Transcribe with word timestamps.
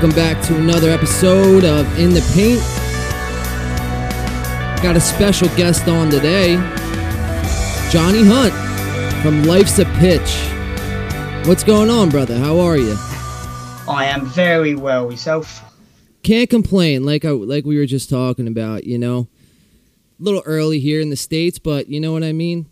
Welcome 0.00 0.14
back 0.14 0.40
to 0.46 0.56
another 0.56 0.90
episode 0.90 1.64
of 1.64 1.98
In 1.98 2.10
the 2.10 2.20
Paint. 2.32 2.60
Got 4.80 4.94
a 4.94 5.00
special 5.00 5.48
guest 5.56 5.88
on 5.88 6.08
today, 6.08 6.54
Johnny 7.90 8.22
Hunt 8.24 8.54
from 9.24 9.42
Life's 9.42 9.80
a 9.80 9.86
Pitch. 9.96 10.38
What's 11.48 11.64
going 11.64 11.90
on, 11.90 12.10
brother? 12.10 12.38
How 12.38 12.60
are 12.60 12.76
you? 12.76 12.94
I 13.88 14.04
am 14.04 14.26
very 14.26 14.76
well. 14.76 15.10
Yourself? 15.10 15.64
Can't 16.22 16.48
complain. 16.48 17.04
Like 17.04 17.24
I, 17.24 17.30
like 17.30 17.64
we 17.64 17.76
were 17.76 17.84
just 17.84 18.08
talking 18.08 18.46
about, 18.46 18.84
you 18.84 18.98
know, 18.98 19.26
a 20.20 20.22
little 20.22 20.44
early 20.46 20.78
here 20.78 21.00
in 21.00 21.10
the 21.10 21.16
states, 21.16 21.58
but 21.58 21.88
you 21.88 21.98
know 21.98 22.12
what 22.12 22.22
I 22.22 22.32
mean. 22.32 22.66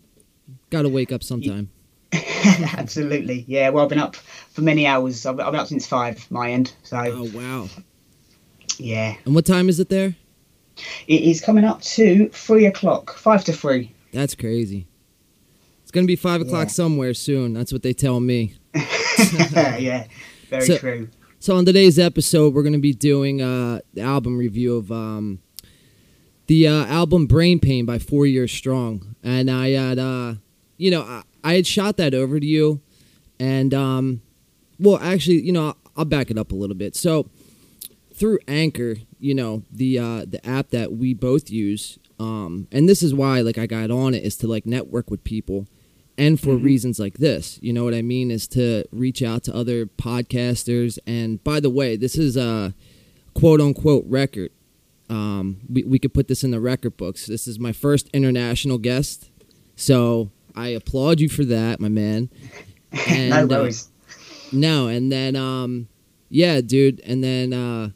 Got 0.69 0.83
to 0.83 0.89
wake 0.89 1.11
up 1.11 1.23
sometime. 1.23 1.71
Absolutely. 2.77 3.43
Yeah. 3.47 3.69
Well, 3.69 3.83
I've 3.83 3.89
been 3.89 3.99
up 3.99 4.15
for 4.15 4.61
many 4.61 4.87
hours. 4.87 5.25
I've, 5.25 5.39
I've 5.39 5.51
been 5.51 5.59
up 5.59 5.67
since 5.67 5.85
five. 5.87 6.29
My 6.31 6.51
end. 6.51 6.73
So. 6.83 6.97
Oh 6.97 7.29
wow. 7.33 7.67
Yeah. 8.77 9.15
And 9.25 9.35
what 9.35 9.45
time 9.45 9.69
is 9.69 9.79
it 9.79 9.89
there? 9.89 10.15
It 11.07 11.21
is 11.21 11.41
coming 11.41 11.63
up 11.63 11.81
to 11.81 12.29
three 12.29 12.65
o'clock. 12.65 13.13
Five 13.15 13.43
to 13.45 13.53
three. 13.53 13.93
That's 14.13 14.35
crazy. 14.35 14.87
It's 15.81 15.91
gonna 15.91 16.07
be 16.07 16.15
five 16.15 16.41
o'clock 16.41 16.67
Yeah. 16.67 16.73
somewhere 16.73 17.13
soon. 17.13 17.53
That's 17.53 17.71
what 17.73 17.83
they 17.83 17.93
tell 17.93 18.19
me. 18.19 18.53
yeah. 18.75 20.05
Very 20.49 20.65
So- 20.65 20.77
true. 20.77 21.09
So 21.39 21.55
on 21.55 21.65
today's 21.65 21.99
episode, 21.99 22.53
we're 22.55 22.63
gonna 22.63 22.79
be 22.79 22.93
doing 22.93 23.41
uh, 23.41 23.79
the 23.93 24.01
album 24.01 24.37
review 24.37 24.75
of 24.75 24.91
um, 24.91 25.39
the 26.47 26.67
uh, 26.67 26.85
album 26.87 27.27
"Brain 27.27 27.59
Pain" 27.59 27.85
by 27.85 27.99
Four 27.99 28.25
Years 28.25 28.51
Strong, 28.51 29.15
and 29.23 29.49
I 29.51 29.69
had, 29.69 29.99
uh, 29.99 30.33
you 30.77 30.89
know, 30.89 31.03
I, 31.03 31.21
I 31.47 31.53
had 31.53 31.65
shot 31.65 31.95
that 31.95 32.13
over 32.13 32.41
to 32.41 32.45
you, 32.45 32.81
and 33.39 33.73
um, 33.73 34.21
well, 34.77 34.99
actually, 35.01 35.41
you 35.43 35.53
know, 35.53 35.75
I'll, 35.95 36.03
back 36.03 36.29
it 36.29 36.37
up 36.37 36.51
a 36.51 36.55
little 36.55 36.75
bit. 36.75 36.93
So 36.93 37.29
through 38.13 38.39
Anchor, 38.49 38.97
you 39.17 39.33
know, 39.33 39.63
the 39.71 39.97
uh, 39.97 40.25
the 40.27 40.45
app 40.45 40.71
that 40.71 40.91
we 40.91 41.13
both 41.13 41.49
use, 41.49 41.99
um, 42.19 42.67
and 42.69 42.89
this 42.89 43.01
is 43.01 43.13
why 43.13 43.39
like 43.39 43.57
I 43.57 43.65
got 43.65 43.91
on 43.91 44.13
it 44.13 44.23
is 44.25 44.35
to 44.37 44.47
like 44.47 44.65
network 44.65 45.09
with 45.09 45.23
people 45.23 45.67
and 46.17 46.37
for 46.37 46.57
reasons 46.57 46.99
like 46.99 47.19
this. 47.19 47.59
You 47.61 47.71
know 47.71 47.85
what 47.85 47.93
i 47.93 48.01
mean? 48.01 48.29
Is 48.29 48.45
to 48.49 48.83
reach 48.91 49.23
out 49.23 49.45
to 49.45 49.55
other 49.55 49.85
podcasters 49.85 50.99
and 51.07 51.41
by 51.45 51.61
the 51.61 51.69
way 51.69 51.95
this 51.95 52.17
is 52.17 52.35
a 52.35 52.73
quote 53.33 53.61
unquote 53.61 54.03
record. 54.05 54.51
Um, 55.09 55.61
we, 55.69 55.83
we 55.83 55.97
could 55.97 56.13
put 56.13 56.27
this 56.27 56.43
in 56.43 56.51
the 56.51 56.59
record 56.59 56.97
books. 56.97 57.25
This 57.25 57.47
is 57.47 57.57
my 57.57 57.71
first 57.71 58.09
international 58.09 58.79
guest 58.79 59.29
so 59.77 60.31
i 60.57 60.67
applaud 60.69 61.19
you 61.19 61.29
for 61.29 61.45
that 61.45 61.79
my 61.79 61.89
man 61.89 62.29
and, 63.09 63.29
no 63.29 63.43
uh, 63.43 63.61
worries. 63.61 63.89
no, 64.51 64.87
and 64.87 65.11
then 65.11 65.35
um 65.35 65.87
yeah, 66.29 66.61
dude, 66.61 66.99
and 67.01 67.23
then 67.23 67.53
uh 67.53 67.89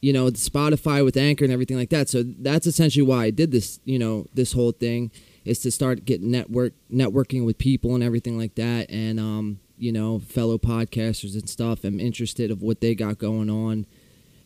you 0.00 0.14
know, 0.14 0.30
Spotify 0.30 1.04
with 1.04 1.16
Anchor 1.16 1.44
and 1.44 1.52
everything 1.52 1.76
like 1.76 1.90
that. 1.90 2.08
So 2.08 2.22
that's 2.22 2.66
essentially 2.66 3.02
why 3.02 3.24
I 3.24 3.30
did 3.30 3.50
this, 3.50 3.80
you 3.84 3.98
know, 3.98 4.26
this 4.32 4.52
whole 4.52 4.72
thing 4.72 5.10
is 5.44 5.58
to 5.60 5.70
start 5.70 6.06
getting 6.06 6.30
network 6.30 6.72
networking 6.90 7.44
with 7.44 7.58
people 7.58 7.94
and 7.94 8.02
everything 8.02 8.38
like 8.38 8.54
that 8.54 8.90
and 8.90 9.20
um, 9.20 9.60
you 9.76 9.92
know, 9.92 10.18
fellow 10.18 10.58
podcasters 10.58 11.34
and 11.34 11.48
stuff. 11.48 11.84
I'm 11.84 12.00
interested 12.00 12.50
of 12.50 12.62
what 12.62 12.80
they 12.80 12.94
got 12.94 13.18
going 13.18 13.50
on 13.50 13.86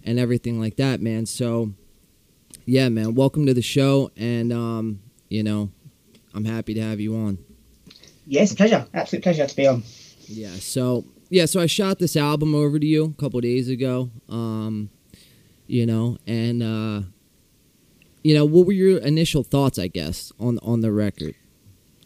and 0.03 0.19
everything 0.19 0.61
like 0.61 0.77
that, 0.77 1.01
man. 1.01 1.27
So 1.27 1.73
yeah, 2.67 2.89
man, 2.89 3.15
welcome 3.15 3.47
to 3.47 3.55
the 3.55 3.63
show 3.63 4.11
and 4.17 4.53
um, 4.53 5.01
you 5.29 5.43
know, 5.43 5.71
I'm 6.35 6.45
happy 6.45 6.75
to 6.75 6.81
have 6.83 7.01
you 7.01 7.15
on. 7.17 7.39
Yes, 8.27 8.55
pleasure. 8.55 8.87
Absolute 8.95 9.23
pleasure 9.23 9.47
to 9.47 9.57
be 9.57 9.67
on. 9.67 9.83
Yeah. 10.27 10.51
So 10.55 11.05
yeah, 11.31 11.47
so 11.47 11.61
I 11.61 11.67
shot 11.67 11.99
this 11.99 12.17
album 12.17 12.55
over 12.55 12.79
to 12.79 12.87
you 12.87 13.15
a 13.17 13.21
couple 13.21 13.41
days 13.41 13.69
ago. 13.69 14.11
Um, 14.29 14.91
you 15.67 15.87
know, 15.87 16.19
and 16.27 16.63
uh, 16.63 17.03
you 18.23 18.35
know, 18.35 18.45
what 18.45 18.67
were 18.67 18.73
your 18.73 18.99
initial 18.99 19.43
thoughts? 19.43 19.79
I 19.79 19.87
guess 19.89 20.33
on 20.41 20.59
on 20.63 20.81
the 20.81 20.93
record. 20.93 21.35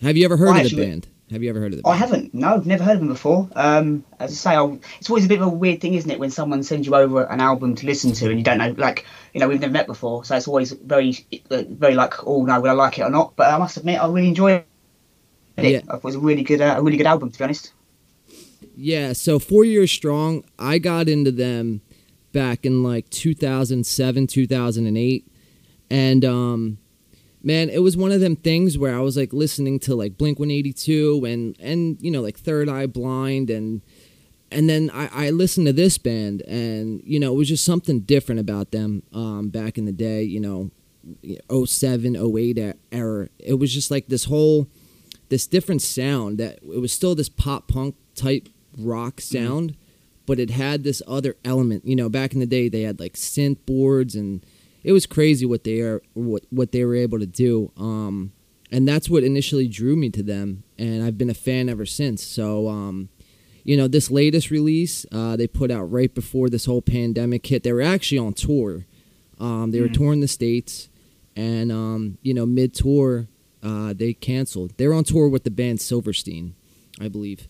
Have 0.03 0.17
you 0.17 0.25
ever 0.25 0.37
heard 0.37 0.47
Well, 0.47 0.57
of 0.57 0.63
the 0.63 0.67
actually- 0.67 0.87
band? 0.87 1.09
Have 1.31 1.43
you 1.43 1.51
ever 1.51 1.61
heard 1.61 1.75
of 1.75 1.83
the 1.83 1.89
I 1.89 1.95
haven't. 1.95 2.33
No, 2.33 2.55
I've 2.55 2.67
never 2.67 2.83
heard 2.83 2.95
of 2.95 3.01
them 3.01 3.09
before. 3.09 3.49
Um, 3.55 4.05
as 4.19 4.31
I 4.31 4.35
say, 4.35 4.57
I'll, 4.57 4.81
it's 4.99 5.11
always 5.11 5.27
a 5.27 5.29
bit 5.29 5.41
of 5.41 5.47
a 5.47 5.51
weird 5.51 5.81
thing, 5.81 5.95
isn't 5.95 6.11
it, 6.11 6.19
when 6.19 6.31
someone 6.31 6.63
sends 6.63 6.87
you 6.87 6.95
over 6.95 7.25
an 7.25 7.41
album 7.41 7.75
to 7.77 7.87
listen 7.87 8.13
to 8.13 8.31
and 8.31 8.39
you 8.39 8.45
don't 8.45 8.59
know, 8.59 8.75
like, 8.79 9.05
you 9.35 9.41
know, 9.41 9.49
we've 9.49 9.61
never 9.61 9.73
met 9.73 9.87
before, 9.87 10.25
so 10.25 10.37
it's 10.37 10.49
always 10.49 10.73
very, 10.73 11.27
very 11.51 11.95
like, 11.95 12.27
oh 12.27 12.45
no, 12.45 12.61
will 12.61 12.71
I 12.71 12.75
like 12.75 12.99
it 12.99 13.03
or 13.03 13.11
not? 13.11 13.37
But 13.37 13.53
I 13.53 13.59
must 13.59 13.77
admit, 13.77 14.03
I 14.03 14.07
really 14.07 14.29
enjoyed 14.29 14.65
it. 15.59 15.85
Yeah. 15.85 15.95
It 15.95 16.05
was 16.05 16.15
a 16.15 16.19
really 16.19 16.43
good, 16.43 16.63
uh, 16.63 16.77
a 16.79 16.83
really 16.83 16.97
good 16.97 17.07
album, 17.07 17.31
to 17.31 17.39
be 17.39 17.45
honest. 17.45 17.73
Yeah. 18.75 19.13
So 19.13 19.39
four 19.39 19.65
years 19.65 19.91
strong. 19.91 20.45
I 20.59 20.79
got 20.79 21.09
into 21.09 21.33
them 21.33 21.83
back 22.33 22.65
in 22.65 22.83
like 22.83 23.11
2007, 23.11 24.27
2008, 24.27 25.27
and 25.91 26.25
um, 26.25 26.79
man, 27.43 27.71
it 27.71 27.83
was 27.83 27.97
one 27.97 28.13
of 28.13 28.21
them 28.21 28.37
things 28.37 28.77
where 28.77 28.97
I 28.97 29.01
was 29.01 29.17
like 29.17 29.33
listening 29.33 29.79
to 29.81 29.95
like 29.95 30.19
Blink 30.19 30.39
182 30.39 31.25
and 31.25 31.57
and 31.61 31.99
you 32.01 32.11
know 32.11 32.21
like 32.21 32.39
Third 32.39 32.69
Eye 32.69 32.87
Blind 32.87 33.51
and 33.51 33.83
and 34.51 34.69
then 34.69 34.91
I, 34.93 35.27
I 35.27 35.31
listened 35.31 35.67
to 35.67 35.73
this 35.73 35.99
band 35.99 36.43
and 36.43 37.03
you 37.05 37.21
know 37.21 37.33
it 37.33 37.37
was 37.37 37.49
just 37.49 37.65
something 37.65 38.01
different 38.01 38.41
about 38.41 38.71
them 38.71 39.03
um, 39.13 39.49
back 39.49 39.79
in 39.79 39.85
the 39.85 39.93
day 39.93 40.23
you 40.23 40.41
know 40.41 40.71
07 41.67 42.17
08 42.17 42.59
e- 42.59 42.73
era. 42.93 43.29
It 43.39 43.55
was 43.55 43.73
just 43.73 43.91
like 43.91 44.09
this 44.09 44.25
whole 44.25 44.67
this 45.29 45.47
different 45.47 45.83
sound 45.83 46.39
that 46.39 46.59
it 46.63 46.81
was 46.81 46.93
still 46.93 47.15
this 47.15 47.29
pop 47.29 47.69
punk 47.69 47.95
type 48.15 48.49
rock 48.77 49.21
sound 49.21 49.77
but 50.27 50.39
it 50.39 50.51
had 50.51 50.85
this 50.85 51.01
other 51.07 51.37
element. 51.45 51.87
You 51.87 51.97
know 51.97 52.09
back 52.09 52.33
in 52.33 52.41
the 52.41 52.47
day 52.47 52.69
they 52.69 52.83
had 52.83 53.01
like 53.01 53.15
synth 53.15 53.59
boards 53.65 54.15
and 54.15 54.45
it 54.85 54.93
was 54.93 55.07
crazy 55.07 55.45
what 55.47 55.65
they 55.65 55.81
are 55.81 56.01
what 56.15 56.45
what 56.51 56.73
they 56.73 56.85
were 56.85 56.95
able 56.95 57.19
to 57.19 57.27
do 57.27 57.71
um 57.77 58.33
and 58.71 58.87
that's 58.87 59.09
what 59.09 59.25
initially 59.25 59.67
drew 59.69 59.97
me 59.97 60.11
to 60.11 60.23
them 60.23 60.63
and 60.79 61.03
I've 61.03 61.17
been 61.19 61.31
a 61.31 61.35
fan 61.35 61.69
ever 61.69 61.87
since 61.87 62.23
so 62.23 62.69
um 62.69 63.09
you 63.65 63.77
know 63.77 63.89
this 63.89 64.11
latest 64.11 64.51
release 64.51 65.05
uh 65.13 65.37
they 65.37 65.47
put 65.47 65.71
out 65.71 65.91
right 65.91 66.15
before 66.15 66.49
this 66.49 66.65
whole 66.67 66.83
pandemic 66.83 67.47
hit 67.47 67.63
they 67.63 67.73
were 67.73 67.83
actually 67.83 68.19
on 68.19 68.35
tour 68.35 68.87
um 69.39 69.71
they 69.71 69.81
were 69.81 69.89
Mm. 69.89 69.95
touring 69.95 70.21
the 70.21 70.29
states 70.29 70.89
and 71.37 71.71
um 71.73 72.19
you 72.23 72.33
know 72.35 72.47
mid 72.47 72.75
tour 72.75 73.29
uh 73.63 73.93
they 73.95 74.13
canceled 74.15 74.73
they 74.77 74.87
were 74.87 74.95
on 74.95 75.05
tour 75.05 75.29
with 75.29 75.45
the 75.45 75.51
band 75.51 75.81
Silverstein 75.81 76.55
I 77.01 77.09
believe 77.09 77.49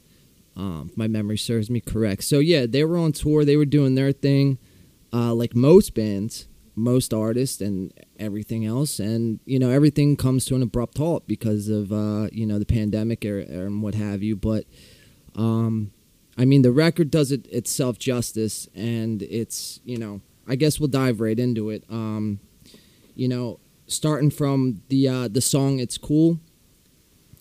um, 0.56 0.90
my 0.96 1.06
memory 1.06 1.38
serves 1.38 1.70
me 1.70 1.80
correct. 1.80 2.24
So 2.24 2.40
yeah, 2.40 2.66
they 2.66 2.82
were 2.82 2.98
on 2.98 3.12
tour. 3.12 3.44
They 3.44 3.56
were 3.56 3.64
doing 3.64 3.94
their 3.94 4.10
thing, 4.10 4.58
uh, 5.12 5.32
like 5.32 5.54
most 5.54 5.94
bands, 5.94 6.47
most 6.78 7.12
artists, 7.12 7.60
and 7.60 7.92
everything 8.18 8.64
else. 8.64 8.98
And 8.98 9.40
you 9.44 9.58
know, 9.58 9.70
everything 9.70 10.16
comes 10.16 10.44
to 10.46 10.54
an 10.54 10.62
abrupt 10.62 10.98
halt 10.98 11.26
because 11.26 11.68
of 11.68 11.92
uh, 11.92 12.28
you 12.32 12.46
know 12.46 12.58
the 12.58 12.66
pandemic 12.66 13.24
or, 13.24 13.40
or 13.40 13.68
what 13.68 13.94
have 13.94 14.22
you. 14.22 14.36
But 14.36 14.64
um, 15.34 15.92
I 16.36 16.44
mean, 16.44 16.62
the 16.62 16.72
record 16.72 17.10
does 17.10 17.32
it 17.32 17.46
itself 17.48 17.98
justice, 17.98 18.68
and 18.74 19.22
it's 19.22 19.80
you 19.84 19.98
know, 19.98 20.20
I 20.46 20.56
guess 20.56 20.78
we'll 20.78 20.88
dive 20.88 21.20
right 21.20 21.38
into 21.38 21.70
it. 21.70 21.84
Um, 21.90 22.40
you 23.14 23.28
know, 23.28 23.60
starting 23.86 24.30
from 24.30 24.82
the 24.88 25.08
uh, 25.08 25.28
the 25.28 25.40
song 25.40 25.78
"It's 25.78 25.98
Cool" 25.98 26.38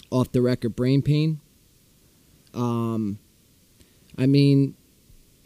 off 0.10 0.32
the 0.32 0.42
record 0.42 0.76
"Brain 0.76 1.02
Pain." 1.02 1.40
Um, 2.54 3.20
I 4.18 4.26
mean, 4.26 4.76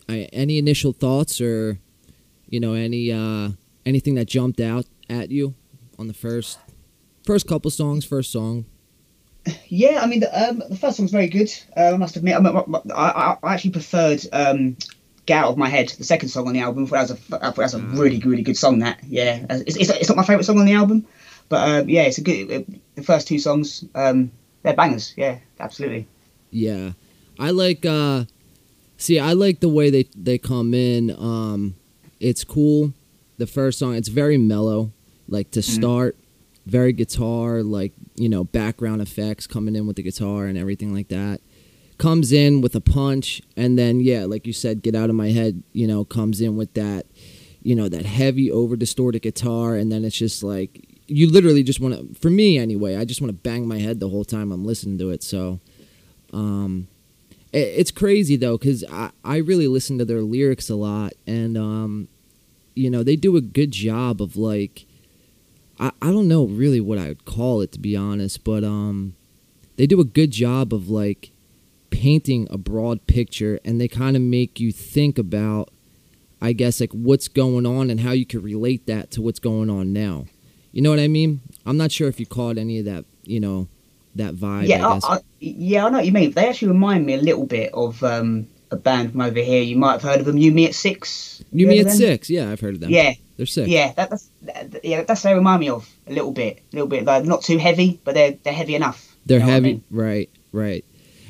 I, 0.08 0.30
any 0.32 0.58
initial 0.58 0.94
thoughts 0.94 1.42
or, 1.42 1.80
you 2.48 2.60
know, 2.60 2.74
any 2.74 3.12
uh, 3.12 3.52
anything 3.86 4.16
that 4.16 4.26
jumped 4.26 4.60
out 4.60 4.86
at 5.10 5.32
you 5.32 5.56
on 5.98 6.08
the 6.08 6.14
first 6.14 6.60
first 7.26 7.48
couple 7.48 7.72
songs, 7.72 8.06
first 8.06 8.32
song? 8.32 8.66
Yeah, 9.68 10.02
I 10.02 10.06
mean, 10.06 10.20
the, 10.20 10.50
um, 10.50 10.62
the 10.70 10.78
first 10.78 10.98
song's 10.98 11.12
very 11.12 11.28
good. 11.28 11.52
Uh, 11.76 11.94
I 11.94 11.98
must 11.98 12.16
admit, 12.16 12.36
I, 12.36 12.92
I, 12.94 13.38
I 13.42 13.54
actually 13.54 13.72
preferred 13.72 14.22
um, 14.32 14.78
"Get 15.26 15.44
Out 15.44 15.50
of 15.50 15.58
My 15.58 15.68
Head," 15.68 15.90
the 15.90 16.04
second 16.04 16.30
song 16.30 16.48
on 16.48 16.54
the 16.54 16.60
album. 16.60 16.84
I 16.84 16.88
thought 16.88 17.08
that 17.08 17.14
was 17.14 17.32
a, 17.32 17.36
I 17.36 17.40
thought 17.40 17.56
that 17.56 17.64
was 17.64 17.74
a 17.74 17.80
really, 17.80 18.20
really 18.20 18.44
good 18.44 18.58
song. 18.58 18.80
That, 18.80 19.00
yeah, 19.08 19.46
it's, 19.50 19.76
it's, 19.76 19.90
it's 19.90 20.10
not 20.10 20.18
my 20.18 20.24
favourite 20.24 20.46
song 20.46 20.60
on 20.60 20.66
the 20.66 20.74
album, 20.74 21.08
but 21.50 21.68
um, 21.68 21.90
yeah, 21.90 22.04
it's 22.04 22.18
a 22.20 22.22
good. 22.22 22.52
Uh, 22.52 22.78
the 22.96 23.04
first 23.04 23.28
two 23.28 23.40
songs, 23.40 23.84
um, 23.96 24.32
they're 24.62 24.76
bangers. 24.76 25.14
Yeah, 25.18 25.40
absolutely. 25.60 26.08
Yeah, 26.52 26.92
I 27.40 27.52
like. 27.52 27.86
uh 27.86 28.26
See, 28.98 29.20
I 29.20 29.34
like 29.34 29.62
the 29.62 29.68
way 29.68 29.90
they 29.90 30.04
they 30.16 30.38
come 30.38 30.76
in. 30.76 31.10
Um, 31.10 31.74
it's 32.20 32.44
cool. 32.44 32.94
The 33.42 33.48
first 33.48 33.80
song, 33.80 33.96
it's 33.96 34.08
very 34.08 34.38
mellow. 34.38 34.92
Like 35.28 35.50
to 35.52 35.62
start, 35.64 36.16
very 36.68 36.94
guitar, 36.94 37.64
like 37.64 37.92
you 38.16 38.30
know, 38.30 38.44
background 38.44 39.02
effects 39.02 39.48
coming 39.48 39.76
in 39.76 39.88
with 39.88 39.96
the 39.96 40.04
guitar 40.04 40.46
and 40.46 40.58
everything 40.58 40.94
like 40.94 41.08
that. 41.08 41.42
Comes 41.98 42.32
in 42.32 42.62
with 42.62 42.76
a 42.76 42.82
punch, 42.82 43.42
and 43.58 43.80
then 43.80 44.00
yeah, 44.00 44.26
like 44.26 44.46
you 44.46 44.54
said, 44.54 44.84
get 44.84 44.94
out 44.94 45.10
of 45.10 45.16
my 45.16 45.30
head. 45.32 45.64
You 45.74 45.88
know, 45.88 46.06
comes 46.06 46.40
in 46.40 46.56
with 46.56 46.72
that, 46.76 47.08
you 47.64 47.76
know, 47.76 47.90
that 47.90 48.06
heavy 48.06 48.52
over 48.52 48.76
distorted 48.76 49.24
guitar, 49.24 49.76
and 49.76 49.92
then 49.92 50.06
it's 50.06 50.18
just 50.18 50.44
like 50.44 50.72
you 51.08 51.28
literally 51.28 51.64
just 51.64 51.80
want 51.80 51.94
to. 51.96 52.20
For 52.20 52.30
me, 52.30 52.60
anyway, 52.60 52.96
I 52.96 53.06
just 53.06 53.22
want 53.22 53.30
to 53.30 53.42
bang 53.50 53.68
my 53.68 53.80
head 53.80 54.00
the 54.00 54.10
whole 54.10 54.26
time 54.26 54.52
I'm 54.52 54.66
listening 54.66 55.00
to 55.00 55.10
it. 55.10 55.24
So, 55.24 55.60
um, 56.32 56.88
It, 57.52 57.68
it's 57.80 57.92
crazy 57.92 58.38
though, 58.38 58.58
because 58.58 58.84
I 58.90 59.10
I 59.24 59.38
really 59.38 59.68
listen 59.68 59.98
to 59.98 60.06
their 60.06 60.22
lyrics 60.22 60.70
a 60.70 60.76
lot, 60.76 61.14
and 61.26 61.58
um, 61.58 62.08
you 62.76 62.90
know, 62.90 63.04
they 63.04 63.16
do 63.16 63.36
a 63.38 63.42
good 63.42 63.72
job 63.72 64.22
of 64.22 64.38
like, 64.38 64.86
I 65.80 65.92
I 66.02 66.08
don't 66.08 66.28
know 66.28 66.46
really 66.46 66.80
what 66.80 66.98
I 66.98 67.10
would 67.10 67.26
call 67.26 67.62
it 67.62 67.72
to 67.74 67.80
be 67.80 67.96
honest, 67.96 68.44
but 68.44 68.64
um, 68.64 69.16
they 69.78 69.88
do 69.88 70.00
a 70.00 70.06
good 70.06 70.32
job 70.32 70.74
of 70.74 70.90
like 70.90 71.32
painting 71.90 72.48
a 72.50 72.58
broad 72.58 73.06
picture, 73.08 73.60
and 73.66 73.80
they 73.80 73.88
kind 73.88 74.16
of 74.16 74.22
make 74.22 74.60
you 74.60 74.72
think 74.72 75.18
about. 75.18 75.70
I 76.44 76.54
guess 76.54 76.82
like 76.82 76.92
what's 76.92 77.28
going 77.28 77.68
on 77.68 77.92
and 77.92 78.00
how 78.00 78.14
you 78.14 78.26
could 78.26 78.44
relate 78.44 78.88
that 78.88 79.12
to 79.12 79.22
what's 79.22 79.38
going 79.38 79.70
on 79.70 79.94
now. 79.94 80.26
You 80.72 80.82
know 80.82 80.90
what 80.90 81.00
I 81.00 81.08
mean? 81.08 81.42
I'm 81.68 81.78
not 81.78 81.92
sure 81.92 82.08
if 82.08 82.20
you 82.20 82.26
caught 82.26 82.58
any 82.58 82.80
of 82.80 82.86
that, 82.86 83.06
you 83.26 83.40
know, 83.40 83.68
that 84.16 84.34
vibe. 84.34 84.68
yeah, 84.68 84.88
I 84.88 84.94
I. 84.94 85.00
I, 85.18 85.20
yeah, 85.40 85.86
I 85.86 85.90
know 85.90 85.98
what 85.98 86.06
you 86.06 86.12
mean. 86.12 86.32
They 86.32 86.48
actually 86.48 86.70
remind 86.70 87.06
me 87.06 87.14
a 87.14 87.22
little 87.22 87.46
bit 87.46 87.72
of 87.74 88.04
um, 88.04 88.48
a 88.72 88.76
band 88.78 89.12
from 89.12 89.22
over 89.22 89.40
here. 89.40 89.62
You 89.62 89.76
might 89.76 89.94
have 89.94 90.02
heard 90.02 90.20
of 90.20 90.26
them. 90.26 90.38
You 90.38 90.52
Me 90.52 90.66
at 90.66 90.74
Six. 90.76 91.44
you 91.52 91.66
heard 91.68 91.72
mean 91.72 91.82
at 91.82 91.88
them? 91.88 91.98
six? 91.98 92.30
Yeah, 92.30 92.50
I've 92.52 92.60
heard 92.60 92.76
of 92.76 92.80
them. 92.82 92.90
Yeah, 92.90 93.14
they're 93.38 93.46
sick. 93.46 93.68
yeah. 93.68 93.92
That, 93.94 94.10
that's 94.10 94.30
that, 94.44 94.84
yeah. 94.86 95.04
That's 95.04 95.24
what 95.24 95.30
they 95.32 95.36
remind 95.36 95.60
me 95.60 95.70
of 95.70 95.90
a 96.08 96.14
little 96.14 96.32
bit, 96.32 96.60
a 96.72 96.76
little 96.76 96.88
bit. 96.88 97.06
Like 97.06 97.26
not 97.26 97.44
too 97.44 97.58
heavy, 97.58 98.00
but 98.04 98.14
they're 98.16 98.32
they're 98.44 98.54
heavy 98.54 98.76
enough. 98.76 99.16
they're 99.26 99.40
You 99.40 99.46
know 99.46 99.48
what 99.48 99.52
I 99.52 99.54
heavy. 99.56 99.68
mean? 99.74 99.84
Right, 99.92 100.30
right. 100.52 100.86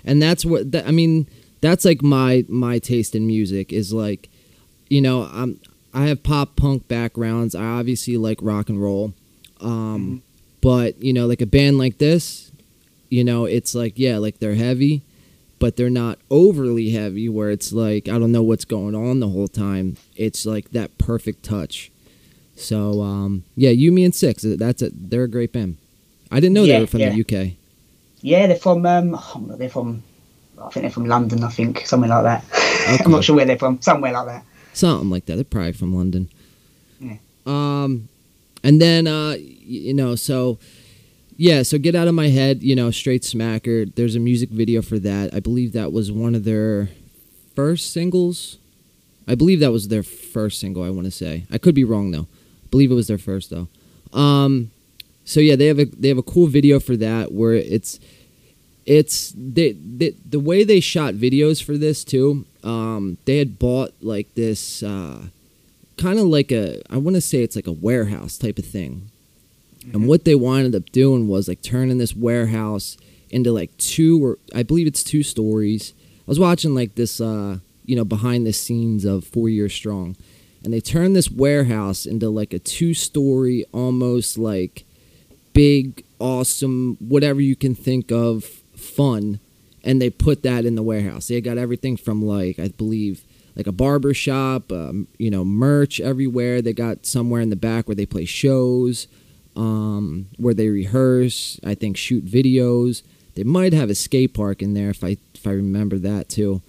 And 0.05 0.21
that's 0.21 0.45
what 0.45 0.71
that, 0.71 0.87
I 0.87 0.91
mean. 0.91 1.27
That's 1.61 1.85
like 1.85 2.01
my 2.01 2.43
my 2.49 2.79
taste 2.79 3.13
in 3.15 3.27
music 3.27 3.71
is 3.71 3.93
like, 3.93 4.29
you 4.89 4.99
know, 5.01 5.29
I'm 5.31 5.59
I 5.93 6.07
have 6.07 6.23
pop 6.23 6.55
punk 6.55 6.87
backgrounds. 6.87 7.53
I 7.55 7.63
obviously 7.63 8.17
like 8.17 8.39
rock 8.41 8.69
and 8.69 8.81
roll, 8.81 9.13
um, 9.59 10.23
but 10.61 11.01
you 11.03 11.13
know, 11.13 11.27
like 11.27 11.41
a 11.41 11.45
band 11.45 11.77
like 11.77 11.97
this, 11.99 12.51
you 13.09 13.23
know, 13.23 13.45
it's 13.45 13.75
like 13.75 13.93
yeah, 13.99 14.17
like 14.17 14.39
they're 14.39 14.55
heavy, 14.55 15.03
but 15.61 15.77
they're 15.77 15.89
not 15.89 16.19
overly 16.29 16.89
heavy. 16.89 17.29
Where 17.29 17.49
it's 17.51 17.71
like 17.71 18.09
I 18.09 18.19
don't 18.19 18.33
know 18.33 18.43
what's 18.43 18.65
going 18.65 18.95
on 18.95 19.21
the 19.21 19.29
whole 19.29 19.47
time. 19.47 19.95
It's 20.17 20.45
like 20.45 20.71
that 20.71 20.97
perfect 20.97 21.43
touch. 21.45 21.89
So 22.57 23.01
um, 23.01 23.43
yeah, 23.55 23.69
you, 23.69 23.91
me, 23.93 24.03
and 24.03 24.13
Six. 24.13 24.43
That's 24.43 24.81
a 24.81 24.89
they're 24.93 25.23
a 25.23 25.29
great 25.29 25.53
band. 25.53 25.77
I 26.29 26.39
didn't 26.41 26.53
know 26.53 26.63
Yeah, 26.63 26.75
they 26.75 26.81
were 26.81 26.87
from 26.87 26.99
yeah. 26.99 27.09
the 27.15 27.21
UK. 27.21 27.53
Yeah, 28.21 28.47
they're 28.47 28.57
from. 28.57 28.85
Um, 28.85 29.15
oh, 29.15 29.55
they're 29.57 29.69
from. 29.69 30.03
I 30.61 30.69
think 30.69 30.83
they're 30.83 30.91
from 30.91 31.05
London. 31.05 31.43
I 31.43 31.49
think 31.49 31.87
somewhere 31.87 32.09
like 32.09 32.23
that. 32.23 32.43
Okay. 32.93 33.03
I'm 33.05 33.11
not 33.11 33.23
sure 33.23 33.35
where 33.35 33.45
they're 33.45 33.57
from. 33.57 33.81
Somewhere 33.81 34.11
like 34.11 34.27
that. 34.27 34.43
something 34.73 35.09
like 35.09 35.25
that. 35.25 35.35
They're 35.35 35.43
probably 35.43 35.71
from 35.73 35.95
London. 35.95 36.29
Yeah. 36.99 37.17
Um, 37.45 38.09
and 38.63 38.79
then 38.81 39.07
uh, 39.07 39.37
you 39.39 39.93
know, 39.93 40.15
so 40.15 40.59
yeah, 41.41 41.63
so 41.63 41.79
get 41.79 41.95
out 41.95 42.07
of 42.07 42.13
my 42.13 42.27
head. 42.27 42.61
You 42.61 42.75
know, 42.75 42.91
straight 42.91 43.23
smacker. 43.23 43.91
There's 43.95 44.15
a 44.15 44.19
music 44.19 44.51
video 44.51 44.83
for 44.83 44.99
that. 44.99 45.33
I 45.33 45.39
believe 45.39 45.73
that 45.73 45.91
was 45.91 46.11
one 46.11 46.35
of 46.35 46.43
their 46.43 46.89
first 47.55 47.91
singles. 47.91 48.59
I 49.27 49.33
believe 49.33 49.59
that 49.61 49.71
was 49.71 49.87
their 49.87 50.03
first 50.03 50.59
single. 50.59 50.83
I 50.83 50.91
want 50.91 51.05
to 51.05 51.11
say. 51.11 51.47
I 51.49 51.57
could 51.57 51.73
be 51.73 51.83
wrong 51.83 52.11
though. 52.11 52.27
I 52.65 52.67
believe 52.69 52.91
it 52.91 52.93
was 52.95 53.07
their 53.07 53.17
first 53.17 53.49
though. 53.49 53.67
Um, 54.13 54.69
so 55.25 55.39
yeah, 55.39 55.55
they 55.55 55.65
have 55.65 55.79
a 55.79 55.85
they 55.85 56.09
have 56.09 56.19
a 56.19 56.23
cool 56.23 56.45
video 56.45 56.79
for 56.79 56.95
that 56.97 57.31
where 57.31 57.55
it's 57.55 57.99
it's 58.85 59.33
they, 59.35 59.71
they 59.71 60.11
the 60.23 60.39
way 60.39 60.63
they 60.63 60.79
shot 60.79 61.15
videos 61.15 61.63
for 61.63 61.75
this 61.75 62.03
too. 62.03 62.45
Um, 62.63 63.17
they 63.25 63.39
had 63.39 63.57
bought 63.57 63.95
like 63.99 64.35
this 64.35 64.83
uh, 64.83 65.23
kind 65.97 66.19
of 66.19 66.25
like 66.25 66.51
a 66.51 66.83
I 66.93 66.97
want 66.97 67.15
to 67.15 67.21
say 67.21 67.41
it's 67.41 67.55
like 67.55 67.65
a 67.65 67.71
warehouse 67.71 68.37
type 68.37 68.59
of 68.59 68.65
thing. 68.65 69.10
And 69.93 70.07
what 70.07 70.25
they 70.25 70.35
wound 70.35 70.75
up 70.75 70.91
doing 70.91 71.27
was 71.27 71.47
like 71.47 71.61
turning 71.61 71.97
this 71.97 72.15
warehouse 72.15 72.97
into 73.29 73.51
like 73.51 73.75
two 73.77 74.23
or 74.23 74.37
I 74.53 74.63
believe 74.63 74.87
it's 74.87 75.03
two 75.03 75.23
stories. 75.23 75.93
I 76.19 76.23
was 76.27 76.39
watching 76.39 76.75
like 76.75 76.95
this 76.95 77.19
uh, 77.19 77.57
you 77.85 77.95
know 77.95 78.05
behind 78.05 78.45
the 78.45 78.53
scenes 78.53 79.05
of 79.05 79.25
4 79.25 79.49
Years 79.49 79.73
Strong. 79.73 80.15
And 80.63 80.71
they 80.71 80.79
turned 80.81 81.15
this 81.15 81.31
warehouse 81.31 82.05
into 82.05 82.29
like 82.29 82.53
a 82.53 82.59
two 82.59 82.93
story 82.93 83.65
almost 83.73 84.37
like 84.37 84.85
big 85.53 86.03
awesome 86.19 86.97
whatever 86.99 87.41
you 87.41 87.55
can 87.55 87.73
think 87.73 88.11
of 88.11 88.43
fun. 88.75 89.39
And 89.83 89.99
they 89.99 90.11
put 90.11 90.43
that 90.43 90.63
in 90.65 90.75
the 90.75 90.83
warehouse. 90.83 91.27
They 91.27 91.41
got 91.41 91.57
everything 91.57 91.97
from 91.97 92.23
like 92.23 92.59
i 92.59 92.67
believe 92.67 93.23
like 93.55 93.67
a 93.67 93.71
barber 93.71 94.13
shop 94.13 94.71
um, 94.71 95.07
you 95.17 95.31
know 95.31 95.43
merch 95.43 95.99
everywhere. 95.99 96.61
They 96.61 96.73
got 96.73 97.07
somewhere 97.07 97.41
in 97.41 97.49
the 97.49 97.55
back 97.55 97.87
where 97.87 97.95
they 97.95 98.05
play 98.05 98.25
shows 98.25 99.07
um, 99.61 100.27
where 100.37 100.53
they 100.59 100.69
rehearse 100.69 101.59
i 101.71 101.73
think 101.75 101.93
shoot 101.97 102.23
videos 102.25 103.03
they 103.35 103.43
might 103.43 103.73
have 103.73 103.89
a 103.89 103.95
skate 103.95 104.33
park 104.33 104.61
in 104.61 104.73
there 104.73 104.89
if 104.89 105.03
i 105.03 105.17
if 105.33 105.45
i 105.45 105.51
remember 105.51 105.97
that 105.99 106.29
too 106.29 106.61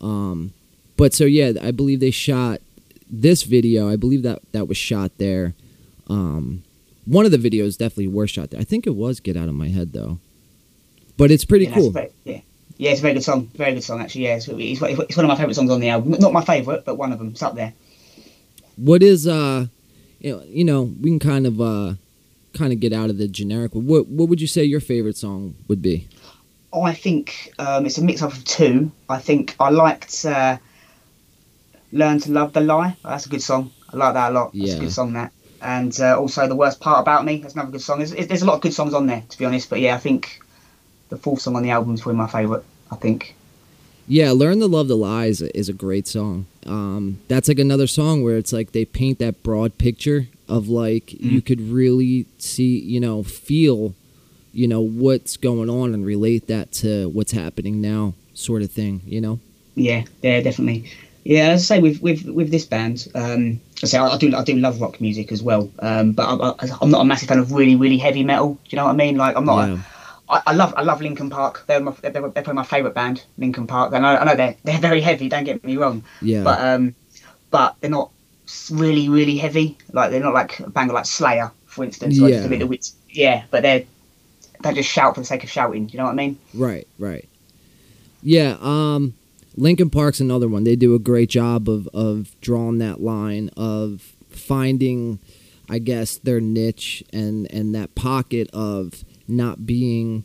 um, 0.00 0.52
but 0.96 1.14
so 1.14 1.24
yeah 1.24 1.52
i 1.62 1.70
believe 1.70 2.00
they 2.00 2.10
shot 2.10 2.60
this 3.10 3.42
video 3.44 3.88
i 3.88 3.96
believe 3.96 4.22
that 4.22 4.40
that 4.52 4.66
was 4.68 4.76
shot 4.76 5.10
there 5.18 5.54
um, 6.08 6.62
one 7.06 7.24
of 7.26 7.32
the 7.32 7.38
videos 7.48 7.78
definitely 7.78 8.08
were 8.08 8.26
shot 8.26 8.50
there 8.50 8.60
i 8.60 8.64
think 8.64 8.86
it 8.86 8.94
was 9.04 9.20
get 9.20 9.36
out 9.36 9.48
of 9.48 9.54
my 9.54 9.68
head 9.68 9.92
though 9.92 10.18
but 11.16 11.30
it's 11.30 11.44
pretty 11.44 11.66
Yeah, 11.66 11.74
cool 11.74 11.90
very- 11.90 12.10
yeah. 12.24 12.40
Yeah, 12.76 12.90
it's 12.90 12.98
a 12.98 13.02
very 13.02 13.14
good 13.14 13.22
song. 13.22 13.48
Very 13.54 13.72
good 13.74 13.84
song, 13.84 14.00
actually. 14.00 14.22
Yeah, 14.24 14.34
it's, 14.34 14.48
it's, 14.48 14.82
it's 14.82 15.16
one 15.16 15.24
of 15.24 15.28
my 15.28 15.36
favourite 15.36 15.54
songs 15.54 15.70
on 15.70 15.78
the 15.78 15.90
album. 15.90 16.10
Not 16.18 16.32
my 16.32 16.44
favourite, 16.44 16.84
but 16.84 16.98
one 16.98 17.12
of 17.12 17.20
them. 17.20 17.28
It's 17.28 17.40
up 17.40 17.54
there. 17.54 17.72
what 18.74 19.00
is 19.00 19.28
uh 19.28 19.66
you 20.18 20.32
know, 20.32 20.42
you 20.48 20.64
know 20.64 20.82
we 21.00 21.10
can 21.10 21.20
kind 21.20 21.46
of 21.46 21.60
uh 21.60 21.94
kind 22.54 22.72
of 22.72 22.80
get 22.80 22.92
out 22.92 23.10
of 23.10 23.18
the 23.18 23.28
generic 23.28 23.72
what 23.74 24.06
what 24.08 24.28
would 24.28 24.40
you 24.40 24.46
say 24.46 24.64
your 24.64 24.80
favorite 24.80 25.16
song 25.16 25.54
would 25.68 25.82
be 25.82 26.08
I 26.72 26.92
think 26.92 27.52
um, 27.60 27.86
it's 27.86 27.98
a 27.98 28.02
mix 28.02 28.20
up 28.20 28.32
of 28.32 28.44
two. 28.44 28.90
I 29.08 29.18
think 29.18 29.54
I 29.60 29.70
liked 29.70 30.24
uh, 30.24 30.56
"Learn 31.92 32.18
to 32.20 32.32
Love 32.32 32.52
the 32.52 32.60
Lie." 32.60 32.96
That's 33.04 33.26
a 33.26 33.28
good 33.28 33.42
song. 33.42 33.70
I 33.92 33.96
like 33.96 34.14
that 34.14 34.32
a 34.32 34.34
lot. 34.34 34.52
That's 34.52 34.70
Yeah. 34.70 34.76
a 34.76 34.80
good 34.80 34.92
song. 34.92 35.12
That 35.12 35.30
and 35.62 35.96
uh, 36.00 36.18
also 36.18 36.48
the 36.48 36.56
worst 36.56 36.80
part 36.80 37.00
about 37.00 37.24
me. 37.24 37.36
That's 37.38 37.54
another 37.54 37.70
good 37.70 37.80
song. 37.80 37.98
There's, 37.98 38.10
there's 38.10 38.42
a 38.42 38.46
lot 38.46 38.54
of 38.56 38.60
good 38.60 38.74
songs 38.74 38.92
on 38.92 39.06
there, 39.06 39.22
to 39.28 39.38
be 39.38 39.44
honest. 39.44 39.70
But 39.70 39.80
yeah, 39.80 39.94
I 39.94 39.98
think 39.98 40.40
the 41.10 41.16
fourth 41.16 41.40
song 41.42 41.54
on 41.56 41.62
the 41.62 41.70
album 41.70 41.94
is 41.94 42.00
probably 42.02 42.18
my 42.18 42.26
favourite. 42.26 42.64
I 42.90 42.96
think. 42.96 43.34
yeah 44.06 44.30
learn 44.32 44.58
to 44.60 44.66
love 44.66 44.88
the 44.88 44.96
lies 44.96 45.40
is 45.40 45.68
a 45.70 45.72
great 45.72 46.06
song 46.06 46.44
um 46.66 47.18
that's 47.28 47.48
like 47.48 47.58
another 47.58 47.86
song 47.86 48.22
where 48.22 48.36
it's 48.36 48.52
like 48.52 48.72
they 48.72 48.84
paint 48.84 49.18
that 49.18 49.42
broad 49.42 49.78
picture 49.78 50.26
of 50.48 50.68
like 50.68 51.12
you 51.12 51.40
could 51.40 51.60
really 51.60 52.26
see 52.38 52.78
you 52.78 53.00
know 53.00 53.22
feel 53.22 53.94
you 54.52 54.68
know 54.68 54.80
what's 54.80 55.36
going 55.36 55.70
on 55.70 55.94
and 55.94 56.04
relate 56.06 56.46
that 56.48 56.70
to 56.72 57.08
what's 57.08 57.32
happening 57.32 57.80
now 57.80 58.14
sort 58.34 58.62
of 58.62 58.70
thing 58.70 59.00
you 59.06 59.20
know 59.20 59.38
Yeah, 59.74 60.04
yeah, 60.22 60.40
definitely. 60.40 60.90
Yeah, 61.24 61.48
as 61.48 61.62
I 61.62 61.76
say, 61.76 61.80
with 61.80 62.02
with 62.02 62.26
with 62.26 62.50
this 62.50 62.66
band, 62.66 63.08
um, 63.14 63.58
I 63.82 63.86
say 63.86 63.98
I, 63.98 64.16
do 64.18 64.36
I 64.36 64.44
do 64.44 64.56
love 64.56 64.80
rock 64.80 65.00
music 65.00 65.32
as 65.32 65.42
well. 65.42 65.70
Um, 65.78 66.12
but 66.12 66.24
I, 66.26 66.50
I, 66.50 66.68
I'm 66.80 66.90
not 66.90 67.00
a 67.00 67.04
massive 67.04 67.28
fan 67.28 67.38
of 67.38 67.50
really 67.50 67.76
really 67.76 67.96
heavy 67.96 68.22
metal. 68.24 68.54
Do 68.54 68.60
you 68.68 68.76
know 68.76 68.84
what 68.84 68.92
I 68.92 68.96
mean? 68.96 69.16
Like 69.16 69.36
I'm 69.36 69.46
not. 69.46 69.68
Yeah. 69.68 69.74
A, 69.74 69.78
I, 70.26 70.42
I 70.48 70.52
love 70.54 70.74
I 70.76 70.82
love 70.82 71.00
Linkin 71.00 71.30
Park. 71.30 71.64
They're 71.66 71.80
my, 71.80 71.92
they're, 72.02 72.12
they're 72.12 72.30
probably 72.30 72.52
my 72.54 72.64
favourite 72.64 72.94
band, 72.94 73.24
Linkin 73.38 73.66
Park. 73.66 73.92
And 73.94 74.06
I, 74.06 74.16
I 74.16 74.24
know 74.24 74.36
they're 74.36 74.56
they're 74.64 74.78
very 74.78 75.00
heavy. 75.00 75.28
Don't 75.28 75.44
get 75.44 75.64
me 75.64 75.76
wrong. 75.76 76.04
yeah 76.20 76.42
But 76.44 76.60
um, 76.60 76.94
but 77.50 77.76
they're 77.80 77.90
not 77.90 78.10
really 78.70 79.08
really 79.08 79.36
heavy. 79.36 79.76
Like 79.92 80.10
they're 80.10 80.20
not 80.20 80.34
like 80.34 80.58
a 80.60 80.70
band 80.70 80.90
like 80.92 81.06
Slayer, 81.06 81.50
for 81.66 81.84
instance. 81.84 82.16
Just 82.18 82.32
Yeah. 82.32 82.46
a 82.46 82.48
little 82.48 82.68
bit. 82.68 82.90
Yeah, 83.10 83.44
but 83.50 83.62
they're 83.62 83.84
they 84.62 84.72
just 84.74 84.88
shout 84.90 85.14
for 85.14 85.20
the 85.20 85.26
sake 85.26 85.44
of 85.44 85.50
shouting. 85.50 85.88
You 85.90 85.98
know 85.98 86.04
what 86.04 86.12
I 86.12 86.14
mean? 86.14 86.38
Right, 86.54 86.86
right. 86.98 87.28
Yeah, 88.22 88.56
um 88.60 89.14
Linkin 89.56 89.90
Park's 89.90 90.20
another 90.20 90.48
one. 90.48 90.64
They 90.64 90.74
do 90.76 90.94
a 90.94 90.98
great 90.98 91.28
job 91.30 91.68
of 91.68 91.88
of 91.94 92.34
drawing 92.40 92.78
that 92.78 93.00
line 93.02 93.50
of 93.56 94.14
finding 94.30 95.18
I 95.68 95.78
guess 95.78 96.16
their 96.18 96.40
niche 96.40 97.04
and 97.12 97.50
and 97.52 97.74
that 97.74 97.94
pocket 97.94 98.50
of 98.52 99.04
not 99.28 99.64
being 99.66 100.24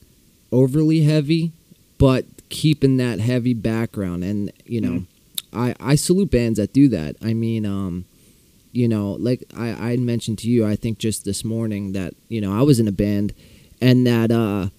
overly 0.51 1.03
heavy 1.03 1.51
but 1.97 2.25
keeping 2.49 2.97
that 2.97 3.19
heavy 3.19 3.53
background 3.53 4.23
and 4.23 4.51
you 4.65 4.81
know 4.81 5.03
I 5.53 5.75
I 5.79 5.95
salute 5.95 6.31
bands 6.31 6.57
that 6.57 6.73
do 6.73 6.87
that. 6.89 7.15
I 7.21 7.33
mean 7.33 7.65
um 7.65 8.05
you 8.71 8.87
know 8.87 9.13
like 9.13 9.43
I 9.55 9.93
I 9.93 9.97
mentioned 9.97 10.39
to 10.39 10.49
you 10.49 10.65
I 10.65 10.75
think 10.75 10.99
just 10.99 11.25
this 11.25 11.43
morning 11.43 11.93
that 11.93 12.13
you 12.27 12.41
know 12.41 12.57
I 12.57 12.61
was 12.61 12.79
in 12.79 12.87
a 12.87 12.91
band 12.91 13.33
and 13.81 14.05
that 14.05 14.31
uh 14.31 14.69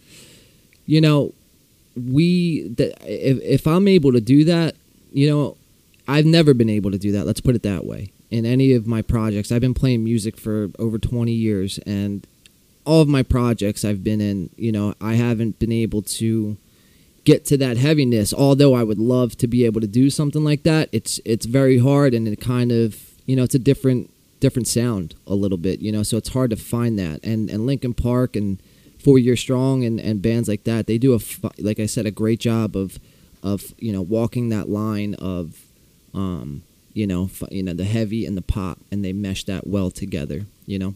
you 0.87 1.01
know 1.01 1.33
we 1.97 2.69
that 2.77 2.97
if, 3.03 3.41
if 3.43 3.67
i'm 3.67 3.89
able 3.89 4.13
to 4.13 4.21
do 4.21 4.45
that 4.45 4.75
you 5.13 5.29
know 5.29 5.57
i've 6.09 6.27
never 6.27 6.55
been 6.55 6.71
able 6.71 6.91
to 6.91 6.99
do 6.99 7.13
that. 7.13 7.27
Let's 7.27 7.41
put 7.41 7.55
it 7.55 7.63
that 7.63 7.85
way. 7.85 8.11
In 8.31 8.45
any 8.45 8.73
of 8.73 8.87
my 8.87 9.03
projects 9.03 9.53
i've 9.53 9.61
been 9.61 9.75
playing 9.75 10.05
music 10.05 10.37
for 10.37 10.69
over 10.79 10.99
20 10.99 11.33
years 11.33 11.79
and 11.87 12.27
all 12.85 13.03
of 13.03 13.09
my 13.09 13.23
projects 13.23 13.85
i've 13.85 14.03
been 14.03 14.21
in 14.21 14.51
you 14.57 14.73
know 14.73 14.95
i 15.01 15.15
haven't 15.15 15.59
been 15.59 15.73
able 15.73 16.03
to 16.03 16.57
get 17.25 17.45
to 17.45 17.57
that 17.59 17.77
heaviness. 17.77 18.33
Although 18.33 18.75
i 18.75 18.83
would 18.83 18.99
love 18.99 19.37
to 19.39 19.47
be 19.47 19.65
able 19.65 19.81
to 19.81 19.87
do 19.87 20.11
something 20.11 20.45
like 20.45 20.63
that 20.63 20.89
it's 20.93 21.21
it's 21.25 21.47
very 21.47 21.79
hard 21.79 22.15
and 22.15 22.27
it 22.27 22.41
kind 22.41 22.73
of 22.73 23.10
you 23.31 23.37
know 23.37 23.45
it's 23.45 23.55
a 23.55 23.59
different 23.61 24.11
different 24.41 24.67
sound 24.67 25.15
a 25.27 25.35
little 25.35 25.59
bit 25.59 25.81
you 25.81 25.93
know 25.93 26.03
so 26.03 26.17
it's 26.17 26.31
hard 26.31 26.51
to 26.51 26.57
find 26.57 26.99
that 26.99 27.21
and 27.23 27.51
and 27.51 27.67
Linkin 27.67 27.95
Park 27.95 28.37
and 28.37 28.61
four 28.99 29.19
year 29.19 29.37
strong 29.37 29.85
and, 29.85 30.01
and 30.01 30.21
bands 30.21 30.49
like 30.49 30.65
that 30.65 30.87
they 30.87 30.99
do 30.99 31.15
a 31.15 31.21
like 31.59 31.81
i 31.81 31.87
said 31.87 32.05
a 32.05 32.11
great 32.11 32.39
job 32.39 32.77
of 32.77 32.99
of 33.43 33.75
you 33.79 33.93
know 33.93 34.03
walking 34.03 34.49
that 34.51 34.69
line 34.69 35.15
of 35.15 35.63
um, 36.15 36.63
you 36.93 37.07
know 37.07 37.31
you 37.51 37.63
know 37.63 37.73
the 37.73 37.85
heavy 37.85 38.27
and 38.27 38.37
the 38.37 38.43
pop, 38.43 38.79
and 38.91 39.05
they 39.05 39.13
mesh 39.13 39.45
that 39.45 39.67
well 39.67 39.91
together. 39.91 40.45
You 40.67 40.79
know. 40.79 40.95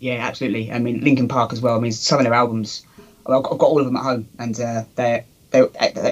Yeah, 0.00 0.26
absolutely. 0.26 0.70
I 0.70 0.78
mean, 0.78 1.00
Linkin 1.00 1.28
Park 1.28 1.52
as 1.52 1.60
well. 1.60 1.76
I 1.76 1.80
mean, 1.80 1.92
some 1.92 2.18
of 2.18 2.24
their 2.24 2.34
albums, 2.34 2.84
I've 3.26 3.42
got, 3.42 3.52
I've 3.52 3.58
got 3.58 3.66
all 3.66 3.78
of 3.78 3.86
them 3.86 3.96
at 3.96 4.02
home, 4.02 4.28
and 4.38 4.58
uh, 4.60 4.84
they 4.96 5.24
they 5.50 5.62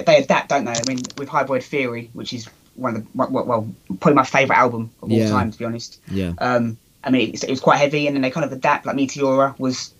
they 0.05 0.23
adapt, 0.23 0.49
don't 0.49 0.65
they? 0.65 0.71
I 0.71 0.81
mean, 0.87 0.99
with 1.17 1.27
Hybrid 1.29 1.63
Theory, 1.63 2.09
which 2.13 2.33
is 2.33 2.49
one 2.75 2.95
of 2.95 3.03
the 3.03 3.07
well, 3.13 3.29
well 3.45 3.67
probably 3.99 4.13
my 4.15 4.23
favourite 4.25 4.57
album 4.59 4.91
of 5.01 5.11
all 5.11 5.17
Yeah. 5.17 5.29
time, 5.29 5.51
to 5.51 5.57
be 5.57 5.65
honest. 5.65 5.99
Yeah. 6.11 6.33
Um, 6.37 6.77
I 7.03 7.09
mean, 7.11 7.31
it's, 7.33 7.43
it 7.43 7.49
was 7.49 7.59
quite 7.59 7.77
heavy, 7.77 8.07
and 8.07 8.15
then 8.15 8.21
they 8.21 8.31
kind 8.31 8.45
of 8.45 8.51
adapt. 8.53 8.85
Like 8.85 8.95
Meteora 8.95 9.57
was, 9.59 9.93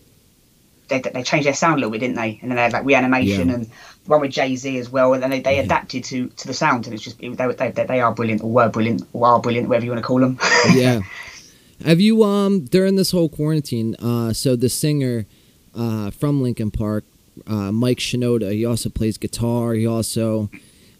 they, 0.88 1.00
they 1.00 1.22
changed 1.22 1.46
their 1.46 1.54
sound 1.54 1.74
a 1.74 1.76
little 1.76 1.90
bit, 1.90 1.98
didn't 2.00 2.16
they? 2.16 2.38
And 2.40 2.50
then 2.50 2.56
they 2.56 2.62
had 2.62 2.72
like 2.72 2.84
Reanimation 2.84 3.48
Yeah. 3.48 3.54
and 3.54 3.64
the 3.66 3.70
one 4.06 4.20
with 4.20 4.30
Jay 4.32 4.56
Z 4.56 4.78
as 4.78 4.90
well. 4.90 5.12
And 5.14 5.22
then 5.22 5.30
they, 5.30 5.40
they 5.40 5.58
adapted 5.58 6.04
to, 6.04 6.28
to 6.28 6.46
the 6.46 6.54
sound, 6.54 6.86
and 6.86 6.94
it's 6.94 7.02
just 7.02 7.22
it, 7.22 7.36
they, 7.36 7.46
they, 7.52 7.70
they, 7.70 7.84
they 7.84 8.00
are 8.00 8.12
brilliant, 8.12 8.42
or 8.42 8.50
were 8.50 8.68
brilliant, 8.68 9.02
or 9.12 9.26
are 9.26 9.40
brilliant, 9.40 9.68
whatever 9.68 9.84
you 9.84 9.90
want 9.92 10.02
to 10.02 10.06
call 10.06 10.20
them. 10.20 10.38
yeah. 10.74 11.00
Have 11.84 12.00
you 12.00 12.22
um 12.22 12.64
during 12.64 12.96
this 12.96 13.10
whole 13.10 13.28
quarantine? 13.28 13.94
Uh, 13.96 14.32
so 14.32 14.56
the 14.56 14.68
singer 14.68 15.26
uh, 15.74 16.10
from 16.10 16.40
Linkin 16.42 16.70
Park, 16.70 17.04
uh, 17.46 17.72
Mike 17.72 17.98
Shinoda, 17.98 18.52
he 18.52 18.64
also 18.64 18.88
plays 18.88 19.18
guitar. 19.18 19.74
He 19.74 19.86
also, 19.86 20.48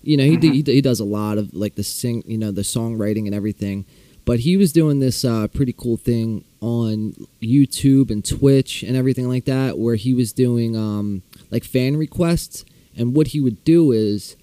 you 0.05 0.17
know, 0.17 0.25
he 0.25 0.37
d- 0.37 0.53
he, 0.53 0.63
d- 0.63 0.75
he 0.75 0.81
does 0.81 1.01
a 1.01 1.05
lot 1.05 1.39
of 1.39 1.53
like 1.55 1.75
the 1.75 1.83
sing, 1.85 2.23
you 2.27 2.39
know, 2.39 2.51
the 2.51 2.63
songwriting 2.63 3.27
and 3.27 3.35
everything. 3.35 3.85
But 4.25 4.41
he 4.41 4.57
was 4.57 4.73
doing 4.73 5.01
this 5.01 5.25
uh, 5.25 5.49
pretty 5.49 5.75
cool 5.77 5.99
thing 5.99 6.45
on 6.61 7.15
YouTube 7.43 8.11
and 8.11 8.25
Twitch 8.25 8.83
and 8.83 8.97
everything 8.97 9.29
like 9.29 9.45
that, 9.45 9.79
where 9.79 9.97
he 9.97 10.15
was 10.15 10.33
doing 10.33 10.77
um, 10.77 11.23
like 11.51 11.63
fan 11.65 11.97
requests. 11.97 12.65
And 12.97 13.15
what 13.15 13.29
he 13.29 13.41
would 13.41 13.65
do 13.65 13.93
is 13.93 14.37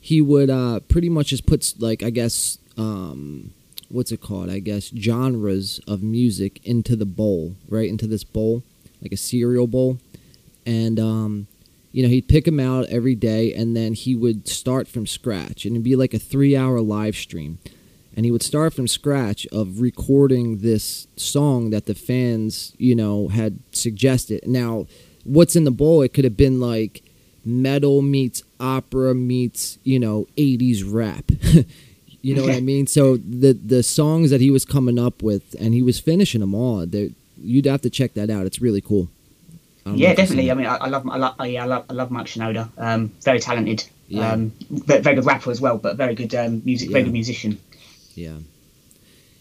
he 0.00 0.20
would 0.20 0.48
uh, 0.48 0.80
pretty 0.88 1.08
much 1.08 1.28
just 1.28 1.46
put 1.46 1.74
like 1.78 2.02
I 2.02 2.10
guess 2.10 2.58
um, 2.78 3.52
what's 3.88 4.12
it 4.12 4.20
called? 4.20 4.50
I 4.50 4.60
guess 4.60 4.90
genres 4.96 5.80
of 5.86 6.02
music 6.02 6.64
into 6.64 6.96
the 6.96 7.06
bowl, 7.06 7.56
right 7.68 7.88
into 7.88 8.06
this 8.06 8.24
bowl, 8.24 8.62
like 9.02 9.12
a 9.12 9.16
cereal 9.16 9.66
bowl, 9.66 9.98
and 10.64 10.98
um, 10.98 11.46
you 11.96 12.02
know 12.02 12.10
he'd 12.10 12.28
pick 12.28 12.44
them 12.44 12.60
out 12.60 12.84
every 12.90 13.14
day, 13.14 13.54
and 13.54 13.74
then 13.74 13.94
he 13.94 14.14
would 14.14 14.46
start 14.46 14.86
from 14.86 15.06
scratch, 15.06 15.64
and 15.64 15.74
it'd 15.74 15.82
be 15.82 15.96
like 15.96 16.12
a 16.12 16.18
three-hour 16.18 16.82
live 16.82 17.16
stream, 17.16 17.56
and 18.14 18.26
he 18.26 18.30
would 18.30 18.42
start 18.42 18.74
from 18.74 18.86
scratch 18.86 19.46
of 19.46 19.80
recording 19.80 20.58
this 20.58 21.06
song 21.16 21.70
that 21.70 21.86
the 21.86 21.94
fans, 21.94 22.74
you 22.76 22.94
know, 22.94 23.28
had 23.28 23.60
suggested. 23.72 24.46
Now, 24.46 24.86
what's 25.24 25.56
in 25.56 25.64
the 25.64 25.70
bowl? 25.70 26.02
It 26.02 26.12
could 26.12 26.24
have 26.24 26.36
been 26.36 26.60
like 26.60 27.02
metal 27.46 28.02
meets 28.02 28.42
opera 28.60 29.14
meets 29.14 29.78
you 29.84 29.98
know 29.98 30.26
80s 30.36 30.82
rap 30.84 31.30
you 32.20 32.34
know 32.34 32.42
what 32.42 32.50
i 32.56 32.60
mean 32.72 32.88
so 32.88 33.16
the 33.18 33.52
the 33.52 33.84
songs 33.84 34.30
that 34.30 34.40
he 34.40 34.50
was 34.50 34.64
coming 34.64 34.98
up 34.98 35.22
with 35.22 35.54
and 35.60 35.72
he 35.72 35.80
was 35.80 36.00
finishing 36.00 36.40
them 36.40 36.56
all 36.56 36.84
you'd 37.40 37.66
have 37.66 37.82
to 37.82 37.88
check 37.88 38.14
that 38.14 38.30
out 38.30 38.46
it's 38.46 38.60
really 38.60 38.80
cool 38.80 39.06
I 39.06 39.06
don't 39.06 39.06
know 39.06 39.15
yeah, 39.94 40.10
if 40.10 40.18
you've 40.18 40.28
definitely. 40.28 40.50
I 40.50 40.54
mean, 40.54 40.66
I, 40.66 40.76
I 40.76 40.88
love, 40.88 41.06
I 41.08 41.16
love, 41.16 41.34
oh, 41.38 41.44
yeah, 41.44 41.62
I 41.62 41.66
love, 41.66 41.84
I 41.88 41.92
love 41.92 42.10
Mike 42.10 42.26
Shinoda. 42.26 42.68
Um, 42.76 43.12
very 43.22 43.40
talented. 43.40 43.84
Yeah. 44.08 44.32
Um, 44.32 44.52
very 44.70 45.14
good 45.16 45.24
rapper 45.24 45.50
as 45.50 45.60
well, 45.60 45.78
but 45.78 45.96
very 45.96 46.14
good 46.14 46.34
um, 46.34 46.62
music, 46.64 46.90
very 46.90 47.00
Yeah. 47.00 47.04
good 47.06 47.12
musician. 47.12 47.58
yeah 48.14 48.38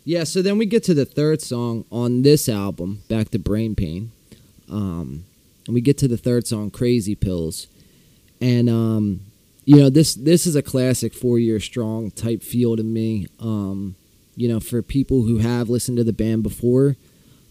yeah 0.08 0.24
so 0.24 0.42
then 0.42 0.58
we 0.60 0.66
get 0.68 0.84
to 0.84 0.94
the 0.94 1.06
third 1.06 1.42
song 1.42 1.84
on 1.92 2.22
this 2.22 2.48
album 2.48 3.02
back 3.10 3.30
to 3.30 3.40
brain 3.40 3.74
pain 3.74 4.12
um 4.70 5.24
and 5.66 5.74
we 5.74 5.82
get 5.82 5.98
to 5.98 6.08
the 6.08 6.18
third 6.18 6.46
song 6.46 6.70
crazy 6.70 7.16
pills 7.16 7.66
and 8.42 8.70
um 8.70 9.22
you 9.66 9.78
know 9.78 9.90
this 9.90 10.14
this 10.14 10.46
is 10.46 10.56
a 10.56 10.62
classic 10.62 11.12
four 11.14 11.40
year 11.40 11.60
strong 11.60 12.12
type 12.12 12.44
feel 12.44 12.76
to 12.76 12.84
me 12.84 13.28
um 13.40 13.96
you 14.36 14.48
know 14.48 14.60
for 14.60 14.82
people 14.84 15.24
who 15.24 15.38
have 15.40 15.70
listened 15.70 15.98
to 15.98 16.04
the 16.04 16.14
band 16.14 16.44
before 16.44 16.96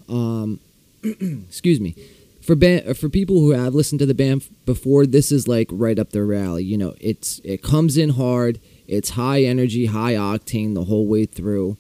um 0.08 0.60
excuse 1.02 1.80
me 1.80 1.96
for 2.44 2.54
for 2.94 3.08
people 3.08 3.36
who 3.36 3.50
have 3.52 3.74
listened 3.74 3.98
to 4.00 4.06
the 4.06 4.14
band 4.14 4.46
before 4.66 5.06
this 5.06 5.32
is 5.32 5.48
like 5.48 5.68
right 5.70 5.98
up 5.98 6.10
their 6.10 6.32
alley 6.34 6.64
you 6.64 6.76
know 6.76 6.94
it's 7.00 7.40
it 7.44 7.62
comes 7.62 7.96
in 7.96 8.10
hard 8.10 8.60
it's 8.86 9.10
high 9.10 9.42
energy 9.42 9.86
high 9.86 10.14
octane 10.14 10.74
the 10.74 10.84
whole 10.84 11.06
way 11.06 11.24
through. 11.24 11.76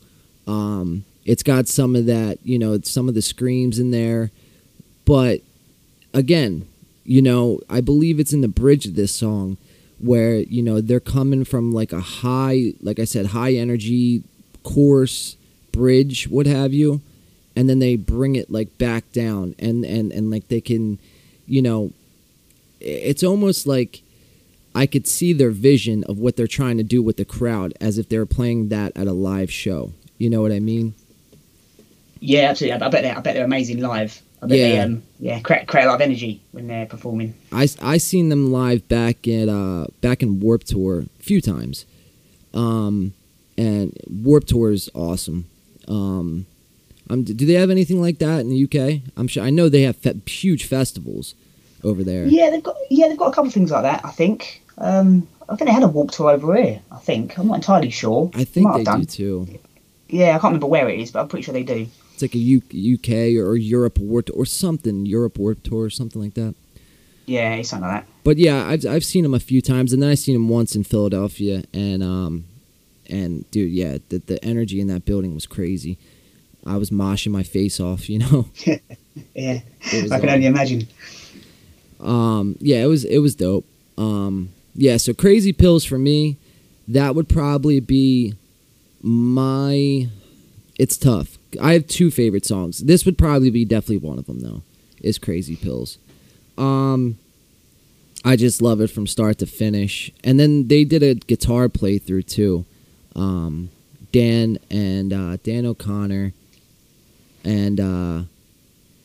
Um 0.46 1.04
it's 1.24 1.42
got 1.42 1.68
some 1.68 1.96
of 1.96 2.06
that 2.06 2.38
you 2.44 2.58
know 2.58 2.78
some 2.82 3.08
of 3.08 3.14
the 3.14 3.22
screams 3.22 3.78
in 3.78 3.90
there 3.90 4.30
but 5.04 5.40
again 6.12 6.66
you 7.04 7.22
know 7.22 7.60
i 7.68 7.80
believe 7.80 8.20
it's 8.20 8.32
in 8.32 8.40
the 8.40 8.48
bridge 8.48 8.86
of 8.86 8.94
this 8.94 9.14
song 9.14 9.56
where 9.98 10.36
you 10.36 10.62
know 10.62 10.80
they're 10.80 11.00
coming 11.00 11.44
from 11.44 11.72
like 11.72 11.92
a 11.92 12.00
high 12.00 12.72
like 12.82 12.98
i 12.98 13.04
said 13.04 13.26
high 13.26 13.54
energy 13.54 14.22
course 14.62 15.36
bridge 15.72 16.28
what 16.28 16.46
have 16.46 16.72
you 16.72 17.00
and 17.56 17.68
then 17.68 17.78
they 17.78 17.96
bring 17.96 18.36
it 18.36 18.50
like 18.50 18.76
back 18.78 19.10
down 19.12 19.54
and 19.58 19.84
and 19.84 20.12
and 20.12 20.30
like 20.30 20.48
they 20.48 20.60
can 20.60 20.98
you 21.46 21.62
know 21.62 21.92
it's 22.80 23.22
almost 23.22 23.66
like 23.66 24.02
i 24.74 24.86
could 24.86 25.06
see 25.06 25.32
their 25.32 25.50
vision 25.50 26.04
of 26.04 26.18
what 26.18 26.36
they're 26.36 26.46
trying 26.46 26.76
to 26.76 26.82
do 26.82 27.02
with 27.02 27.16
the 27.16 27.24
crowd 27.24 27.72
as 27.80 27.96
if 27.98 28.08
they're 28.08 28.26
playing 28.26 28.68
that 28.68 28.92
at 28.96 29.06
a 29.06 29.12
live 29.12 29.50
show 29.52 29.92
you 30.18 30.28
know 30.28 30.42
what 30.42 30.52
i 30.52 30.60
mean 30.60 30.94
Yeah, 32.20 32.50
absolutely. 32.50 32.80
I, 32.80 32.88
bet 32.88 33.02
they're, 33.02 33.16
I 33.18 33.20
bet 33.20 33.34
they're 33.34 33.44
amazing 33.44 33.80
live. 33.80 34.22
I 34.42 34.46
bet 34.46 34.56
they, 34.56 34.74
Yeah. 34.76 34.84
um, 34.84 35.02
yeah, 35.20 35.40
create, 35.40 35.66
create 35.68 35.84
a 35.84 35.88
lot 35.88 35.96
of 35.96 36.00
energy 36.00 36.40
when 36.52 36.66
they're 36.68 36.86
performing. 36.86 37.34
I, 37.52 37.68
I 37.82 37.98
seen 37.98 38.30
them 38.30 38.50
live 38.50 38.88
back 38.88 39.28
at 39.28 39.48
uh 39.48 39.86
back 40.00 40.22
in 40.22 40.40
Warped 40.40 40.68
Tour 40.68 41.04
a 41.20 41.22
few 41.22 41.40
times, 41.42 41.84
um, 42.54 43.12
and 43.58 43.92
Warped 44.08 44.48
Tour 44.48 44.70
is 44.72 44.88
awesome. 44.94 45.44
Um, 45.86 46.46
um, 47.10 47.24
do 47.24 47.46
they 47.46 47.54
have 47.54 47.70
anything 47.70 48.00
like 48.00 48.18
that 48.18 48.40
in 48.40 48.48
the 48.48 48.64
UK? 48.64 49.02
I'm 49.16 49.28
sure 49.28 49.42
I 49.42 49.50
know 49.50 49.68
they 49.68 49.82
have 49.82 49.96
fe- 49.96 50.20
huge 50.26 50.66
festivals 50.66 51.34
over 51.82 52.02
there. 52.02 52.26
Yeah, 52.26 52.50
they've 52.50 52.62
got 52.62 52.76
yeah, 52.90 53.08
they've 53.08 53.18
got 53.18 53.28
a 53.28 53.32
couple 53.32 53.48
of 53.48 53.54
things 53.54 53.70
like 53.70 53.82
that. 53.82 54.04
I 54.04 54.10
think. 54.10 54.62
Um, 54.78 55.28
I 55.48 55.56
think 55.56 55.68
they 55.68 55.74
had 55.74 55.82
a 55.82 55.88
walk 55.88 56.12
tour 56.12 56.30
over 56.30 56.54
here. 56.56 56.80
I 56.90 56.96
think 56.96 57.38
I'm 57.38 57.48
not 57.48 57.56
entirely 57.56 57.90
sure. 57.90 58.30
I 58.34 58.44
think 58.44 58.72
they 58.74 58.84
have 58.90 59.00
do 59.00 59.04
too. 59.04 59.58
Yeah, 60.08 60.28
I 60.28 60.32
can't 60.32 60.44
remember 60.44 60.66
where 60.66 60.88
it 60.88 60.98
is, 61.00 61.10
but 61.10 61.20
I'm 61.20 61.28
pretty 61.28 61.44
sure 61.44 61.52
they 61.52 61.62
do. 61.62 61.86
It's 62.14 62.22
like 62.22 62.34
a 62.34 62.38
U- 62.38 62.62
UK 62.94 63.36
or 63.44 63.56
Europe 63.56 63.98
Warp 63.98 64.30
or 64.32 64.46
something, 64.46 65.04
Europe 65.04 65.38
Warp 65.38 65.62
Tour 65.62 65.84
or 65.84 65.90
something 65.90 66.22
like 66.22 66.34
that. 66.34 66.54
Yeah, 67.26 67.54
it's 67.54 67.70
something 67.70 67.88
like 67.88 68.04
that. 68.06 68.12
But 68.22 68.38
yeah, 68.38 68.66
I've 68.66 68.86
I've 68.86 69.04
seen 69.04 69.24
him 69.24 69.34
a 69.34 69.40
few 69.40 69.60
times, 69.60 69.92
and 69.92 70.02
then 70.02 70.10
I 70.10 70.14
seen 70.14 70.34
him 70.34 70.48
once 70.48 70.74
in 70.74 70.84
Philadelphia, 70.84 71.64
and 71.72 72.02
um, 72.02 72.44
and 73.08 73.50
dude, 73.50 73.70
yeah, 73.70 73.98
the 74.08 74.18
the 74.18 74.42
energy 74.44 74.80
in 74.80 74.86
that 74.88 75.04
building 75.04 75.34
was 75.34 75.46
crazy. 75.46 75.98
I 76.66 76.76
was 76.76 76.90
moshing 76.90 77.30
my 77.30 77.42
face 77.42 77.80
off, 77.80 78.08
you 78.08 78.20
know. 78.20 78.48
Yeah, 79.34 79.60
I 80.10 80.18
can 80.18 80.28
only 80.28 80.46
imagine. 80.46 80.88
Um, 82.00 82.56
yeah, 82.60 82.82
it 82.82 82.86
was 82.86 83.04
it 83.04 83.18
was 83.18 83.34
dope. 83.36 83.64
Um, 83.96 84.50
yeah, 84.74 84.96
so 84.96 85.14
Crazy 85.14 85.52
Pills 85.52 85.84
for 85.84 85.98
me, 85.98 86.36
that 86.88 87.14
would 87.14 87.28
probably 87.28 87.78
be 87.80 88.34
my. 89.02 90.08
It's 90.78 90.96
tough. 90.96 91.38
I 91.62 91.74
have 91.74 91.86
two 91.86 92.10
favorite 92.10 92.44
songs. 92.44 92.80
This 92.80 93.04
would 93.06 93.16
probably 93.16 93.50
be 93.50 93.64
definitely 93.64 93.98
one 94.08 94.18
of 94.18 94.26
them 94.26 94.40
though. 94.40 94.62
Is 95.00 95.18
Crazy 95.18 95.54
Pills. 95.54 95.98
Um, 96.58 97.18
I 98.24 98.36
just 98.36 98.62
love 98.62 98.80
it 98.80 98.90
from 98.90 99.06
start 99.06 99.38
to 99.38 99.46
finish. 99.46 100.10
And 100.24 100.40
then 100.40 100.68
they 100.68 100.84
did 100.84 101.02
a 101.02 101.14
guitar 101.14 101.68
playthrough 101.68 102.26
too. 102.26 102.64
Um, 103.14 103.70
Dan 104.12 104.58
and 104.70 105.12
uh, 105.12 105.36
Dan 105.42 105.66
O'Connor 105.66 106.32
and 107.44 107.80
uh, 107.80 108.22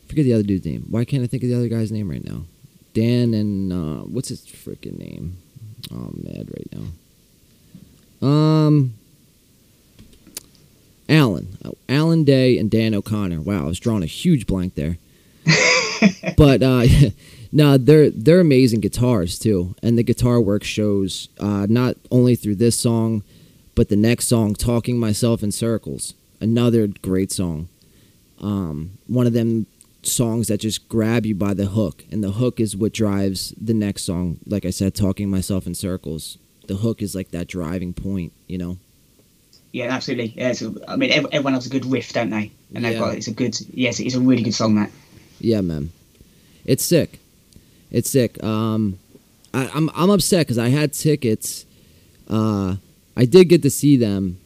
forget 0.08 0.26
the 0.26 0.34
other 0.34 0.44
dude's 0.44 0.66
name. 0.66 0.86
Why 0.90 1.06
can't 1.06 1.24
I 1.24 1.28
think 1.28 1.44
of 1.44 1.50
the 1.50 1.56
other 1.56 1.68
guy's 1.68 1.92
name 1.92 2.10
right 2.10 2.24
now? 2.24 2.44
Dan 2.94 3.34
and 3.34 3.72
uh, 3.72 4.04
what's 4.04 4.30
his 4.30 4.42
freaking 4.42 4.98
name? 4.98 5.38
Oh, 5.92 5.96
I'm 5.96 6.24
mad 6.24 6.50
right 6.50 6.92
now. 8.22 8.28
Um, 8.28 8.94
Alan, 11.08 11.58
uh, 11.64 11.72
Alan 11.88 12.24
Day 12.24 12.58
and 12.58 12.70
Dan 12.70 12.94
O'Connor. 12.94 13.42
Wow, 13.42 13.64
I 13.64 13.68
was 13.68 13.80
drawing 13.80 14.04
a 14.04 14.08
huge 14.08 14.46
blank 14.46 14.76
there. 14.76 14.98
but 16.38 16.62
uh, 16.62 16.86
no, 17.52 17.78
they're 17.78 18.10
they're 18.10 18.40
amazing 18.40 18.82
guitars 18.82 19.40
too, 19.40 19.76
and 19.82 19.98
the 19.98 20.04
guitar 20.04 20.40
work 20.40 20.64
shows 20.64 21.30
uh, 21.40 21.66
not 21.70 21.96
only 22.12 22.36
through 22.36 22.56
this 22.56 22.78
song, 22.78 23.24
but 23.76 23.90
the 23.90 23.96
next 23.96 24.28
song, 24.28 24.54
"Talking 24.54 25.00
Myself 25.00 25.42
in 25.42 25.52
Circles," 25.52 26.14
another 26.40 26.88
great 26.88 27.32
song. 27.32 27.70
Um, 28.40 28.92
one 29.08 29.28
of 29.28 29.34
them 29.34 29.66
songs 30.04 30.48
that 30.48 30.60
just 30.62 30.88
grab 30.88 31.26
you 31.26 31.36
by 31.36 31.54
the 31.54 31.66
hook, 31.66 32.06
and 32.12 32.24
the 32.24 32.32
hook 32.32 32.60
is 32.60 32.76
what 32.78 32.94
drives 32.94 33.54
the 33.60 33.74
next 33.74 34.04
song. 34.04 34.38
Like 34.46 34.66
I 34.66 34.70
said, 34.70 34.96
"Talking 34.96 35.30
Myself 35.30 35.68
in 35.68 35.76
Circles." 35.76 36.38
The 36.68 36.76
hook 36.78 37.02
is 37.02 37.16
like 37.16 37.32
that 37.32 37.48
driving 37.48 37.94
point, 37.94 38.32
you 38.48 38.58
know. 38.58 38.78
Yeah, 39.72 39.86
absolutely. 39.94 40.34
Yeah, 40.38 40.54
a, 40.62 40.92
I 40.92 40.96
mean, 40.96 41.12
everyone 41.12 41.54
has 41.54 41.66
a 41.66 41.70
good 41.70 41.86
riff, 41.86 42.14
don't 42.14 42.30
they? 42.30 42.52
And 42.74 42.86
they've 42.86 42.94
Yeah. 42.94 43.00
got 43.00 43.16
it's 43.16 43.28
a 43.28 43.32
good. 43.34 43.58
Yes, 43.74 44.00
it's 44.00 44.16
a 44.16 44.20
really 44.20 44.44
good 44.44 44.54
song. 44.54 44.76
That. 44.76 44.92
Yeah, 45.40 45.62
man. 45.62 45.92
It's 46.66 46.84
sick. 46.84 47.20
It's 47.92 48.10
sick. 48.10 48.42
Um, 48.44 49.00
I, 49.54 49.70
I'm 49.74 49.90
I'm 49.96 50.10
upset 50.12 50.46
because 50.48 50.58
I 50.60 50.70
had 50.70 50.94
tickets 50.94 51.66
Uh, 52.28 52.76
I 53.18 53.26
did 53.26 53.50
get 53.50 53.64
to 53.64 53.70
see 53.72 53.98
them, 53.98 54.38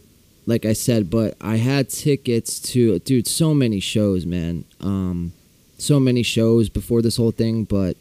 like 0.45 0.65
I 0.65 0.73
said, 0.73 1.09
but 1.09 1.35
I 1.39 1.57
had 1.57 1.89
tickets 1.89 2.59
to 2.71 2.99
dude 2.99 3.27
so 3.27 3.53
many 3.53 3.79
shows, 3.79 4.25
man. 4.25 4.65
Um, 4.81 5.33
so 5.77 5.99
many 5.99 6.23
shows 6.23 6.69
before 6.69 7.01
this 7.01 7.17
whole 7.17 7.31
thing, 7.31 7.63
but 7.63 7.97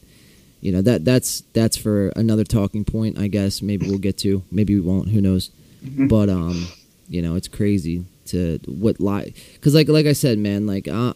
you 0.61 0.71
know 0.71 0.81
that 0.81 1.03
that's 1.03 1.41
that's 1.53 1.75
for 1.77 2.09
another 2.15 2.43
talking 2.43 2.85
point, 2.85 3.17
I 3.19 3.27
guess. 3.27 3.61
Maybe 3.61 3.87
we'll 3.87 3.97
get 3.97 4.17
to, 4.19 4.43
maybe 4.51 4.75
we 4.75 4.81
won't. 4.81 5.09
Who 5.09 5.21
knows? 5.21 5.51
Mhm. 5.85 6.07
But 6.07 6.29
um, 6.29 6.67
you 7.09 7.21
know, 7.21 7.35
it's 7.35 7.47
crazy 7.47 8.05
to 8.27 8.59
what 8.65 8.99
live 8.99 9.33
because 9.53 9.75
like 9.75 9.89
like 9.89 10.05
I 10.05 10.13
said, 10.13 10.37
man, 10.39 10.65
like 10.65 10.87
uh, 10.87 11.13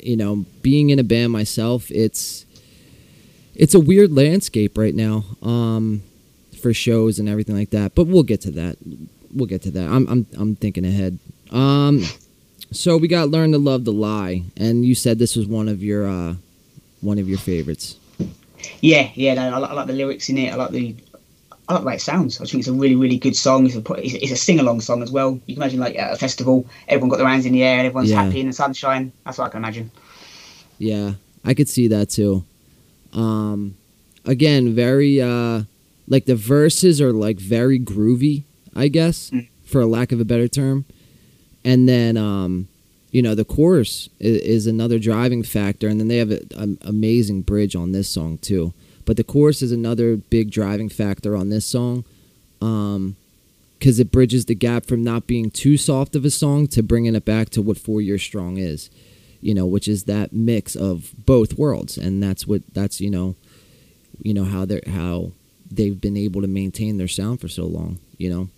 you 0.00 0.16
know, 0.16 0.44
being 0.62 0.90
in 0.90 0.98
a 0.98 1.04
band 1.04 1.32
myself, 1.32 1.90
it's 1.90 2.46
it's 3.54 3.74
a 3.74 3.80
weird 3.80 4.12
landscape 4.12 4.76
right 4.76 4.94
now. 4.94 5.24
Um, 5.42 6.02
for 6.56 6.72
shows 6.72 7.18
and 7.18 7.28
everything 7.28 7.54
like 7.54 7.70
that. 7.70 7.94
But 7.94 8.06
we'll 8.06 8.22
get 8.22 8.40
to 8.42 8.50
that. 8.52 8.76
We'll 9.36 9.46
get 9.46 9.62
to 9.62 9.70
that. 9.72 9.86
I'm 9.88 10.08
I'm 10.08 10.26
I'm 10.38 10.56
thinking 10.56 10.84
ahead. 10.86 11.18
Um, 11.50 12.02
so 12.72 12.96
we 12.96 13.06
got 13.06 13.28
learn 13.28 13.52
to 13.52 13.58
love 13.58 13.84
the 13.84 13.92
lie, 13.92 14.42
and 14.56 14.84
you 14.84 14.94
said 14.94 15.18
this 15.18 15.36
was 15.36 15.46
one 15.46 15.68
of 15.68 15.82
your 15.82 16.08
uh, 16.08 16.34
one 17.02 17.18
of 17.18 17.28
your 17.28 17.38
favorites. 17.38 17.96
Yeah, 18.80 19.10
yeah, 19.14 19.34
no, 19.34 19.42
I, 19.54 19.58
like, 19.58 19.70
I 19.70 19.74
like 19.74 19.86
the 19.86 19.92
lyrics 19.92 20.28
in 20.28 20.38
it. 20.38 20.52
I 20.52 20.56
like 20.56 20.70
the, 20.70 20.96
I 21.68 21.74
like 21.74 21.82
the 21.82 21.86
way 21.86 21.94
it 21.94 22.00
sounds. 22.00 22.40
I 22.40 22.44
think 22.46 22.60
it's 22.60 22.68
a 22.68 22.72
really, 22.72 22.96
really 22.96 23.18
good 23.18 23.36
song. 23.36 23.66
It's 23.66 23.76
a, 23.76 23.92
it's 23.94 24.14
a, 24.14 24.22
it's 24.24 24.32
a 24.32 24.36
sing-along 24.36 24.80
song 24.80 25.02
as 25.02 25.12
well. 25.12 25.38
You 25.46 25.54
can 25.54 25.62
imagine 25.62 25.80
like 25.80 25.96
at 25.96 26.12
a 26.14 26.16
festival, 26.16 26.66
everyone 26.88 27.10
got 27.10 27.18
their 27.18 27.28
hands 27.28 27.46
in 27.46 27.52
the 27.52 27.62
air, 27.62 27.78
and 27.78 27.86
everyone's 27.86 28.10
Yeah. 28.10 28.24
happy 28.24 28.40
in 28.40 28.46
the 28.48 28.52
sunshine. 28.52 29.12
That's 29.24 29.38
what 29.38 29.44
I 29.44 29.48
can 29.50 29.58
imagine. 29.58 29.90
Yeah, 30.78 31.12
I 31.44 31.54
could 31.54 31.68
see 31.68 31.86
that 31.88 32.10
too. 32.10 32.44
Um, 33.12 33.76
again, 34.24 34.74
very 34.74 35.20
uh, 35.22 35.62
like 36.08 36.24
the 36.24 36.34
verses 36.36 37.00
are 37.00 37.12
like 37.12 37.38
very 37.38 37.78
groovy, 37.78 38.42
I 38.76 38.88
guess, 38.88 39.30
Mm. 39.30 39.46
for 39.64 39.80
a 39.80 39.86
lack 39.86 40.12
of 40.12 40.20
a 40.20 40.24
better 40.24 40.48
term. 40.48 40.84
And 41.64 41.88
then, 41.88 42.16
um, 42.16 42.68
you 43.10 43.22
know, 43.22 43.34
the 43.34 43.44
chorus 43.44 44.08
is, 44.20 44.36
is 44.42 44.66
another 44.66 44.98
driving 44.98 45.42
factor, 45.42 45.88
and 45.88 45.98
then 45.98 46.08
they 46.08 46.18
have 46.18 46.30
an 46.30 46.78
amazing 46.82 47.42
bridge 47.42 47.74
on 47.74 47.92
this 47.92 48.08
song 48.08 48.38
too. 48.38 48.72
But 49.04 49.16
the 49.16 49.24
chorus 49.24 49.62
is 49.62 49.72
another 49.72 50.16
big 50.16 50.50
driving 50.50 50.88
factor 50.88 51.36
on 51.36 51.48
this 51.48 51.64
song, 51.64 52.04
because 52.58 53.98
it 54.00 54.10
bridges 54.10 54.46
the 54.46 54.54
gap 54.54 54.86
from 54.86 55.02
not 55.04 55.26
being 55.26 55.50
too 55.50 55.76
soft 55.76 56.16
of 56.16 56.24
a 56.24 56.30
song 56.30 56.66
to 56.68 56.82
bringing 56.82 57.14
it 57.14 57.24
back 57.24 57.50
to 57.50 57.62
what 57.62 57.78
Four 57.78 58.00
Year 58.00 58.18
Strong 58.18 58.58
is 58.58 58.90
you 59.42 59.54
know, 59.54 59.66
which 59.66 59.86
is 59.86 60.04
that 60.04 60.32
mix 60.32 60.74
of 60.74 61.12
both 61.24 61.58
worlds, 61.58 61.98
and 61.98 62.22
that's 62.22 62.46
what 62.46 62.62
that's 62.72 63.00
you 63.02 63.10
know, 63.10 63.36
you 64.22 64.32
know 64.32 64.44
how 64.44 64.64
they're 64.64 64.80
how 64.88 65.30
they've 65.70 66.00
been 66.00 66.16
able 66.16 66.40
to 66.40 66.48
maintain 66.48 66.96
their 66.96 67.06
sound 67.06 67.38
for 67.40 67.46
so 67.46 67.64
long. 67.66 67.98
You 68.16 68.30
know, 68.30 68.48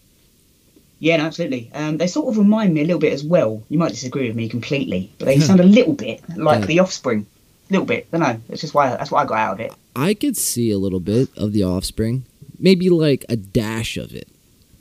Yeah, 1.00 1.16
no, 1.18 1.24
absolutely. 1.26 1.70
Um, 1.74 1.96
they 1.98 2.06
sort 2.08 2.28
of 2.28 2.38
remind 2.38 2.74
me 2.74 2.80
a 2.80 2.84
little 2.84 2.98
bit 2.98 3.12
as 3.12 3.22
well. 3.22 3.62
You 3.68 3.78
might 3.78 3.90
disagree 3.90 4.26
with 4.26 4.36
me 4.36 4.48
completely, 4.48 5.12
but 5.18 5.26
they 5.26 5.38
sound 5.38 5.60
a 5.60 5.64
little 5.64 5.92
bit 5.94 6.20
like 6.36 6.60
Yeah. 6.60 6.66
the 6.66 6.78
Offspring. 6.80 7.26
A 7.70 7.72
little 7.72 7.86
bit. 7.86 8.08
I 8.12 8.18
don't 8.18 8.26
know. 8.28 8.40
That's 8.48 8.60
just 8.62 8.74
why 8.74 8.88
that's 8.90 9.10
what 9.10 9.20
I 9.22 9.26
got 9.26 9.38
out 9.38 9.52
of 9.54 9.60
it. 9.60 9.72
I 9.94 10.14
could 10.14 10.36
see 10.36 10.70
a 10.70 10.78
little 10.78 11.00
bit 11.00 11.28
of 11.36 11.52
the 11.52 11.62
Offspring, 11.64 12.24
maybe 12.58 12.88
like 12.90 13.24
a 13.28 13.36
dash 13.36 13.96
of 13.96 14.12
it. 14.14 14.26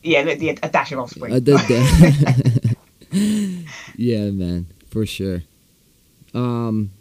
Yeah, 0.03 0.23
the, 0.23 0.35
the, 0.35 0.49
a 0.63 0.69
dash 0.69 0.91
of 0.91 0.99
Offspring. 0.99 1.37
Da- 1.43 1.57
da- 1.67 2.73
yeah, 3.95 4.29
man, 4.31 4.67
for 4.89 5.05
sure. 5.05 5.43
Um, 6.33 6.91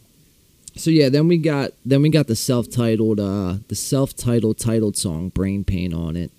so 0.77 0.91
yeah, 0.91 1.09
then 1.09 1.29
we 1.29 1.39
got 1.39 1.71
then 1.85 2.03
we 2.03 2.09
got 2.11 2.27
the 2.27 2.37
self-titled 2.37 3.19
uh 3.21 3.55
the 3.69 3.75
self-titled 3.75 4.59
titled 4.59 4.97
song 4.97 5.31
"Brain 5.31 5.65
Pain" 5.65 5.95
on 5.95 6.17
it. 6.17 6.31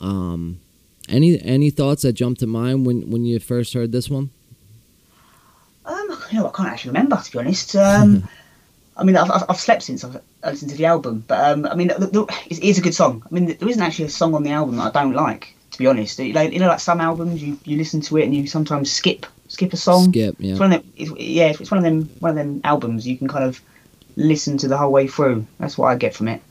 Um, 0.00 0.60
any 1.08 1.40
any 1.42 1.70
thoughts 1.70 2.02
that 2.02 2.12
jumped 2.12 2.40
to 2.40 2.46
mind 2.46 2.86
when 2.86 3.10
when 3.10 3.24
you 3.24 3.38
first 3.38 3.74
heard 3.74 3.92
this 3.92 4.08
one? 4.08 4.30
Um, 5.84 6.22
you 6.30 6.38
know, 6.38 6.48
I 6.48 6.50
can't 6.50 6.68
actually 6.68 6.90
remember 6.90 7.16
to 7.16 7.32
be 7.32 7.38
honest. 7.38 7.74
Um, 7.76 8.28
I 8.96 9.04
mean, 9.04 9.16
I've, 9.16 9.30
I've, 9.48 9.60
slept 9.60 9.84
since 9.84 10.02
I've 10.02 10.20
listened 10.44 10.72
to 10.72 10.76
the 10.76 10.86
album, 10.86 11.24
but 11.28 11.52
um, 11.52 11.66
I 11.66 11.76
mean, 11.76 11.86
the, 11.86 12.06
the, 12.08 12.42
it 12.50 12.58
is 12.58 12.78
a 12.78 12.80
good 12.80 12.94
song. 12.94 13.22
I 13.24 13.32
mean, 13.32 13.46
there 13.46 13.68
isn't 13.68 13.80
actually 13.80 14.06
a 14.06 14.10
song 14.10 14.34
on 14.34 14.42
the 14.42 14.50
album 14.50 14.76
that 14.76 14.96
I 14.96 15.02
don't 15.02 15.14
like. 15.14 15.54
To 15.70 15.78
be 15.78 15.86
honest, 15.86 16.18
you 16.18 16.32
know, 16.32 16.40
you 16.42 16.58
know 16.58 16.66
like 16.66 16.80
some 16.80 17.00
albums, 17.00 17.40
you, 17.40 17.56
you 17.64 17.76
listen 17.76 18.00
to 18.00 18.16
it 18.16 18.24
and 18.24 18.34
you 18.34 18.48
sometimes 18.48 18.90
skip 18.90 19.26
skip 19.48 19.72
a 19.72 19.76
song. 19.76 20.10
Skip, 20.10 20.36
yeah. 20.38 20.52
It's 20.52 20.60
one 20.60 20.72
of 20.72 20.82
them. 20.82 20.92
It's, 20.96 21.10
yeah, 21.16 21.46
it's 21.50 21.70
one 21.70 21.78
of 21.78 21.84
them. 21.84 22.08
One 22.18 22.30
of 22.30 22.36
them 22.36 22.60
albums 22.64 23.06
you 23.06 23.16
can 23.16 23.28
kind 23.28 23.44
of 23.44 23.60
listen 24.16 24.58
to 24.58 24.68
the 24.68 24.76
whole 24.76 24.90
way 24.90 25.06
through. 25.06 25.46
That's 25.58 25.78
what 25.78 25.86
I 25.86 25.96
get 25.96 26.14
from 26.14 26.28
it. 26.28 26.42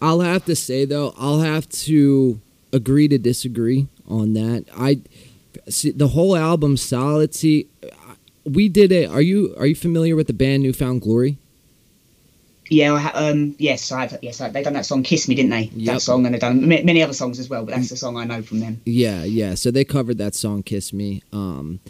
I'll 0.00 0.20
have 0.20 0.44
to 0.46 0.56
say 0.56 0.84
though, 0.84 1.14
I'll 1.16 1.40
have 1.40 1.68
to 1.68 2.40
agree 2.72 3.08
to 3.08 3.18
disagree 3.18 3.88
on 4.08 4.32
that. 4.34 4.64
I 4.76 5.00
see 5.68 5.90
the 5.90 6.08
whole 6.08 6.36
album 6.36 6.76
solid. 6.76 7.34
See, 7.34 7.68
we 8.44 8.68
did 8.68 8.92
it. 8.92 9.10
Are 9.10 9.22
you 9.22 9.54
are 9.58 9.66
you 9.66 9.74
familiar 9.74 10.16
with 10.16 10.26
the 10.26 10.32
band 10.32 10.62
New 10.62 10.72
Found 10.72 11.02
Glory? 11.02 11.38
Yeah, 12.70 12.94
I 12.94 13.00
ha- 13.00 13.12
um, 13.14 13.54
yes, 13.58 13.92
I've 13.92 14.16
yes, 14.22 14.40
I, 14.40 14.48
they 14.48 14.62
done 14.62 14.72
that 14.72 14.86
song 14.86 15.02
"Kiss 15.02 15.28
Me," 15.28 15.34
didn't 15.34 15.50
they? 15.50 15.70
Yep. 15.74 15.94
That 15.94 16.00
song, 16.00 16.24
and 16.24 16.34
they've 16.34 16.40
done 16.40 16.62
ma- 16.68 16.82
many 16.82 17.02
other 17.02 17.12
songs 17.12 17.38
as 17.38 17.50
well. 17.50 17.64
But 17.64 17.74
that's 17.74 17.90
the 17.90 17.96
song 17.96 18.16
I 18.16 18.24
know 18.24 18.40
from 18.40 18.60
them. 18.60 18.80
Yeah, 18.86 19.24
yeah. 19.24 19.54
So 19.54 19.70
they 19.70 19.84
covered 19.84 20.16
that 20.18 20.34
song 20.34 20.62
"Kiss 20.62 20.92
Me." 20.92 21.22
Um, 21.32 21.80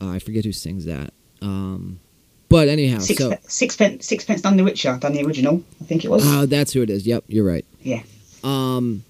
uh, 0.00 0.10
I 0.10 0.18
forget 0.20 0.44
who 0.44 0.52
sings 0.52 0.84
that. 0.84 1.12
Um, 1.40 1.98
but 2.48 2.68
anyhow, 2.68 3.00
Six, 3.00 3.18
so 3.18 3.36
sixpence, 3.48 4.06
Sixpence 4.06 4.44
None 4.44 4.56
the 4.58 4.64
Richer, 4.64 4.96
done 5.00 5.12
the 5.12 5.24
original. 5.24 5.64
I 5.80 5.84
think 5.86 6.04
it 6.04 6.08
was. 6.10 6.22
oh, 6.24 6.46
that's 6.46 6.72
who 6.72 6.82
it 6.82 6.90
is. 6.90 7.04
Yep, 7.04 7.24
you're 7.26 7.44
right. 7.46 7.64
yeah. 7.82 8.02
Um, 8.44 9.02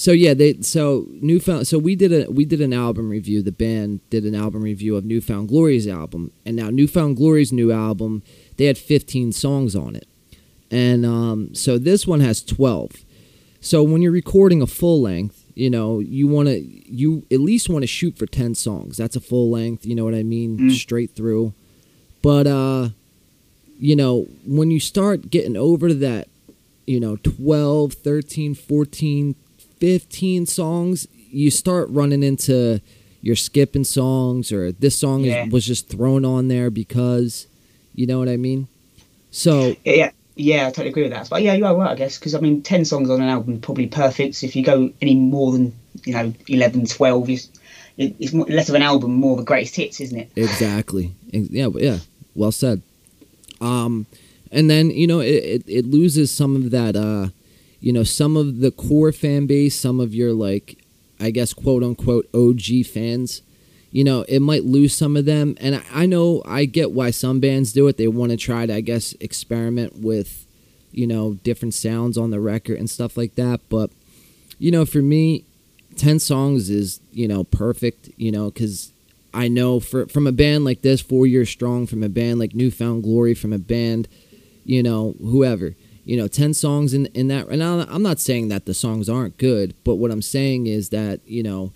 so 0.00 0.12
yeah, 0.12 0.32
they 0.32 0.54
so 0.62 1.06
newfound. 1.10 1.66
So 1.66 1.78
we 1.78 1.94
did 1.94 2.10
a 2.10 2.30
we 2.30 2.46
did 2.46 2.62
an 2.62 2.72
album 2.72 3.10
review. 3.10 3.42
The 3.42 3.52
band 3.52 4.00
did 4.08 4.24
an 4.24 4.34
album 4.34 4.62
review 4.62 4.96
of 4.96 5.04
New 5.04 5.20
Found 5.20 5.48
Glory's 5.48 5.86
album, 5.86 6.32
and 6.46 6.56
now 6.56 6.70
New 6.70 6.86
Found 6.86 7.18
Glory's 7.18 7.52
new 7.52 7.70
album, 7.70 8.22
they 8.56 8.64
had 8.64 8.78
15 8.78 9.32
songs 9.32 9.76
on 9.76 9.94
it, 9.94 10.08
and 10.70 11.04
um, 11.04 11.54
so 11.54 11.76
this 11.76 12.06
one 12.06 12.20
has 12.20 12.42
12. 12.42 13.04
So 13.60 13.82
when 13.82 14.00
you're 14.00 14.10
recording 14.10 14.62
a 14.62 14.66
full 14.66 15.02
length, 15.02 15.44
you 15.54 15.68
know 15.68 15.98
you 15.98 16.26
want 16.26 16.48
to 16.48 16.60
you 16.60 17.26
at 17.30 17.40
least 17.40 17.68
want 17.68 17.82
to 17.82 17.86
shoot 17.86 18.16
for 18.16 18.24
10 18.24 18.54
songs. 18.54 18.96
That's 18.96 19.16
a 19.16 19.20
full 19.20 19.50
length. 19.50 19.84
You 19.84 19.96
know 19.96 20.04
what 20.04 20.14
I 20.14 20.22
mean? 20.22 20.56
Mm. 20.56 20.72
Straight 20.72 21.14
through. 21.14 21.52
But 22.22 22.46
uh, 22.46 22.88
you 23.78 23.96
know 23.96 24.28
when 24.46 24.70
you 24.70 24.80
start 24.80 25.28
getting 25.28 25.58
over 25.58 25.92
that 25.92 26.28
you 26.86 27.00
know 27.00 27.16
12 27.16 27.92
13 27.92 28.54
14 28.54 29.34
15 29.80 30.46
songs 30.46 31.06
you 31.30 31.50
start 31.50 31.88
running 31.90 32.22
into 32.22 32.80
you're 33.22 33.36
skipping 33.36 33.84
songs 33.84 34.50
or 34.52 34.72
this 34.72 34.96
song 34.98 35.24
Yeah. 35.24 35.44
is, 35.44 35.52
was 35.52 35.66
just 35.66 35.88
thrown 35.88 36.24
on 36.24 36.48
there 36.48 36.70
because 36.70 37.46
you 37.94 38.06
know 38.06 38.18
what 38.18 38.28
i 38.28 38.36
mean 38.36 38.68
so 39.30 39.74
yeah, 39.84 40.10
yeah, 40.34 40.62
I 40.66 40.70
totally 40.70 40.88
agree 40.88 41.02
with 41.04 41.12
that. 41.12 41.28
But 41.30 41.42
yeah, 41.42 41.52
you 41.52 41.66
are 41.66 41.76
right, 41.76 41.90
I 41.90 41.94
guess, 41.94 42.18
because 42.18 42.34
I 42.34 42.40
mean, 42.40 42.62
ten 42.62 42.84
songs 42.84 43.10
on 43.10 43.20
an 43.20 43.28
album 43.28 43.60
probably 43.60 43.86
perfect. 43.86 44.42
If 44.42 44.56
you 44.56 44.64
go 44.64 44.90
any 45.00 45.14
more 45.14 45.52
than 45.52 45.72
you 46.04 46.14
know 46.14 46.32
11, 46.48 46.86
12, 46.86 47.30
it's, 47.30 47.48
it's 47.98 48.32
more, 48.32 48.46
less 48.46 48.68
of 48.68 48.74
an 48.74 48.82
album, 48.82 49.12
more 49.14 49.34
of 49.34 49.38
a 49.40 49.44
greatest 49.44 49.76
hits, 49.76 50.00
isn't 50.00 50.18
it? 50.18 50.30
exactly 50.34 51.12
yeah 51.32 51.68
yeah 51.74 51.98
well 52.34 52.50
said 52.50 52.82
um 53.60 54.06
and 54.50 54.68
then 54.68 54.90
you 54.90 55.06
know 55.06 55.20
it, 55.20 55.44
it, 55.44 55.62
it 55.68 55.84
loses 55.86 56.30
some 56.32 56.56
of 56.56 56.70
that 56.72 56.96
uh 56.96 57.28
you 57.80 57.92
know 57.92 58.02
some 58.02 58.36
of 58.36 58.60
the 58.60 58.70
core 58.70 59.12
fan 59.12 59.46
base 59.46 59.78
some 59.78 60.00
of 60.00 60.14
your 60.14 60.32
like 60.32 60.78
i 61.18 61.30
guess 61.30 61.52
quote 61.52 61.82
unquote 61.82 62.28
og 62.34 62.60
fans 62.84 63.42
you 63.90 64.04
know 64.04 64.24
it 64.28 64.40
might 64.40 64.64
lose 64.64 64.96
some 64.96 65.16
of 65.16 65.24
them. 65.24 65.56
And 65.60 65.76
i, 65.76 65.82
I 65.92 66.06
know 66.06 66.42
i 66.46 66.64
get 66.64 66.92
why 66.92 67.10
some 67.10 67.40
bands 67.40 67.72
do 67.72 67.88
it. 67.88 67.96
They 67.96 68.08
want 68.08 68.30
to 68.30 68.36
try 68.36 68.66
to 68.66 68.74
i 68.74 68.80
guess 68.80 69.14
experiment 69.20 69.96
with 69.96 70.46
you 70.92 71.06
know 71.06 71.34
different 71.42 71.74
sounds 71.74 72.16
on 72.16 72.30
the 72.30 72.40
record 72.40 72.78
and 72.78 72.88
stuff 72.88 73.16
like 73.16 73.34
that. 73.34 73.60
But 73.68 73.90
you 74.58 74.70
know 74.70 74.84
for 74.84 75.02
me 75.02 75.44
10 75.96 76.18
songs 76.20 76.70
is 76.70 77.00
you 77.12 77.26
know 77.26 77.42
perfect 77.44 78.10
you 78.16 78.30
know 78.30 78.50
because 78.50 78.92
i 79.34 79.48
know 79.48 79.80
for 79.80 80.06
from 80.06 80.26
a 80.26 80.32
band 80.32 80.64
like 80.64 80.82
this 80.82 81.00
four 81.00 81.26
years 81.26 81.50
strong 81.50 81.86
from 81.86 82.02
a 82.02 82.08
band 82.08 82.38
like 82.38 82.54
New 82.54 82.70
Found 82.70 83.02
Glory 83.02 83.34
from 83.34 83.52
a 83.52 83.58
band 83.58 84.06
you 84.64 84.82
know 84.82 85.14
whoever 85.20 85.74
you 86.04 86.16
know 86.16 86.26
10 86.28 86.54
songs 86.54 86.94
in 86.94 87.06
in 87.06 87.28
that 87.28 87.48
and 87.48 87.62
i'm 87.62 88.02
not 88.02 88.18
saying 88.18 88.48
that 88.48 88.64
the 88.66 88.74
songs 88.74 89.08
aren't 89.08 89.36
good 89.36 89.74
but 89.84 89.96
what 89.96 90.10
i'm 90.10 90.22
saying 90.22 90.66
is 90.66 90.88
that 90.90 91.20
you 91.26 91.42
know 91.42 91.72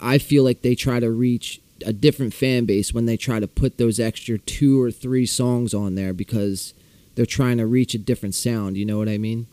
i 0.00 0.18
feel 0.18 0.44
like 0.44 0.62
they 0.62 0.74
try 0.74 1.00
to 1.00 1.10
reach 1.10 1.60
a 1.86 1.92
different 1.92 2.34
fan 2.34 2.64
base 2.64 2.92
when 2.92 3.06
they 3.06 3.16
try 3.16 3.38
to 3.40 3.46
put 3.48 3.78
those 3.78 3.98
extra 4.00 4.36
two 4.38 4.80
or 4.82 4.90
three 4.90 5.24
songs 5.26 5.72
on 5.72 5.94
there 5.94 6.12
because 6.12 6.74
they're 7.14 7.24
trying 7.26 7.56
to 7.56 7.66
reach 7.66 7.94
a 7.94 7.98
different 7.98 8.34
sound 8.34 8.76
you 8.76 8.84
know 8.84 8.98
what 8.98 9.08
i 9.08 9.18
mean 9.18 9.46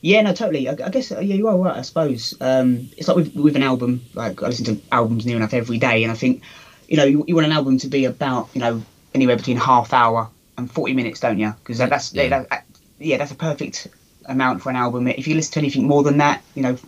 Yeah, 0.00 0.20
no, 0.22 0.34
totally. 0.34 0.68
I, 0.68 0.72
I 0.72 0.90
guess 0.90 1.10
yeah, 1.10 1.20
you 1.20 1.48
are 1.48 1.56
right. 1.56 1.78
I 1.78 1.82
suppose 1.82 2.34
um, 2.42 2.90
it's 2.98 3.08
like 3.08 3.16
with, 3.16 3.34
with 3.34 3.56
an 3.56 3.62
album. 3.62 4.02
Like 4.12 4.42
I 4.42 4.48
listen 4.48 4.66
to 4.66 4.76
albums 4.92 5.24
near 5.24 5.36
enough 5.36 5.54
every 5.54 5.78
day, 5.78 6.02
and 6.04 6.12
I 6.12 6.14
think 6.14 6.42
you 6.88 6.98
know 6.98 7.04
you, 7.04 7.24
you 7.26 7.34
want 7.34 7.46
an 7.46 7.52
album 7.56 7.78
to 7.78 7.88
be 7.88 8.04
about 8.04 8.50
you 8.52 8.60
know 8.60 8.82
anywhere 9.14 9.36
between 9.36 9.56
half 9.56 9.94
hour 9.94 10.28
and 10.58 10.70
forty 10.70 10.92
minutes, 10.92 11.20
don't 11.20 11.38
you? 11.38 11.54
Because 11.62 11.78
that, 11.78 11.88
that's 11.88 12.12
Yeah. 12.12 12.28
that- 12.28 12.64
yeah, 13.04 13.18
that's 13.18 13.32
a 13.32 13.36
perfect 13.36 13.88
amount 14.26 14.62
for 14.62 14.70
an 14.70 14.76
album. 14.76 15.06
If 15.08 15.28
you 15.28 15.34
listen 15.34 15.52
to 15.54 15.58
anything 15.60 15.86
more 15.86 16.02
than 16.02 16.18
that, 16.18 16.42
you 16.54 16.62
know, 16.62 16.78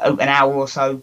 an 0.00 0.20
hour 0.20 0.54
or 0.54 0.68
so, 0.68 1.02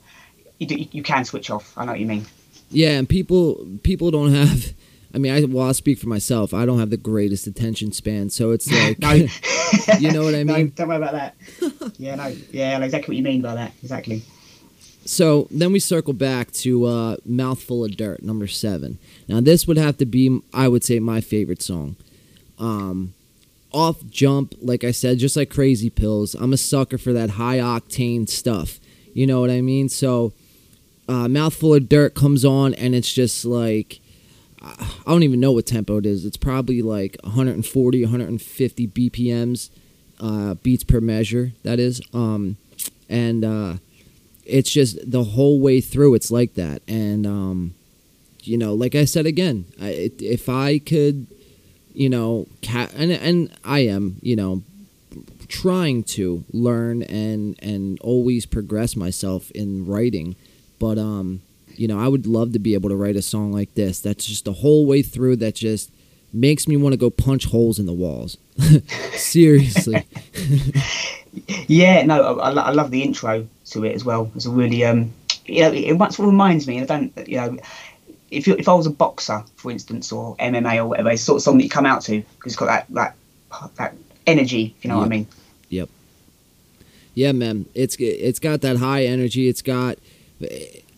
you, 0.60 0.68
do, 0.68 0.76
you 0.76 1.04
can 1.04 1.26
switch 1.26 1.50
off. 1.50 1.74
I 1.78 1.86
know 1.86 1.94
what 1.94 2.00
you 2.00 2.06
mean. 2.06 2.26
Yeah, 2.70 2.92
and 2.92 3.08
people 3.08 3.68
people 3.84 4.12
don't 4.12 4.34
have. 4.34 4.74
I 5.14 5.18
mean, 5.18 5.32
I 5.32 5.44
well, 5.46 5.68
I'll 5.68 5.74
speak 5.74 6.00
for 6.00 6.08
myself. 6.08 6.54
I 6.54 6.66
don't 6.66 6.80
have 6.80 6.90
the 6.90 6.98
greatest 6.98 7.48
attention 7.48 7.92
span, 7.92 8.30
so 8.30 8.52
it's 8.52 8.70
like, 9.00 9.30
you 10.00 10.12
know 10.12 10.24
what 10.24 10.36
I 10.36 10.44
mean. 10.44 10.48
No, 10.48 10.68
don't 10.68 10.88
worry 10.88 10.98
about 10.98 11.14
that. 11.14 11.36
yeah, 11.98 12.16
no, 12.16 12.36
yeah, 12.52 12.76
I 12.76 12.80
know 12.80 12.86
exactly 12.86 13.14
what 13.14 13.18
you 13.18 13.24
mean 13.24 13.42
by 13.42 13.56
that. 13.56 13.72
Exactly. 13.82 14.24
So 15.06 15.48
then 15.52 15.72
we 15.72 15.80
circle 15.80 16.14
back 16.14 16.52
to 16.54 16.86
uh, 16.86 17.18
"Mouthful 17.26 17.86
of 17.86 17.96
Dirt," 17.96 18.24
number 18.24 18.48
seven. 18.48 18.98
Now 19.28 19.40
this 19.42 19.68
would 19.68 19.78
have 19.78 19.98
to 19.98 20.06
be, 20.06 20.42
I 20.54 20.68
would 20.68 20.84
say, 20.84 21.00
my 21.00 21.22
favorite 21.22 21.62
song. 21.62 21.96
Um, 22.58 23.14
off 23.76 23.98
jump, 24.10 24.56
like 24.62 24.86
I 24.86 24.92
said, 24.92 25.20
just 25.20 25.36
like 25.36 25.50
Crazy 25.50 25.90
Pills. 25.90 26.34
I'm 26.34 26.54
a 26.54 26.58
sucker 26.58 26.98
for 26.98 27.12
that 27.12 27.32
high 27.32 27.58
octane 27.58 28.30
stuff. 28.30 28.80
You 29.14 29.28
know 29.28 29.42
what 29.42 29.50
I 29.50 29.62
mean? 29.62 29.90
So, 29.90 30.34
uh, 31.10 31.28
"Mouthful 31.28 31.76
of 31.76 31.90
Dirt" 31.90 32.16
comes 32.16 32.46
on, 32.46 32.74
and 32.74 32.96
it's 32.96 33.14
just 33.14 33.44
like 33.44 34.00
I 34.62 34.88
don't 35.06 35.24
even 35.24 35.42
know 35.42 35.52
what 35.52 35.68
tempo 35.68 35.98
it 35.98 36.06
is. 36.06 36.26
It's 36.26 36.38
probably 36.38 36.82
like 36.82 37.18
140, 37.24 38.04
150 38.04 38.88
BPMs, 38.88 39.70
uh, 40.20 40.54
beats 40.56 40.84
per 40.86 41.02
measure. 41.02 41.52
That 41.64 41.80
is, 41.80 42.02
um, 42.14 42.56
and 43.10 43.44
uh, 43.44 43.76
it's 44.46 44.72
just 44.72 45.10
the 45.10 45.24
whole 45.24 45.60
way 45.60 45.82
through 45.82 46.14
it's 46.14 46.32
like 46.32 46.54
that 46.54 46.82
and 46.88 47.26
um, 47.26 47.74
you 48.44 48.58
know 48.58 48.74
like 48.74 48.94
i 48.96 49.06
said 49.06 49.26
again 49.26 49.66
I, 49.82 50.12
if 50.20 50.48
i 50.48 50.78
could 50.78 51.28
you 51.96 52.10
know 52.10 52.48
ca- 52.62 52.90
and 52.96 53.12
and 53.12 53.52
i 53.64 53.80
am 53.80 54.18
you 54.22 54.36
know 54.36 54.62
trying 55.48 56.04
to 56.04 56.44
learn 56.52 57.04
and 57.04 57.56
and 57.62 58.00
always 58.02 58.46
progress 58.46 58.96
myself 58.96 59.52
in 59.52 59.86
writing 59.86 60.36
but 60.80 60.98
um 60.98 61.42
you 61.76 61.88
know 61.88 62.00
i 62.00 62.08
would 62.08 62.28
love 62.28 62.52
to 62.54 62.60
be 62.60 62.74
able 62.74 62.90
to 62.90 62.96
write 62.96 63.16
a 63.16 63.22
song 63.22 63.52
like 63.52 63.74
this 63.76 64.00
that's 64.00 64.26
just 64.26 64.46
the 64.46 64.54
whole 64.54 64.86
way 64.86 65.02
through 65.02 65.36
that 65.36 65.56
just 65.56 65.92
makes 66.34 66.68
me 66.68 66.76
want 66.76 66.92
to 66.92 66.98
go 66.98 67.10
punch 67.10 67.46
holes 67.46 67.80
in 67.80 67.86
the 67.86 67.94
walls 67.94 68.38
seriously 69.14 70.06
yeah 71.68 72.04
no 72.04 72.40
I, 72.40 72.52
I 72.52 72.72
love 72.72 72.92
the 72.92 73.04
intro 73.04 73.48
to 73.72 73.84
it 73.84 73.94
as 73.94 74.06
well. 74.06 74.32
It's 74.36 74.46
a 74.46 74.52
really 74.52 74.86
um, 74.86 75.12
you 75.46 75.62
know, 75.62 75.72
it, 75.72 76.00
it 76.02 76.20
reminds 76.20 76.68
me. 76.68 76.82
I 76.82 76.86
don't, 76.86 77.28
you 77.28 77.38
know, 77.38 77.58
if 78.36 78.48
you, 78.48 78.56
if 78.58 78.68
I 78.68 78.74
was 78.74 78.86
a 78.86 78.92
boxer, 78.92 79.44
for 79.56 79.72
instance, 79.72 80.12
or 80.12 80.36
MMA 80.38 80.78
or 80.78 80.88
whatever, 80.88 81.12
it's 81.12 81.24
sort 81.24 81.38
of 81.38 81.44
song 81.44 81.58
that 81.58 81.64
you 81.64 81.70
come 81.70 81.86
out 81.86 82.02
to 82.04 82.22
because 82.22 82.54
it's 82.54 82.56
got 82.56 82.66
that 82.66 82.86
that 82.90 83.16
that 83.76 83.96
energy. 84.28 84.76
If 84.78 84.86
you 84.86 84.90
know 84.90 84.96
yep. 84.96 85.00
what 85.00 85.06
I 85.06 85.10
mean. 85.10 85.28
Yep. 85.70 85.90
Yeah, 87.14 87.32
man. 87.32 87.66
It's 87.74 87.96
it's 88.00 88.40
got 88.40 88.62
that 88.62 88.78
high 88.78 89.06
energy. 89.06 89.48
It's 89.48 89.62
got, 89.62 89.98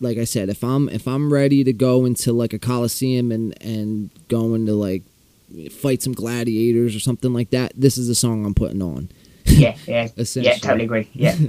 like 0.00 0.18
I 0.18 0.24
said, 0.24 0.48
if 0.48 0.64
I'm 0.64 0.88
if 0.88 1.06
I'm 1.06 1.32
ready 1.32 1.62
to 1.64 1.72
go 1.72 2.04
into 2.04 2.32
like 2.32 2.52
a 2.52 2.58
coliseum 2.58 3.30
and 3.30 3.54
and 3.62 4.10
going 4.28 4.66
to 4.66 4.74
like 4.74 5.02
fight 5.70 6.02
some 6.02 6.12
gladiators 6.12 6.94
or 6.96 7.00
something 7.00 7.32
like 7.32 7.50
that, 7.50 7.72
this 7.76 7.96
is 7.96 8.08
the 8.08 8.14
song 8.14 8.44
I'm 8.44 8.54
putting 8.54 8.82
on. 8.82 9.10
Yeah, 9.44 9.76
yeah, 9.86 10.08
yeah. 10.16 10.54
Totally 10.56 10.84
agree. 10.84 11.08
Yeah. 11.12 11.36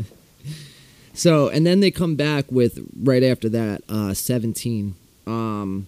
So, 1.20 1.50
and 1.50 1.68
then 1.68 1.82
they 1.82 1.92
come 1.92 2.16
back 2.16 2.50
with 2.50 2.80
right 2.98 3.24
after 3.24 3.50
that, 3.50 3.84
uh, 3.90 4.14
17, 4.14 4.96
um, 5.30 5.88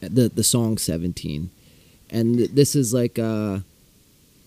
the 0.00 0.28
the 0.28 0.44
song 0.44 0.78
17, 0.78 1.50
and 2.10 2.36
th- 2.36 2.50
this 2.50 2.76
is 2.76 2.92
like 2.92 3.18
uh, 3.18 3.60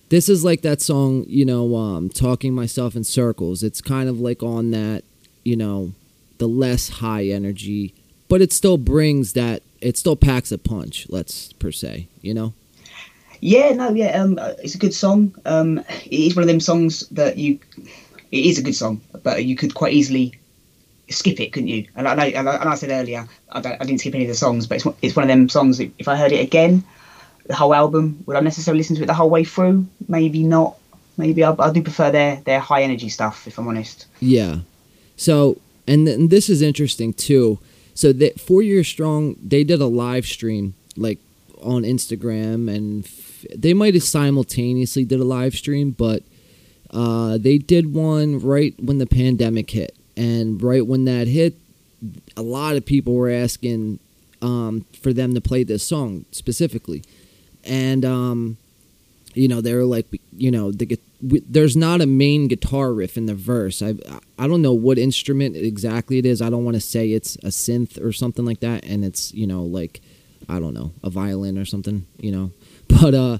this 0.09 0.29
is 0.29 0.43
like 0.45 0.61
that 0.61 0.81
song, 0.81 1.25
you 1.27 1.45
know, 1.45 1.75
um, 1.75 2.09
talking 2.09 2.53
myself 2.53 2.95
in 2.95 3.03
circles. 3.03 3.63
It's 3.63 3.81
kind 3.81 4.07
of 4.07 4.19
like 4.19 4.41
on 4.41 4.71
that, 4.71 5.03
you 5.43 5.55
know, 5.55 5.93
the 6.37 6.47
less 6.47 6.89
high 6.89 7.25
energy, 7.25 7.93
but 8.29 8.41
it 8.41 8.53
still 8.53 8.77
brings 8.77 9.33
that. 9.33 9.63
It 9.79 9.95
still 9.97 10.15
packs 10.15 10.51
a 10.51 10.57
punch. 10.57 11.05
Let's 11.09 11.53
per 11.53 11.71
se, 11.71 12.07
you 12.21 12.33
know. 12.33 12.53
Yeah, 13.41 13.71
no, 13.73 13.89
yeah, 13.91 14.19
um, 14.19 14.39
it's 14.63 14.73
a 14.73 14.79
good 14.79 14.93
song. 14.93 15.35
Um, 15.45 15.79
it 16.05 16.11
is 16.11 16.35
one 16.35 16.41
of 16.41 16.47
them 16.47 16.59
songs 16.59 17.07
that 17.09 17.37
you 17.37 17.59
it 18.31 18.45
is 18.45 18.57
a 18.57 18.63
good 18.63 18.75
song, 18.75 19.01
but 19.23 19.45
you 19.45 19.55
could 19.55 19.73
quite 19.73 19.93
easily 19.93 20.33
skip 21.09 21.39
it, 21.39 21.53
couldn't 21.53 21.69
you? 21.69 21.87
And 21.95 22.07
I 22.07 22.15
know, 22.15 22.23
and 22.23 22.49
I, 22.49 22.55
and 22.55 22.69
I 22.69 22.75
said 22.75 22.89
earlier, 22.89 23.27
I, 23.51 23.59
I, 23.59 23.85
didn't 23.85 23.99
skip 23.99 24.15
any 24.15 24.25
of 24.25 24.29
the 24.29 24.35
songs, 24.35 24.67
but 24.67 24.75
it's 24.75 24.87
it's 25.01 25.15
one 25.15 25.23
of 25.23 25.29
them 25.29 25.49
songs. 25.49 25.77
That 25.77 25.91
if 25.97 26.07
I 26.07 26.15
heard 26.15 26.31
it 26.31 26.41
again, 26.41 26.83
the 27.45 27.55
whole 27.55 27.73
album, 27.73 28.23
would 28.25 28.35
I 28.35 28.41
necessarily 28.41 28.79
listen 28.79 28.95
to 28.97 29.03
it 29.03 29.07
the 29.07 29.13
whole 29.13 29.29
way 29.29 29.43
through? 29.43 29.87
Maybe 30.07 30.43
not. 30.43 30.77
Maybe 31.17 31.43
I, 31.43 31.55
I 31.57 31.71
do 31.71 31.81
prefer 31.81 32.11
their 32.11 32.37
their 32.37 32.59
high 32.59 32.83
energy 32.83 33.09
stuff, 33.09 33.47
if 33.47 33.57
I'm 33.57 33.67
honest. 33.67 34.05
Yeah. 34.19 34.59
So, 35.15 35.59
and, 35.87 36.05
th- 36.05 36.17
and 36.17 36.29
this 36.29 36.49
is 36.49 36.61
interesting 36.61 37.13
too. 37.13 37.59
So 37.95 38.13
that 38.13 38.39
four 38.39 38.61
years 38.61 38.87
strong, 38.87 39.35
they 39.43 39.63
did 39.63 39.81
a 39.81 39.87
live 39.87 40.27
stream 40.27 40.75
like 40.95 41.19
on 41.61 41.81
Instagram, 41.83 42.73
and 42.73 43.05
f- 43.05 43.45
they 43.55 43.73
might 43.73 43.95
have 43.95 44.03
simultaneously 44.03 45.05
did 45.05 45.19
a 45.19 45.23
live 45.23 45.55
stream, 45.55 45.91
but 45.91 46.23
uh, 46.91 47.37
they 47.37 47.57
did 47.57 47.93
one 47.93 48.39
right 48.39 48.73
when 48.79 48.97
the 48.97 49.07
pandemic 49.07 49.71
hit, 49.71 49.96
and 50.17 50.61
right 50.61 50.85
when 50.85 51.05
that 51.05 51.27
hit, 51.27 51.55
a 52.35 52.41
lot 52.41 52.75
of 52.75 52.85
people 52.85 53.13
were 53.13 53.29
asking 53.29 53.99
um, 54.41 54.85
for 55.01 55.13
them 55.13 55.33
to 55.35 55.41
play 55.41 55.63
this 55.63 55.83
song 55.83 56.25
specifically, 56.31 57.03
and 57.63 58.03
um, 58.03 58.57
you 59.33 59.47
know 59.47 59.61
they 59.61 59.73
were 59.73 59.85
like, 59.85 60.07
you 60.35 60.51
know, 60.51 60.71
the, 60.71 60.99
there's 61.21 61.77
not 61.77 62.01
a 62.01 62.05
main 62.05 62.47
guitar 62.47 62.91
riff 62.91 63.15
in 63.15 63.27
the 63.27 63.35
verse. 63.35 63.81
I 63.81 63.93
I 64.37 64.47
don't 64.47 64.61
know 64.61 64.73
what 64.73 64.97
instrument 64.97 65.55
exactly 65.55 66.17
it 66.17 66.25
is. 66.25 66.41
I 66.41 66.49
don't 66.49 66.65
want 66.65 66.75
to 66.75 66.81
say 66.81 67.11
it's 67.11 67.35
a 67.37 67.49
synth 67.49 68.03
or 68.03 68.11
something 68.11 68.45
like 68.45 68.59
that, 68.61 68.83
and 68.85 69.05
it's 69.05 69.33
you 69.33 69.47
know 69.47 69.63
like 69.63 70.01
I 70.49 70.59
don't 70.59 70.73
know 70.73 70.91
a 71.03 71.09
violin 71.09 71.57
or 71.57 71.65
something, 71.65 72.05
you 72.19 72.31
know, 72.31 72.51
but 72.87 73.13
uh, 73.13 73.37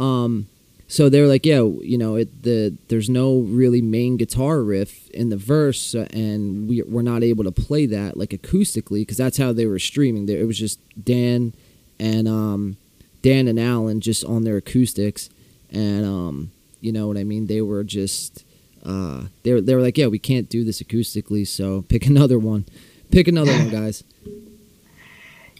um 0.00 0.46
so 0.92 1.08
they 1.08 1.22
were 1.22 1.26
like, 1.26 1.46
yeah, 1.46 1.62
you 1.62 1.96
know, 1.96 2.16
it, 2.16 2.42
the 2.42 2.76
there's 2.88 3.08
no 3.08 3.38
really 3.38 3.80
main 3.80 4.18
guitar 4.18 4.60
riff 4.60 5.08
in 5.12 5.30
the 5.30 5.38
verse, 5.38 5.94
uh, 5.94 6.06
and 6.12 6.68
we 6.68 6.82
we're 6.82 7.00
not 7.00 7.22
able 7.22 7.44
to 7.44 7.50
play 7.50 7.86
that 7.86 8.18
like 8.18 8.28
acoustically 8.28 9.00
because 9.00 9.16
that's 9.16 9.38
how 9.38 9.54
they 9.54 9.64
were 9.64 9.78
streaming. 9.78 10.28
It 10.28 10.46
was 10.46 10.58
just 10.58 10.78
Dan 11.02 11.54
and 11.98 12.28
um, 12.28 12.76
Dan 13.22 13.48
and 13.48 13.58
Alan 13.58 14.02
just 14.02 14.22
on 14.26 14.44
their 14.44 14.58
acoustics, 14.58 15.30
and 15.70 16.04
um, 16.04 16.50
you 16.82 16.92
know 16.92 17.06
what 17.06 17.16
I 17.16 17.24
mean. 17.24 17.46
They 17.46 17.62
were 17.62 17.84
just 17.84 18.44
uh, 18.84 19.28
they 19.44 19.54
were 19.54 19.62
they 19.62 19.74
were 19.74 19.80
like, 19.80 19.96
yeah, 19.96 20.08
we 20.08 20.18
can't 20.18 20.50
do 20.50 20.62
this 20.62 20.82
acoustically, 20.82 21.48
so 21.48 21.86
pick 21.88 22.04
another 22.14 22.38
one, 22.38 22.66
pick 23.10 23.28
another 23.28 23.52
one, 23.52 23.70
guys. 23.70 24.04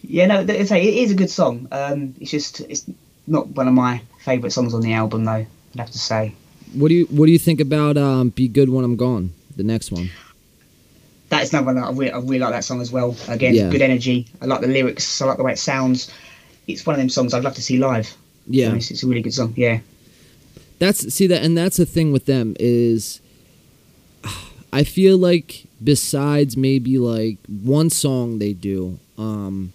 Yeah, 0.05 0.25
no, 0.25 0.41
it's 0.41 0.69
a, 0.69 0.77
it 0.77 0.95
is 0.95 1.11
a 1.11 1.15
good 1.15 1.29
song. 1.29 1.69
Um, 1.71 2.13
it's 2.19 2.29
just 2.29 2.59
it's 2.59 2.85
not 3.25 3.47
one 3.47 3.69
of 3.69 3.73
my 3.73 4.01
favourite 4.23 4.51
songs 4.51 4.73
on 4.73 4.81
the 4.81 4.93
album, 4.93 5.25
though. 5.25 5.31
I'd 5.31 5.79
have 5.79 5.91
to 5.91 5.99
say. 5.99 6.33
What 6.73 6.87
do 6.87 6.95
you 6.95 7.05
What 7.05 7.25
do 7.25 7.31
you 7.31 7.39
think 7.39 7.59
about 7.59 7.97
um, 7.97 8.29
"Be 8.29 8.47
Good 8.47 8.69
When 8.69 8.83
I'm 8.83 8.95
Gone"? 8.95 9.33
The 9.55 9.63
next 9.63 9.91
one. 9.91 10.09
That's 11.29 11.51
another 11.51 11.67
one 11.67 11.75
that 11.75 11.85
I 11.85 11.91
really, 11.91 12.11
I 12.11 12.17
really 12.19 12.39
like 12.39 12.51
that 12.51 12.63
song 12.63 12.81
as 12.81 12.91
well. 12.91 13.15
Again, 13.27 13.55
yeah. 13.55 13.69
good 13.69 13.81
energy. 13.81 14.27
I 14.41 14.45
like 14.45 14.61
the 14.61 14.67
lyrics. 14.67 15.21
I 15.21 15.25
like 15.25 15.37
the 15.37 15.43
way 15.43 15.53
it 15.53 15.59
sounds. 15.59 16.11
It's 16.67 16.85
one 16.85 16.95
of 16.95 16.99
them 16.99 17.09
songs 17.09 17.33
I'd 17.33 17.43
love 17.43 17.55
to 17.55 17.61
see 17.61 17.77
live. 17.77 18.15
Yeah, 18.47 18.73
it's, 18.73 18.91
it's 18.91 19.03
a 19.03 19.07
really 19.07 19.21
good 19.21 19.33
song. 19.33 19.53
Yeah. 19.55 19.79
That's 20.79 21.13
see 21.13 21.27
that, 21.27 21.43
and 21.43 21.57
that's 21.57 21.77
the 21.77 21.85
thing 21.85 22.11
with 22.11 22.25
them 22.25 22.55
is, 22.59 23.21
I 24.73 24.83
feel 24.83 25.17
like 25.17 25.65
besides 25.83 26.55
maybe 26.57 26.97
like 26.97 27.37
one 27.47 27.89
song 27.89 28.39
they 28.39 28.53
do, 28.53 28.99
um, 29.17 29.73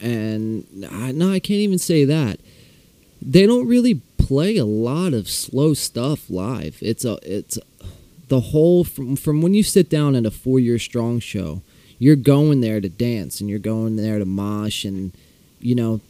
and 0.00 0.64
I, 0.90 1.12
no, 1.12 1.30
I 1.30 1.40
can't 1.40 1.60
even 1.60 1.78
say 1.78 2.04
that. 2.04 2.40
They 3.22 3.46
don't 3.46 3.66
really 3.66 4.00
play 4.18 4.56
a 4.56 4.64
lot 4.64 5.12
of 5.12 5.28
slow 5.28 5.74
stuff 5.74 6.30
live. 6.30 6.78
It's 6.80 7.04
a 7.04 7.18
it's 7.22 7.58
the 8.28 8.40
whole 8.40 8.84
from 8.84 9.16
from 9.16 9.42
when 9.42 9.54
you 9.54 9.62
sit 9.62 9.90
down 9.90 10.14
at 10.14 10.24
a 10.24 10.30
four 10.30 10.60
year 10.60 10.78
strong 10.78 11.20
show, 11.20 11.62
you're 11.98 12.16
going 12.16 12.60
there 12.60 12.80
to 12.80 12.88
dance 12.88 13.40
and 13.40 13.50
you're 13.50 13.58
going 13.58 13.96
there 13.96 14.18
to 14.18 14.24
mosh 14.24 14.84
and 14.84 15.12
you 15.60 15.74
know 15.74 16.00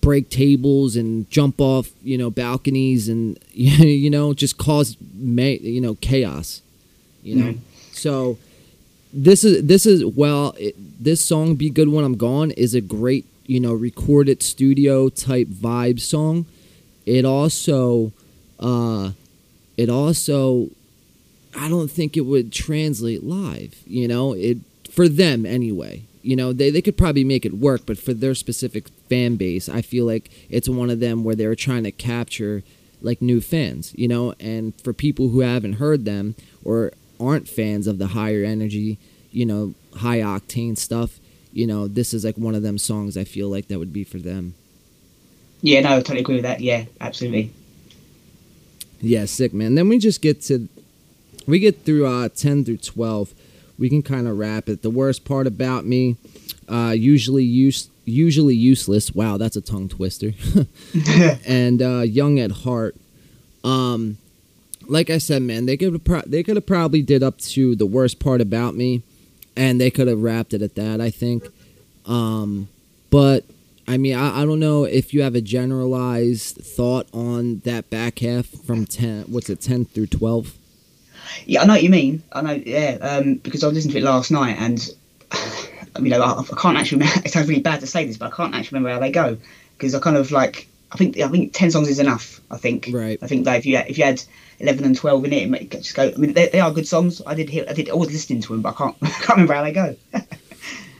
break 0.00 0.30
tables 0.30 0.96
and 0.96 1.28
jump 1.30 1.60
off 1.60 1.90
you 2.02 2.16
know 2.16 2.30
balconies 2.30 3.08
and 3.08 3.38
you 3.52 4.08
know 4.08 4.32
just 4.32 4.56
cause 4.56 4.96
may 5.14 5.58
you 5.58 5.80
know 5.80 5.96
chaos 5.96 6.62
you 7.22 7.34
know 7.34 7.52
mm. 7.52 7.58
so 7.90 8.38
this 9.12 9.42
is 9.44 9.66
this 9.66 9.84
is 9.84 10.04
well 10.04 10.54
it, 10.58 10.74
this 11.02 11.24
song 11.24 11.56
be 11.56 11.68
good 11.68 11.88
when 11.88 12.04
i'm 12.04 12.16
gone 12.16 12.52
is 12.52 12.74
a 12.74 12.80
great 12.80 13.26
you 13.46 13.60
know, 13.60 13.72
recorded 13.72 14.42
studio 14.42 15.08
type 15.08 15.48
vibe 15.48 16.00
song. 16.00 16.46
It 17.06 17.24
also, 17.24 18.12
uh, 18.60 19.12
it 19.76 19.88
also, 19.88 20.68
I 21.56 21.68
don't 21.68 21.90
think 21.90 22.16
it 22.16 22.22
would 22.22 22.52
translate 22.52 23.24
live. 23.24 23.74
You 23.86 24.08
know, 24.08 24.32
it 24.34 24.58
for 24.90 25.08
them 25.08 25.44
anyway. 25.46 26.04
You 26.22 26.36
know, 26.36 26.52
they, 26.52 26.70
they 26.70 26.82
could 26.82 26.96
probably 26.96 27.24
make 27.24 27.44
it 27.44 27.54
work, 27.54 27.82
but 27.84 27.98
for 27.98 28.14
their 28.14 28.34
specific 28.34 28.88
fan 29.08 29.34
base, 29.34 29.68
I 29.68 29.82
feel 29.82 30.06
like 30.06 30.30
it's 30.48 30.68
one 30.68 30.88
of 30.88 31.00
them 31.00 31.24
where 31.24 31.34
they're 31.34 31.56
trying 31.56 31.82
to 31.82 31.90
capture 31.90 32.62
like 33.00 33.20
new 33.20 33.40
fans, 33.40 33.92
you 33.96 34.06
know, 34.06 34.34
and 34.38 34.72
for 34.80 34.92
people 34.92 35.30
who 35.30 35.40
haven't 35.40 35.74
heard 35.74 36.04
them 36.04 36.36
or 36.64 36.92
aren't 37.18 37.48
fans 37.48 37.88
of 37.88 37.98
the 37.98 38.08
higher 38.08 38.44
energy, 38.44 38.98
you 39.32 39.44
know, 39.44 39.74
high 39.96 40.20
octane 40.20 40.78
stuff, 40.78 41.18
you 41.52 41.66
know, 41.66 41.86
this 41.86 42.14
is 42.14 42.24
like 42.24 42.36
one 42.36 42.54
of 42.54 42.62
them 42.62 42.78
songs 42.78 43.16
I 43.16 43.24
feel 43.24 43.48
like 43.48 43.68
that 43.68 43.78
would 43.78 43.92
be 43.92 44.04
for 44.04 44.18
them. 44.18 44.54
Yeah, 45.60 45.80
no, 45.80 45.90
I 45.90 45.94
totally 45.96 46.20
agree 46.20 46.36
with 46.36 46.44
that. 46.44 46.60
Yeah, 46.60 46.84
absolutely. 47.00 47.52
Yeah, 49.00 49.26
sick 49.26 49.52
man. 49.52 49.74
Then 49.74 49.88
we 49.88 49.98
just 49.98 50.22
get 50.22 50.40
to 50.42 50.68
we 51.46 51.58
get 51.58 51.84
through 51.84 52.06
uh 52.06 52.28
10 52.28 52.64
through 52.64 52.78
12. 52.78 53.34
We 53.78 53.88
can 53.88 54.02
kind 54.02 54.28
of 54.28 54.38
wrap 54.38 54.68
it. 54.68 54.82
The 54.82 54.90
worst 54.90 55.24
part 55.24 55.46
about 55.46 55.84
me 55.84 56.16
uh 56.68 56.94
usually 56.96 57.44
use 57.44 57.88
usually 58.04 58.54
useless. 58.54 59.14
Wow, 59.14 59.36
that's 59.36 59.56
a 59.56 59.60
tongue 59.60 59.88
twister. 59.88 60.32
and 61.46 61.82
uh 61.82 62.00
young 62.00 62.38
at 62.38 62.50
heart. 62.50 62.96
Um 63.62 64.18
like 64.88 65.10
I 65.10 65.18
said, 65.18 65.42
man, 65.42 65.66
they 65.66 65.76
could 65.76 65.92
have 65.92 66.04
pro- 66.04 66.22
they 66.26 66.42
could 66.42 66.56
have 66.56 66.66
probably 66.66 67.02
did 67.02 67.22
up 67.22 67.38
to 67.38 67.76
the 67.76 67.86
worst 67.86 68.18
part 68.18 68.40
about 68.40 68.74
me 68.74 69.02
and 69.56 69.80
they 69.80 69.90
could 69.90 70.08
have 70.08 70.22
wrapped 70.22 70.54
it 70.54 70.62
at 70.62 70.74
that, 70.74 71.00
I 71.00 71.10
think. 71.10 71.44
Um 72.06 72.68
but 73.10 73.44
I 73.86 73.96
mean, 73.96 74.14
I, 74.14 74.42
I 74.42 74.44
don't 74.44 74.60
know 74.60 74.84
if 74.84 75.12
you 75.12 75.22
have 75.22 75.34
a 75.34 75.40
generalized 75.40 76.56
thought 76.56 77.06
on 77.12 77.58
that 77.64 77.90
back 77.90 78.20
half 78.20 78.46
from 78.46 78.86
10, 78.86 79.24
what's 79.24 79.50
it, 79.50 79.60
10 79.60 79.86
through 79.86 80.06
12? 80.06 80.54
Yeah, 81.46 81.62
I 81.62 81.66
know 81.66 81.74
what 81.74 81.82
you 81.82 81.90
mean. 81.90 82.22
I 82.32 82.42
know, 82.42 82.52
yeah, 82.52 82.98
um, 83.00 83.34
because 83.36 83.64
I 83.64 83.68
listened 83.68 83.92
to 83.92 83.98
it 83.98 84.04
last 84.04 84.30
night 84.30 84.56
and, 84.58 84.88
you 86.00 86.10
know, 86.10 86.22
I, 86.22 86.40
I 86.40 86.60
can't 86.60 86.78
actually 86.78 86.98
remember, 86.98 87.20
it 87.24 87.32
sounds 87.32 87.48
really 87.48 87.60
bad 87.60 87.80
to 87.80 87.86
say 87.86 88.06
this, 88.06 88.16
but 88.16 88.32
I 88.32 88.36
can't 88.36 88.54
actually 88.54 88.78
remember 88.78 88.94
how 88.94 89.00
they 89.00 89.10
go 89.10 89.36
because 89.76 89.94
I 89.94 90.00
kind 90.00 90.16
of 90.16 90.30
like, 90.30 90.68
I 90.92 90.96
think 90.96 91.18
I 91.18 91.28
think 91.28 91.52
10 91.52 91.70
songs 91.70 91.88
is 91.88 91.98
enough, 91.98 92.40
I 92.50 92.58
think. 92.58 92.90
Right. 92.92 93.18
I 93.22 93.26
think 93.26 93.46
that 93.46 93.58
if 93.58 93.66
you, 93.66 93.78
if 93.78 93.98
you 93.98 94.04
had 94.04 94.22
11 94.62 94.84
and 94.84 94.96
12 94.96 95.24
in 95.26 95.32
it, 95.32 95.62
it 95.62 95.70
just 95.72 95.94
go, 95.94 96.04
I 96.08 96.18
mean, 96.18 96.32
they, 96.32 96.48
they 96.48 96.60
are 96.60 96.70
good 96.70 96.86
songs. 96.86 97.20
I 97.26 97.34
did 97.34 97.50
hear, 97.50 97.66
I 97.68 97.72
did 97.72 97.90
always 97.90 98.12
listening 98.12 98.40
to 98.42 98.52
them, 98.52 98.62
but 98.62 98.74
I 98.74 98.78
can't, 98.78 98.96
I 99.02 99.08
can't 99.08 99.28
remember 99.30 99.54
how 99.54 99.62
they 99.62 99.72
go. 99.72 99.96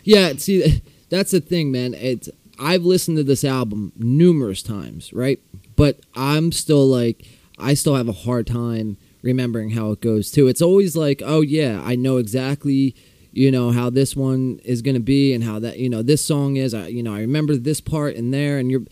Yeah, 0.04 0.32
see, 0.36 0.82
that's 1.10 1.30
the 1.30 1.40
thing, 1.40 1.70
man. 1.70 1.94
It's 1.94 2.28
I've 2.58 2.82
listened 2.82 3.16
to 3.18 3.24
this 3.24 3.44
album 3.44 3.92
numerous 3.96 4.62
times, 4.62 5.12
right? 5.12 5.40
But 5.76 6.00
I'm 6.14 6.52
still 6.52 6.86
like, 6.86 7.24
I 7.58 7.74
still 7.74 7.94
have 7.94 8.08
a 8.08 8.12
hard 8.12 8.46
time 8.46 8.96
remembering 9.22 9.70
how 9.70 9.92
it 9.92 10.00
goes 10.00 10.30
too. 10.30 10.48
It's 10.48 10.60
always 10.60 10.96
like, 10.96 11.22
oh 11.24 11.40
yeah, 11.40 11.80
I 11.84 11.94
know 11.94 12.16
exactly, 12.16 12.96
you 13.30 13.50
know, 13.50 13.70
how 13.70 13.90
this 13.90 14.16
one 14.16 14.60
is 14.64 14.82
gonna 14.82 15.00
be 15.00 15.32
and 15.32 15.44
how 15.44 15.60
that, 15.60 15.78
you 15.78 15.88
know, 15.88 16.02
this 16.02 16.24
song 16.24 16.56
is. 16.56 16.74
I, 16.74 16.88
you 16.88 17.02
know, 17.02 17.14
I 17.14 17.20
remember 17.20 17.56
this 17.56 17.80
part 17.80 18.16
and 18.16 18.34
there, 18.34 18.58
and 18.58 18.70
you're 18.70 18.82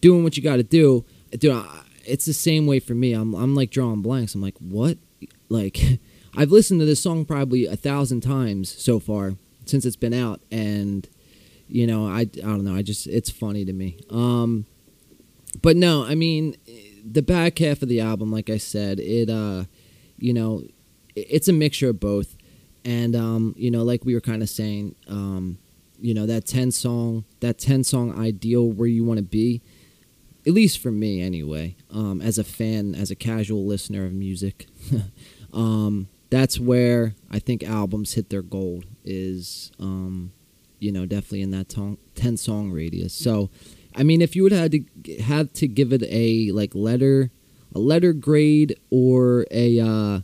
doing 0.00 0.24
what 0.24 0.36
you 0.36 0.42
got 0.42 0.56
to 0.56 0.62
do. 0.62 1.04
Dude, 1.32 1.52
I, 1.52 1.82
it's 2.06 2.26
the 2.26 2.32
same 2.32 2.66
way 2.66 2.80
for 2.80 2.94
me. 2.94 3.12
I'm, 3.12 3.34
I'm 3.34 3.54
like 3.54 3.70
drawing 3.70 4.02
blanks. 4.02 4.34
I'm 4.34 4.42
like, 4.42 4.58
what? 4.58 4.98
Like, 5.48 5.80
I've 6.36 6.50
listened 6.50 6.80
to 6.80 6.86
this 6.86 7.00
song 7.00 7.24
probably 7.24 7.66
a 7.66 7.76
thousand 7.76 8.20
times 8.20 8.70
so 8.70 8.98
far 8.98 9.34
since 9.64 9.84
it's 9.84 9.96
been 9.96 10.14
out, 10.14 10.40
and 10.50 11.08
you 11.68 11.86
know, 11.86 12.06
I, 12.06 12.20
I 12.20 12.24
don't 12.24 12.64
know. 12.64 12.74
I 12.74 12.82
just 12.82 13.06
it's 13.06 13.30
funny 13.30 13.64
to 13.64 13.72
me. 13.72 13.98
Um, 14.10 14.66
but 15.62 15.76
no, 15.76 16.04
I 16.04 16.14
mean, 16.14 16.56
the 17.04 17.22
back 17.22 17.58
half 17.58 17.82
of 17.82 17.88
the 17.88 18.00
album, 18.00 18.30
like 18.30 18.50
I 18.50 18.58
said, 18.58 19.00
it 19.00 19.30
uh, 19.30 19.64
you 20.18 20.32
know, 20.32 20.62
it's 21.14 21.48
a 21.48 21.52
mixture 21.52 21.90
of 21.90 22.00
both, 22.00 22.36
and 22.84 23.16
um, 23.16 23.54
you 23.56 23.70
know, 23.70 23.82
like 23.82 24.04
we 24.04 24.14
were 24.14 24.20
kind 24.20 24.42
of 24.42 24.48
saying, 24.48 24.94
um, 25.08 25.58
you 26.00 26.14
know, 26.14 26.26
that 26.26 26.46
ten 26.46 26.70
song, 26.70 27.24
that 27.40 27.58
ten 27.58 27.82
song 27.82 28.18
ideal 28.18 28.70
where 28.70 28.88
you 28.88 29.04
want 29.04 29.18
to 29.18 29.24
be, 29.24 29.62
at 30.46 30.52
least 30.52 30.78
for 30.78 30.90
me 30.92 31.20
anyway, 31.20 31.76
um, 31.90 32.20
as 32.20 32.38
a 32.38 32.44
fan, 32.44 32.94
as 32.94 33.10
a 33.10 33.16
casual 33.16 33.66
listener 33.66 34.04
of 34.06 34.12
music, 34.12 34.66
um, 35.52 36.08
that's 36.30 36.58
where 36.58 37.14
I 37.30 37.38
think 37.38 37.62
albums 37.64 38.14
hit 38.14 38.30
their 38.30 38.42
gold 38.42 38.84
is 39.04 39.70
um 39.78 40.32
you 40.78 40.92
know, 40.92 41.06
definitely 41.06 41.40
in 41.40 41.52
that 41.52 41.70
tong- 41.70 41.96
10 42.16 42.36
song 42.36 42.70
radius. 42.70 43.14
So, 43.14 43.48
I 43.94 44.02
mean, 44.02 44.20
if 44.20 44.36
you 44.36 44.42
would 44.42 44.52
have 44.52 44.70
to 44.72 44.84
have 45.22 45.50
to 45.54 45.66
give 45.66 45.90
it 45.90 46.02
a 46.04 46.50
like 46.52 46.74
letter, 46.74 47.30
a 47.74 47.78
letter 47.78 48.12
grade 48.12 48.78
or 48.90 49.46
a 49.50 49.80
uh, 49.80 50.20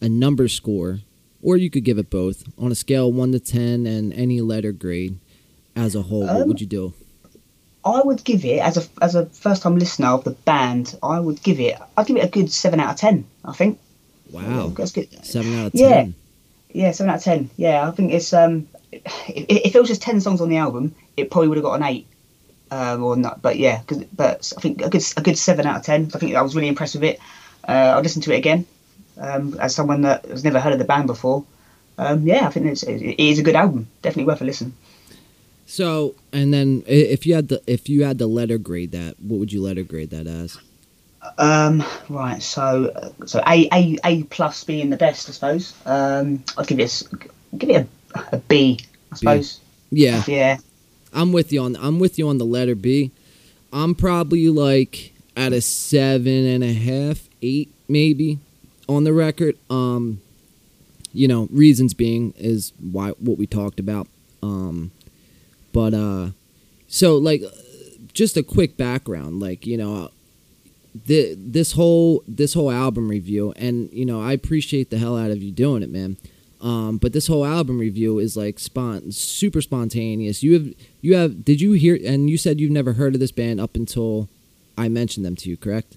a 0.00 0.08
number 0.08 0.48
score, 0.48 1.00
or 1.42 1.58
you 1.58 1.68
could 1.68 1.84
give 1.84 1.98
it 1.98 2.08
both 2.08 2.42
on 2.56 2.72
a 2.72 2.74
scale 2.74 3.08
of 3.10 3.14
1 3.14 3.32
to 3.32 3.38
10 3.40 3.86
and 3.86 4.14
any 4.14 4.40
letter 4.40 4.72
grade 4.72 5.18
as 5.76 5.94
a 5.94 6.02
whole, 6.02 6.22
what 6.22 6.40
Um, 6.42 6.48
would 6.48 6.60
you 6.62 6.66
do? 6.66 6.94
I 7.84 8.00
would 8.02 8.22
give 8.24 8.44
it 8.44 8.60
as 8.60 8.76
a 8.76 8.84
as 9.02 9.14
a 9.14 9.26
first 9.26 9.62
time 9.62 9.78
listener 9.78 10.08
of 10.08 10.24
the 10.24 10.30
band. 10.30 10.96
I 11.02 11.18
would 11.20 11.42
give 11.42 11.58
it. 11.60 11.76
I'd 11.96 12.06
give 12.06 12.16
it 12.16 12.24
a 12.24 12.28
good 12.28 12.50
seven 12.52 12.80
out 12.80 12.90
of 12.90 12.96
ten. 12.96 13.24
I 13.44 13.52
think. 13.52 13.78
Wow. 14.30 14.68
That's 14.68 14.92
good. 14.92 15.08
7 15.24 15.58
out 15.60 15.66
of 15.66 15.72
10. 15.72 15.80
Yeah. 15.80 16.06
Yeah, 16.86 16.92
seven 16.92 17.10
out 17.10 17.16
of 17.16 17.22
ten. 17.24 17.50
Yeah, 17.58 17.86
I 17.86 17.90
think 17.90 18.12
it's 18.12 18.32
um, 18.32 18.66
if, 18.92 19.04
if 19.28 19.74
it 19.74 19.78
was 19.78 19.88
just 19.88 20.00
ten 20.00 20.20
songs 20.22 20.40
on 20.40 20.48
the 20.48 20.56
album, 20.56 20.94
it 21.18 21.30
probably 21.30 21.48
would 21.48 21.58
have 21.58 21.64
got 21.64 21.74
an 21.74 21.82
eight, 21.82 22.06
um, 22.70 23.02
or 23.02 23.14
not. 23.16 23.42
But 23.42 23.58
yeah, 23.58 23.82
'cause- 23.86 24.04
but 24.16 24.52
I 24.56 24.60
think 24.60 24.80
a 24.80 24.88
good 24.88 25.02
a 25.18 25.20
good 25.20 25.36
seven 25.36 25.66
out 25.66 25.76
of 25.76 25.82
ten. 25.84 26.10
I 26.14 26.18
think 26.18 26.34
I 26.34 26.40
was 26.40 26.54
really 26.54 26.68
impressed 26.68 26.94
with 26.94 27.04
it. 27.04 27.18
Uh, 27.68 27.72
I'll 27.96 28.00
listen 28.02 28.22
to 28.22 28.32
it 28.32 28.38
again, 28.38 28.64
um, 29.18 29.54
as 29.60 29.74
someone 29.74 30.00
that 30.02 30.24
has 30.26 30.44
never 30.44 30.60
heard 30.60 30.72
of 30.72 30.78
the 30.78 30.86
band 30.86 31.08
before. 31.08 31.44
Um, 31.98 32.26
yeah, 32.26 32.46
I 32.46 32.50
think 32.50 32.64
it's, 32.66 32.82
it 32.84 33.20
is 33.20 33.38
a 33.38 33.42
good 33.42 33.54
album. 33.54 33.86
Definitely 34.00 34.28
worth 34.32 34.40
a 34.40 34.44
listen. 34.44 34.72
So, 35.72 36.16
and 36.34 36.52
then 36.52 36.82
if 36.86 37.24
you 37.24 37.34
had 37.34 37.48
the 37.48 37.62
if 37.66 37.88
you 37.88 38.04
had 38.04 38.18
to 38.18 38.26
letter 38.26 38.58
grade 38.58 38.92
that, 38.92 39.18
what 39.18 39.40
would 39.40 39.54
you 39.54 39.62
letter 39.62 39.82
grade 39.82 40.10
that 40.10 40.26
as? 40.26 40.58
Um, 41.38 41.82
right, 42.10 42.42
so 42.42 42.92
so 43.24 43.42
A 43.48 43.70
A 43.72 43.96
A 44.04 44.24
plus 44.24 44.64
being 44.64 44.90
the 44.90 44.98
best, 44.98 45.30
I 45.30 45.32
suppose. 45.32 45.72
Um, 45.86 46.44
I'd 46.58 46.66
give 46.66 46.78
it 46.78 47.00
a, 47.00 47.56
give 47.56 47.70
it 47.70 47.88
a, 48.14 48.36
a 48.36 48.36
B, 48.36 48.80
I 49.12 49.16
suppose. 49.16 49.60
Yeah. 49.90 50.22
Yeah. 50.26 50.58
I'm 51.14 51.32
with 51.32 51.54
you 51.54 51.62
on 51.62 51.74
I'm 51.76 51.98
with 51.98 52.18
you 52.18 52.28
on 52.28 52.36
the 52.36 52.44
letter 52.44 52.74
B. 52.74 53.10
I'm 53.72 53.94
probably 53.94 54.50
like 54.50 55.14
at 55.38 55.54
a 55.54 55.62
seven 55.62 56.44
and 56.44 56.62
a 56.62 56.74
half, 56.74 57.30
eight 57.40 57.72
maybe 57.88 58.38
on 58.90 59.04
the 59.04 59.14
record. 59.14 59.56
Um, 59.70 60.20
you 61.14 61.28
know, 61.28 61.48
reasons 61.50 61.94
being 61.94 62.34
is 62.36 62.74
why 62.78 63.12
what 63.12 63.38
we 63.38 63.46
talked 63.46 63.80
about. 63.80 64.06
Um, 64.42 64.90
but 65.72 65.94
uh, 65.94 66.30
so 66.88 67.16
like, 67.16 67.42
just 68.12 68.36
a 68.36 68.42
quick 68.42 68.76
background, 68.76 69.40
like 69.40 69.66
you 69.66 69.76
know, 69.76 70.10
the 71.06 71.34
this 71.38 71.72
whole 71.72 72.22
this 72.28 72.54
whole 72.54 72.70
album 72.70 73.08
review, 73.08 73.52
and 73.56 73.90
you 73.92 74.04
know, 74.04 74.20
I 74.20 74.32
appreciate 74.32 74.90
the 74.90 74.98
hell 74.98 75.16
out 75.16 75.30
of 75.30 75.42
you 75.42 75.50
doing 75.50 75.82
it, 75.82 75.90
man. 75.90 76.16
Um, 76.60 76.98
but 76.98 77.12
this 77.12 77.26
whole 77.26 77.44
album 77.44 77.78
review 77.78 78.20
is 78.20 78.36
like 78.36 78.56
spont 78.56 79.14
super 79.14 79.60
spontaneous. 79.60 80.42
You 80.42 80.52
have 80.52 80.74
you 81.00 81.16
have 81.16 81.44
did 81.44 81.60
you 81.60 81.72
hear 81.72 81.98
and 82.04 82.30
you 82.30 82.38
said 82.38 82.60
you've 82.60 82.70
never 82.70 82.92
heard 82.92 83.14
of 83.14 83.20
this 83.20 83.32
band 83.32 83.60
up 83.60 83.74
until 83.74 84.28
I 84.78 84.88
mentioned 84.88 85.26
them 85.26 85.34
to 85.36 85.50
you, 85.50 85.56
correct? 85.56 85.96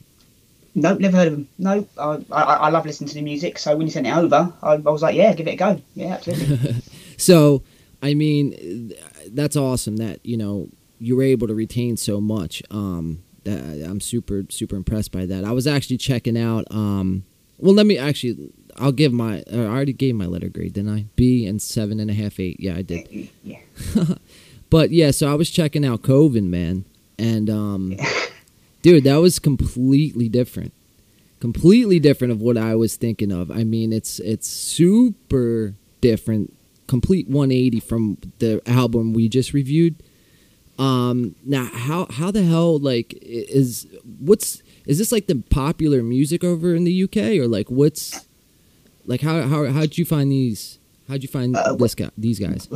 Nope, 0.73 0.99
never 0.99 1.17
heard 1.17 1.27
of 1.27 1.33
them. 1.33 1.47
No, 1.57 1.87
I, 1.97 2.25
I, 2.31 2.41
I 2.41 2.69
love 2.69 2.85
listening 2.85 3.07
to 3.09 3.15
the 3.15 3.21
music. 3.21 3.57
So 3.57 3.77
when 3.77 3.87
you 3.87 3.91
sent 3.91 4.07
it 4.07 4.15
over, 4.15 4.51
I, 4.61 4.73
I 4.73 4.77
was 4.77 5.01
like, 5.01 5.15
yeah, 5.15 5.33
give 5.33 5.47
it 5.47 5.51
a 5.51 5.55
go. 5.55 5.81
Yeah, 5.95 6.15
absolutely. 6.15 6.75
So, 7.17 7.63
I 8.03 8.13
mean, 8.13 8.93
that's 9.35 9.55
awesome 9.55 9.97
that 9.97 10.25
you 10.25 10.37
know 10.37 10.69
you 10.99 11.15
were 11.15 11.23
able 11.23 11.47
to 11.47 11.55
retain 11.55 11.97
so 11.97 12.19
much. 12.21 12.63
Um, 12.71 13.23
that 13.43 13.59
I'm 13.87 14.01
super 14.01 14.45
super 14.49 14.75
impressed 14.75 15.11
by 15.11 15.25
that. 15.27 15.43
I 15.43 15.51
was 15.51 15.67
actually 15.67 15.97
checking 15.97 16.37
out. 16.37 16.65
Um, 16.71 17.23
well, 17.57 17.73
let 17.73 17.85
me 17.85 17.97
actually. 17.97 18.51
I'll 18.77 18.91
give 18.91 19.13
my. 19.13 19.43
I 19.51 19.57
already 19.57 19.93
gave 19.93 20.15
my 20.15 20.25
letter 20.25 20.49
grade, 20.49 20.73
didn't 20.73 20.93
I? 20.93 21.05
B 21.15 21.45
and 21.45 21.61
seven 21.61 21.99
and 21.99 22.09
a 22.09 22.13
half, 22.13 22.39
eight. 22.39 22.59
Yeah, 22.59 22.75
I 22.75 22.81
did. 22.81 23.29
yeah. 23.43 23.59
But 24.69 24.91
yeah, 24.91 25.11
so 25.11 25.31
I 25.31 25.35
was 25.35 25.51
checking 25.51 25.85
out 25.85 26.01
Coven, 26.01 26.49
man, 26.49 26.85
and 27.19 27.49
um, 27.49 27.95
dude, 28.81 29.03
that 29.03 29.17
was 29.17 29.39
completely 29.39 30.27
different, 30.27 30.73
completely 31.39 31.99
different 31.99 32.31
of 32.31 32.41
what 32.41 32.57
I 32.57 32.75
was 32.75 32.95
thinking 32.95 33.31
of. 33.31 33.51
I 33.51 33.63
mean, 33.63 33.93
it's 33.93 34.19
it's 34.19 34.47
super 34.47 35.75
different, 36.01 36.54
complete 36.87 37.27
180 37.27 37.79
from 37.79 38.17
the 38.39 38.61
album 38.65 39.13
we 39.13 39.29
just 39.29 39.53
reviewed. 39.53 39.95
Um, 40.77 41.35
now 41.45 41.69
how 41.73 42.07
how 42.11 42.31
the 42.31 42.43
hell 42.43 42.77
like 42.77 43.17
is 43.21 43.87
what's 44.19 44.61
is 44.85 44.97
this 44.97 45.11
like 45.11 45.27
the 45.27 45.41
popular 45.49 46.03
music 46.03 46.43
over 46.43 46.75
in 46.75 46.83
the 46.83 47.03
UK 47.03 47.39
or 47.39 47.47
like 47.47 47.69
what's 47.69 48.27
like 49.05 49.21
how 49.21 49.41
how 49.43 49.65
how'd 49.67 49.97
you 49.97 50.05
find 50.05 50.31
these? 50.31 50.79
How'd 51.07 51.21
you 51.23 51.29
find 51.29 51.55
Uh, 51.55 51.75
this 51.75 51.95
guy 51.95 52.09
these 52.17 52.39
guys? 52.39 52.67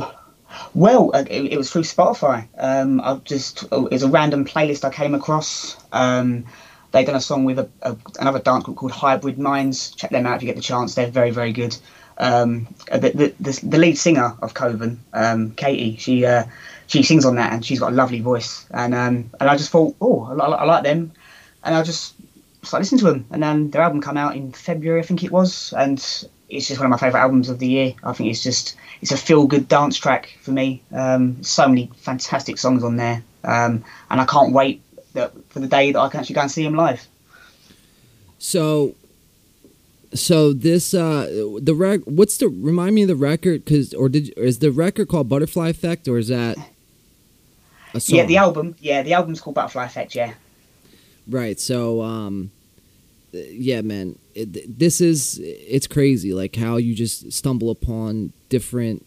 Well, 0.74 1.10
uh, 1.14 1.24
it, 1.30 1.52
it 1.52 1.56
was 1.58 1.70
through 1.70 1.82
Spotify. 1.82 2.48
Um, 2.58 3.00
I 3.00 3.16
just 3.24 3.64
it 3.64 3.70
was 3.90 4.02
a 4.02 4.08
random 4.08 4.44
playlist 4.44 4.84
I 4.84 4.90
came 4.90 5.14
across. 5.14 5.76
Um, 5.92 6.46
they 6.92 7.04
done 7.04 7.14
a 7.14 7.20
song 7.20 7.44
with 7.44 7.58
a, 7.60 7.68
a, 7.82 7.96
another 8.18 8.40
dance 8.40 8.64
group 8.64 8.76
called 8.78 8.92
Hybrid 8.92 9.38
Minds. 9.38 9.90
Check 9.92 10.10
them 10.10 10.26
out 10.26 10.36
if 10.36 10.42
you 10.42 10.46
get 10.46 10.56
the 10.56 10.62
chance. 10.62 10.94
They're 10.94 11.10
very 11.10 11.30
very 11.30 11.52
good. 11.52 11.76
Um, 12.20 12.68
the, 12.92 13.34
the, 13.40 13.60
the, 13.62 13.78
lead 13.78 13.96
singer 13.96 14.36
of 14.42 14.52
Koven, 14.52 14.98
um, 15.14 15.52
Katie, 15.52 15.96
she 15.96 16.26
uh, 16.26 16.44
she 16.86 17.02
sings 17.02 17.24
on 17.24 17.36
that 17.36 17.52
and 17.52 17.64
she's 17.64 17.80
got 17.80 17.92
a 17.92 17.94
lovely 17.94 18.20
voice. 18.20 18.66
And 18.72 18.94
um, 18.94 19.30
and 19.40 19.48
I 19.48 19.56
just 19.56 19.70
thought, 19.70 19.96
oh, 20.02 20.24
I, 20.24 20.34
li- 20.34 20.56
I 20.58 20.64
like 20.64 20.84
them, 20.84 21.12
and 21.64 21.74
I 21.74 21.82
just 21.82 22.14
started 22.62 22.82
listening 22.82 22.98
to 23.00 23.04
them. 23.06 23.26
And 23.30 23.42
then 23.42 23.70
their 23.70 23.80
album 23.80 24.02
come 24.02 24.18
out 24.18 24.36
in 24.36 24.52
February, 24.52 25.00
I 25.00 25.04
think 25.04 25.24
it 25.24 25.32
was, 25.32 25.72
and 25.72 25.98
it's 26.50 26.68
just 26.68 26.78
one 26.78 26.86
of 26.86 26.90
my 26.90 26.98
favorite 26.98 27.20
albums 27.20 27.48
of 27.48 27.58
the 27.58 27.68
year. 27.68 27.94
I 28.04 28.12
think 28.12 28.30
it's 28.30 28.42
just 28.42 28.76
it's 29.00 29.12
a 29.12 29.16
feel 29.16 29.46
good 29.46 29.66
dance 29.66 29.96
track 29.96 30.36
for 30.42 30.50
me. 30.50 30.82
Um, 30.92 31.42
so 31.42 31.66
many 31.68 31.90
fantastic 31.96 32.58
songs 32.58 32.84
on 32.84 32.96
there, 32.96 33.22
um, 33.44 33.82
and 34.10 34.20
I 34.20 34.26
can't 34.26 34.52
wait 34.52 34.82
for 35.12 35.58
the 35.58 35.66
day 35.66 35.92
that 35.92 35.98
I 35.98 36.08
can 36.08 36.20
actually 36.20 36.34
go 36.34 36.42
and 36.42 36.50
see 36.50 36.64
him 36.64 36.74
live. 36.74 37.06
So, 38.38 38.94
so 40.12 40.52
this 40.52 40.92
uh 40.92 41.26
the 41.60 41.74
rec 41.74 42.00
what's 42.04 42.36
the 42.38 42.48
remind 42.48 42.94
me 42.94 43.02
of 43.02 43.08
the 43.08 43.16
record 43.16 43.64
because 43.64 43.94
or 43.94 44.08
did 44.08 44.32
or 44.36 44.44
is 44.44 44.58
the 44.58 44.72
record 44.72 45.08
called 45.08 45.28
Butterfly 45.28 45.68
Effect 45.68 46.08
or 46.08 46.18
is 46.18 46.28
that? 46.28 46.56
Yeah, 48.06 48.24
the 48.24 48.36
album. 48.36 48.76
Yeah, 48.78 49.02
the 49.02 49.14
album's 49.14 49.40
called 49.40 49.54
Butterfly 49.54 49.84
Effect. 49.84 50.14
Yeah. 50.14 50.34
Right. 51.28 51.58
So, 51.58 52.02
um, 52.02 52.50
yeah, 53.32 53.80
man, 53.82 54.18
it, 54.34 54.78
this 54.78 55.00
is 55.00 55.38
it's 55.42 55.86
crazy. 55.86 56.32
Like 56.32 56.56
how 56.56 56.76
you 56.76 56.94
just 56.94 57.32
stumble 57.32 57.70
upon 57.70 58.32
different 58.48 59.06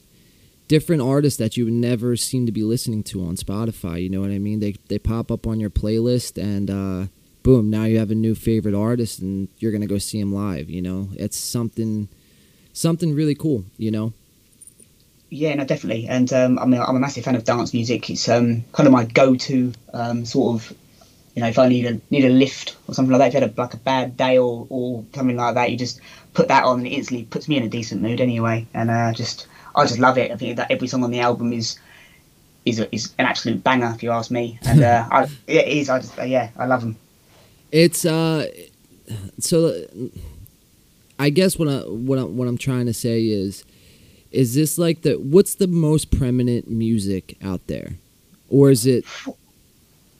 different 0.68 1.02
artists 1.02 1.38
that 1.39 1.58
you 1.58 1.66
would 1.66 1.74
never 1.74 2.16
seem 2.16 2.46
to 2.46 2.52
be 2.52 2.63
listening 2.63 3.04
to 3.04 3.26
on 3.26 3.36
Spotify. 3.36 4.02
You 4.02 4.10
know 4.10 4.22
what 4.22 4.32
I 4.32 4.39
mean? 4.39 4.60
They 4.60 4.76
they 4.88 5.00
pop 5.00 5.32
up 5.32 5.46
on 5.46 5.60
your 5.60 5.70
playlist, 5.70 6.42
and 6.42 6.70
uh, 6.70 7.08
boom, 7.44 7.70
now 7.70 7.84
you 7.84 8.00
have 8.00 8.12
a 8.12 8.16
new 8.16 8.36
favorite 8.36 8.76
artist, 8.76 9.20
and 9.20 9.50
you're 9.60 9.72
gonna 9.72 9.88
go 9.88 9.98
see 9.98 10.20
him 10.20 10.34
live. 10.34 10.70
You 10.70 10.82
know, 10.82 11.10
it's 11.16 11.38
something 11.38 12.08
something 12.74 13.14
really 13.14 13.36
cool. 13.36 13.66
You 13.78 13.92
know. 13.92 14.14
Yeah, 15.30 15.56
no, 15.56 15.66
definitely. 15.66 16.08
And 16.08 16.32
um, 16.32 16.60
I 16.60 16.66
mean, 16.66 16.80
I'm 16.80 16.96
a 16.96 17.00
massive 17.00 17.24
fan 17.24 17.36
of 17.36 17.44
dance 17.44 17.74
music. 17.74 18.10
It's 18.10 18.30
um, 18.30 18.64
kind 18.72 18.86
of 18.86 18.94
my 18.94 19.06
go-to 19.06 19.74
um, 19.92 20.26
sort 20.26 20.56
of 20.56 20.78
you 21.36 21.42
know, 21.42 21.48
if 21.48 21.58
I 21.58 21.68
need 21.68 21.86
a 21.86 22.00
need 22.12 22.26
a 22.26 22.30
lift 22.30 22.78
or 22.88 22.94
something 22.94 23.12
like 23.12 23.20
that, 23.20 23.28
if 23.30 23.34
you 23.34 23.40
had 23.40 23.58
a, 23.58 23.62
like 23.62 23.74
a 23.74 23.78
bad 23.78 24.16
day 24.16 24.38
or, 24.38 24.68
or 24.70 25.04
something 25.16 25.36
like 25.36 25.56
that, 25.56 25.72
you 25.72 25.78
just 25.78 26.00
put 26.34 26.48
that 26.50 26.64
on 26.64 26.80
and 26.80 26.88
it 26.88 26.92
instantly 26.92 27.26
puts 27.26 27.48
me 27.48 27.58
in 27.58 27.64
a 27.64 27.70
decent 27.70 28.02
mood 28.02 28.22
anyway. 28.22 28.68
And 28.74 28.92
uh, 28.92 29.14
just 29.14 29.48
I 29.76 29.84
just 29.86 30.00
love 30.00 30.18
it. 30.18 30.32
I 30.32 30.36
think 30.36 30.58
that 30.58 30.70
every 30.70 30.88
song 30.88 31.04
on 31.04 31.12
the 31.12 31.22
album 31.22 31.52
is 31.52 31.80
is 32.66 32.80
a, 32.80 32.94
is 32.96 33.14
an 33.18 33.26
absolute 33.26 33.64
banger 33.64 33.92
if 33.96 34.04
you 34.04 34.12
ask 34.12 34.30
me. 34.30 34.60
And 34.64 34.84
uh, 34.84 35.08
I, 35.12 35.24
it 35.48 35.68
is. 35.68 35.90
I 35.90 36.00
just 36.00 36.20
uh, 36.20 36.24
yeah, 36.24 36.50
I 36.56 36.68
love 36.68 36.82
them. 36.82 36.98
It's 37.74 38.06
uh, 38.06 38.48
so 39.40 39.84
I 41.18 41.32
guess 41.32 41.58
what 41.58 41.68
I 41.68 41.80
what 41.80 42.20
I, 42.20 42.24
what 42.24 42.48
I'm 42.48 42.58
trying 42.58 42.86
to 42.86 42.94
say 42.94 43.26
is, 43.26 43.64
is 44.32 44.54
this 44.54 44.78
like 44.78 45.02
the 45.02 45.16
what's 45.16 45.56
the 45.56 45.66
most 45.66 46.12
prominent 46.12 46.70
music 46.70 47.36
out 47.44 47.66
there, 47.66 47.94
or 48.48 48.70
is 48.70 48.86
it 48.86 49.06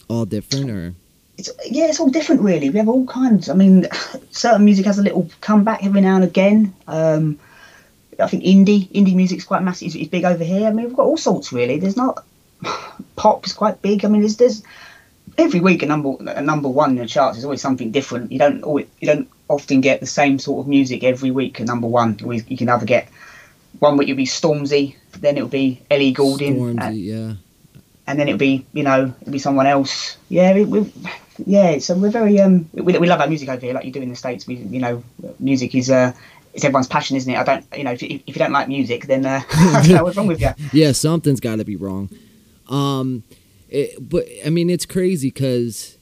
all 0.10 0.26
different 0.26 0.72
or? 0.72 0.96
it's 1.38 1.52
yeah, 1.70 1.86
it's 1.86 2.00
all 2.00 2.10
different 2.10 2.42
really. 2.42 2.72
We 2.72 2.80
have 2.80 2.90
all 2.90 3.06
kinds. 3.06 3.50
I 3.50 3.54
mean, 3.54 3.88
certain 4.32 4.66
music 4.66 4.88
has 4.88 4.98
a 4.98 5.04
little 5.04 5.30
comeback 5.42 5.86
every 5.86 6.02
now 6.02 6.16
and 6.16 6.24
again. 6.24 6.74
Um, 6.88 7.40
I 8.20 8.28
think 8.28 8.44
indie 8.44 8.88
indie 8.90 9.16
music's 9.16 9.46
quite 9.46 9.62
massive. 9.62 9.96
It's, 9.96 10.10
big 10.10 10.26
over 10.26 10.44
here. 10.44 10.68
I 10.68 10.72
mean, 10.72 10.88
we've 10.88 10.96
got 10.96 11.06
all 11.06 11.18
sorts 11.18 11.54
really. 11.54 11.78
There's 11.78 11.98
not 11.98 12.26
pop 13.16 13.46
is 13.46 13.54
quite 13.54 13.84
big. 13.84 14.06
I 14.06 14.08
mean, 14.08 14.22
there's 14.22 14.38
there's 14.38 14.64
every 15.38 15.60
week 15.60 15.84
a 15.84 15.86
number 15.86 16.16
a 16.28 16.42
number 16.42 16.70
one 16.70 16.92
in 16.92 16.96
the 16.98 17.06
charts. 17.06 17.38
is 17.38 17.46
always 17.46 17.62
something 17.62 17.92
different. 17.92 18.32
You 18.32 18.40
don't 18.40 18.64
always, 18.64 18.88
you 19.00 19.08
don't 19.08 19.30
often 19.50 19.82
get 19.82 20.00
the 20.00 20.06
same 20.06 20.40
sort 20.40 20.62
of 20.62 20.68
music 20.68 21.04
every 21.04 21.32
week 21.32 21.60
at 21.60 21.68
number 21.68 21.88
one. 21.88 22.18
You 22.48 22.58
can 22.58 22.70
either 22.70 22.86
get 22.86 23.10
one 23.80 23.98
week 23.98 24.08
you'll 24.08 24.18
be 24.18 24.26
Stormzy, 24.26 24.96
then 25.20 25.38
it'll 25.38 25.50
be 25.50 25.82
Ellie 25.90 26.12
Goulding, 26.12 26.58
Stormzy, 26.58 26.82
and, 26.82 26.98
yeah, 26.98 27.34
and 28.08 28.20
then 28.20 28.28
it'll 28.28 28.38
be 28.38 28.66
you 28.74 28.84
know 28.84 29.14
it'll 29.22 29.34
be 29.34 29.40
someone 29.40 29.68
else. 29.68 30.18
Yeah, 30.30 30.54
we, 30.54 30.66
we 30.66 30.94
yeah, 31.46 31.80
so 31.80 31.96
we're 31.96 32.12
very 32.12 32.40
um 32.40 32.70
we, 32.74 32.98
we 32.98 33.08
love 33.08 33.20
our 33.20 33.28
music 33.28 33.50
over 33.50 33.60
here, 33.60 33.74
like 33.74 33.86
you 33.86 33.92
do 33.92 34.02
in 34.02 34.10
the 34.10 34.16
states. 34.16 34.48
We 34.48 34.56
you 34.56 34.80
know 34.80 35.04
music 35.40 35.76
is 35.76 35.90
uh 35.90 36.14
it's 36.54 36.64
everyone's 36.64 36.88
passion, 36.88 37.18
isn't 37.18 37.32
it? 37.32 37.38
I 37.38 37.44
don't 37.44 37.66
you 37.76 37.84
know 37.84 37.92
if 37.92 38.02
you, 38.02 38.20
if 38.28 38.36
you 38.36 38.40
don't 38.40 38.52
like 38.52 38.68
music, 38.68 39.08
then 39.08 39.26
uh, 39.26 39.42
I 39.52 39.82
don't 39.82 39.96
know 39.96 40.04
what's 40.04 40.18
wrong 40.18 40.28
with 40.28 40.42
you. 40.42 40.52
Yeah, 40.74 40.92
something's 40.92 41.40
got 41.40 41.58
to 41.58 41.66
be 41.66 41.76
wrong. 41.76 42.10
Um, 42.70 43.24
it, 43.74 44.10
but 44.10 44.26
I 44.46 44.50
mean 44.50 44.70
it's 44.70 44.86
crazy 44.86 45.30
because, 45.30 45.98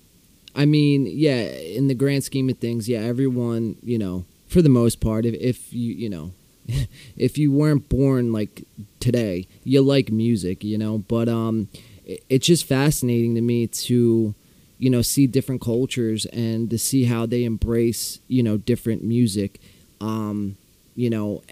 I 0.55 0.65
mean 0.65 1.05
yeah, 1.07 1.41
in 1.41 1.87
the 1.87 1.95
grand 1.95 2.23
scheme 2.23 2.49
of 2.49 2.57
things, 2.59 2.87
yeah, 2.87 2.99
everyone 2.99 3.77
you 3.83 3.97
know 3.97 4.25
for 4.47 4.61
the 4.61 4.69
most 4.69 4.99
part, 4.99 5.25
if 5.25 5.35
if 5.35 5.73
you 5.73 5.93
you 5.93 6.09
know. 6.09 6.31
if 7.17 7.39
you 7.39 7.51
weren't 7.51 7.89
born 7.89 8.31
like 8.31 8.63
today, 8.99 9.47
you 9.63 9.81
like 9.81 10.11
music, 10.11 10.63
you 10.63 10.77
know. 10.77 10.99
But 10.99 11.27
um, 11.27 11.69
it, 12.05 12.23
it's 12.29 12.45
just 12.45 12.65
fascinating 12.65 13.33
to 13.33 13.41
me 13.41 13.65
to 13.65 14.35
you 14.81 14.89
know 14.89 15.01
see 15.01 15.27
different 15.27 15.61
cultures 15.61 16.25
and 16.27 16.69
to 16.69 16.77
see 16.77 17.05
how 17.05 17.25
they 17.25 17.43
embrace 17.43 18.19
you 18.27 18.41
know 18.41 18.57
different 18.57 19.03
music 19.03 19.61
um 20.01 20.57
you 20.95 21.09
know 21.09 21.43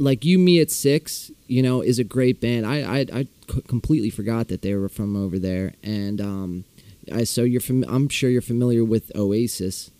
like 0.00 0.24
you 0.24 0.38
me 0.38 0.60
at 0.60 0.70
six 0.70 1.30
you 1.46 1.62
know 1.62 1.80
is 1.82 1.98
a 1.98 2.04
great 2.04 2.40
band. 2.40 2.66
I 2.66 2.98
i, 2.98 3.06
I 3.12 3.26
completely 3.68 4.10
forgot 4.10 4.48
that 4.48 4.62
they 4.62 4.74
were 4.74 4.88
from 4.88 5.16
over 5.16 5.38
there. 5.38 5.74
And 5.82 6.20
um 6.20 6.64
i 7.12 7.24
so 7.24 7.42
you're 7.42 7.60
from 7.60 7.84
i'm 7.84 8.08
sure 8.08 8.30
you're 8.30 8.42
familiar 8.42 8.84
with 8.84 9.12
oasis. 9.14 9.90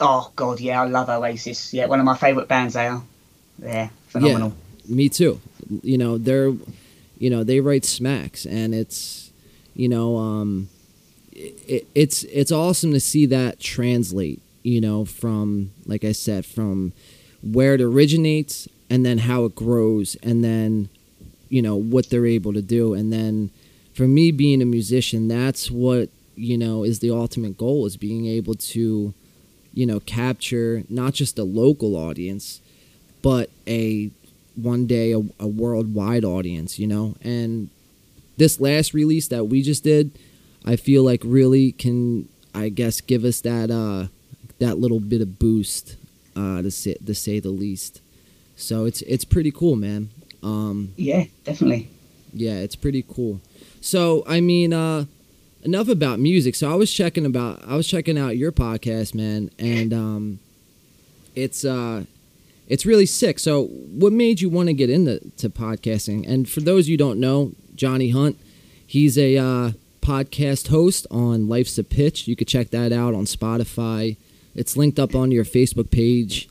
Oh 0.00 0.32
god 0.36 0.60
yeah 0.60 0.82
i 0.82 0.86
love 0.86 1.08
oasis. 1.08 1.74
Yeah 1.74 1.86
one 1.86 1.98
of 1.98 2.06
my 2.06 2.16
favorite 2.16 2.48
bands 2.48 2.74
they 2.74 2.86
are. 2.86 3.02
Yeah 3.58 3.88
phenomenal. 4.08 4.54
Yeah, 4.86 4.96
me 4.96 5.08
too. 5.08 5.40
You 5.82 5.98
know 5.98 6.16
they're 6.16 6.52
you 7.18 7.28
know 7.30 7.44
they 7.44 7.60
write 7.60 7.84
smacks 7.84 8.46
and 8.46 8.74
it's 8.74 9.30
you 9.74 9.88
know 9.88 10.16
um 10.16 10.68
it, 11.32 11.86
it's 11.94 12.24
it's 12.24 12.52
awesome 12.52 12.92
to 12.92 13.00
see 13.00 13.26
that 13.26 13.60
translate. 13.60 14.40
You 14.62 14.80
know, 14.80 15.06
from 15.06 15.70
like 15.86 16.04
I 16.04 16.12
said, 16.12 16.44
from 16.44 16.92
where 17.42 17.74
it 17.74 17.80
originates 17.80 18.68
and 18.90 19.06
then 19.06 19.18
how 19.18 19.44
it 19.44 19.54
grows 19.54 20.16
and 20.22 20.44
then 20.44 20.88
you 21.48 21.62
know 21.62 21.76
what 21.76 22.10
they're 22.10 22.26
able 22.26 22.52
to 22.52 22.62
do 22.62 22.92
and 22.92 23.12
then 23.12 23.50
for 23.94 24.06
me 24.06 24.30
being 24.30 24.60
a 24.60 24.66
musician 24.66 25.28
that's 25.28 25.70
what 25.70 26.08
you 26.36 26.58
know 26.58 26.84
is 26.84 26.98
the 26.98 27.10
ultimate 27.10 27.56
goal 27.56 27.86
is 27.86 27.96
being 27.96 28.26
able 28.26 28.54
to 28.54 29.14
you 29.72 29.86
know 29.86 30.00
capture 30.00 30.82
not 30.88 31.14
just 31.14 31.38
a 31.38 31.44
local 31.44 31.96
audience 31.96 32.60
but 33.22 33.50
a 33.66 34.10
one 34.56 34.86
day 34.86 35.12
a, 35.12 35.18
a 35.38 35.46
worldwide 35.46 36.24
audience 36.24 36.78
you 36.78 36.86
know 36.86 37.14
and 37.22 37.70
this 38.36 38.60
last 38.60 38.94
release 38.94 39.28
that 39.28 39.44
we 39.44 39.62
just 39.62 39.84
did 39.84 40.10
I 40.64 40.76
feel 40.76 41.02
like 41.02 41.22
really 41.24 41.72
can 41.72 42.28
I 42.54 42.68
guess 42.68 43.00
give 43.00 43.24
us 43.24 43.40
that 43.42 43.70
uh 43.70 44.08
that 44.58 44.78
little 44.78 45.00
bit 45.00 45.20
of 45.20 45.38
boost 45.38 45.96
uh 46.36 46.62
to 46.62 46.70
say 46.70 46.94
to 46.94 47.14
say 47.14 47.40
the 47.40 47.50
least. 47.50 48.00
So 48.60 48.84
it's 48.84 49.02
it's 49.02 49.24
pretty 49.24 49.50
cool, 49.50 49.76
man. 49.76 50.10
Um 50.42 50.92
Yeah, 50.96 51.24
definitely. 51.44 51.90
Yeah, 52.32 52.54
it's 52.54 52.76
pretty 52.76 53.04
cool. 53.08 53.40
So 53.80 54.24
I 54.26 54.40
mean 54.40 54.72
uh 54.72 55.06
enough 55.62 55.88
about 55.88 56.18
music. 56.20 56.54
So 56.54 56.70
I 56.70 56.74
was 56.74 56.92
checking 56.92 57.26
about 57.26 57.62
I 57.66 57.76
was 57.76 57.86
checking 57.86 58.18
out 58.18 58.36
your 58.36 58.52
podcast, 58.52 59.14
man, 59.14 59.50
and 59.58 59.92
um 59.92 60.38
it's 61.34 61.64
uh 61.64 62.04
it's 62.68 62.86
really 62.86 63.06
sick. 63.06 63.38
So 63.38 63.64
what 63.64 64.12
made 64.12 64.40
you 64.40 64.48
want 64.48 64.68
to 64.68 64.74
get 64.74 64.90
into 64.90 65.18
to 65.38 65.50
podcasting? 65.50 66.28
And 66.28 66.48
for 66.48 66.60
those 66.60 66.88
you 66.88 66.96
don't 66.96 67.18
know, 67.18 67.52
Johnny 67.74 68.10
Hunt, 68.10 68.38
he's 68.86 69.18
a 69.18 69.36
uh 69.36 69.72
podcast 70.00 70.68
host 70.68 71.06
on 71.10 71.48
Life's 71.48 71.78
a 71.78 71.84
Pitch. 71.84 72.26
You 72.26 72.36
could 72.36 72.48
check 72.48 72.70
that 72.70 72.92
out 72.92 73.14
on 73.14 73.24
Spotify. 73.24 74.16
It's 74.54 74.76
linked 74.76 74.98
up 74.98 75.14
on 75.14 75.30
your 75.30 75.44
Facebook 75.44 75.90
page. 75.90 76.48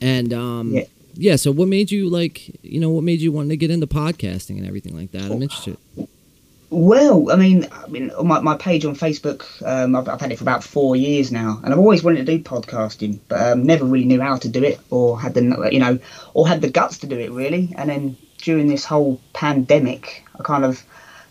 And 0.00 0.32
um, 0.32 0.72
yeah. 0.72 0.84
Yeah, 1.14 1.36
so 1.36 1.50
what 1.50 1.68
made 1.68 1.90
you 1.90 2.08
like, 2.08 2.48
you 2.62 2.80
know, 2.80 2.90
what 2.90 3.04
made 3.04 3.20
you 3.20 3.32
want 3.32 3.50
to 3.50 3.56
get 3.56 3.70
into 3.70 3.86
podcasting 3.86 4.58
and 4.58 4.66
everything 4.66 4.96
like 4.96 5.12
that? 5.12 5.30
I'm 5.30 5.42
interested. 5.42 5.76
Well, 6.70 7.30
I 7.30 7.36
mean, 7.36 7.66
I 7.70 7.86
mean, 7.88 8.10
on 8.12 8.26
my, 8.26 8.40
my 8.40 8.56
page 8.56 8.86
on 8.86 8.96
Facebook, 8.96 9.44
um, 9.62 9.94
I've, 9.94 10.08
I've, 10.08 10.20
had 10.20 10.32
it 10.32 10.38
for 10.38 10.44
about 10.44 10.64
four 10.64 10.96
years 10.96 11.30
now, 11.30 11.60
and 11.62 11.70
I've 11.70 11.78
always 11.78 12.02
wanted 12.02 12.24
to 12.24 12.38
do 12.38 12.42
podcasting, 12.42 13.18
but 13.28 13.52
um, 13.52 13.64
never 13.64 13.84
really 13.84 14.06
knew 14.06 14.22
how 14.22 14.38
to 14.38 14.48
do 14.48 14.64
it, 14.64 14.80
or 14.88 15.20
had 15.20 15.34
the, 15.34 15.68
you 15.70 15.78
know, 15.78 15.98
or 16.32 16.48
had 16.48 16.62
the 16.62 16.70
guts 16.70 16.96
to 16.98 17.06
do 17.06 17.18
it 17.18 17.30
really. 17.30 17.74
And 17.76 17.90
then 17.90 18.16
during 18.38 18.68
this 18.68 18.86
whole 18.86 19.20
pandemic, 19.34 20.24
I 20.38 20.42
kind 20.44 20.64
of 20.64 20.82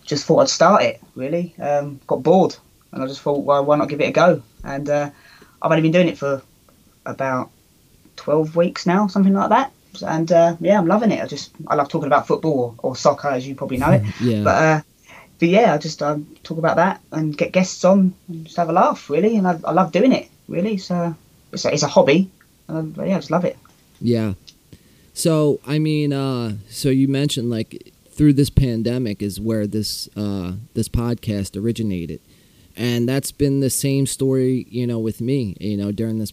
just 0.05 0.25
thought 0.25 0.41
I'd 0.41 0.49
start 0.49 0.83
it. 0.83 1.01
Really, 1.15 1.55
um, 1.59 1.99
got 2.05 2.21
bored, 2.21 2.55
and 2.91 3.01
I 3.01 3.07
just 3.07 3.21
thought, 3.21 3.43
well, 3.43 3.65
why 3.65 3.77
not 3.77 3.89
give 3.89 3.99
it 3.99 4.09
a 4.09 4.11
go? 4.11 4.43
And 4.63 4.87
uh, 4.87 5.09
I've 5.59 5.71
only 5.71 5.81
been 5.81 5.91
doing 5.91 6.07
it 6.07 6.19
for 6.19 6.43
about 7.03 7.49
twelve 8.21 8.55
weeks 8.55 8.85
now, 8.85 9.07
something 9.07 9.33
like 9.33 9.49
that. 9.49 9.71
And 10.05 10.31
uh, 10.31 10.55
yeah, 10.61 10.77
I'm 10.77 10.87
loving 10.87 11.11
it. 11.11 11.21
I 11.21 11.27
just 11.27 11.51
I 11.67 11.75
love 11.75 11.89
talking 11.89 12.07
about 12.07 12.27
football 12.27 12.75
or, 12.83 12.91
or 12.91 12.95
soccer, 12.95 13.29
as 13.29 13.47
you 13.47 13.55
probably 13.55 13.77
know 13.77 13.91
it. 13.91 14.03
yeah. 14.21 14.43
But 14.43 14.63
uh, 14.63 14.81
but 15.39 15.49
yeah, 15.49 15.73
I 15.73 15.77
just 15.79 16.01
um, 16.03 16.27
talk 16.43 16.59
about 16.59 16.75
that 16.75 17.01
and 17.11 17.35
get 17.35 17.51
guests 17.51 17.83
on 17.83 18.13
and 18.27 18.45
just 18.45 18.57
have 18.57 18.69
a 18.69 18.73
laugh, 18.73 19.09
really. 19.09 19.35
And 19.37 19.47
I, 19.47 19.59
I 19.65 19.71
love 19.71 19.91
doing 19.91 20.11
it, 20.11 20.29
really. 20.47 20.77
So 20.77 21.15
it's 21.51 21.65
a, 21.65 21.73
it's 21.73 21.83
a 21.83 21.87
hobby, 21.87 22.29
and 22.67 22.97
I, 22.99 23.07
yeah, 23.07 23.15
I 23.15 23.19
just 23.19 23.31
love 23.31 23.43
it. 23.43 23.57
Yeah. 23.99 24.33
So 25.13 25.59
I 25.65 25.79
mean, 25.79 26.13
uh, 26.13 26.57
so 26.69 26.89
you 26.89 27.07
mentioned 27.07 27.49
like 27.49 27.91
through 28.11 28.33
this 28.33 28.49
pandemic 28.49 29.21
is 29.21 29.39
where 29.39 29.65
this 29.67 30.07
uh, 30.15 30.53
this 30.73 30.87
podcast 30.87 31.61
originated, 31.61 32.21
and 32.77 33.09
that's 33.09 33.31
been 33.31 33.59
the 33.59 33.69
same 33.71 34.05
story. 34.05 34.67
You 34.69 34.87
know, 34.87 34.99
with 34.99 35.21
me. 35.21 35.57
You 35.59 35.75
know, 35.75 35.91
during 35.91 36.19
this 36.19 36.31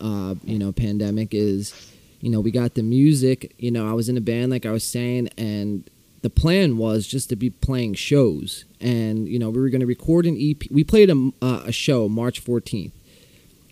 uh, 0.00 0.34
you 0.44 0.58
know 0.58 0.72
pandemic 0.72 1.28
is 1.32 1.90
you 2.20 2.30
know, 2.30 2.40
we 2.40 2.50
got 2.50 2.74
the 2.74 2.82
music. 2.82 3.54
You 3.58 3.70
know, 3.70 3.88
I 3.88 3.92
was 3.94 4.08
in 4.08 4.16
a 4.16 4.20
band, 4.20 4.50
like 4.50 4.66
I 4.66 4.70
was 4.70 4.84
saying, 4.84 5.30
and 5.38 5.88
the 6.22 6.30
plan 6.30 6.76
was 6.76 7.06
just 7.06 7.30
to 7.30 7.36
be 7.36 7.50
playing 7.50 7.94
shows. 7.94 8.64
And 8.80 9.26
you 9.26 9.38
know, 9.38 9.50
we 9.50 9.60
were 9.60 9.70
going 9.70 9.80
to 9.80 9.86
record 9.86 10.26
an 10.26 10.36
EP. 10.38 10.70
We 10.70 10.84
played 10.84 11.10
a, 11.10 11.32
uh, 11.42 11.62
a 11.66 11.72
show 11.72 12.08
March 12.08 12.44
14th. 12.44 12.92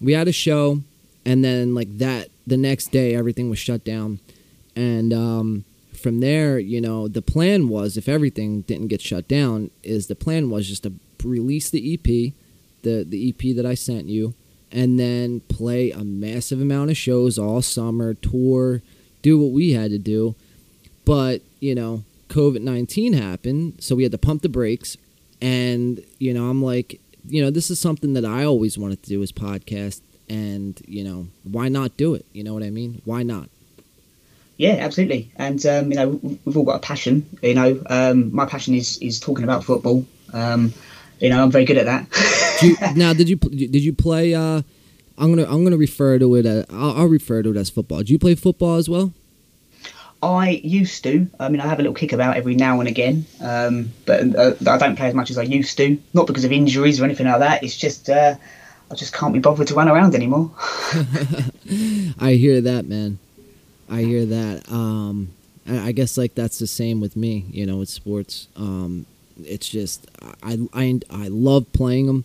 We 0.00 0.12
had 0.12 0.28
a 0.28 0.32
show, 0.32 0.82
and 1.26 1.44
then 1.44 1.74
like 1.74 1.98
that, 1.98 2.28
the 2.46 2.56
next 2.56 2.86
day, 2.90 3.14
everything 3.14 3.50
was 3.50 3.58
shut 3.58 3.84
down. 3.84 4.20
And 4.74 5.12
um, 5.12 5.64
from 5.92 6.20
there, 6.20 6.58
you 6.58 6.80
know, 6.80 7.08
the 7.08 7.20
plan 7.20 7.68
was 7.68 7.96
if 7.96 8.08
everything 8.08 8.62
didn't 8.62 8.88
get 8.88 9.02
shut 9.02 9.28
down, 9.28 9.70
is 9.82 10.06
the 10.06 10.14
plan 10.14 10.48
was 10.48 10.66
just 10.66 10.84
to 10.84 10.94
release 11.22 11.68
the 11.68 11.94
EP, 11.94 12.32
the 12.82 13.04
the 13.04 13.28
EP 13.28 13.56
that 13.56 13.66
I 13.66 13.74
sent 13.74 14.06
you, 14.06 14.34
and 14.70 14.98
then 14.98 15.40
play 15.40 15.90
a 15.90 16.04
massive 16.04 16.60
amount 16.60 16.90
of 16.90 16.96
shows 16.96 17.38
all 17.38 17.62
summer, 17.62 18.14
tour, 18.14 18.82
do 19.22 19.38
what 19.38 19.52
we 19.52 19.72
had 19.72 19.90
to 19.90 19.98
do. 19.98 20.34
But, 21.04 21.42
you 21.60 21.74
know, 21.74 22.04
COVID 22.28 22.60
19 22.60 23.14
happened, 23.14 23.74
so 23.80 23.96
we 23.96 24.02
had 24.02 24.12
to 24.12 24.18
pump 24.18 24.42
the 24.42 24.48
brakes. 24.48 24.96
And, 25.40 26.02
you 26.18 26.34
know, 26.34 26.50
I'm 26.50 26.62
like, 26.62 27.00
you 27.26 27.42
know, 27.42 27.50
this 27.50 27.70
is 27.70 27.78
something 27.78 28.14
that 28.14 28.24
I 28.24 28.44
always 28.44 28.76
wanted 28.76 29.02
to 29.02 29.08
do 29.08 29.22
as 29.22 29.32
podcast. 29.32 30.00
And, 30.28 30.80
you 30.86 31.04
know, 31.04 31.28
why 31.44 31.68
not 31.68 31.96
do 31.96 32.14
it? 32.14 32.26
You 32.32 32.44
know 32.44 32.52
what 32.52 32.62
I 32.62 32.70
mean? 32.70 33.00
Why 33.04 33.22
not? 33.22 33.48
Yeah, 34.58 34.72
absolutely. 34.72 35.30
And 35.36 35.64
um, 35.66 35.92
you 35.92 35.96
know, 35.96 36.20
we've 36.44 36.56
all 36.56 36.64
got 36.64 36.76
a 36.76 36.80
passion. 36.80 37.24
You 37.42 37.54
know, 37.54 37.80
um, 37.86 38.34
my 38.34 38.44
passion 38.44 38.74
is 38.74 38.98
is 38.98 39.20
talking 39.20 39.44
about 39.44 39.64
football. 39.64 40.04
Um, 40.32 40.74
you 41.20 41.30
know, 41.30 41.42
I'm 41.42 41.50
very 41.50 41.64
good 41.64 41.78
at 41.78 41.86
that. 41.86 42.62
you, 42.62 42.76
now, 42.94 43.12
did 43.12 43.28
you 43.28 43.36
did 43.36 43.82
you 43.82 43.92
play? 43.92 44.34
Uh, 44.34 44.62
I'm 45.18 45.34
gonna 45.34 45.50
I'm 45.50 45.64
gonna 45.64 45.76
refer 45.76 46.18
to 46.18 46.34
it. 46.36 46.46
As, 46.46 46.66
I'll, 46.70 46.96
I'll 46.96 47.06
refer 47.06 47.42
to 47.42 47.50
it 47.50 47.56
as 47.56 47.70
football. 47.70 48.02
Do 48.02 48.12
you 48.12 48.18
play 48.18 48.34
football 48.34 48.76
as 48.76 48.88
well? 48.88 49.12
I 50.22 50.60
used 50.64 51.04
to. 51.04 51.28
I 51.38 51.48
mean, 51.48 51.60
I 51.60 51.66
have 51.68 51.78
a 51.78 51.82
little 51.82 51.94
kick 51.94 52.12
about 52.12 52.36
every 52.36 52.56
now 52.56 52.80
and 52.80 52.88
again, 52.88 53.24
um, 53.40 53.92
but 54.04 54.34
uh, 54.34 54.54
I 54.66 54.78
don't 54.78 54.96
play 54.96 55.06
as 55.06 55.14
much 55.14 55.30
as 55.30 55.38
I 55.38 55.42
used 55.42 55.76
to. 55.76 56.00
Not 56.12 56.26
because 56.26 56.44
of 56.44 56.50
injuries 56.50 57.00
or 57.00 57.04
anything 57.04 57.26
like 57.26 57.38
that. 57.38 57.62
It's 57.62 57.76
just 57.76 58.10
uh, 58.10 58.34
I 58.90 58.94
just 58.94 59.12
can't 59.12 59.32
be 59.32 59.38
bothered 59.38 59.68
to 59.68 59.74
run 59.74 59.88
around 59.88 60.14
anymore. 60.14 60.50
I 62.18 62.32
hear 62.32 62.60
that, 62.62 62.86
man. 62.86 63.18
I 63.88 64.02
hear 64.02 64.26
that. 64.26 64.70
Um, 64.70 65.28
I, 65.68 65.88
I, 65.88 65.92
guess 65.92 66.18
like 66.18 66.34
that's 66.34 66.58
the 66.58 66.66
same 66.66 67.00
with 67.00 67.16
me. 67.16 67.44
You 67.50 67.66
know, 67.66 67.76
with 67.76 67.88
sports. 67.88 68.48
Um, 68.56 69.06
it's 69.44 69.68
just 69.68 70.06
I, 70.42 70.58
I 70.72 71.00
I 71.10 71.28
love 71.28 71.72
playing 71.72 72.06
them, 72.06 72.24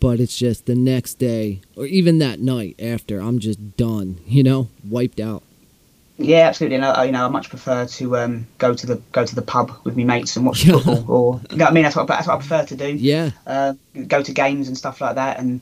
but 0.00 0.20
it's 0.20 0.36
just 0.36 0.66
the 0.66 0.74
next 0.74 1.14
day 1.14 1.60
or 1.76 1.86
even 1.86 2.18
that 2.18 2.40
night 2.40 2.76
after 2.80 3.20
I'm 3.20 3.38
just 3.38 3.76
done. 3.76 4.18
You 4.26 4.42
know, 4.42 4.68
wiped 4.88 5.20
out. 5.20 5.42
Yeah, 6.16 6.46
absolutely. 6.46 6.76
And 6.76 6.84
I, 6.84 7.04
you 7.04 7.12
know, 7.12 7.24
I 7.24 7.28
much 7.28 7.48
prefer 7.48 7.86
to 7.86 8.16
um, 8.16 8.46
go 8.58 8.72
to 8.72 8.86
the 8.86 8.96
go 9.10 9.24
to 9.24 9.34
the 9.34 9.42
pub 9.42 9.72
with 9.82 9.96
my 9.96 10.04
mates 10.04 10.36
and 10.36 10.46
watch 10.46 10.64
football, 10.64 11.10
or 11.10 11.40
you 11.50 11.56
know 11.56 11.64
what 11.64 11.70
I 11.70 11.74
mean. 11.74 11.82
That's 11.82 11.96
what 11.96 12.06
that's 12.06 12.28
what 12.28 12.34
I 12.34 12.38
prefer 12.38 12.64
to 12.66 12.76
do. 12.76 12.94
Yeah. 12.94 13.30
Uh, 13.46 13.74
go 14.06 14.22
to 14.22 14.32
games 14.32 14.68
and 14.68 14.78
stuff 14.78 15.00
like 15.00 15.16
that 15.16 15.40
and 15.40 15.60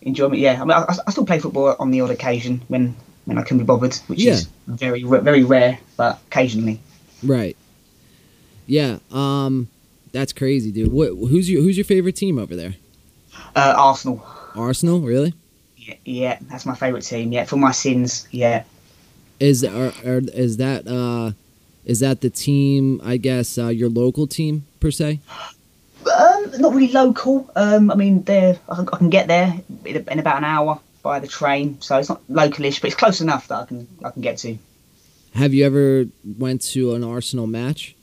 enjoy 0.00 0.30
it. 0.30 0.38
Yeah, 0.38 0.54
I 0.54 0.64
mean, 0.64 0.70
I, 0.70 0.94
I, 1.06 1.10
still 1.10 1.26
play 1.26 1.38
football 1.38 1.76
on 1.78 1.90
the 1.90 2.00
odd 2.00 2.10
occasion 2.10 2.62
when 2.68 2.96
when 3.26 3.36
I 3.36 3.42
can 3.42 3.58
be 3.58 3.64
bothered, 3.64 3.94
which 4.06 4.20
yeah. 4.20 4.32
is 4.32 4.48
very 4.66 5.02
very 5.02 5.44
rare, 5.44 5.78
but 5.98 6.18
occasionally. 6.28 6.80
Right. 7.22 7.56
Yeah. 8.66 8.98
Um, 9.10 9.68
that's 10.12 10.32
crazy, 10.32 10.70
dude. 10.70 10.92
What? 10.92 11.08
Who's 11.08 11.50
your 11.50 11.62
Who's 11.62 11.76
your 11.76 11.84
favorite 11.84 12.16
team 12.16 12.38
over 12.38 12.56
there? 12.56 12.74
Uh, 13.54 13.74
Arsenal. 13.76 14.24
Arsenal, 14.54 15.00
really? 15.00 15.34
Yeah, 15.76 15.94
yeah, 16.04 16.38
that's 16.42 16.66
my 16.66 16.74
favorite 16.74 17.02
team. 17.02 17.32
Yeah, 17.32 17.44
for 17.44 17.56
my 17.56 17.72
sins. 17.72 18.28
Yeah. 18.30 18.64
Is 19.38 19.64
are, 19.64 19.92
are 20.04 20.18
is 20.34 20.58
that 20.58 20.86
uh, 20.86 21.32
is 21.84 22.00
that 22.00 22.20
the 22.20 22.30
team? 22.30 23.00
I 23.04 23.16
guess 23.16 23.58
uh, 23.58 23.68
your 23.68 23.88
local 23.88 24.26
team 24.26 24.66
per 24.80 24.90
se. 24.90 25.20
Um, 26.00 26.50
not 26.58 26.74
really 26.74 26.92
local. 26.92 27.50
Um, 27.56 27.90
I 27.90 27.94
mean, 27.94 28.22
there 28.24 28.58
I 28.68 28.74
can, 28.76 28.88
I 28.92 28.96
can 28.96 29.10
get 29.10 29.28
there 29.28 29.54
in, 29.84 29.96
in 29.96 30.18
about 30.18 30.38
an 30.38 30.44
hour 30.44 30.80
by 31.02 31.18
the 31.20 31.28
train, 31.28 31.80
so 31.80 31.98
it's 31.98 32.08
not 32.08 32.20
localish, 32.28 32.80
but 32.80 32.88
it's 32.88 32.96
close 32.96 33.20
enough 33.20 33.48
that 33.48 33.60
I 33.60 33.64
can 33.66 33.88
I 34.04 34.10
can 34.10 34.22
get 34.22 34.38
to. 34.38 34.58
Have 35.34 35.54
you 35.54 35.64
ever 35.64 36.06
went 36.38 36.62
to 36.72 36.94
an 36.94 37.04
Arsenal 37.04 37.46
match? 37.46 37.94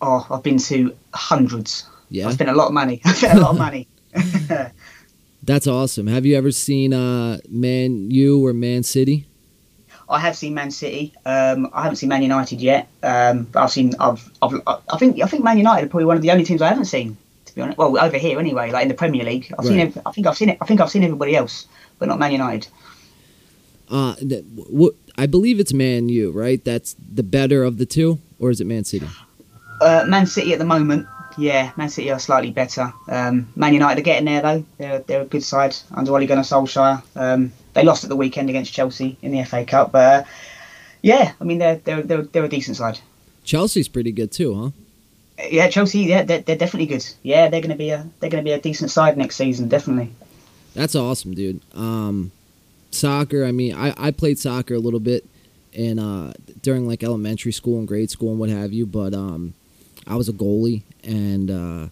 Oh, 0.00 0.26
I've 0.30 0.42
been 0.42 0.58
to 0.58 0.96
hundreds. 1.12 1.86
Yeah, 2.10 2.28
I 2.28 2.32
spent 2.32 2.50
a 2.50 2.54
lot 2.54 2.68
of 2.68 2.72
money. 2.72 3.00
I've 3.04 3.16
spent 3.16 3.38
a 3.38 3.40
lot 3.40 3.50
of 3.50 3.58
money. 3.58 3.88
That's 5.42 5.66
awesome. 5.66 6.06
Have 6.06 6.26
you 6.26 6.36
ever 6.36 6.50
seen 6.50 6.92
uh, 6.92 7.38
Man 7.48 8.10
U 8.10 8.44
or 8.44 8.52
Man 8.52 8.82
City? 8.82 9.26
I 10.08 10.20
have 10.20 10.36
seen 10.36 10.54
Man 10.54 10.70
City. 10.70 11.12
Um, 11.26 11.70
I 11.72 11.82
haven't 11.82 11.96
seen 11.96 12.08
Man 12.08 12.22
United 12.22 12.60
yet, 12.60 12.88
um, 13.02 13.44
but 13.44 13.62
I've 13.62 13.70
seen. 13.70 13.94
I've, 14.00 14.30
I've, 14.40 14.60
I 14.66 14.96
think. 14.98 15.20
I 15.20 15.26
think 15.26 15.44
Man 15.44 15.58
United 15.58 15.86
are 15.86 15.90
probably 15.90 16.06
one 16.06 16.16
of 16.16 16.22
the 16.22 16.30
only 16.30 16.44
teams 16.44 16.62
I 16.62 16.68
haven't 16.68 16.86
seen. 16.86 17.16
To 17.46 17.54
be 17.54 17.60
honest, 17.60 17.78
well, 17.78 17.98
over 17.98 18.16
here 18.16 18.38
anyway, 18.38 18.70
like 18.70 18.82
in 18.82 18.88
the 18.88 18.94
Premier 18.94 19.24
League, 19.24 19.52
I've 19.58 19.66
right. 19.66 19.92
seen. 19.92 20.02
I 20.06 20.10
think 20.12 20.26
I've 20.26 20.36
seen 20.36 20.48
it. 20.48 20.58
I 20.60 20.64
think 20.64 20.80
I've 20.80 20.90
seen 20.90 21.04
everybody 21.04 21.36
else, 21.36 21.66
but 21.98 22.08
not 22.08 22.18
Man 22.18 22.32
United. 22.32 22.68
Uh, 23.90 24.14
what 24.70 24.94
I 25.16 25.26
believe 25.26 25.60
it's 25.60 25.72
Man 25.72 26.08
U, 26.08 26.30
right? 26.30 26.64
That's 26.64 26.94
the 26.94 27.22
better 27.22 27.64
of 27.64 27.76
the 27.78 27.86
two, 27.86 28.18
or 28.38 28.50
is 28.50 28.60
it 28.60 28.66
Man 28.66 28.84
City? 28.84 29.08
Uh, 29.80 30.04
Man 30.08 30.26
City 30.26 30.52
at 30.52 30.58
the 30.58 30.64
moment, 30.64 31.06
yeah, 31.36 31.70
Man 31.76 31.88
City 31.88 32.10
are 32.10 32.18
slightly 32.18 32.50
better. 32.50 32.92
Um, 33.08 33.48
Man 33.54 33.72
United 33.72 34.00
are 34.00 34.04
getting 34.04 34.24
there 34.24 34.42
though. 34.42 34.64
They're 34.78 34.98
they're 35.00 35.22
a 35.22 35.26
good 35.26 35.44
side 35.44 35.76
under 35.94 36.12
Ole 36.12 36.26
Gunnar 36.26 36.42
Solskjaer. 36.42 37.02
Um, 37.14 37.52
they 37.74 37.84
lost 37.84 38.04
at 38.04 38.10
the 38.10 38.16
weekend 38.16 38.50
against 38.50 38.72
Chelsea 38.72 39.16
in 39.22 39.32
the 39.32 39.44
FA 39.44 39.64
Cup, 39.64 39.92
but 39.92 40.24
uh, 40.24 40.28
yeah, 41.02 41.32
I 41.40 41.44
mean 41.44 41.58
they're 41.58 41.76
they're 41.76 42.02
they're, 42.02 42.22
they're 42.22 42.44
a 42.44 42.48
decent 42.48 42.76
side. 42.76 42.98
Chelsea's 43.44 43.88
pretty 43.88 44.12
good 44.12 44.32
too, 44.32 44.54
huh? 44.54 44.70
Yeah, 45.48 45.68
Chelsea. 45.70 46.00
Yeah, 46.00 46.24
they're, 46.24 46.40
they're 46.40 46.56
definitely 46.56 46.86
good. 46.86 47.06
Yeah, 47.22 47.48
they're 47.48 47.60
gonna 47.60 47.76
be 47.76 47.90
a 47.90 48.06
they're 48.20 48.30
gonna 48.30 48.42
be 48.42 48.52
a 48.52 48.60
decent 48.60 48.90
side 48.90 49.16
next 49.16 49.36
season, 49.36 49.68
definitely. 49.68 50.10
That's 50.74 50.94
awesome, 50.96 51.34
dude. 51.34 51.60
Um, 51.74 52.32
soccer. 52.90 53.44
I 53.44 53.52
mean, 53.52 53.74
I 53.74 53.94
I 53.96 54.10
played 54.10 54.38
soccer 54.38 54.74
a 54.74 54.80
little 54.80 55.00
bit 55.00 55.24
in 55.72 55.98
uh 55.98 56.32
during 56.62 56.88
like 56.88 57.04
elementary 57.04 57.52
school 57.52 57.78
and 57.78 57.86
grade 57.86 58.10
school 58.10 58.30
and 58.30 58.40
what 58.40 58.48
have 58.48 58.72
you, 58.72 58.86
but 58.86 59.14
um, 59.14 59.54
I 60.08 60.16
was 60.16 60.28
a 60.28 60.32
goalie 60.32 60.82
and. 61.04 61.50
uh 61.50 61.88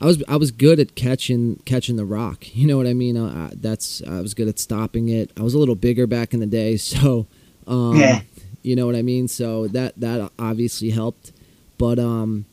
I 0.00 0.06
was 0.06 0.22
I 0.28 0.36
was 0.36 0.50
good 0.50 0.80
at 0.80 0.96
catching 0.96 1.56
catching 1.64 1.96
the 1.96 2.04
rock. 2.04 2.44
You 2.54 2.66
know 2.66 2.76
what 2.76 2.86
I 2.86 2.94
mean? 2.94 3.16
Uh, 3.16 3.50
that's 3.54 4.02
I 4.06 4.20
was 4.20 4.34
good 4.34 4.48
at 4.48 4.58
stopping 4.58 5.08
it. 5.08 5.30
I 5.38 5.42
was 5.42 5.54
a 5.54 5.58
little 5.58 5.74
bigger 5.74 6.06
back 6.06 6.34
in 6.34 6.40
the 6.40 6.46
day, 6.46 6.76
so 6.92 7.26
um, 7.66 7.96
yeah. 7.96 8.20
You 8.62 8.76
know 8.76 8.86
what 8.86 8.96
I 8.96 9.02
mean? 9.02 9.28
So 9.28 9.68
that 9.68 9.92
that 10.00 10.30
obviously 10.38 10.90
helped, 10.90 11.32
but 11.78 11.98
um, 11.98 12.46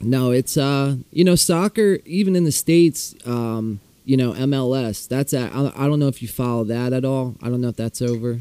no, 0.00 0.32
it's 0.32 0.56
uh, 0.56 0.96
you 1.12 1.24
know, 1.24 1.36
soccer 1.36 1.98
even 2.04 2.34
in 2.34 2.44
the 2.44 2.52
states, 2.52 3.14
um, 3.24 3.80
you 4.04 4.16
know, 4.16 4.32
MLS. 4.32 5.06
That's 5.08 5.32
a, 5.32 5.50
I, 5.52 5.84
I 5.84 5.86
don't 5.86 6.00
know 6.00 6.08
if 6.08 6.20
you 6.20 6.28
follow 6.28 6.64
that 6.64 6.92
at 6.92 7.04
all. 7.04 7.36
I 7.40 7.48
don't 7.48 7.60
know 7.60 7.68
if 7.68 7.76
that's 7.76 8.02
over 8.02 8.40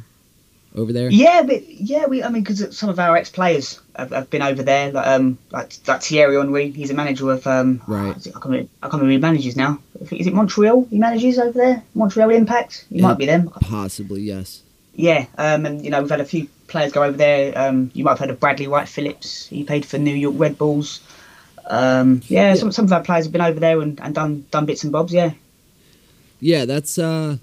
over 0.76 0.94
there? 0.94 1.10
Yeah, 1.10 1.44
but 1.44 1.68
yeah, 1.70 2.06
we. 2.06 2.24
I 2.24 2.30
mean, 2.30 2.44
because 2.44 2.78
some 2.78 2.90
of 2.90 3.00
our 3.00 3.16
ex 3.16 3.30
players 3.30 3.80
have, 3.96 4.12
have, 4.12 4.30
been 4.30 4.42
over 4.42 4.62
there. 4.64 4.92
Like, 4.92 5.08
um, 5.08 5.38
like, 5.52 5.74
like 5.88 6.02
Thierry 6.02 6.36
Henry. 6.38 6.72
He's 6.72 6.92
a 6.92 6.94
manager 6.94 7.32
of 7.32 7.46
um. 7.48 7.82
Right. 7.88 8.16
I 8.16 8.30
can't 8.32 8.46
remember, 8.46 8.70
I 8.82 8.90
can't 8.90 9.02
remember 9.02 9.12
he 9.12 9.18
manages 9.18 9.56
now. 9.56 9.80
Is 10.12 10.28
it 10.28 10.34
Montreal? 10.34 10.88
He 10.90 11.00
manages 11.00 11.40
over 11.40 11.58
there. 11.58 11.84
Montreal 11.94 12.30
Impact. 12.32 12.86
He 12.90 12.98
yeah, 12.98 13.04
might 13.04 13.18
be 13.18 13.26
them. 13.26 13.50
Possibly, 13.50 14.22
yes. 14.22 14.62
Yeah, 14.94 15.26
um, 15.38 15.66
and 15.66 15.84
you 15.84 15.92
know 15.92 16.02
we've 16.02 16.10
had 16.10 16.22
a 16.22 16.26
few 16.26 16.48
players 16.68 16.92
go 16.92 17.04
over 17.04 17.18
there. 17.18 17.58
Um, 17.58 17.92
you 17.94 18.04
might 18.04 18.12
have 18.12 18.20
heard 18.20 18.30
of 18.30 18.40
Bradley 18.40 18.68
Wright 18.68 18.88
Phillips. 18.88 19.48
He 19.48 19.64
played 19.64 19.86
for 19.86 19.98
New 19.98 20.16
York 20.16 20.36
Red 20.38 20.58
Bulls. 20.58 21.02
Um, 21.68 22.22
yeah, 22.28 22.50
yeah. 22.50 22.56
Some, 22.56 22.72
some 22.72 22.86
of 22.86 22.94
our 22.94 23.04
players 23.04 23.26
have 23.26 23.32
been 23.32 23.42
over 23.42 23.60
there 23.60 23.82
and, 23.82 24.00
and 24.00 24.16
done 24.16 24.46
done 24.52 24.66
bits 24.66 24.84
and 24.84 24.94
bobs. 24.94 25.14
Yeah. 25.14 25.32
Yeah, 26.40 26.66
that's 26.66 26.98
uh, 26.98 27.38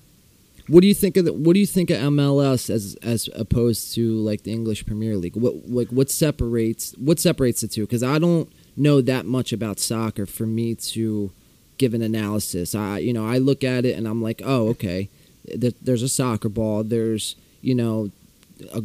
what 0.73 0.81
do 0.81 0.87
you 0.87 0.95
think 0.95 1.19
of 1.19 1.27
the, 1.27 1.35
what 1.35 1.53
do 1.53 1.61
you 1.61 1.67
think 1.67 1.91
of 1.91 1.99
MLS 1.99 2.71
as 2.71 2.97
as 3.03 3.29
opposed 3.35 3.95
to 3.95 4.15
like 4.15 4.45
the 4.45 4.53
English 4.53 4.87
Premier 4.87 5.19
League? 5.19 5.37
What 5.37 5.69
like 5.69 5.89
what 5.89 6.09
separates 6.09 6.95
what 6.97 7.21
separates 7.21 7.61
the 7.61 7.69
two? 7.69 7.83
Because 7.83 8.03
I 8.03 8.19
don't 8.19 8.51
know 8.75 9.03
that 9.03 9.27
much 9.27 9.53
about 9.53 9.79
soccer 9.79 10.25
for 10.25 10.47
me 10.47 10.75
to 10.75 11.31
give 11.77 11.93
an 11.93 12.01
analysis. 12.01 12.75
I 12.75 12.99
you 12.99 13.13
know 13.13 13.27
I 13.27 13.37
look 13.37 13.63
at 13.63 13.85
it 13.85 13.99
and 13.99 14.09
I'm 14.09 14.23
like, 14.23 14.41
oh 14.43 14.69
okay, 14.69 15.11
there's 15.45 16.03
a 16.03 16.09
soccer 16.09 16.49
ball. 16.49 16.85
There's 16.85 17.37
you 17.61 17.75
know 17.75 18.11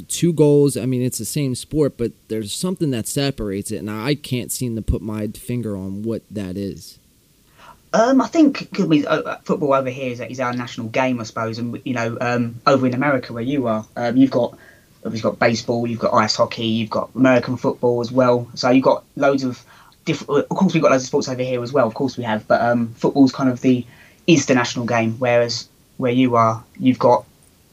two 0.10 0.34
goals. 0.34 0.76
I 0.76 0.86
mean, 0.86 1.02
it's 1.02 1.20
the 1.20 1.26
same 1.26 1.56
sport, 1.56 1.98
but 1.98 2.12
there's 2.28 2.52
something 2.54 2.92
that 2.92 3.08
separates 3.08 3.72
it, 3.72 3.78
and 3.78 3.90
I 3.90 4.14
can't 4.16 4.52
seem 4.52 4.76
to 4.76 4.82
put 4.82 5.02
my 5.02 5.28
finger 5.28 5.78
on 5.78 6.04
what 6.04 6.24
that 6.30 6.58
is. 6.58 7.00
Um, 7.94 8.22
I 8.22 8.28
think 8.28 8.80
I 8.80 8.86
mean, 8.86 9.06
uh, 9.08 9.38
football 9.44 9.74
over 9.74 9.90
here 9.90 10.12
is, 10.12 10.20
is 10.20 10.40
our 10.40 10.54
national 10.54 10.88
game, 10.88 11.20
I 11.20 11.24
suppose, 11.24 11.58
and 11.58 11.82
you 11.86 11.94
know, 11.94 12.18
um, 12.20 12.62
over 12.68 12.86
in 12.86 12.94
America 12.94 13.34
where 13.34 13.44
you 13.44 13.68
are, 13.68 13.86
um, 13.96 14.18
you've 14.18 14.32
got 14.32 14.58
you've 15.04 15.24
got 15.24 15.40
baseball, 15.40 15.88
you've 15.88 16.00
got 16.00 16.14
ice 16.14 16.36
hockey, 16.36 16.66
you've 16.66 16.90
got 16.90 17.10
American 17.16 17.56
football 17.58 18.02
as 18.02 18.12
well. 18.12 18.48
So 18.56 18.70
you've 18.70 18.84
got 18.84 19.06
loads 19.16 19.44
of 19.44 19.64
different. 20.06 20.48
Of 20.50 20.58
course, 20.58 20.74
we've 20.74 20.84
got 20.84 20.92
loads 20.92 21.04
of 21.04 21.08
sports 21.08 21.30
over 21.30 21.42
here 21.42 21.64
as 21.64 21.72
well. 21.72 21.88
Of 21.88 21.94
course, 21.94 22.18
we 22.18 22.24
have, 22.24 22.48
but 22.48 22.62
um, 22.62 22.94
football's 22.96 23.32
kind 23.32 23.50
of 23.50 23.62
the 23.62 23.86
is 24.26 24.46
the 24.46 24.56
national 24.56 24.86
game, 24.86 25.14
whereas 25.14 25.70
where 25.96 26.12
you 26.12 26.36
are, 26.36 26.64
you've 26.80 27.00
got 27.00 27.26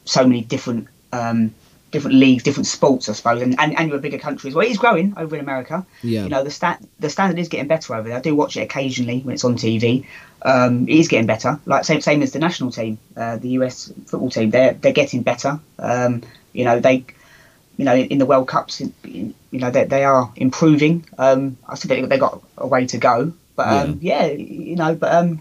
so 0.04 0.24
many 0.24 0.42
different 0.42 0.86
um, 1.12 1.52
different 1.94 2.16
leagues, 2.16 2.42
different 2.42 2.66
sports, 2.66 3.08
I 3.08 3.12
suppose, 3.12 3.40
and, 3.40 3.58
and, 3.58 3.78
and 3.78 3.88
you're 3.88 3.98
a 3.98 4.00
bigger 4.00 4.18
country 4.18 4.48
as 4.48 4.54
well. 4.54 4.66
It 4.66 4.72
is 4.72 4.78
growing 4.78 5.14
over 5.16 5.36
in 5.36 5.40
America. 5.40 5.86
Yeah. 6.02 6.24
You 6.24 6.28
know, 6.28 6.42
the 6.42 6.50
stat 6.50 6.84
the 6.98 7.08
standard 7.08 7.38
is 7.38 7.48
getting 7.48 7.68
better 7.68 7.94
over 7.94 8.08
there. 8.08 8.18
I 8.18 8.20
do 8.20 8.34
watch 8.34 8.56
it 8.56 8.62
occasionally 8.62 9.20
when 9.20 9.34
it's 9.34 9.44
on 9.44 9.54
TV. 9.54 10.04
Um, 10.42 10.88
it 10.88 10.96
is 10.96 11.06
getting 11.06 11.26
better. 11.26 11.60
Like 11.66 11.84
same 11.84 12.00
same 12.00 12.20
as 12.22 12.32
the 12.32 12.40
national 12.40 12.72
team, 12.72 12.98
uh, 13.16 13.36
the 13.36 13.50
US 13.60 13.92
football 14.06 14.28
team. 14.28 14.50
They're 14.50 14.74
they're 14.74 14.92
getting 14.92 15.22
better. 15.22 15.60
Um, 15.78 16.22
you 16.52 16.64
know, 16.64 16.80
they 16.80 17.06
you 17.76 17.84
know, 17.84 17.94
in, 17.94 18.06
in 18.06 18.18
the 18.18 18.26
World 18.26 18.48
Cups, 18.48 18.80
in, 18.80 18.92
in, 19.04 19.34
you 19.50 19.60
know, 19.60 19.70
they, 19.70 19.84
they 19.84 20.04
are 20.04 20.32
improving. 20.36 21.06
Um, 21.18 21.56
I 21.68 21.74
still 21.76 21.88
think 21.88 22.08
they 22.08 22.18
got 22.18 22.42
a 22.58 22.66
way 22.66 22.86
to 22.86 22.98
go, 22.98 23.32
but 23.56 23.68
um, 23.68 23.98
yeah. 24.00 24.26
you 24.26 24.76
know, 24.76 24.94
but 24.94 25.12
um, 25.12 25.40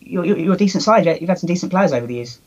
you're, 0.00 0.24
you're, 0.24 0.38
you're 0.38 0.54
a 0.54 0.56
decent 0.56 0.82
side. 0.82 1.06
You've 1.06 1.28
had 1.28 1.38
some 1.38 1.48
decent 1.48 1.72
players 1.72 1.92
over 1.92 2.06
the 2.06 2.14
years. 2.14 2.38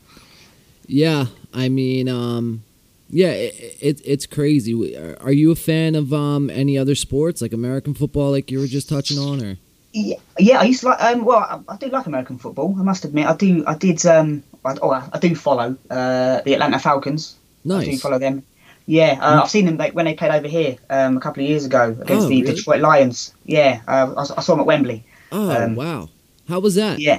Yeah, 0.86 1.26
I 1.52 1.68
mean, 1.68 2.08
um, 2.08 2.62
yeah, 3.10 3.30
it, 3.30 3.76
it, 3.80 4.00
it's 4.04 4.26
crazy. 4.26 4.96
Are 5.20 5.32
you 5.32 5.50
a 5.50 5.56
fan 5.56 5.94
of 5.94 6.12
um, 6.12 6.50
any 6.50 6.76
other 6.78 6.94
sports 6.94 7.40
like 7.42 7.52
American 7.52 7.94
football, 7.94 8.30
like 8.30 8.50
you 8.50 8.58
were 8.60 8.66
just 8.66 8.88
touching 8.88 9.18
on, 9.18 9.42
or? 9.42 9.56
Yeah, 9.92 10.16
yeah, 10.38 10.60
I 10.60 10.64
used 10.64 10.80
to 10.80 10.88
like. 10.88 11.02
Um, 11.02 11.24
well, 11.24 11.38
I, 11.38 11.72
I 11.72 11.76
do 11.76 11.86
like 11.88 12.06
American 12.06 12.38
football. 12.38 12.74
I 12.78 12.82
must 12.82 13.04
admit, 13.04 13.26
I 13.26 13.34
do. 13.34 13.64
I 13.66 13.74
did. 13.74 14.04
Um, 14.06 14.42
I, 14.64 14.76
oh, 14.82 14.90
I 14.90 15.18
do 15.18 15.34
follow 15.34 15.76
uh, 15.90 16.40
the 16.42 16.52
Atlanta 16.52 16.78
Falcons. 16.78 17.36
Nice. 17.64 17.88
I 17.88 17.90
do 17.92 17.98
follow 17.98 18.18
them. 18.18 18.42
Yeah, 18.86 19.18
uh, 19.20 19.42
I've 19.42 19.50
seen 19.50 19.66
them 19.66 19.76
like, 19.76 19.94
when 19.94 20.06
they 20.06 20.14
played 20.14 20.30
over 20.30 20.48
here 20.48 20.76
um, 20.88 21.16
a 21.18 21.20
couple 21.20 21.42
of 21.42 21.48
years 21.48 21.66
ago 21.66 21.90
against 22.00 22.26
Oh, 22.26 22.28
the 22.28 22.40
really? 22.42 22.54
Detroit 22.54 22.80
Lions. 22.80 23.34
Yeah, 23.44 23.82
uh, 23.86 24.14
I, 24.16 24.38
I 24.38 24.40
saw 24.40 24.52
them 24.54 24.60
at 24.60 24.66
Wembley. 24.66 25.04
Oh 25.30 25.50
Um, 25.50 25.74
wow, 25.74 26.08
how 26.48 26.60
was 26.60 26.74
that? 26.76 26.98
Yeah, 26.98 27.18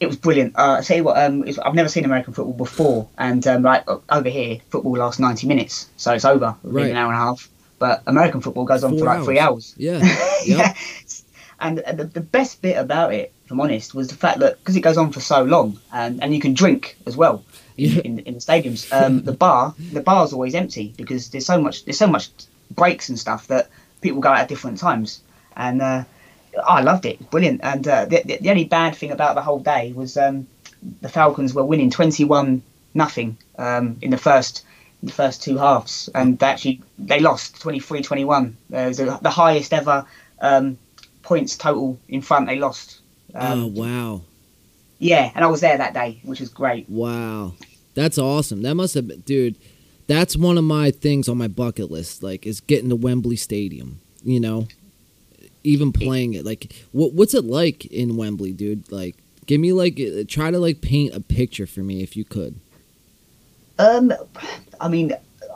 it 0.00 0.06
was 0.06 0.16
brilliant. 0.16 0.56
Uh, 0.56 0.76
I 0.78 0.82
tell 0.82 0.96
you 0.96 1.04
what, 1.04 1.16
um, 1.22 1.44
I've 1.64 1.74
never 1.74 1.88
seen 1.88 2.04
American 2.04 2.32
football 2.34 2.54
before, 2.54 3.08
and 3.18 3.46
um, 3.46 3.62
like 3.62 3.84
over 4.10 4.28
here, 4.28 4.58
football 4.70 4.92
lasts 4.92 5.18
ninety 5.20 5.46
minutes, 5.46 5.88
so 5.96 6.12
it's 6.12 6.24
over 6.24 6.56
Right. 6.62 6.90
an 6.90 6.96
hour 6.96 7.12
and 7.12 7.20
a 7.20 7.24
half. 7.24 7.48
But 7.78 8.02
American 8.06 8.40
football 8.40 8.64
goes 8.64 8.82
on 8.84 8.90
Four 8.90 8.98
for 9.00 9.04
like 9.06 9.24
three 9.24 9.38
hours. 9.38 9.74
Yeah. 9.76 9.98
yeah. 10.44 10.56
Yep. 10.74 10.76
And 11.60 11.80
uh, 11.80 11.92
the, 11.92 12.04
the 12.04 12.20
best 12.20 12.62
bit 12.62 12.76
about 12.76 13.12
it, 13.14 13.32
if 13.44 13.50
I'm 13.50 13.60
honest, 13.60 13.94
was 13.94 14.08
the 14.08 14.14
fact 14.14 14.38
that 14.40 14.58
because 14.58 14.76
it 14.76 14.80
goes 14.80 14.96
on 14.96 15.10
for 15.12 15.20
so 15.20 15.42
long, 15.42 15.78
and, 15.92 16.22
and 16.22 16.34
you 16.34 16.40
can 16.40 16.54
drink 16.54 16.96
as 17.06 17.16
well 17.16 17.44
in, 17.76 17.90
Yeah. 17.94 18.00
in, 18.04 18.18
in 18.20 18.34
the 18.34 18.40
stadiums. 18.40 18.92
Um, 18.92 19.22
the 19.22 19.32
bar, 19.32 19.74
the 19.92 20.00
bar's 20.00 20.32
always 20.32 20.54
empty 20.54 20.94
because 20.96 21.30
there's 21.30 21.46
so 21.46 21.60
much, 21.60 21.84
there's 21.84 21.98
so 21.98 22.06
much 22.06 22.28
breaks 22.70 23.08
and 23.08 23.18
stuff 23.18 23.46
that 23.48 23.68
people 24.00 24.20
go 24.20 24.28
out 24.28 24.38
at 24.38 24.48
different 24.48 24.78
times. 24.78 25.20
And 25.56 25.82
uh, 25.82 26.04
I 26.66 26.80
loved 26.82 27.06
it, 27.06 27.30
brilliant. 27.30 27.60
And 27.62 27.86
uh, 27.86 28.04
the, 28.06 28.22
the 28.24 28.38
the 28.40 28.50
only 28.50 28.64
bad 28.64 28.94
thing 28.96 29.10
about 29.10 29.34
the 29.34 29.42
whole 29.42 29.60
day 29.60 29.92
was 29.92 30.16
um, 30.16 30.46
the 31.00 31.08
Falcons 31.08 31.54
were 31.54 31.64
winning 31.64 31.90
21 31.90 32.62
nothing 32.94 33.36
um, 33.58 33.98
in 34.00 34.10
the 34.10 34.18
first 34.18 34.64
in 35.02 35.06
the 35.06 35.12
first 35.12 35.42
two 35.42 35.56
halves, 35.58 36.08
and 36.14 36.38
they 36.38 36.46
actually 36.46 36.82
they 36.98 37.20
lost 37.20 37.56
23-21. 37.62 38.54
Uh, 38.72 38.76
it 38.76 38.88
was 38.88 38.96
the, 38.96 39.18
the 39.22 39.30
highest 39.30 39.72
ever 39.72 40.04
um, 40.40 40.78
points 41.22 41.56
total 41.56 41.98
in 42.08 42.22
front. 42.22 42.46
They 42.46 42.58
lost. 42.58 43.00
Um, 43.34 43.62
oh 43.62 43.66
wow, 43.66 44.22
Yeah, 44.98 45.30
and 45.34 45.44
I 45.44 45.48
was 45.48 45.60
there 45.60 45.76
that 45.76 45.94
day, 45.94 46.20
which 46.24 46.40
was 46.40 46.48
great. 46.48 46.88
wow, 46.88 47.54
that's 47.94 48.18
awesome. 48.18 48.62
That 48.62 48.74
must 48.74 48.94
have 48.94 49.06
been, 49.08 49.20
dude. 49.20 49.56
That's 50.06 50.36
one 50.38 50.56
of 50.56 50.64
my 50.64 50.90
things 50.90 51.28
on 51.28 51.36
my 51.36 51.48
bucket 51.48 51.90
list. 51.90 52.22
Like, 52.22 52.46
is 52.46 52.60
getting 52.60 52.88
to 52.88 52.96
Wembley 52.96 53.36
Stadium. 53.36 54.00
You 54.24 54.40
know, 54.40 54.66
even 55.68 55.92
playing 55.92 56.34
it. 56.34 56.44
Like, 56.44 56.72
what 56.92 57.12
what's 57.12 57.34
it 57.34 57.44
like 57.44 57.86
in 57.86 58.16
Wembley, 58.16 58.52
dude? 58.52 58.90
Like, 58.90 59.16
give 59.46 59.60
me 59.60 59.72
like, 59.72 60.00
uh, 60.00 60.24
try 60.26 60.50
to 60.50 60.58
like 60.58 60.80
paint 60.80 61.14
a 61.14 61.20
picture 61.20 61.66
for 61.66 61.80
me 61.80 62.02
if 62.02 62.16
you 62.16 62.24
could. 62.24 62.58
Um, 63.78 64.12
I 64.80 64.88
mean, 64.88 65.12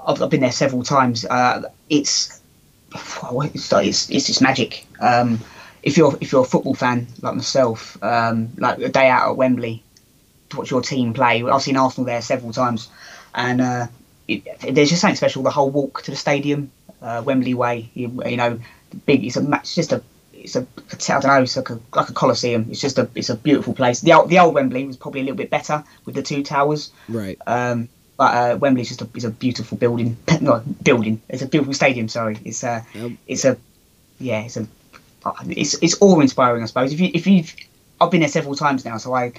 I've, 0.07 0.23
I've 0.23 0.31
been 0.31 0.41
there 0.41 0.53
several 0.53 0.83
times. 0.83 1.25
Uh, 1.25 1.63
it's 1.89 2.41
it's 2.95 3.73
it's, 3.73 4.11
it's 4.11 4.27
just 4.27 4.43
magic. 4.43 4.87
Um, 5.01 5.41
if 5.83 5.97
you're 5.97 6.17
if 6.21 6.31
you're 6.31 6.43
a 6.43 6.47
football 6.47 6.75
fan 6.75 7.07
like 7.23 7.35
myself, 7.35 8.01
um, 8.03 8.51
like 8.57 8.79
a 8.79 8.89
day 8.89 9.09
out 9.09 9.31
at 9.31 9.37
Wembley 9.37 9.83
to 10.51 10.59
watch 10.59 10.71
your 10.71 10.83
team 10.83 11.13
play. 11.13 11.43
I've 11.43 11.63
seen 11.63 11.77
Arsenal 11.77 12.07
there 12.07 12.23
several 12.23 12.53
times, 12.53 12.89
and 13.35 13.61
uh, 13.61 13.87
it, 14.29 14.45
there's 14.61 14.91
just 14.91 15.01
something 15.01 15.17
special. 15.17 15.43
The 15.43 15.51
whole 15.51 15.71
walk 15.71 16.03
to 16.03 16.11
the 16.11 16.17
stadium, 16.17 16.71
uh, 17.01 17.23
Wembley 17.25 17.55
Way. 17.55 17.91
You, 17.95 18.23
you 18.27 18.37
know, 18.37 18.61
big. 19.07 19.25
It's 19.25 19.37
a 19.37 19.43
ma- 19.43 19.59
it's 19.59 19.75
just 19.75 19.93
a 19.93 20.03
it's 20.35 20.57
a 20.57 20.67
I 20.91 21.21
don't 21.21 21.25
know. 21.27 21.43
It's 21.43 21.57
like 21.57 21.71
a 21.71 21.79
like 21.95 22.09
a 22.09 22.13
coliseum. 22.13 22.67
It's 22.71 22.81
just 22.81 22.99
a 22.99 23.09
it's 23.15 23.31
a 23.31 23.37
beautiful 23.37 23.75
place. 23.75 24.01
The 24.01 24.13
old 24.13 24.29
the 24.29 24.39
old 24.39 24.55
Wembley 24.55 24.87
was 24.87 24.97
probably 24.97 25.21
a 25.21 25.25
little 25.25 25.37
bit 25.37 25.51
better 25.51 25.85
with 26.05 26.15
the 26.15 26.23
two 26.23 26.43
towers. 26.43 26.91
Right. 27.09 27.39
Um, 27.47 27.89
but 28.19 28.35
uh, 28.35 28.57
Wembley's 28.59 28.89
just 28.89 29.03
a, 29.03 29.09
is 29.15 29.25
a 29.25 29.31
beautiful 29.31 29.79
building. 29.79 30.17
no, 30.41 30.63
building. 30.83 31.21
It's 31.29 31.43
a 31.43 31.47
beautiful 31.47 31.75
stadium. 31.75 32.09
Sorry, 32.09 32.39
it's 32.45 32.63
a, 32.63 32.85
Yep. 32.95 33.13
it's 33.27 33.45
a, 33.45 33.57
yeah, 34.21 34.43
it's 34.43 34.57
a, 34.57 34.67
uh, 35.25 35.33
it's 35.49 35.75
it's 35.83 35.97
awe 36.01 36.21
inspiring. 36.21 36.63
I 36.63 36.67
suppose 36.67 36.93
if 36.93 37.01
you 37.01 37.11
if 37.15 37.27
you've 37.27 37.55
I've 38.01 38.11
been 38.11 38.21
there 38.21 38.29
several 38.29 38.55
times 38.57 38.85
now, 38.85 38.99
so 38.99 39.15
I, 39.15 39.33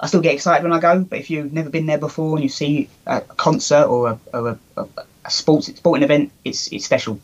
I 0.00 0.06
still 0.06 0.20
get 0.22 0.34
excited 0.34 0.64
when 0.64 0.72
I 0.72 0.80
go. 0.80 1.00
But 1.04 1.18
if 1.20 1.30
you've 1.30 1.52
never 1.52 1.70
been 1.70 1.86
there 1.86 1.98
before 1.98 2.34
and 2.36 2.42
you 2.42 2.48
see 2.48 2.88
a 3.06 3.20
concert 3.20 3.84
or 3.84 4.08
a 4.10 4.18
or 4.36 4.48
a, 4.48 4.58
a, 4.78 4.86
a 5.24 5.30
sports 5.30 5.66
sporting 5.68 6.02
event, 6.02 6.32
it's 6.44 6.72
it's 6.72 6.84
special. 6.84 7.20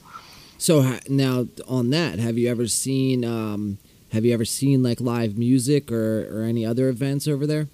So 0.62 0.96
now 1.08 1.48
on 1.66 1.90
that, 1.90 2.20
have 2.20 2.38
you 2.38 2.48
ever 2.48 2.68
seen 2.68 3.24
um 3.24 3.78
have 4.12 4.24
you 4.24 4.32
ever 4.32 4.44
seen 4.44 4.80
like 4.80 5.00
live 5.00 5.36
music 5.36 5.90
or 5.90 6.28
or 6.30 6.44
any 6.44 6.64
other 6.64 6.88
events 6.88 7.26
over 7.26 7.48
there? 7.48 7.66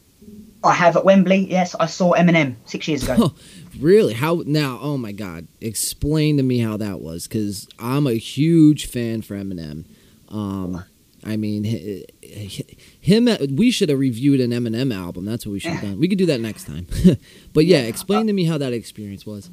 I 0.65 0.73
have 0.73 0.97
at 0.97 1.05
Wembley. 1.05 1.47
Yes, 1.51 1.75
I 1.75 1.85
saw 1.85 2.15
Eminem 2.15 2.57
six 2.65 2.89
years 2.89 3.05
ago. 3.09 3.35
Really? 3.79 4.15
How 4.15 4.43
now? 4.45 4.79
Oh 4.83 4.97
my 4.97 5.13
God! 5.13 5.47
Explain 5.61 6.37
to 6.39 6.43
me 6.43 6.59
how 6.59 6.77
that 6.79 7.01
was, 7.01 7.29
because 7.29 7.69
I'm 7.79 8.09
a 8.09 8.15
huge 8.15 8.87
fan 8.87 9.23
for 9.23 9.37
Eminem. 9.37 9.85
Um, 10.31 10.85
I 11.23 11.37
mean, 11.37 11.63
hi- 11.65 12.05
hi- 12.25 12.77
him. 13.01 13.29
We 13.55 13.71
should 13.71 13.89
have 13.91 14.01
reviewed 14.01 14.41
an 14.41 14.51
Eminem 14.51 14.93
album. 14.93 15.27
That's 15.27 15.47
what 15.47 15.53
we 15.53 15.61
should 15.61 15.73
have 15.73 15.83
done. 15.83 16.01
We 16.01 16.09
could 16.09 16.19
do 16.19 16.27
that 16.27 16.41
next 16.41 16.65
time. 16.65 16.89
but 17.53 17.67
yeah, 17.67 17.83
explain 17.83 18.27
to 18.27 18.33
me 18.33 18.47
how 18.47 18.59
that 18.59 18.73
experience 18.73 19.25
was. 19.25 19.49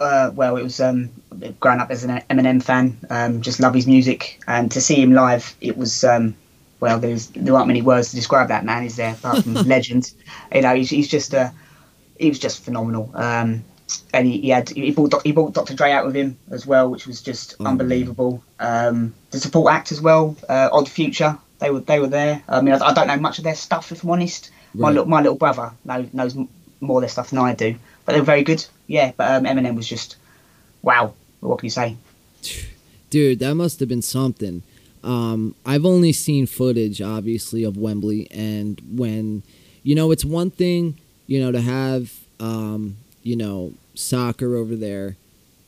Uh, 0.00 0.30
well, 0.34 0.56
it 0.56 0.62
was 0.62 0.80
um, 0.80 1.10
growing 1.60 1.80
up 1.80 1.90
as 1.90 2.04
an 2.04 2.22
Eminem 2.30 2.62
fan, 2.62 2.98
um, 3.10 3.42
just 3.42 3.60
love 3.60 3.74
his 3.74 3.86
music, 3.86 4.40
and 4.46 4.70
to 4.72 4.80
see 4.80 5.00
him 5.00 5.12
live, 5.12 5.54
it 5.60 5.76
was 5.76 6.04
um, 6.04 6.34
well, 6.80 6.98
there's 6.98 7.28
there 7.28 7.54
aren't 7.54 7.66
many 7.66 7.82
words 7.82 8.10
to 8.10 8.16
describe 8.16 8.48
that 8.48 8.64
man, 8.64 8.84
is 8.84 8.96
there? 8.96 9.14
Apart 9.14 9.42
from 9.42 9.54
legend, 9.66 10.12
you 10.54 10.62
know, 10.62 10.74
he's, 10.74 10.90
he's 10.90 11.08
just 11.08 11.34
uh, 11.34 11.50
he 12.18 12.28
was 12.28 12.38
just 12.38 12.64
phenomenal. 12.64 13.10
Um, 13.14 13.64
and 14.12 14.26
he, 14.26 14.40
he 14.42 14.48
had 14.50 14.68
he 14.68 14.90
brought 14.90 15.22
he 15.22 15.32
brought 15.32 15.54
Dr. 15.54 15.74
Dre 15.74 15.90
out 15.92 16.06
with 16.06 16.14
him 16.14 16.38
as 16.50 16.66
well, 16.66 16.90
which 16.90 17.06
was 17.06 17.22
just 17.22 17.54
Oh, 17.58 17.66
unbelievable. 17.66 18.42
Um, 18.60 19.14
the 19.30 19.40
support 19.40 19.72
act 19.72 19.92
as 19.92 20.00
well, 20.00 20.36
uh, 20.48 20.68
Odd 20.70 20.88
Future, 20.88 21.38
they 21.58 21.70
were 21.70 21.80
they 21.80 21.98
were 21.98 22.06
there. 22.08 22.42
I 22.48 22.60
mean, 22.60 22.74
I, 22.74 22.88
I 22.88 22.92
don't 22.92 23.08
know 23.08 23.16
much 23.16 23.38
of 23.38 23.44
their 23.44 23.54
stuff 23.54 23.90
if 23.90 24.02
I'm 24.04 24.10
honest. 24.10 24.50
My 24.74 24.90
little 24.90 25.06
my 25.06 25.22
little 25.22 25.38
brother 25.38 25.72
knows, 25.84 26.12
knows 26.12 26.36
more 26.80 26.98
of 26.98 27.02
their 27.02 27.08
stuff 27.08 27.30
than 27.30 27.38
I 27.38 27.54
do, 27.54 27.76
but 28.04 28.12
they 28.12 28.20
were 28.20 28.24
very 28.26 28.44
good. 28.44 28.64
Yeah, 28.88 29.12
but 29.16 29.30
um, 29.30 29.44
Eminem 29.44 29.76
was 29.76 29.86
just 29.86 30.16
wow. 30.82 31.14
What 31.40 31.60
can 31.60 31.66
you 31.66 31.70
say? 31.70 31.96
Dude, 33.10 33.38
that 33.38 33.54
must 33.54 33.78
have 33.78 33.88
been 33.88 34.02
something. 34.02 34.64
Um, 35.04 35.54
I've 35.64 35.86
only 35.86 36.12
seen 36.12 36.46
footage, 36.46 37.00
obviously, 37.00 37.62
of 37.62 37.76
Wembley, 37.76 38.28
and 38.32 38.80
when, 38.96 39.44
you 39.84 39.94
know, 39.94 40.10
it's 40.10 40.24
one 40.24 40.50
thing, 40.50 40.98
you 41.28 41.40
know, 41.40 41.52
to 41.52 41.60
have, 41.60 42.12
um, 42.40 42.96
you 43.22 43.36
know, 43.36 43.74
soccer 43.94 44.56
over 44.56 44.74
there 44.74 45.16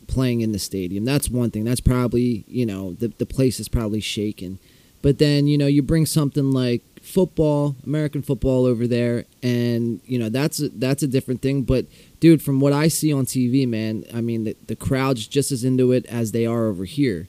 playing 0.09 0.41
in 0.41 0.51
the 0.51 0.59
stadium. 0.59 1.05
That's 1.05 1.29
one 1.31 1.51
thing. 1.51 1.65
That's 1.65 1.81
probably, 1.81 2.45
you 2.49 2.67
know, 2.67 2.95
the 2.95 3.09
the 3.09 3.27
place 3.27 3.61
is 3.61 3.69
probably 3.69 4.01
shaken. 4.01 4.59
But 5.03 5.19
then, 5.19 5.47
you 5.47 5.57
know, 5.57 5.67
you 5.67 5.83
bring 5.83 6.05
something 6.07 6.51
like 6.51 6.83
football, 7.01 7.77
American 7.87 8.23
football 8.23 8.67
over 8.67 8.87
there, 8.87 9.25
and 9.43 10.01
you 10.07 10.19
know 10.19 10.29
that's 10.29 10.61
a, 10.61 10.69
that's 10.71 11.03
a 11.03 11.07
different 11.07 11.43
thing. 11.43 11.63
But 11.63 11.87
dude, 12.21 12.43
from 12.43 12.61
what 12.61 12.73
I 12.73 12.89
see 12.89 13.13
on 13.13 13.27
TV, 13.27 13.67
man, 13.67 14.05
I 14.15 14.21
mean 14.21 14.45
the 14.45 14.57
the 14.67 14.77
crowd's 14.77 15.27
just 15.27 15.51
as 15.51 15.65
into 15.65 15.93
it 15.93 16.07
as 16.07 16.33
they 16.33 16.47
are 16.47 16.67
over 16.67 16.85
here. 16.85 17.29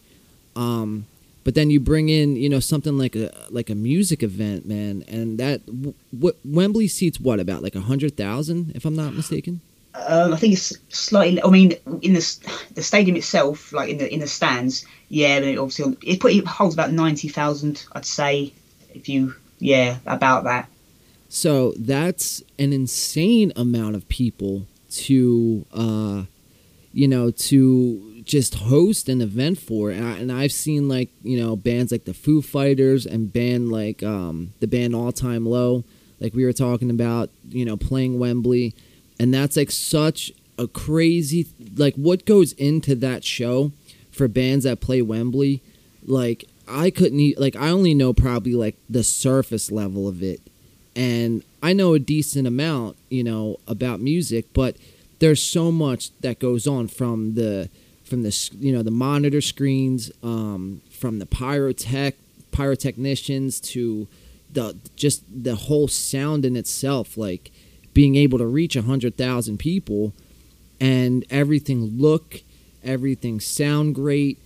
Um, 0.56 1.06
but 1.44 1.56
then 1.56 1.72
you 1.72 1.80
bring 1.80 2.10
in, 2.10 2.36
you 2.36 2.50
know, 2.50 2.60
something 2.60 2.98
like 2.98 3.16
a 3.16 3.32
like 3.50 3.70
a 3.70 3.76
music 3.76 4.22
event, 4.22 4.68
man, 4.68 5.04
and 5.08 5.40
that 5.40 5.66
w- 5.66 5.96
w- 6.14 6.36
Wembley 6.46 6.88
seats 6.88 7.20
what 7.20 7.40
about 7.40 7.64
like 7.64 7.76
a 7.76 7.82
hundred 7.82 8.16
thousand, 8.16 8.74
if 8.76 8.86
I'm 8.86 8.96
not 8.96 9.14
mistaken. 9.14 9.62
Um, 9.94 10.34
I 10.34 10.38
think 10.38 10.54
it's 10.54 10.78
slightly. 10.90 11.42
I 11.42 11.50
mean, 11.50 11.74
in 12.02 12.14
the 12.14 12.68
the 12.76 12.84
stadium 12.84 13.18
itself, 13.18 13.74
like 13.74 13.90
in 13.90 13.98
the 13.98 14.14
in 14.14 14.20
the 14.20 14.28
stands, 14.28 14.86
yeah, 15.10 15.40
but 15.40 15.48
it 15.48 15.58
obviously 15.58 15.98
it, 16.04 16.20
put, 16.20 16.34
it 16.34 16.46
holds 16.46 16.76
about 16.76 16.92
ninety 16.92 17.28
thousand, 17.28 17.86
I'd 17.94 18.06
say. 18.06 18.54
If 18.94 19.08
you, 19.08 19.34
yeah, 19.60 19.98
about 20.06 20.44
that. 20.44 20.68
So 21.30 21.74
that's 21.78 22.44
an 22.60 22.74
insane 22.74 23.54
amount 23.56 23.96
of 23.96 24.08
people 24.10 24.68
to, 24.92 25.66
uh, 25.74 26.24
you 26.94 27.08
know, 27.08 27.32
to 27.32 28.12
just 28.24 28.56
host 28.56 29.10
an 29.10 29.22
event 29.22 29.60
for. 29.60 29.90
And, 29.92 30.32
I, 30.32 30.44
I've 30.44 30.52
seen 30.52 30.88
like 30.88 31.10
you 31.24 31.40
know 31.40 31.56
bands 31.56 31.92
like 31.92 32.06
the 32.06 32.14
Foo 32.14 32.42
Fighters 32.42 33.06
and 33.06 33.32
band 33.32 33.72
like 33.72 34.04
um, 34.04 34.54
the 34.60 34.68
band 34.68 34.96
All 34.96 35.12
Time 35.12 35.46
Low, 35.46 35.84
like 36.20 36.34
we 36.34 36.46
were 36.46 36.54
talking 36.54 36.90
about, 36.90 37.30
you 37.50 37.66
know, 37.66 37.78
playing 37.78 38.20
Wembley, 38.20 38.74
and 39.20 39.34
that's 39.34 39.58
like 39.58 39.72
such 39.72 40.32
a 40.58 40.68
crazy 40.68 41.48
like 41.76 41.96
what 41.96 42.26
goes 42.26 42.54
into 42.54 42.96
that 42.96 43.24
show 43.24 43.72
for 44.12 44.28
bands 44.28 44.64
that 44.66 44.80
play 44.80 45.02
Wembley. 45.02 45.62
Like 46.06 46.46
I 46.68 46.90
couldn't 46.90 47.40
like 47.40 47.56
I 47.56 47.70
only 47.70 47.94
know 47.94 48.14
probably 48.14 48.54
like 48.54 48.78
the 48.90 49.04
surface 49.04 49.72
level 49.72 50.08
of 50.08 50.22
it, 50.24 50.42
and 50.96 51.44
I 51.62 51.74
know 51.74 51.94
a 51.94 52.00
decent 52.00 52.48
amount, 52.48 52.98
you 53.10 53.24
know, 53.24 53.58
about 53.68 54.02
music, 54.02 54.46
but 54.54 54.76
there's 55.20 55.42
so 55.42 55.72
much 55.72 56.10
that 56.22 56.40
goes 56.40 56.66
on 56.66 56.88
from 56.88 57.36
the 57.36 57.70
from 58.04 58.24
the 58.24 58.50
you 58.60 58.74
know 58.74 58.84
the 58.84 58.92
monitor 58.92 59.40
screens, 59.40 60.12
um, 60.24 60.82
from 60.92 61.20
the 61.20 61.26
pyrotech 61.26 62.14
pyrotechnicians 62.52 63.62
to 63.62 64.08
the 64.52 64.76
just 64.96 65.24
the 65.44 65.56
whole 65.56 65.88
sound 65.88 66.44
in 66.44 66.58
itself, 66.58 67.16
like 67.16 67.52
being 67.94 68.16
able 68.16 68.38
to 68.38 68.46
reach 68.46 68.76
a 68.76 68.82
hundred 68.82 69.16
thousand 69.16 69.60
people, 69.60 70.14
and 70.80 71.24
everything 71.30 72.00
look, 72.00 72.42
everything 72.84 73.40
sound 73.40 73.96
great. 73.96 74.40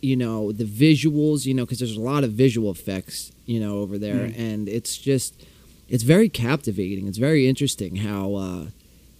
You 0.00 0.16
know 0.16 0.50
the 0.50 0.64
visuals, 0.64 1.44
you 1.46 1.54
know, 1.54 1.64
because 1.64 1.78
there's 1.78 1.96
a 1.96 2.00
lot 2.00 2.24
of 2.24 2.32
visual 2.32 2.70
effects, 2.70 3.30
you 3.46 3.60
know, 3.60 3.78
over 3.78 3.98
there, 3.98 4.24
and 4.36 4.68
it's 4.68 4.96
just 4.96 5.34
it's 5.92 6.04
very 6.04 6.30
captivating. 6.30 7.06
It's 7.06 7.18
very 7.18 7.46
interesting 7.46 7.96
how 7.96 8.34
uh, 8.34 8.66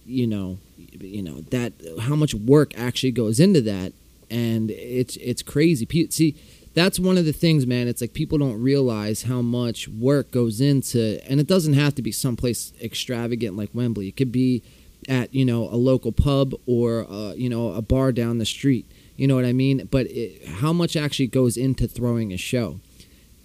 you 0.07 0.25
know 0.25 0.57
you 0.75 1.21
know 1.21 1.41
that 1.51 1.71
how 2.01 2.15
much 2.15 2.33
work 2.33 2.73
actually 2.75 3.11
goes 3.11 3.39
into 3.39 3.61
that, 3.61 3.93
and 4.31 4.71
it's 4.71 5.15
it's 5.17 5.43
crazy. 5.43 5.87
See, 6.09 6.35
that's 6.73 6.99
one 6.99 7.19
of 7.19 7.25
the 7.25 7.31
things, 7.31 7.67
man. 7.67 7.87
It's 7.87 8.01
like 8.01 8.15
people 8.15 8.39
don't 8.39 8.59
realize 8.59 9.21
how 9.21 9.43
much 9.43 9.87
work 9.87 10.31
goes 10.31 10.59
into, 10.59 11.21
and 11.29 11.39
it 11.39 11.45
doesn't 11.45 11.73
have 11.73 11.93
to 11.93 12.01
be 12.01 12.11
someplace 12.11 12.73
extravagant 12.81 13.55
like 13.55 13.69
Wembley. 13.75 14.07
It 14.07 14.17
could 14.17 14.31
be 14.31 14.63
at 15.07 15.31
you 15.31 15.45
know 15.45 15.69
a 15.69 15.77
local 15.77 16.11
pub 16.11 16.55
or 16.65 17.05
uh, 17.07 17.33
you 17.33 17.49
know 17.49 17.73
a 17.73 17.83
bar 17.83 18.11
down 18.11 18.39
the 18.39 18.47
street. 18.47 18.87
You 19.15 19.27
know 19.27 19.35
what 19.35 19.45
I 19.45 19.53
mean? 19.53 19.87
But 19.91 20.07
it, 20.07 20.47
how 20.47 20.73
much 20.73 20.95
actually 20.95 21.27
goes 21.27 21.55
into 21.55 21.87
throwing 21.87 22.33
a 22.33 22.37
show? 22.37 22.79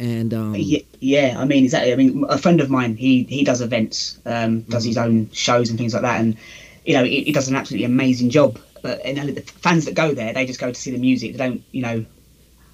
And 0.00 0.32
um, 0.32 0.54
Yeah, 0.54 0.80
yeah, 1.00 1.34
I 1.38 1.44
mean 1.44 1.64
exactly. 1.64 1.92
I 1.92 1.96
mean, 1.96 2.24
a 2.28 2.38
friend 2.38 2.60
of 2.60 2.70
mine, 2.70 2.96
he 2.96 3.24
he 3.24 3.44
does 3.44 3.60
events, 3.60 4.18
um, 4.24 4.60
does 4.62 4.84
his 4.84 4.96
own 4.96 5.30
shows 5.32 5.70
and 5.70 5.78
things 5.78 5.92
like 5.92 6.02
that, 6.02 6.20
and 6.20 6.36
you 6.84 6.94
know, 6.94 7.04
he, 7.04 7.22
he 7.24 7.32
does 7.32 7.48
an 7.48 7.56
absolutely 7.56 7.84
amazing 7.84 8.30
job. 8.30 8.58
But 8.82 9.04
you 9.06 9.14
know, 9.14 9.26
the 9.26 9.42
fans 9.42 9.84
that 9.86 9.94
go 9.94 10.14
there, 10.14 10.32
they 10.32 10.46
just 10.46 10.60
go 10.60 10.68
to 10.70 10.80
see 10.80 10.92
the 10.92 10.98
music. 10.98 11.32
They 11.32 11.38
don't, 11.38 11.62
you 11.72 11.82
know, 11.82 12.04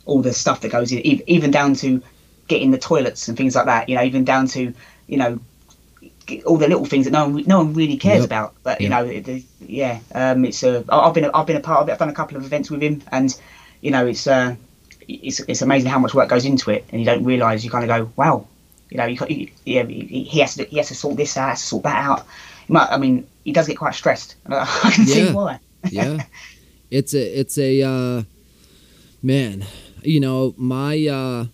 all 0.06 0.22
the 0.22 0.32
stuff 0.32 0.60
that 0.62 0.72
goes 0.72 0.92
in, 0.92 1.00
even 1.28 1.50
down 1.50 1.74
to 1.76 2.02
getting 2.48 2.70
the 2.70 2.78
toilets 2.78 3.28
and 3.28 3.36
things 3.36 3.54
like 3.56 3.66
that. 3.66 3.88
You 3.88 3.96
know, 3.96 4.02
even 4.04 4.24
down 4.24 4.46
to, 4.48 4.74
you 5.06 5.16
know, 5.18 5.40
all 6.46 6.56
the 6.56 6.68
little 6.68 6.84
things 6.86 7.04
that 7.04 7.10
no 7.12 7.28
one 7.28 7.44
no 7.46 7.58
one 7.58 7.74
really 7.74 7.96
cares 7.96 8.20
Yep. 8.20 8.26
about. 8.26 8.54
But 8.62 8.80
you 8.80 8.88
Yep. 8.88 9.04
know, 9.04 9.10
it, 9.10 9.28
it- 9.28 9.44
yeah, 9.60 10.00
um, 10.14 10.44
it's 10.44 10.62
a. 10.62 10.84
I've 10.90 11.14
been 11.14 11.24
a, 11.24 11.30
I've 11.34 11.46
been 11.46 11.56
a 11.56 11.60
part 11.60 11.82
of 11.82 11.88
it. 11.88 11.92
I've 11.92 11.98
done 11.98 12.10
a 12.10 12.14
couple 12.14 12.36
of 12.36 12.44
events 12.44 12.70
with 12.70 12.82
him, 12.82 13.02
and 13.10 13.34
you 13.80 13.90
know, 13.90 14.06
it's 14.06 14.26
uh, 14.26 14.56
it's 15.08 15.40
it's 15.40 15.62
amazing 15.62 15.90
how 15.90 15.98
much 15.98 16.14
work 16.14 16.28
goes 16.28 16.44
into 16.44 16.70
it, 16.70 16.84
and 16.90 17.00
you 17.00 17.06
don't 17.06 17.24
realise. 17.24 17.64
You 17.64 17.70
kind 17.70 17.88
of 17.88 17.88
go, 17.88 18.12
wow, 18.16 18.46
you 18.90 18.98
know, 18.98 19.06
you, 19.06 19.18
you 19.28 19.50
yeah, 19.64 19.84
he 19.84 20.24
he 20.24 20.40
has 20.40 20.54
to 20.56 20.64
he 20.64 20.78
has 20.78 20.88
to 20.88 20.94
sort 20.94 21.16
this 21.16 21.36
out, 21.36 21.50
has 21.50 21.60
to 21.60 21.66
sort 21.66 21.82
that 21.84 22.04
out. 22.04 22.26
Might, 22.68 22.88
I 22.90 22.96
mean, 22.96 23.26
he 23.44 23.52
does 23.52 23.66
get 23.68 23.78
quite 23.78 23.94
stressed. 23.94 24.36
I 24.46 24.80
I 24.84 24.90
can 24.90 25.06
see 25.06 25.32
why. 25.32 25.60
yeah 25.90 26.24
it's 26.94 27.12
a 27.12 27.40
it's 27.40 27.58
a 27.58 27.82
uh 27.82 28.22
man 29.20 29.66
you 30.02 30.20
know 30.20 30.54
my 30.56 31.06
uh 31.08 31.46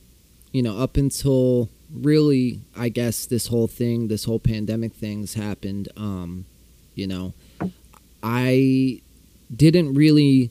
you 0.52 0.62
know 0.62 0.76
up 0.78 0.98
until 0.98 1.68
really 1.92 2.60
i 2.76 2.90
guess 2.90 3.24
this 3.24 3.46
whole 3.46 3.66
thing 3.66 4.08
this 4.08 4.24
whole 4.24 4.38
pandemic 4.38 4.92
things 4.92 5.34
happened 5.34 5.88
um 5.96 6.44
you 6.94 7.06
know 7.06 7.32
i 8.22 9.00
didn't 9.54 9.94
really 9.94 10.50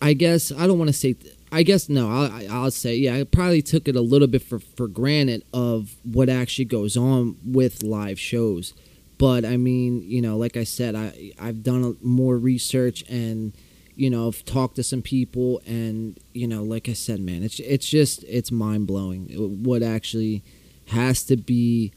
i 0.00 0.14
guess 0.14 0.50
i 0.52 0.66
don't 0.66 0.78
want 0.78 0.88
to 0.88 0.92
say 0.94 1.14
i 1.50 1.62
guess 1.62 1.88
no 1.88 2.08
I, 2.08 2.46
i'll 2.50 2.70
say 2.70 2.96
yeah 2.96 3.16
i 3.16 3.24
probably 3.24 3.62
took 3.62 3.88
it 3.88 3.96
a 3.96 4.00
little 4.00 4.28
bit 4.28 4.42
for 4.42 4.58
for 4.58 4.88
granted 4.88 5.44
of 5.52 5.96
what 6.04 6.28
actually 6.28 6.64
goes 6.64 6.96
on 6.96 7.36
with 7.44 7.82
live 7.82 8.18
shows. 8.18 8.74
But 9.18 9.44
I 9.44 9.56
mean, 9.56 10.02
you 10.08 10.22
know, 10.22 10.36
like 10.36 10.56
I 10.56 10.64
said, 10.64 10.94
I 10.94 11.32
I've 11.38 11.62
done 11.62 11.96
more 12.02 12.36
research 12.36 13.04
and 13.08 13.52
you 13.96 14.08
know, 14.10 14.28
I've 14.28 14.44
talked 14.44 14.76
to 14.76 14.84
some 14.84 15.02
people 15.02 15.60
and 15.66 16.18
you 16.32 16.46
know, 16.46 16.62
like 16.62 16.88
I 16.88 16.92
said, 16.92 17.20
man, 17.20 17.42
it's 17.42 17.58
it's 17.60 17.88
just 17.88 18.24
it's 18.24 18.52
mind 18.52 18.86
blowing 18.86 19.26
what 19.64 19.82
actually 19.82 20.42
has 20.88 21.24
to 21.24 21.36
be, 21.36 21.92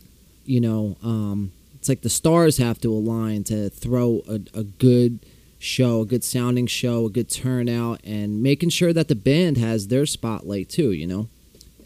you 0.45 0.59
know, 0.59 0.97
um, 1.03 1.51
it's 1.75 1.89
like 1.89 2.01
the 2.01 2.09
stars 2.09 2.57
have 2.57 2.79
to 2.81 2.91
align 2.91 3.43
to 3.45 3.69
throw 3.69 4.23
a, 4.27 4.39
a 4.57 4.63
good 4.63 5.19
show, 5.61 6.01
a 6.01 6.05
good 6.05 6.23
sounding 6.23 6.67
show, 6.67 7.05
a 7.05 7.09
good 7.09 7.29
turnout, 7.29 8.01
and 8.03 8.41
making 8.41 8.69
sure 8.69 8.91
that 8.93 9.07
the 9.07 9.15
band 9.15 9.57
has 9.57 9.87
their 9.87 10.05
spotlight 10.05 10.69
too. 10.69 10.91
You 10.91 11.07
know, 11.07 11.27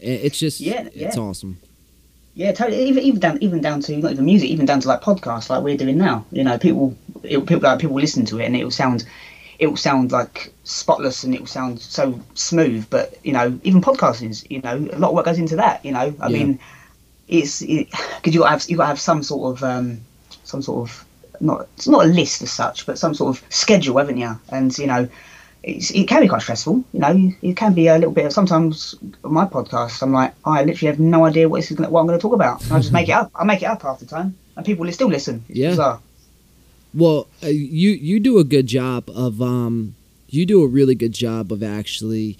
it's 0.00 0.38
just 0.38 0.60
Yeah, 0.60 0.88
it's 0.94 1.16
awesome. 1.16 1.58
Yeah, 2.34 2.52
totally. 2.52 2.84
Even 2.88 3.02
even 3.04 3.20
down 3.20 3.38
even 3.40 3.60
down 3.60 3.80
to 3.82 3.96
not 3.96 4.12
even 4.12 4.24
music, 4.24 4.50
even 4.50 4.66
down 4.66 4.80
to 4.80 4.88
like 4.88 5.00
podcasts 5.00 5.48
like 5.48 5.62
we're 5.62 5.76
doing 5.76 5.96
now. 5.98 6.24
You 6.32 6.44
know, 6.44 6.58
people 6.58 6.96
it, 7.22 7.38
people 7.46 7.60
like 7.68 7.78
people 7.78 7.96
listen 7.96 8.24
to 8.26 8.40
it 8.40 8.44
and 8.44 8.56
it 8.56 8.64
will 8.64 8.70
sound 8.70 9.06
it 9.58 9.68
will 9.68 9.76
sound 9.76 10.12
like 10.12 10.52
spotless 10.64 11.24
and 11.24 11.34
it 11.34 11.40
will 11.40 11.46
sound 11.46 11.80
so 11.80 12.20
smooth. 12.34 12.86
But 12.90 13.14
you 13.24 13.32
know, 13.32 13.58
even 13.62 13.80
podcasting 13.80 14.30
is 14.30 14.44
you 14.50 14.60
know 14.60 14.76
a 14.92 14.98
lot 14.98 15.08
of 15.10 15.14
work 15.14 15.24
goes 15.26 15.38
into 15.38 15.56
that. 15.56 15.84
You 15.84 15.92
know, 15.92 16.14
I 16.20 16.28
Yeah. 16.28 16.38
mean, 16.38 16.58
it's 17.28 17.60
because 17.60 18.34
you 18.34 18.42
have 18.42 18.64
you 18.68 18.76
got 18.76 18.84
to 18.84 18.88
have 18.88 19.00
some 19.00 19.22
sort 19.22 19.56
of 19.56 19.64
um 19.64 20.00
some 20.44 20.60
sort 20.60 20.90
of 20.90 21.04
not 21.40 21.68
it's 21.76 21.88
not 21.88 22.04
a 22.04 22.08
list 22.08 22.42
as 22.42 22.52
such, 22.52 22.86
but 22.86 22.98
some 22.98 23.14
sort 23.14 23.36
of 23.36 23.44
schedule, 23.50 23.98
haven't 23.98 24.18
you? 24.18 24.38
And 24.50 24.76
you 24.78 24.86
know. 24.86 25.08
It's, 25.62 25.90
it 25.90 26.06
can 26.06 26.20
be 26.22 26.28
quite 26.28 26.42
stressful, 26.42 26.84
you 26.92 27.00
know. 27.00 27.32
It 27.42 27.56
can 27.56 27.74
be 27.74 27.88
a 27.88 27.94
little 27.96 28.12
bit. 28.12 28.26
Of, 28.26 28.32
Sometimes 28.32 28.94
on 29.24 29.32
my 29.32 29.46
podcast, 29.46 30.00
I'm 30.00 30.12
like, 30.12 30.32
I 30.44 30.62
literally 30.62 30.86
have 30.92 31.00
no 31.00 31.24
idea 31.24 31.48
what 31.48 31.58
this 31.58 31.72
is 31.72 31.76
gonna, 31.76 31.90
what 31.90 32.02
I'm 32.02 32.06
going 32.06 32.16
to 32.16 32.22
talk 32.22 32.34
about. 32.34 32.62
And 32.62 32.72
I 32.74 32.78
just 32.78 32.92
make 32.92 33.08
it 33.08 33.12
up. 33.12 33.32
I 33.34 33.42
make 33.42 33.62
it 33.62 33.64
up 33.64 33.82
half 33.82 33.98
the 33.98 34.06
time, 34.06 34.36
and 34.54 34.64
people 34.64 34.88
still 34.92 35.08
listen. 35.08 35.44
It's 35.48 35.58
Yeah. 35.58 35.70
bizarre. 35.70 36.00
Well, 36.94 37.26
uh, 37.42 37.48
you 37.48 37.90
you 37.90 38.20
do 38.20 38.38
a 38.38 38.44
good 38.44 38.68
job 38.68 39.10
of 39.10 39.42
um 39.42 39.96
you 40.28 40.46
do 40.46 40.62
a 40.62 40.68
really 40.68 40.94
good 40.94 41.12
job 41.12 41.50
of 41.50 41.64
actually 41.64 42.38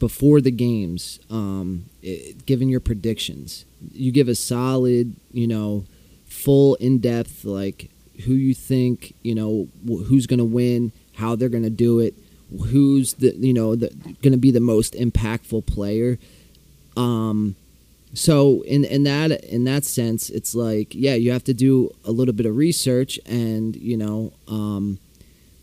before 0.00 0.40
the 0.40 0.50
games 0.50 1.20
um 1.30 1.84
i 2.04 2.34
giving 2.44 2.68
your 2.68 2.80
predictions. 2.80 3.64
You 3.92 4.10
give 4.10 4.26
a 4.26 4.34
solid, 4.34 5.14
you 5.32 5.46
know, 5.46 5.84
full 6.26 6.74
in 6.76 6.98
depth 6.98 7.44
like 7.44 7.88
who 8.24 8.34
you 8.34 8.54
think, 8.54 9.14
you 9.22 9.34
know, 9.34 9.68
who's 9.86 10.26
going 10.26 10.38
to 10.38 10.44
win, 10.44 10.92
how 11.16 11.36
they're 11.36 11.48
going 11.48 11.62
to 11.64 11.70
do 11.70 12.00
it, 12.00 12.14
who's 12.70 13.14
the 13.14 13.34
you 13.36 13.52
know, 13.52 13.76
going 13.76 14.32
to 14.32 14.36
be 14.36 14.50
the 14.50 14.60
most 14.60 14.94
impactful 14.94 15.66
player. 15.66 16.18
Um 16.96 17.56
so 18.14 18.62
in 18.62 18.84
in 18.84 19.04
that 19.04 19.30
in 19.44 19.64
that 19.64 19.84
sense 19.84 20.30
it's 20.30 20.54
like 20.54 20.94
yeah 20.94 21.14
you 21.14 21.30
have 21.30 21.44
to 21.44 21.54
do 21.54 21.90
a 22.04 22.10
little 22.10 22.34
bit 22.34 22.46
of 22.46 22.56
research 22.56 23.18
and 23.26 23.76
you 23.76 23.96
know 23.96 24.32
um 24.48 24.98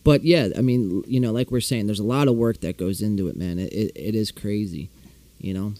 but 0.03 0.23
yeah 0.23 0.49
i 0.57 0.61
mean 0.61 1.03
you 1.07 1.19
know 1.19 1.31
like 1.31 1.49
we're 1.49 1.59
saying 1.59 1.87
there's 1.87 1.99
a 1.99 2.03
lot 2.03 2.27
of 2.27 2.35
work 2.35 2.59
that 2.61 2.77
goes 2.77 3.01
into 3.01 3.27
it 3.27 3.35
man 3.35 3.57
it, 3.57 3.73
it, 3.73 3.91
it 3.95 4.15
is 4.15 4.31
crazy 4.31 4.89
you 5.39 5.53
know 5.53 5.73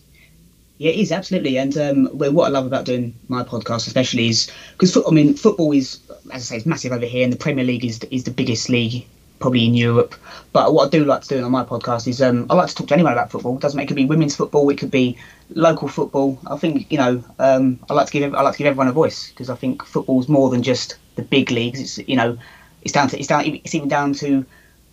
Yeah, 0.78 0.92
it 0.92 1.00
is 1.00 1.12
absolutely. 1.12 1.58
And 1.58 1.78
um, 1.78 2.10
well, 2.14 2.34
what 2.34 2.48
I 2.48 2.50
love 2.50 2.66
about 2.66 2.86
doing 2.86 3.14
my 3.30 3.44
podcast, 3.44 3.88
especially, 3.88 4.28
is 4.28 4.52
because 4.78 4.98
I 4.98 5.12
mean, 5.12 5.34
football 5.34 5.72
is, 5.72 6.00
as 6.32 6.42
I 6.44 6.46
say, 6.46 6.58
it's 6.58 6.66
massive 6.66 6.92
over 6.92 7.06
here, 7.06 7.24
and 7.24 7.32
the 7.32 7.38
Premier 7.38 7.64
League 7.64 7.86
is 7.86 8.00
is 8.12 8.26
the 8.26 8.32
biggest 8.32 8.70
league 8.70 9.08
probably 9.40 9.66
in 9.66 9.74
Europe. 9.74 10.16
But 10.54 10.74
what 10.74 10.88
I 10.88 10.90
do 10.90 11.06
like 11.06 11.22
to 11.24 11.28
do 11.28 11.44
on 11.44 11.52
my 11.52 11.64
podcast 11.64 12.08
is 12.08 12.22
um, 12.22 12.48
I 12.50 12.56
like 12.56 12.70
to 12.70 12.76
talk 12.76 12.88
to 12.88 12.94
anyone 12.94 13.14
about 13.14 13.32
football. 13.32 13.56
It 13.56 13.62
doesn't 13.62 13.80
it 13.80 13.86
could 13.88 13.96
be 13.96 14.06
women's 14.06 14.36
football, 14.36 14.70
it 14.70 14.78
could 14.78 14.92
be 14.92 15.18
local 15.50 15.88
football. 15.88 16.40
I 16.48 16.58
think 16.58 16.92
you 16.92 16.98
know 16.98 17.24
um, 17.40 17.80
I 17.90 17.94
like 17.94 18.08
to 18.08 18.12
give 18.12 18.36
I 18.36 18.42
like 18.42 18.54
to 18.54 18.58
give 18.58 18.68
everyone 18.68 18.88
a 18.90 18.94
voice 18.94 19.30
because 19.30 19.50
I 19.50 19.56
think 19.56 19.86
football 19.86 20.20
is 20.20 20.28
more 20.28 20.50
than 20.50 20.62
just 20.62 20.98
the 21.16 21.22
big 21.22 21.52
leagues. 21.52 21.80
It's 21.80 21.98
you 22.10 22.18
know 22.18 22.38
it's 22.82 22.92
down 22.92 23.08
to 23.10 23.18
it's 23.18 23.28
down 23.28 23.46
it's 23.46 23.76
even 23.76 23.88
down 23.88 24.14
to 24.16 24.46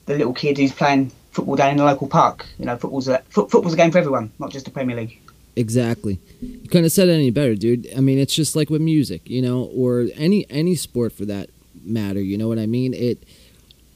the 0.07 0.15
little 0.17 0.33
kid 0.35 0.59
who's 0.59 0.73
playing 0.73 1.11
football 1.33 1.57
down 1.57 1.71
in 1.71 1.77
the 1.79 1.85
local 1.85 2.07
park. 2.07 2.47
You 2.59 2.67
know, 2.67 2.77
football's 2.77 3.09
a 3.09 3.19
foot, 3.31 3.51
football's 3.51 3.75
a 3.75 3.77
game 3.77 3.91
for 3.91 3.99
everyone, 3.99 4.33
not 4.39 4.53
just 4.53 4.65
the 4.65 4.71
Premier 4.71 4.97
League. 4.97 5.22
Exactly. 5.55 6.19
You 6.41 6.69
couldn't 6.69 6.85
have 6.85 6.93
said 6.93 7.09
it 7.09 7.13
any 7.13 7.31
better, 7.31 7.55
dude. 7.55 7.89
I 7.97 8.01
mean, 8.01 8.19
it's 8.19 8.35
just 8.35 8.57
like 8.57 8.71
with 8.71 8.81
music, 8.81 9.29
you 9.29 9.43
know, 9.43 9.65
or 9.65 10.09
any 10.15 10.47
any 10.51 10.75
sport 10.75 11.13
for 11.13 11.25
that 11.27 11.51
matter. 11.85 12.21
You 12.21 12.39
know 12.39 12.49
what 12.49 12.59
I 12.59 12.67
mean? 12.67 12.95
It 12.95 13.23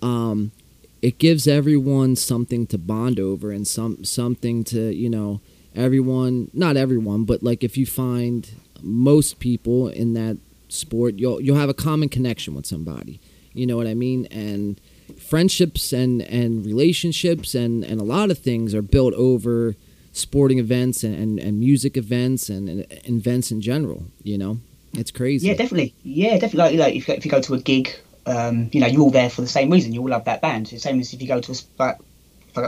um 0.02 0.52
it 1.00 1.18
gives 1.18 1.46
everyone 1.46 2.16
something 2.16 2.66
to 2.66 2.78
bond 2.78 3.18
over 3.18 3.50
and 3.50 3.66
some 3.66 4.04
something 4.04 4.64
to, 4.64 4.92
you 4.94 5.08
know, 5.08 5.40
everyone, 5.74 6.50
not 6.52 6.76
everyone, 6.76 7.24
but 7.24 7.42
like 7.42 7.64
if 7.64 7.76
you 7.78 7.86
find 7.86 8.50
most 8.82 9.38
people 9.38 9.88
in 9.88 10.12
that 10.14 10.36
sport, 10.68 11.14
you'll 11.16 11.40
you'll 11.40 11.56
have 11.56 11.68
a 11.70 11.74
common 11.74 12.08
connection 12.08 12.54
with 12.54 12.66
somebody. 12.66 13.18
You 13.54 13.66
know 13.66 13.76
what 13.76 13.86
I 13.86 13.94
mean? 13.94 14.26
And 14.26 14.78
friendships 15.18 15.92
and 15.92 16.20
and 16.22 16.66
relationships 16.66 17.54
and 17.54 17.82
and 17.84 17.98
a 18.00 18.04
lot 18.04 18.30
of 18.30 18.38
things 18.38 18.74
are 18.74 18.82
built 18.82 19.14
over 19.14 19.74
sporting 20.16 20.58
events 20.58 21.04
and, 21.04 21.14
and, 21.14 21.38
and 21.38 21.60
music 21.60 21.96
events 21.96 22.48
and, 22.48 22.68
and 22.68 22.86
events 23.06 23.50
in 23.50 23.60
general. 23.60 24.04
You 24.22 24.38
know, 24.38 24.58
it's 24.94 25.10
crazy. 25.10 25.48
Yeah, 25.48 25.54
definitely. 25.54 25.94
Yeah, 26.02 26.38
definitely. 26.38 26.78
Like, 26.78 26.78
like 26.78 26.94
if, 26.96 27.08
you 27.08 27.14
go, 27.14 27.18
if 27.18 27.24
you 27.24 27.30
go 27.30 27.40
to 27.40 27.54
a 27.54 27.60
gig 27.60 27.96
um, 28.26 28.68
you 28.72 28.80
know, 28.80 28.86
you're 28.86 29.02
all 29.02 29.10
there 29.10 29.30
for 29.30 29.40
the 29.40 29.46
same 29.46 29.70
reason. 29.70 29.92
You 29.92 30.00
all 30.00 30.08
love 30.08 30.24
that 30.24 30.42
band. 30.42 30.64
It's 30.64 30.72
the 30.72 30.78
same 30.80 31.00
as 31.00 31.12
if 31.12 31.22
you 31.22 31.28
go 31.28 31.40
to 31.40 31.52
a 31.52 31.56
like, 31.78 31.98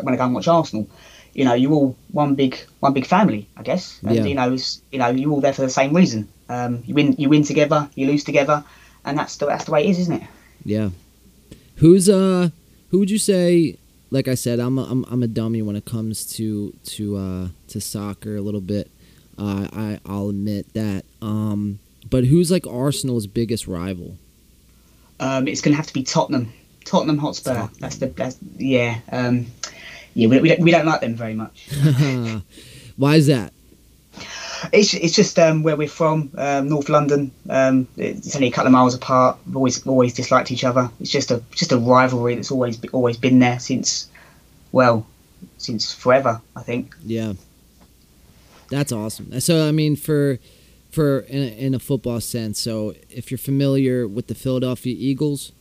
when 0.05 0.15
I 0.15 0.17
go 0.17 0.25
and 0.25 0.35
watch 0.35 0.49
Arsenal. 0.49 0.89
You 1.35 1.45
know, 1.45 1.55
you're 1.55 1.73
all 1.73 1.97
one 2.13 2.35
big 2.35 2.59
one 2.81 2.93
big 2.93 3.07
family, 3.07 3.49
I 3.57 3.63
guess. 3.63 4.01
And 4.03 4.17
Yeah. 4.17 4.25
you 4.25 4.35
know, 4.35 4.57
you 4.93 4.99
know, 4.99 5.09
you're 5.09 5.31
all 5.31 5.41
there 5.41 5.53
for 5.53 5.63
the 5.63 5.71
same 5.71 5.95
reason. 5.95 6.29
Um, 6.49 6.83
you 6.87 6.95
win, 6.95 7.15
you 7.19 7.29
win 7.29 7.43
together, 7.43 7.89
you 7.95 8.07
lose 8.07 8.25
together, 8.25 8.65
and 9.05 9.19
that's 9.19 9.37
the 9.37 9.47
that's 9.47 9.65
the 9.65 9.73
way 9.73 9.85
it 9.85 9.91
is, 9.91 9.99
isn't 10.01 10.23
it? 10.23 10.29
Yeah. 10.65 10.91
Who's 11.77 12.09
uh 12.09 12.51
who 12.91 13.01
would 13.01 13.11
you 13.11 13.19
say 13.19 13.77
like 14.11 14.29
I 14.29 14.35
said 14.35 14.59
I'm 14.61 14.79
a, 14.79 14.85
I'm 14.85 15.05
I'm 15.11 15.23
a 15.23 15.29
dummy 15.29 15.63
when 15.63 15.77
it 15.77 15.85
comes 15.85 16.27
to 16.37 16.75
to 16.85 17.17
uh 17.17 17.49
to 17.69 17.81
soccer 17.81 18.37
a 18.37 18.41
little 18.41 18.61
bit. 18.61 18.91
Uh 19.39 19.69
I 19.73 20.01
I'll 20.07 20.29
admit 20.31 20.73
that. 20.75 21.05
Um 21.23 21.79
but 22.09 22.25
who's 22.25 22.51
like 22.51 22.67
Arsenal's 22.67 23.27
biggest 23.27 23.67
rival? 23.67 24.17
Um, 25.21 25.49
it's 25.49 25.61
going 25.61 25.73
to 25.73 25.77
have 25.77 25.87
to 25.87 25.95
be 25.95 26.03
Tottenham, 26.03 26.53
Tottenham 26.85 27.19
Hotspur. 27.19 27.55
Tottenham. 27.55 27.77
That's 27.81 27.97
the 27.97 28.07
that's, 28.07 28.39
yeah, 28.57 29.01
um, 29.11 29.47
yeah. 30.15 30.29
We, 30.29 30.41
we, 30.41 30.49
don't, 30.49 30.61
we 30.61 30.71
don't 30.71 30.87
like 30.87 31.01
them 31.01 31.15
very 31.15 31.35
much. 31.35 31.69
Why 32.97 33.17
is 33.17 33.27
that? 33.27 33.53
It's 34.73 34.95
it's 34.95 35.15
just 35.15 35.39
um, 35.39 35.63
where 35.63 35.77
we're 35.77 35.89
from, 35.89 36.31
um, 36.37 36.69
North 36.69 36.89
London. 36.89 37.31
Um, 37.49 37.87
it's 37.97 38.35
only 38.35 38.49
a 38.49 38.51
couple 38.51 38.67
of 38.67 38.73
miles 38.73 38.95
apart. 38.95 39.39
We've 39.47 39.57
always 39.57 39.87
always 39.87 40.15
disliked 40.15 40.51
each 40.51 40.65
other. 40.65 40.91
It's 41.01 41.11
just 41.11 41.31
a 41.31 41.43
just 41.53 41.73
a 41.73 41.79
rivalry 41.79 42.35
that's 42.35 42.51
always 42.51 42.79
always 42.93 43.17
been 43.17 43.39
there 43.39 43.59
since, 43.59 44.09
well, 44.73 45.07
since 45.59 45.93
forever. 45.93 46.41
I 46.57 46.63
think. 46.63 46.95
Yeah. 47.05 47.35
That's 48.71 48.93
awesome. 48.93 49.41
So 49.41 49.67
I 49.67 49.73
mean 49.73 49.97
for 49.97 50.39
for 50.91 51.21
in 51.21 51.43
a, 51.43 51.67
in 51.67 51.75
a 51.75 51.79
football 51.79 52.21
sense, 52.21 52.59
so 52.59 52.95
if 53.11 53.31
you're 53.31 53.39
familiar 53.39 54.07
with 54.07 54.27
the 54.27 54.35
Philadelphia 54.35 54.95
Eagles, 54.99 55.53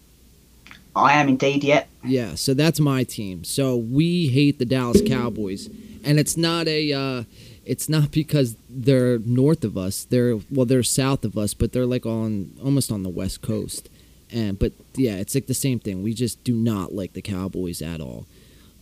I 0.95 1.13
am 1.13 1.29
indeed. 1.29 1.63
Yeah. 1.63 1.85
Yeah, 2.03 2.35
so 2.35 2.53
that's 2.53 2.79
my 2.79 3.03
team. 3.03 3.43
So 3.43 3.75
we 3.75 4.27
hate 4.27 4.59
the 4.59 4.65
Dallas 4.65 5.01
Cowboys, 5.05 5.69
and 6.03 6.19
it's 6.19 6.37
not 6.37 6.67
a, 6.67 6.93
uh, 6.93 7.23
it's 7.67 7.89
not 7.89 8.11
because 8.11 8.55
they're 8.69 9.19
north 9.19 9.63
of 9.63 9.77
us. 9.77 10.05
They're 10.05 10.37
well, 10.49 10.65
they're 10.65 10.83
south 10.83 11.25
of 11.25 11.37
us, 11.37 11.53
but 11.53 11.71
they're 11.73 11.85
like 11.85 12.05
on 12.05 12.53
almost 12.63 12.91
on 12.91 13.03
the 13.03 13.09
west 13.09 13.41
coast. 13.41 13.89
And 14.31 14.57
but 14.57 14.71
yeah, 14.95 15.15
it's 15.17 15.35
like 15.35 15.47
the 15.47 15.53
same 15.53 15.79
thing. 15.79 16.01
We 16.03 16.13
just 16.13 16.43
do 16.43 16.53
not 16.55 16.93
like 16.93 17.13
the 17.13 17.21
Cowboys 17.21 17.81
at 17.81 18.01
all. 18.01 18.25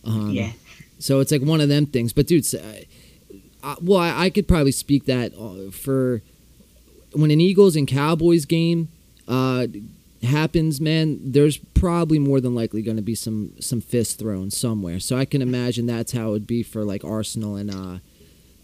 Um, 0.04 0.30
yeah. 0.30 0.52
So 0.98 1.20
it's 1.20 1.32
like 1.32 1.42
one 1.42 1.60
of 1.60 1.68
them 1.68 1.86
things. 1.86 2.12
But 2.12 2.26
dude, 2.26 2.44
s- 2.44 2.54
I- 2.54 2.86
I- 3.62 3.76
well, 3.82 3.98
I, 3.98 4.24
I 4.26 4.30
could 4.30 4.46
probably 4.48 4.72
speak 4.72 5.04
that 5.06 5.32
uh, 5.34 5.70
for 5.72 6.22
when 7.12 7.30
an 7.30 7.40
Eagles 7.40 7.76
and 7.76 7.86
Cowboys 7.88 8.44
game 8.44 8.88
uh, 9.28 9.66
happens, 10.22 10.80
man. 10.80 11.18
There's 11.32 11.56
probably 11.58 12.18
more 12.18 12.40
than 12.40 12.54
likely 12.54 12.82
going 12.82 12.96
to 12.98 13.02
be 13.02 13.14
some 13.14 13.52
some 13.60 13.80
fists 13.80 14.14
thrown 14.14 14.50
somewhere. 14.50 15.00
So 15.00 15.16
I 15.16 15.24
can 15.24 15.42
imagine 15.42 15.86
that's 15.86 16.12
how 16.12 16.28
it 16.28 16.30
would 16.32 16.46
be 16.46 16.62
for 16.62 16.84
like 16.84 17.04
Arsenal 17.04 17.56
and 17.56 17.70
uh, 17.70 17.98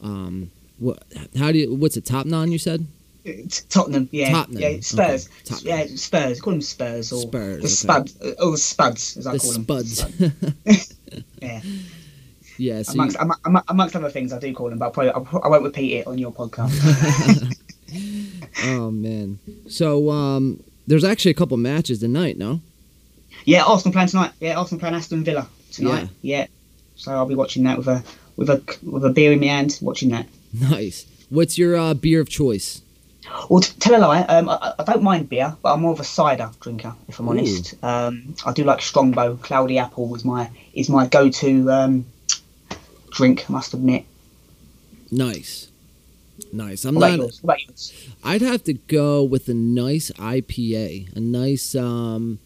um, 0.03 0.51
what? 0.79 1.03
How 1.39 1.53
do 1.53 1.59
you? 1.59 1.75
What's 1.75 1.97
it? 1.97 2.05
Top 2.05 2.27
non? 2.27 2.51
You 2.53 2.59
said 2.59 2.87
Tottenham. 3.69 4.09
Yeah. 4.11 4.31
Tottenham, 4.33 4.61
Yeah. 4.61 4.81
Spurs. 4.81 5.29
okay, 5.29 5.45
Tottenham. 5.45 5.89
Yeah. 5.91 5.97
Spurs. 5.97 6.41
Call 6.41 6.53
them 6.55 6.63
Spurs 6.63 7.13
or 7.13 7.23
Spurs, 7.23 7.57
the 7.57 7.59
okay. 7.59 7.69
Spuds. 7.69 8.21
uh, 8.21 8.45
Or 8.45 8.51
the 8.53 8.59
Spuds, 8.59 9.17
as 9.17 9.27
I 9.27 9.33
the 9.35 9.39
call 9.39 9.53
them. 9.53 9.65
Spuds. 9.65 10.93
Yeah. 11.43 11.61
yeah. 12.59 12.83
So 12.83 12.93
amongst, 12.95 13.17
you- 13.17 13.21
amo- 13.23 13.35
amo- 13.45 13.63
amongst 13.69 13.97
other 13.97 14.11
things, 14.11 14.33
I 14.33 14.39
do 14.39 14.53
call 14.55 14.71
them, 14.71 14.79
but 14.79 14.87
I'll 14.87 14.91
probably, 14.93 15.43
I 15.45 15.49
won't 15.49 15.63
repeat 15.65 15.93
it 15.99 16.07
on 16.07 16.17
your 16.19 16.33
podcast. 16.33 16.73
oh 18.65 18.91
man. 18.91 19.39
So 19.69 20.11
um, 20.11 20.63
there's 20.87 21.05
actually 21.05 21.33
a 21.33 21.35
couple 21.35 21.57
matches 21.59 22.01
tonight. 22.01 22.39
No. 22.39 22.61
yeah, 23.45 23.65
Arsenal 23.65 23.93
playing 23.93 24.09
tonight. 24.09 24.33
Yeah, 24.41 24.59
Arsenal 24.59 24.81
playing 24.81 24.95
Aston 24.95 25.25
Villa 25.25 25.49
tonight. 25.73 26.09
Yeah. 26.23 26.47
So 26.97 27.13
I'll 27.13 27.27
be 27.27 27.35
watching 27.35 27.65
that 27.65 27.77
with 27.79 27.89
a 27.89 28.03
with 28.37 28.51
a 28.51 28.63
with 28.83 29.05
a 29.05 29.11
beer 29.11 29.33
in 29.33 29.41
my 29.41 29.47
hand, 29.47 29.79
watching 29.83 30.11
that. 30.11 30.27
Nice. 30.53 31.07
What's 31.31 31.57
your 31.57 31.77
uh, 31.77 31.95
beer 31.95 32.21
of 32.21 32.29
choice? 32.29 32.83
Well, 33.49 33.61
to 33.61 33.79
tell 33.79 33.97
a 33.97 34.01
lie, 34.01 34.23
um, 34.23 34.49
I, 34.49 34.75
I 34.79 34.85
don't 34.85 35.03
mind 35.03 35.29
beer, 35.29 35.57
but 35.63 35.73
I'm 35.73 35.81
more 35.81 35.93
of 35.93 36.01
a 36.01 36.05
cider 36.05 36.51
drinker, 36.61 36.95
if 37.09 37.19
I'm 37.19 37.27
Ooh. 37.27 37.31
honest. 37.31 37.83
Um, 37.83 38.35
I 38.45 38.53
do 38.53 38.65
like 38.65 38.83
Strongbow. 38.83 39.37
Cloudy 39.37 39.79
Apple 39.79 40.15
is 40.15 40.25
my 40.25 40.51
is 40.75 40.89
my 40.91 41.07
go-to 41.07 41.71
um, 41.71 42.05
drink. 43.11 43.47
I 43.49 43.53
must 43.53 43.73
admit. 43.75 44.05
Nice. 45.11 45.69
Nice. 46.53 46.85
I'm 46.85 46.97
What 46.97 47.11
not. 47.11 47.19
yours? 47.19 47.39
What 47.43 47.55
about 47.55 47.67
yours? 47.69 48.09
I'd 48.25 48.43
have 48.43 48.65
to 48.65 48.75
go 48.75 49.23
with 49.23 49.49
a 49.49 49.55
nice 49.55 50.11
IPA, 50.13 51.17
a 51.17 51.21
nice 51.21 51.75
um, 51.75 52.39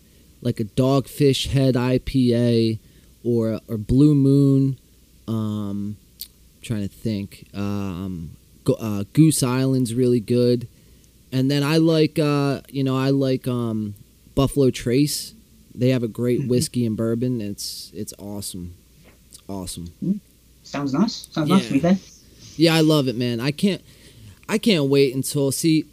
like 0.42 0.60
a 0.60 0.64
Dogfish 0.64 1.48
Head 1.48 1.74
IPA, 1.74 2.78
or 3.24 3.60
or 3.66 3.76
Blue 3.78 4.14
Moon. 4.14 4.76
Um, 5.28 5.96
trying 6.62 6.82
to 6.82 6.88
think. 6.94 7.46
Um, 7.54 8.30
Go- 8.64 8.74
uh, 8.74 9.04
Goose 9.12 9.42
Island's 9.42 9.94
really 9.94 10.20
good, 10.20 10.66
and 11.32 11.50
then 11.50 11.62
I 11.62 11.76
like 11.76 12.18
uh, 12.18 12.60
you 12.68 12.82
know 12.84 12.96
I 12.96 13.10
like 13.10 13.46
um, 13.46 13.94
Buffalo 14.34 14.70
Trace. 14.70 15.34
They 15.74 15.90
have 15.90 16.02
a 16.02 16.08
great 16.08 16.40
Mhm. 16.40 16.48
whiskey 16.48 16.86
and 16.86 16.96
bourbon. 16.96 17.40
It's 17.40 17.90
it's 17.94 18.12
awesome. 18.18 18.74
It's 19.28 19.38
awesome. 19.48 19.92
Sounds 20.62 20.92
nice. 20.92 21.28
Sounds 21.30 21.48
nice 21.48 21.66
to 21.68 21.72
be 21.74 21.78
Yeah. 21.78 21.94
fair. 21.94 21.98
Yeah, 22.56 22.74
I 22.74 22.80
love 22.80 23.06
it, 23.06 23.16
man. 23.16 23.38
I 23.38 23.50
can't, 23.50 23.82
I 24.48 24.56
can't 24.58 24.84
wait 24.88 25.14
until 25.14 25.52
see, 25.52 25.84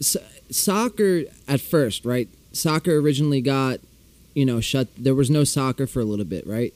s- 0.00 0.16
soccer 0.50 1.24
at 1.48 1.60
first, 1.60 2.04
right? 2.04 2.28
Soccer 2.52 2.96
originally 2.96 3.40
got, 3.40 3.80
you 4.32 4.46
know, 4.46 4.60
shut. 4.60 4.86
There 4.96 5.14
was 5.16 5.28
no 5.30 5.42
soccer 5.44 5.86
for 5.86 6.00
a 6.00 6.04
little 6.04 6.24
bit, 6.24 6.46
right? 6.46 6.72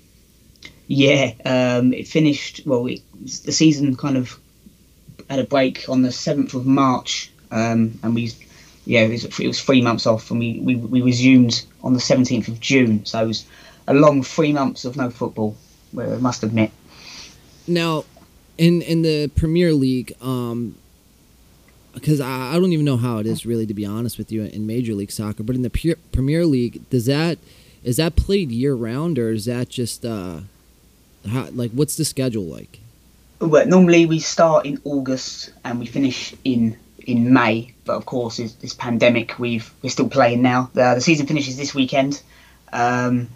Yeah, 0.89 1.33
um, 1.45 1.93
it 1.93 2.07
finished. 2.07 2.63
Well, 2.65 2.85
the 2.85 3.53
season 3.53 3.97
kind 3.97 4.17
of 4.17 4.39
had 5.29 5.41
a 5.41 5.45
break 5.45 5.89
on 5.89 6.03
the 6.03 6.13
seventh 6.13 6.55
of 6.55 6.65
March, 6.65 7.31
um, 7.51 7.99
and 8.03 8.15
we, 8.15 8.33
yeah, 8.85 9.01
it 9.01 9.11
was, 9.11 9.25
it 9.25 9.47
was 9.47 9.61
three 9.61 9.83
months 9.83 10.07
off, 10.07 10.31
and 10.31 10.39
we, 10.39 10.61
we, 10.61 10.77
we 10.77 11.03
resumed 11.03 11.65
on 11.83 11.93
the 11.93 12.01
seventeenth 12.01 12.47
of 12.47 12.61
June. 12.61 13.05
So 13.05 13.23
it 13.23 13.27
was 13.27 13.47
a 13.89 13.95
long 13.95 14.23
three 14.23 14.53
months 14.53 14.85
of 14.85 14.97
no 14.97 15.11
football. 15.11 15.57
I 15.99 16.05
must 16.17 16.43
admit. 16.45 16.71
Now, 17.67 18.05
in 18.57 18.83
in 18.83 19.03
the 19.03 19.29
Premier 19.29 19.73
League, 19.73 20.15
um, 20.21 20.77
because 21.95 22.21
I, 22.21 22.53
I 22.53 22.61
don't 22.61 22.73
even 22.73 22.85
know 22.85 22.97
how 22.97 23.19
it 23.19 23.27
is 23.27 23.45
really 23.45 23.67
to 23.67 23.75
be 23.75 23.85
honest 23.85 24.19
with 24.19 24.31
you 24.31 24.45
in 24.45 24.67
Major 24.67 24.95
League 24.95 25.11
Soccer, 25.11 25.43
but 25.43 25.57
in 25.57 25.63
the 25.63 25.71
Pre- 25.71 25.97
Premier 26.13 26.47
League, 26.47 26.89
does 26.91 27.07
that 27.07 27.39
is 27.83 27.97
that 27.97 28.17
played 28.17 28.51
year 28.51 28.75
round 28.75 29.19
or 29.19 29.31
is 29.31 29.47
that 29.47 29.69
just 29.69 30.05
uh, 30.05 30.41
how 31.29 31.49
like 31.53 31.73
what's 31.73 31.97
the 31.97 32.05
schedule 32.05 32.45
like? 32.45 32.81
Well, 33.41 33.67
normally 33.67 34.07
we 34.07 34.19
start 34.19 34.67
in 34.67 34.81
August 34.85 35.53
and 35.65 35.79
we 35.79 35.87
finish 35.87 36.35
in 36.45 36.77
in 37.07 37.33
May. 37.33 37.73
But 37.85 37.97
of 37.97 38.07
course, 38.07 38.39
this, 38.39 38.53
this 38.55 38.75
pandemic, 38.75 39.39
we've 39.39 39.73
we're 39.83 39.91
still 39.91 40.09
playing 40.09 40.43
now. 40.43 40.71
The, 40.75 40.95
the 40.95 41.01
season 41.01 41.27
finishes 41.27 41.57
this 41.57 41.75
weekend, 41.75 42.23
um, 42.73 43.29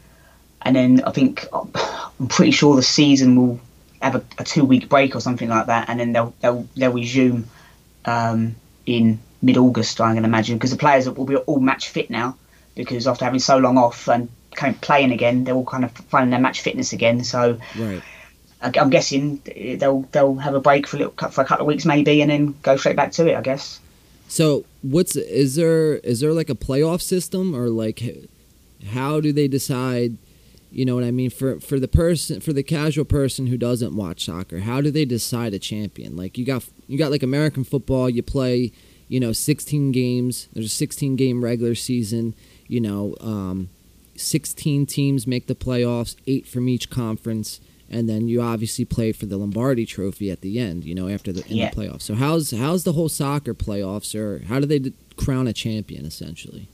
and 0.63 0.77
then 0.77 1.03
I 1.07 1.13
think 1.13 1.47
I'm 1.53 2.29
pretty 2.29 2.51
sure 2.51 2.77
the 2.77 2.83
season 2.83 3.37
will 3.37 3.61
have 4.03 4.17
a, 4.17 4.25
a 4.39 4.45
two 4.45 4.65
week 4.65 4.89
break 4.89 5.15
or 5.15 5.21
something 5.21 5.49
like 5.49 5.67
that, 5.67 5.89
and 5.89 6.01
then 6.01 6.13
they'll 6.13 6.35
they'll 6.41 6.67
they'll 6.77 6.93
resume 6.93 7.47
um, 8.05 8.57
in 8.87 9.19
mid 9.43 9.57
August. 9.57 10.01
I 10.01 10.15
can 10.15 10.25
imagine 10.25 10.57
because 10.57 10.71
the 10.71 10.77
players 10.77 11.09
will 11.09 11.25
be 11.25 11.37
all 11.37 11.61
match 11.61 11.89
fit 11.89 12.11
now 12.11 12.37
because 12.75 13.07
after 13.07 13.25
having 13.25 13.41
so 13.41 13.59
long 13.59 13.79
off 13.79 14.09
and 14.09 14.29
kind 14.55 14.75
of 14.75 14.81
playing 14.81 15.13
again, 15.13 15.45
they're 15.45 15.55
all 15.55 15.65
kind 15.65 15.85
of 15.85 15.93
finding 15.93 16.31
their 16.31 16.41
match 16.41 16.61
fitness 16.61 16.93
again. 16.93 17.25
So. 17.25 17.59
Right. 17.79 18.03
I- 18.63 18.73
I'm 18.79 18.91
guessing 18.91 19.41
they'll 19.79 20.03
they'll 20.13 20.35
have 20.37 20.55
a 20.55 20.61
break 20.61 20.87
for 20.87 20.97
a 20.97 21.01
little 21.01 21.31
for 21.31 21.41
a 21.41 21.45
couple 21.47 21.65
of 21.65 21.69
weeks 21.69 21.87
maybe, 21.87 22.21
and 22.21 22.31
then 22.31 22.55
go 22.63 22.77
straight 22.77 22.97
back 22.97 23.11
to 23.13 23.27
it. 23.27 23.35
I 23.35 23.41
guess. 23.41 23.81
So 24.29 24.65
what's 24.83 25.17
is 25.17 25.55
there 25.57 25.95
is 25.97 26.21
there 26.21 26.33
like 26.33 26.51
a 26.51 26.55
playoff 26.55 27.01
system 27.01 27.57
or 27.57 27.69
like 27.69 28.03
how 28.93 29.21
do 29.21 29.33
they 29.33 29.49
decide? 29.49 30.17
You 30.71 30.85
know 30.85 30.95
what 30.95 31.05
I 31.05 31.11
mean 31.11 31.31
for 31.31 31.59
for 31.59 31.81
the 31.81 31.89
person 31.89 32.41
for 32.41 32.53
the 32.53 32.63
casual 32.63 33.05
person 33.05 33.47
who 33.49 33.57
doesn't 33.57 33.97
watch 33.97 34.27
soccer. 34.27 34.61
How 34.61 34.81
do 34.81 34.91
they 34.91 35.05
decide 35.05 35.53
a 35.53 35.59
champion? 35.59 36.15
Like 36.15 36.39
you 36.39 36.45
got 36.45 36.65
you 36.87 36.97
got 36.97 37.11
like 37.11 37.23
American 37.23 37.65
football. 37.65 38.09
You 38.09 38.23
play 38.23 38.73
you 39.09 39.19
know 39.19 39.33
16 39.33 39.91
games. 39.91 40.49
There's 40.53 40.67
a 40.67 40.69
16 40.69 41.17
game 41.17 41.43
regular 41.43 41.75
season. 41.75 42.35
You 42.69 42.81
know, 42.81 43.17
um, 43.21 43.69
16 44.21 44.87
teams 44.87 45.27
make 45.27 45.47
the 45.47 45.55
playoffs, 45.55 46.17
eight 46.27 46.47
from 46.47 46.69
each 46.69 46.91
conference. 46.91 47.61
And 47.93 48.09
then 48.09 48.29
you 48.29 48.41
obviously 48.41 48.85
play 48.85 49.11
for 49.11 49.27
the 49.27 49.37
Lombardi 49.37 49.85
Trophy 49.85 50.31
at 50.31 50.43
the 50.43 50.61
end, 50.61 50.85
you 50.85 50.95
know, 50.95 51.09
after 51.09 51.33
the, 51.33 51.45
in 51.51 51.57
Yeah. 51.57 51.71
the 51.71 51.77
playoffs. 51.77 52.03
So 52.03 52.15
how's 52.15 52.53
how's 52.53 52.85
the 52.85 52.93
whole 52.93 53.09
soccer 53.09 53.53
playoffs, 53.53 54.15
or 54.15 54.45
how 54.47 54.61
do 54.61 54.67
they 54.67 54.79
d- 54.79 54.93
crown 55.17 55.49
a 55.49 55.53
champion 55.53 56.07
essentially? 56.07 56.69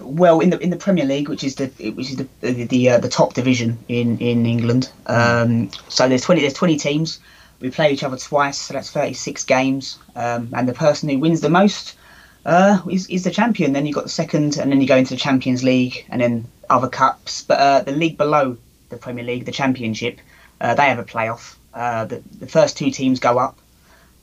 Well, 0.00 0.38
in 0.38 0.50
the 0.50 0.58
in 0.60 0.70
the 0.70 0.76
Premier 0.76 1.04
League, 1.04 1.28
which 1.28 1.42
is 1.42 1.56
the 1.56 1.66
which 1.96 2.10
is 2.10 2.16
the 2.16 2.28
the 2.40 2.64
the, 2.66 2.90
uh, 2.90 2.98
the 2.98 3.08
top 3.08 3.34
division 3.34 3.76
in 3.88 4.18
in 4.18 4.46
England. 4.46 4.88
Um, 5.06 5.70
so 5.88 6.08
there's 6.08 6.22
twenty 6.22 6.42
there's 6.42 6.54
twenty 6.54 6.76
teams. 6.76 7.18
We 7.60 7.70
play 7.70 7.92
each 7.92 8.04
other 8.04 8.16
twice, 8.16 8.58
so 8.58 8.74
that's 8.74 8.90
thirty 8.90 9.14
six 9.14 9.42
games. 9.44 9.98
Um, 10.14 10.48
and 10.52 10.68
the 10.68 10.74
person 10.74 11.08
who 11.08 11.18
wins 11.18 11.40
the 11.40 11.50
most 11.50 11.96
Uh, 12.44 12.80
he's, 12.88 13.06
he's 13.06 13.22
the 13.24 13.30
champion. 13.30 13.72
Then 13.72 13.86
you've 13.86 13.94
got 13.94 14.04
the 14.04 14.10
second, 14.10 14.58
and 14.58 14.70
then 14.72 14.80
you 14.80 14.86
go 14.88 14.96
into 14.96 15.14
the 15.14 15.20
Champions 15.20 15.62
League, 15.62 16.04
and 16.08 16.20
then 16.20 16.44
other 16.72 16.88
cups. 16.88 17.42
But 17.42 17.58
uh, 17.58 17.80
the 17.82 17.92
league 17.92 18.16
below 18.16 18.56
the 18.88 18.96
Premier 18.96 19.24
League, 19.24 19.44
the 19.44 19.52
Championship, 19.52 20.18
uh, 20.60 20.74
they 20.74 20.88
have 20.88 20.98
a 20.98 21.04
playoff. 21.04 21.56
Uh, 21.74 22.04
the, 22.04 22.22
the 22.38 22.46
first 22.46 22.76
two 22.76 22.90
teams 22.90 23.20
go 23.20 23.38
up, 23.38 23.58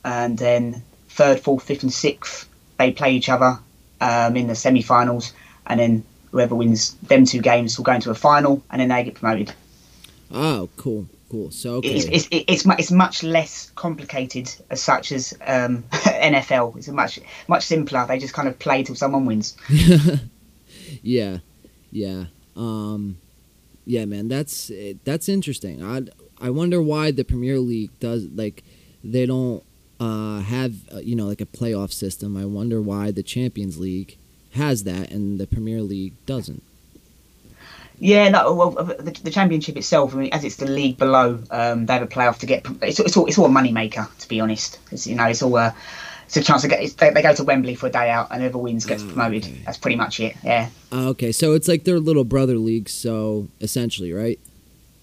and 0.04 0.38
then 0.38 0.82
third, 1.08 1.40
fourth, 1.40 1.64
fifth, 1.64 1.82
and 1.82 1.92
sixth 1.92 2.48
they 2.80 2.92
play 2.92 3.12
each 3.12 3.28
other 3.28 3.58
um, 4.00 4.36
in 4.36 4.46
the 4.46 4.54
semi-finals, 4.54 5.32
and 5.66 5.78
then 5.78 6.04
whoever 6.30 6.54
wins 6.54 6.94
them 7.02 7.24
two 7.26 7.40
games 7.40 7.76
will 7.76 7.84
go 7.84 7.92
into 7.92 8.10
a 8.10 8.14
final, 8.14 8.62
and 8.70 8.80
then 8.80 8.88
they 8.88 9.04
get 9.04 9.14
promoted. 9.14 9.52
Oh, 10.32 10.68
cool, 10.76 11.06
cool. 11.28 11.50
So 11.50 11.74
okay. 11.76 11.90
It's 11.90 12.06
it's, 12.06 12.28
it's 12.30 12.66
it's 12.78 12.90
much 12.90 13.22
less 13.22 13.70
complicated 13.74 14.50
as 14.70 14.82
such 14.82 15.12
as 15.12 15.34
um, 15.46 15.82
NFL. 15.90 16.76
It's 16.78 16.88
a 16.88 16.92
much 16.92 17.20
much 17.48 17.64
simpler. 17.64 18.06
They 18.06 18.18
just 18.18 18.32
kind 18.32 18.48
of 18.48 18.58
play 18.58 18.82
till 18.82 18.94
someone 18.94 19.26
wins. 19.26 19.56
yeah, 21.02 21.38
yeah, 21.90 22.26
um, 22.56 23.18
yeah, 23.86 24.04
man. 24.04 24.28
That's 24.28 24.70
that's 25.04 25.28
interesting. 25.28 25.82
I 25.82 26.02
I 26.40 26.50
wonder 26.50 26.80
why 26.80 27.10
the 27.10 27.24
Premier 27.24 27.58
League 27.58 27.90
does 28.00 28.26
like 28.34 28.62
they 29.02 29.26
don't 29.26 29.62
uh, 29.98 30.40
have 30.40 30.74
uh, 30.94 30.98
you 30.98 31.16
know 31.16 31.26
like 31.26 31.40
a 31.40 31.46
playoff 31.46 31.92
system. 31.92 32.36
I 32.36 32.44
wonder 32.44 32.80
why 32.80 33.10
the 33.10 33.22
Champions 33.22 33.78
League 33.78 34.16
has 34.52 34.84
that 34.84 35.10
and 35.10 35.38
the 35.38 35.46
Premier 35.46 35.82
League 35.82 36.14
doesn't. 36.26 36.62
Yeah, 37.98 38.30
no. 38.30 38.54
Well, 38.54 38.70
the, 38.70 39.10
the 39.22 39.30
championship 39.30 39.76
itself, 39.76 40.14
I 40.14 40.18
mean, 40.18 40.32
as 40.32 40.42
it's 40.42 40.56
the 40.56 40.66
league 40.66 40.96
below, 40.96 41.38
um, 41.50 41.84
they 41.84 41.92
have 41.92 42.02
a 42.02 42.06
playoff 42.06 42.38
to 42.38 42.46
get. 42.46 42.66
It's, 42.80 42.98
it's 42.98 43.16
all 43.16 43.26
it's 43.26 43.36
all 43.36 43.44
a 43.44 43.50
money 43.50 43.72
maker, 43.72 44.08
to 44.20 44.28
be 44.28 44.40
honest. 44.40 44.78
It's, 44.90 45.06
you 45.06 45.16
know, 45.16 45.26
it's 45.26 45.42
all 45.42 45.56
a 45.58 45.74
it's 46.30 46.36
a 46.36 46.42
chance 46.44 46.62
to 46.62 46.68
get. 46.68 46.96
They, 46.96 47.10
they, 47.10 47.22
go 47.22 47.34
to 47.34 47.42
Wembley 47.42 47.74
for 47.74 47.88
a 47.88 47.90
day 47.90 48.08
out, 48.08 48.28
and 48.30 48.40
whoever 48.40 48.58
wins 48.58 48.86
gets 48.86 49.02
oh, 49.02 49.06
promoted. 49.08 49.44
Okay. 49.44 49.62
That's 49.66 49.78
pretty 49.78 49.96
much 49.96 50.20
it. 50.20 50.36
Yeah. 50.44 50.68
Uh, 50.92 51.08
okay, 51.08 51.32
so 51.32 51.54
it's 51.54 51.66
like 51.66 51.82
their 51.82 51.98
little 51.98 52.22
brother 52.22 52.56
league. 52.56 52.88
So 52.88 53.48
essentially, 53.60 54.12
right? 54.12 54.38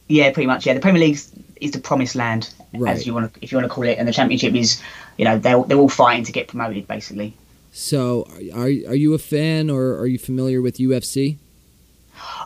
Yeah, 0.08 0.32
pretty 0.32 0.48
much. 0.48 0.66
Yeah, 0.66 0.74
the 0.74 0.80
Premier 0.80 1.02
League 1.02 1.20
is 1.60 1.72
the 1.72 1.80
promised 1.80 2.16
land, 2.16 2.54
right. 2.74 2.96
as 2.96 3.06
you 3.06 3.14
want 3.14 3.34
to, 3.34 3.44
if 3.44 3.52
you 3.52 3.58
want 3.58 3.66
to 3.66 3.74
call 3.74 3.84
it, 3.84 3.98
and 3.98 4.08
the 4.08 4.14
Championship 4.14 4.56
is, 4.56 4.82
you 5.18 5.26
know, 5.26 5.38
they're 5.38 5.62
they're 5.64 5.78
all 5.78 5.90
fighting 5.90 6.24
to 6.24 6.32
get 6.32 6.48
promoted, 6.48 6.88
basically. 6.88 7.34
So, 7.74 8.26
are 8.54 8.62
are 8.62 8.96
you 8.96 9.14
a 9.14 9.20
fan 9.20 9.70
or 9.70 9.98
are 9.98 10.08
you 10.08 10.18
familiar 10.18 10.62
with 10.62 10.78
UFC? 10.78 11.40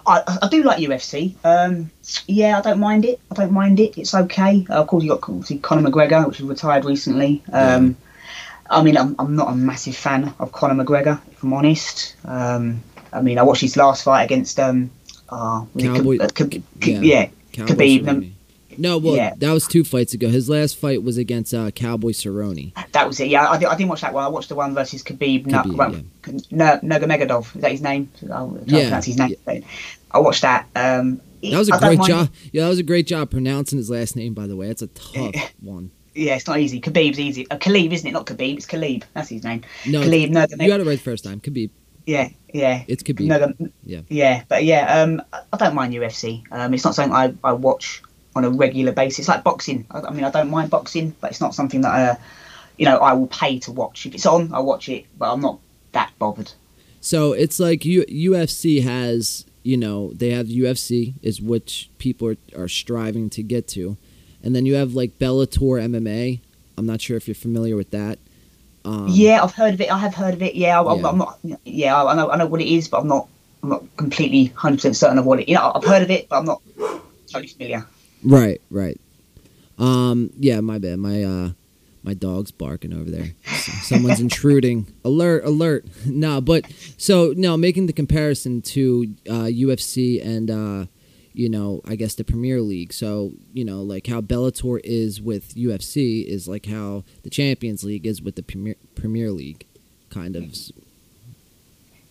I, 0.08 0.40
I 0.42 0.48
do 0.50 0.64
like 0.64 0.80
UFC. 0.80 1.36
Um, 1.46 1.92
yeah, 2.26 2.58
I 2.58 2.62
don't 2.62 2.80
mind 2.80 3.06
it. 3.06 3.20
I 3.30 3.36
don't 3.36 3.52
mind 3.52 3.80
it. 3.80 3.96
It's 3.96 4.16
okay. 4.16 4.66
Uh, 4.68 4.82
of 4.82 4.88
course, 4.88 5.04
you 5.04 5.12
got 5.12 5.22
obviously 5.30 5.60
Conor 5.60 5.88
McGregor, 5.88 6.28
which 6.28 6.40
has 6.40 6.48
retired 6.48 6.84
recently. 6.84 7.44
Um, 7.54 7.88
yeah. 7.88 7.94
I 8.72 8.82
mean, 8.82 8.98
I'm, 8.98 9.16
I'm 9.20 9.36
not 9.36 9.50
a 9.50 9.56
massive 9.56 9.96
fan 9.96 10.34
of 10.40 10.54
Conor 10.54 10.84
McGregor, 10.84 11.22
if 11.32 11.44
I'm 11.44 11.54
honest. 11.54 12.16
Um, 12.26 12.82
I 13.12 13.22
mean, 13.22 13.38
I 13.38 13.44
watched 13.44 13.62
his 13.62 13.76
last 13.76 14.04
fight 14.04 14.24
against 14.24 14.60
um, 14.60 14.90
uh, 15.30 15.66
Cowboy, 15.78 16.18
uh, 16.20 16.30
yeah, 16.80 17.00
yeah 17.02 17.30
Khabib. 17.54 18.32
No, 18.78 18.98
well, 18.98 19.18
yeah. 19.18 19.34
that 19.38 19.52
was 19.52 19.68
two 19.68 19.84
fights 19.84 20.14
ago. 20.14 20.30
His 20.30 20.50
last 20.50 20.78
fight 20.78 21.04
was 21.04 21.18
against 21.18 21.54
uh, 21.54 21.72
Cowboy 21.72 22.12
Cerrone. 22.12 22.74
That 22.94 23.06
was 23.06 23.20
it. 23.20 23.28
Yeah, 23.28 23.46
I, 23.46 23.56
I 23.56 23.76
didn't 23.76 23.90
watch 23.90 24.02
that 24.02 24.14
one. 24.14 24.24
I 24.24 24.30
watched 24.30 24.48
the 24.48 24.56
one 24.56 24.74
versus 24.74 25.04
Khabib, 25.04 25.48
Khabib 25.48 26.06
yeah. 26.50 26.80
Nurmagomedov. 26.80 27.54
Is 27.56 27.62
that 27.62 27.72
his 27.72 27.82
name? 27.82 28.10
I'll 28.32 28.58
yeah, 28.66 28.84
pronounce 28.84 29.06
his 29.06 29.18
name. 29.18 29.36
Yeah. 29.46 29.60
I 30.12 30.20
watched 30.20 30.44
that. 30.44 30.68
Um, 30.76 31.20
that 31.42 31.58
was 31.58 31.70
a 31.70 31.78
great 31.78 32.02
job. 32.02 32.30
Yeah, 32.54 32.64
that 32.64 32.70
was 32.70 32.80
a 32.80 32.84
great 32.84 33.08
job 33.08 33.30
pronouncing 33.32 33.78
his 33.78 33.90
last 33.90 34.16
name. 34.16 34.34
By 34.34 34.48
the 34.48 34.56
way, 34.56 34.68
that's 34.68 34.82
a 34.82 34.88
tough 34.88 35.54
one. 35.62 35.92
Yeah, 36.14 36.36
it's 36.36 36.48
not 36.48 36.60
easy. 36.60 36.82
Khabib's 36.82 37.20
easy. 37.20 37.50
Uh, 37.50 37.58
Khalib, 37.58 37.92
isn't 37.92 38.08
it? 38.08 38.12
Not 38.12 38.26
Khabib. 38.26 38.58
It's 38.58 38.66
Khalib. 38.66 39.04
That's 39.14 39.30
his 39.30 39.44
name. 39.44 39.64
No, 39.88 40.02
Khalib. 40.02 40.32
Nurmagomedov. 40.32 40.62
You 40.62 40.68
got 40.68 40.80
it 40.82 40.88
right 40.88 40.98
the 40.98 41.04
first 41.04 41.24
time. 41.24 41.40
Khabib. 41.40 41.70
Yeah, 42.06 42.30
yeah. 42.54 42.84
It's 42.88 43.04
Khabib. 43.04 43.28
Nurmagomedov. 43.28 43.72
Yeah. 43.84 44.02
Yeah, 44.10 44.44
but 44.50 44.64
yeah, 44.66 45.02
um, 45.02 45.22
I 45.54 45.58
don't 45.58 45.76
mind 45.76 45.94
UFC. 45.94 46.44
Um, 46.52 46.74
it's 46.74 46.84
not 46.84 46.96
something 46.96 47.14
I, 47.14 47.34
I 47.44 47.54
watch 47.54 48.02
on 48.36 48.46
a 48.46 48.50
regular 48.50 48.92
basis, 48.92 49.28
like 49.28 49.44
boxing. 49.44 49.86
I, 49.92 50.02
I 50.02 50.12
mean, 50.12 50.24
I 50.24 50.32
don't 50.32 50.50
mind 50.50 50.70
boxing, 50.70 51.16
but 51.22 51.32
it's 51.32 51.42
not 51.42 51.56
something 51.56 51.82
that 51.82 51.94
I, 51.94 52.04
uh, 52.08 52.16
you 52.78 52.86
know, 52.86 52.98
I 52.98 53.14
will 53.14 53.28
pay 53.28 53.60
to 53.60 53.72
watch. 53.72 54.06
If 54.06 54.14
it's 54.16 54.26
on, 54.26 54.54
I'll 54.54 54.66
watch 54.66 54.90
it, 54.90 55.06
but 55.18 55.32
I'm 55.32 55.42
not 55.42 55.60
that 55.92 56.12
bothered. 56.20 56.52
So 57.02 57.34
it's 57.34 57.60
like 57.60 57.84
U- 57.84 58.06
UFC 58.06 58.84
has, 58.84 59.46
you 59.64 59.78
know, 59.78 60.14
they 60.14 60.30
have 60.32 60.48
UFC 60.48 61.16
is 61.22 61.42
which 61.42 61.90
people 61.98 62.30
are, 62.30 62.38
are 62.56 62.68
striving 62.68 63.30
to 63.32 63.44
get 63.44 63.68
to, 63.70 63.98
and 64.44 64.56
then 64.56 64.66
you 64.66 64.76
have 64.76 64.94
like 64.94 65.18
Bellator 65.20 65.82
MMA. 65.82 66.40
I'm 66.78 66.86
not 66.86 67.02
sure 67.02 67.18
if 67.18 67.28
you're 67.28 67.36
familiar 67.36 67.76
with 67.76 67.92
that. 67.92 68.20
Um, 68.84 69.08
yeah, 69.10 69.44
I've 69.44 69.54
heard 69.54 69.76
of 69.76 69.82
it. 69.82 69.92
I 69.92 69.98
have 70.00 70.16
heard 70.16 70.34
of 70.34 70.42
it. 70.42 70.56
Yeah, 70.56 70.82
I, 70.82 70.94
am 70.94 71.18
not. 71.18 71.40
Yeah, 71.64 72.04
I 72.04 72.16
know. 72.16 72.32
I 72.32 72.38
know 72.38 72.48
what 72.48 72.62
it 72.62 72.68
is, 72.68 72.88
but 72.88 73.02
I'm 73.02 73.08
not. 73.08 73.28
I'm 73.64 73.70
not 73.70 73.84
completely 73.96 74.46
100 74.48 74.78
percent 74.78 74.96
certain 74.96 75.20
of 75.20 75.26
what 75.26 75.40
it. 75.40 75.48
You 75.48 75.56
know, 75.56 75.72
I've 75.76 75.84
heard 75.84 76.02
of 76.02 76.10
it, 76.10 76.28
but 76.30 76.40
I'm 76.40 76.46
not 76.46 76.62
totally 77.28 77.48
familiar. 77.48 77.86
Right, 78.24 78.60
right. 78.72 79.00
Um, 79.78 80.32
yeah, 80.40 80.62
my 80.62 80.80
bad. 80.80 80.98
My 80.98 81.24
uh, 81.24 81.50
my 82.04 82.14
dog's 82.14 82.52
barking 82.52 82.94
over 82.94 83.10
there. 83.10 83.34
Someone's 83.84 84.20
intruding. 84.28 84.88
Alert! 85.06 85.46
Alert! 85.46 85.86
no, 86.06 86.42
but 86.42 86.66
so 86.98 87.34
no, 87.36 87.58
making 87.58 87.86
the 87.86 87.94
comparison 87.94 88.62
to 88.64 89.14
uh, 89.30 89.46
UFC 89.46 90.26
and 90.26 90.50
uh, 90.50 90.86
you 91.34 91.50
know, 91.50 91.82
I 91.86 91.96
guess 91.96 92.16
the 92.16 92.24
Premier 92.24 92.62
League. 92.62 92.94
So 92.94 93.34
you 93.54 93.64
know, 93.66 93.82
like 93.82 94.08
how 94.08 94.22
Bellator 94.22 94.80
is 94.84 95.22
with 95.22 95.56
UFC 95.56 96.26
is 96.26 96.48
like 96.48 96.66
how 96.66 97.04
the 97.24 97.30
Champions 97.30 97.84
League 97.84 98.06
is 98.06 98.22
with 98.22 98.36
the 98.36 98.44
Premier 98.44 98.76
Premier 98.96 99.32
League, 99.32 99.66
kind 100.10 100.36
of. 100.36 100.56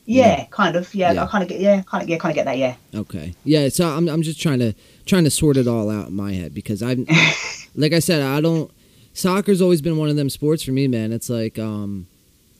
Yeah, 0.07 0.47
kind 0.47 0.75
of. 0.75 0.93
Yeah, 0.93 1.13
yeah, 1.13 1.23
I 1.23 1.27
kind 1.27 1.43
of 1.43 1.49
get. 1.49 1.61
Yeah, 1.61 1.83
kind 1.83 2.03
of. 2.03 2.09
Yeah, 2.09 2.19
kind 2.19 2.33
of 2.33 2.35
get 2.35 2.45
that. 2.47 2.59
Yeah. 2.59 2.75
Okay. 2.95 3.35
Yeah. 3.45 3.69
So 3.69 3.87
I'm 3.87 4.09
I'm 4.09 4.23
just 4.23 4.41
trying 4.41 4.59
to 4.59 4.75
trying 5.07 5.25
to 5.25 5.31
sort 5.31 5.57
it 5.57 5.69
all 5.69 5.91
out 5.91 6.09
in 6.09 6.17
my 6.17 6.33
head 6.33 6.53
because 6.55 6.83
I've, 6.83 6.99
like 7.77 7.93
I 7.93 8.01
said, 8.01 8.23
I 8.23 8.41
don't. 8.41 8.71
Soccer's 9.15 9.61
always 9.61 9.83
been 9.83 9.99
one 9.99 10.09
of 10.09 10.17
them 10.17 10.31
sports 10.31 10.63
for 10.63 10.71
me, 10.71 10.89
man. 10.89 11.13
It's 11.13 11.29
like, 11.29 11.59
um, 11.59 12.07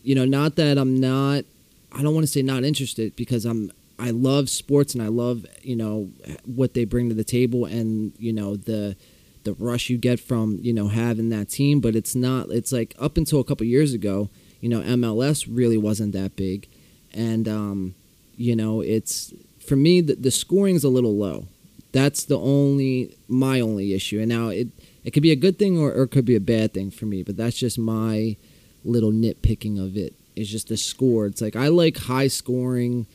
you 0.03 0.15
know, 0.15 0.25
not 0.25 0.57
that 0.57 0.79
I'm 0.79 1.01
not. 1.01 1.45
I 1.93 2.03
don't 2.03 2.15
want 2.15 2.25
to 2.25 2.33
say 2.33 2.43
not 2.43 2.65
interested 2.65 3.17
because 3.17 3.45
I'm. 3.45 3.73
I 4.01 4.11
love 4.11 4.49
sports 4.49 4.95
and 4.95 5.03
I 5.03 5.09
love 5.09 5.45
you 5.63 5.77
know 5.77 6.11
what 6.45 6.75
they 6.75 6.85
bring 6.85 7.09
to 7.09 7.15
the 7.15 7.25
table 7.25 7.65
and 7.65 8.13
you 8.19 8.33
know 8.33 8.57
the 8.57 8.97
the 9.45 9.55
rush 9.55 9.89
you 9.89 9.99
get 9.99 10.21
from 10.21 10.59
you 10.63 10.73
know 10.73 10.89
having 10.89 11.29
that 11.31 11.51
team. 11.51 11.81
But 11.81 11.95
it's 11.95 12.15
not. 12.15 12.51
It's 12.51 12.73
like 12.73 12.95
up 12.99 13.17
until 13.17 13.41
a 13.41 13.45
couple 13.45 13.67
years 13.67 13.93
ago, 13.93 14.31
you 14.61 14.69
know, 14.69 14.81
MLS 14.81 15.47
really 15.51 15.79
wasn't 15.79 16.13
that 16.13 16.37
big, 16.37 16.69
and 17.13 17.49
um, 17.49 17.95
you 18.37 18.57
know, 18.57 18.81
it's 18.81 19.33
for 19.65 19.77
me 19.77 20.01
the, 20.01 20.15
the 20.15 20.31
scoring's 20.31 20.85
a 20.85 20.89
little 20.89 21.17
low. 21.17 21.47
That's 21.93 22.25
the 22.25 22.39
only 22.39 23.17
my 23.29 23.61
only 23.61 23.95
issue. 23.95 24.21
And 24.21 24.29
now 24.29 24.49
it 24.49 24.69
it 25.05 25.13
could 25.13 25.23
be 25.23 25.33
a 25.33 25.37
good 25.37 25.59
thing 25.59 25.79
or, 25.79 25.93
or 25.93 26.05
it 26.05 26.11
could 26.11 26.25
be 26.25 26.37
a 26.37 26.41
bad 26.41 26.75
thing 26.75 26.91
for 26.91 27.07
me, 27.07 27.23
but 27.23 27.37
that's 27.37 27.57
just 27.57 27.79
my 27.79 28.37
little 28.85 29.13
nitpicking 29.13 29.83
of 29.83 29.97
it. 29.97 30.15
It's 30.37 30.51
just 30.51 30.69
the 30.69 30.77
score. 30.77 31.27
It's 31.27 31.41
like 31.41 31.57
I 31.57 31.69
like 31.69 31.99
high 31.99 32.29
scoring, 32.29 33.07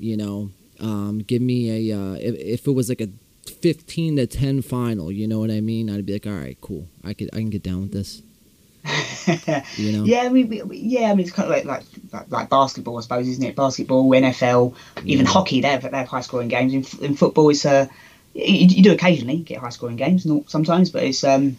you 0.00 0.16
know. 0.16 0.50
Um, 0.80 1.18
give 1.18 1.42
me 1.42 1.90
a 1.90 1.96
uh, 1.96 2.14
if, 2.14 2.34
if 2.36 2.66
it 2.66 2.72
was 2.72 2.88
like 2.88 3.02
a 3.02 3.08
15 3.60 4.16
to 4.16 4.26
10 4.26 4.62
final, 4.62 5.12
you 5.12 5.28
know 5.28 5.38
what 5.38 5.50
I 5.50 5.60
mean? 5.60 5.90
I'd 5.90 6.06
be 6.06 6.14
like, 6.14 6.26
all 6.26 6.32
right, 6.32 6.58
cool. 6.60 6.88
I 7.04 7.12
could 7.12 7.30
I 7.32 7.36
can 7.36 7.50
get 7.50 7.62
down 7.62 7.82
with 7.82 7.92
this. 7.92 8.22
you 9.76 9.92
know? 9.92 10.04
Yeah, 10.04 10.28
we, 10.28 10.44
we, 10.44 10.78
yeah. 10.78 11.10
I 11.10 11.14
mean, 11.14 11.26
it's 11.26 11.32
kind 11.32 11.50
of 11.50 11.54
like, 11.54 11.64
like 11.66 11.84
like, 12.12 12.30
like 12.30 12.48
basketball, 12.48 12.98
I 12.98 13.02
suppose, 13.02 13.28
isn't 13.28 13.44
it? 13.44 13.54
Basketball, 13.54 14.08
NFL, 14.10 14.74
even 15.04 15.26
yeah. 15.26 15.32
hockey. 15.32 15.60
They 15.60 15.68
have, 15.68 15.82
they 15.82 15.96
have 15.96 16.08
high 16.08 16.22
scoring 16.22 16.48
games. 16.48 16.72
In, 16.72 17.04
in 17.04 17.14
football, 17.14 17.50
it's 17.50 17.66
uh, 17.66 17.86
you, 18.34 18.66
you 18.66 18.82
do 18.82 18.92
occasionally 18.92 19.38
get 19.38 19.58
high 19.58 19.68
scoring 19.68 19.96
games, 19.96 20.24
not 20.24 20.50
sometimes, 20.50 20.90
but 20.90 21.02
it's 21.02 21.22
um. 21.24 21.56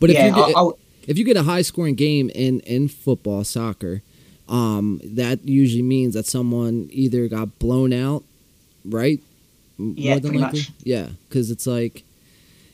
But 0.00 0.10
if 0.10 0.16
yeah, 0.16 0.26
you 0.26 0.34
get, 0.34 0.40
I'll, 0.40 0.56
I'll, 0.56 0.78
if 1.06 1.18
you 1.18 1.24
get 1.24 1.36
a 1.36 1.42
high 1.42 1.62
scoring 1.62 1.94
game 1.94 2.30
in 2.30 2.60
in 2.60 2.88
football, 2.88 3.44
soccer, 3.44 4.02
um, 4.48 5.00
that 5.04 5.44
usually 5.46 5.82
means 5.82 6.14
that 6.14 6.26
someone 6.26 6.88
either 6.90 7.28
got 7.28 7.58
blown 7.58 7.92
out, 7.92 8.24
right? 8.84 9.20
Yeah, 9.78 10.12
More 10.14 10.20
pretty 10.20 10.38
likely. 10.38 10.60
much. 10.60 10.70
Yeah, 10.82 11.08
because 11.28 11.50
it's 11.50 11.66
like, 11.66 12.02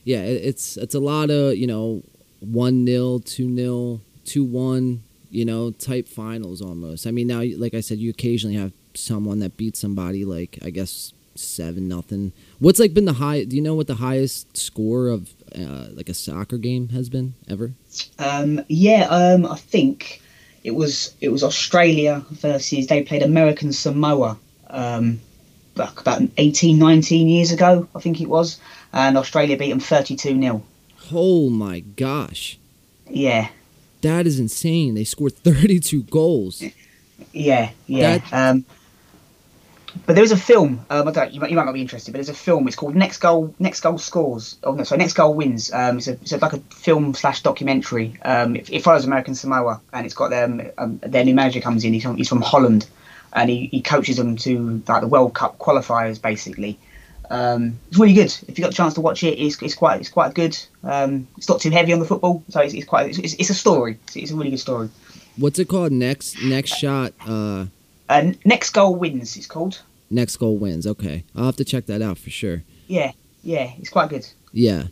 yeah, 0.03 0.21
it, 0.21 0.43
it's 0.45 0.77
it's 0.77 0.95
a 0.95 0.99
lot 0.99 1.29
of 1.29 1.55
you 1.57 1.67
know 1.67 2.01
one 2.39 2.85
0 2.85 3.19
two 3.19 3.55
0 3.55 4.01
two 4.25 4.43
one, 4.43 5.03
you 5.29 5.45
know, 5.45 5.71
type 5.71 6.07
finals 6.07 6.61
almost. 6.61 7.05
I 7.05 7.11
mean, 7.11 7.27
now 7.27 7.43
like 7.57 7.73
I 7.73 7.81
said, 7.81 7.99
you 7.99 8.09
occasionally 8.09 8.55
have 8.55 8.71
someone 8.95 9.39
that 9.39 9.57
beats 9.57 9.79
somebody 9.79 10.25
like 10.25 10.57
I 10.63 10.69
guess 10.69 11.13
seven 11.35 11.87
nothing. 11.87 12.31
What's 12.59 12.79
like 12.79 12.93
been 12.93 13.05
the 13.05 13.13
high? 13.13 13.43
Do 13.43 13.55
you 13.55 13.61
know 13.61 13.75
what 13.75 13.87
the 13.87 13.95
highest 13.95 14.55
score 14.57 15.09
of 15.09 15.29
uh, 15.53 15.89
like 15.93 16.09
a 16.09 16.13
soccer 16.13 16.57
game 16.57 16.89
has 16.89 17.09
been 17.09 17.33
ever? 17.49 17.73
Um, 18.17 18.61
yeah, 18.67 19.07
um, 19.09 19.45
I 19.45 19.57
think 19.57 20.21
it 20.65 20.73
was 20.73 21.13
it 21.21 21.29
was 21.29 21.43
Australia 21.43 22.25
versus 22.31 22.87
they 22.87 23.03
played 23.03 23.21
American 23.23 23.71
Samoa 23.71 24.37
um, 24.69 25.19
back 25.75 25.99
about 26.01 26.21
18, 26.37 26.79
19 26.79 27.27
years 27.29 27.51
ago. 27.51 27.87
I 27.95 27.99
think 27.99 28.19
it 28.19 28.27
was, 28.27 28.59
and 28.91 29.15
Australia 29.17 29.57
beat 29.57 29.69
them 29.69 29.79
thirty 29.79 30.15
two 30.15 30.33
0 30.41 30.63
Oh 31.13 31.49
my 31.51 31.81
gosh! 31.81 32.57
Yeah, 33.07 33.49
that 34.01 34.25
is 34.25 34.39
insane. 34.39 34.95
They 34.95 35.03
scored 35.03 35.35
thirty 35.37 35.79
two 35.79 36.03
goals. 36.03 36.63
Yeah, 37.31 37.69
yeah. 37.87 38.17
That- 38.17 38.33
Um, 38.33 38.65
but 40.05 40.15
there 40.15 40.23
is 40.23 40.31
a 40.31 40.37
film. 40.37 40.85
Um, 40.89 41.07
I 41.07 41.11
don't. 41.11 41.33
You 41.33 41.39
might, 41.39 41.49
you 41.49 41.55
might 41.55 41.65
not 41.65 41.73
be 41.73 41.81
interested, 41.81 42.11
but 42.11 42.17
there's 42.17 42.29
a 42.29 42.33
film. 42.33 42.67
It's 42.67 42.75
called 42.75 42.95
Next 42.95 43.17
Goal. 43.19 43.53
Next 43.59 43.81
Goal 43.81 43.97
Scores. 43.97 44.57
Oh 44.63 44.73
no, 44.73 44.83
sorry. 44.83 44.99
Next 44.99 45.13
Goal 45.13 45.33
Wins. 45.33 45.71
Um, 45.71 45.97
it's, 45.97 46.07
a, 46.07 46.13
it's 46.13 46.31
a, 46.31 46.37
like 46.37 46.53
a 46.53 46.59
film 46.59 47.13
slash 47.13 47.41
documentary. 47.41 48.17
Um, 48.23 48.55
it, 48.55 48.69
it 48.69 48.83
follows 48.83 49.05
American 49.05 49.35
Samoa, 49.35 49.81
and 49.93 50.05
it's 50.05 50.15
got 50.15 50.29
them. 50.29 50.61
Um, 50.77 50.99
their 51.01 51.23
new 51.23 51.35
manager 51.35 51.61
comes 51.61 51.83
in. 51.83 51.93
He's 51.93 52.03
from, 52.03 52.17
he's 52.17 52.29
from 52.29 52.41
Holland, 52.41 52.87
and 53.33 53.49
he, 53.49 53.67
he 53.67 53.81
coaches 53.81 54.17
them 54.17 54.35
to 54.37 54.83
like 54.87 55.01
the 55.01 55.07
World 55.07 55.33
Cup 55.33 55.57
qualifiers, 55.57 56.21
basically. 56.21 56.77
Um, 57.29 57.79
it's 57.87 57.97
really 57.97 58.13
good. 58.13 58.35
If 58.47 58.57
you 58.57 58.63
got 58.63 58.73
a 58.73 58.75
chance 58.75 58.93
to 58.95 59.01
watch 59.01 59.23
it, 59.23 59.39
it's, 59.39 59.61
it's 59.61 59.75
quite 59.75 59.99
it's 59.99 60.09
quite 60.09 60.33
good. 60.33 60.57
Um, 60.83 61.27
it's 61.37 61.49
not 61.49 61.61
too 61.61 61.71
heavy 61.71 61.93
on 61.93 61.99
the 61.99 62.05
football, 62.05 62.43
so 62.49 62.59
it's, 62.61 62.73
it's 62.73 62.85
quite 62.85 63.17
it's, 63.17 63.33
it's 63.33 63.49
a 63.49 63.55
story. 63.55 63.97
It's, 64.03 64.15
it's 64.15 64.31
a 64.31 64.35
really 64.35 64.51
good 64.51 64.59
story. 64.59 64.89
What's 65.37 65.59
it 65.59 65.67
called? 65.67 65.91
Next 65.91 66.41
next 66.43 66.75
shot. 66.77 67.13
Uh, 67.25 67.65
Uh, 68.09 68.33
Next 68.45 68.69
Goal 68.71 68.95
Wins. 68.95 69.35
It's 69.37 69.47
called. 69.47 69.81
next 70.11 70.37
goal 70.37 70.57
wins. 70.57 70.85
Okay, 70.85 71.23
I'll 71.35 71.45
have 71.45 71.55
to 71.57 71.65
check 71.65 71.87
that 71.87 72.01
out 72.01 72.17
for 72.17 72.29
sure. 72.29 72.63
Yeah, 72.87 73.11
yeah, 73.43 73.71
it's 73.79 73.89
quite 73.89 74.09
good. 74.09 74.27
Yeah. 74.53 74.85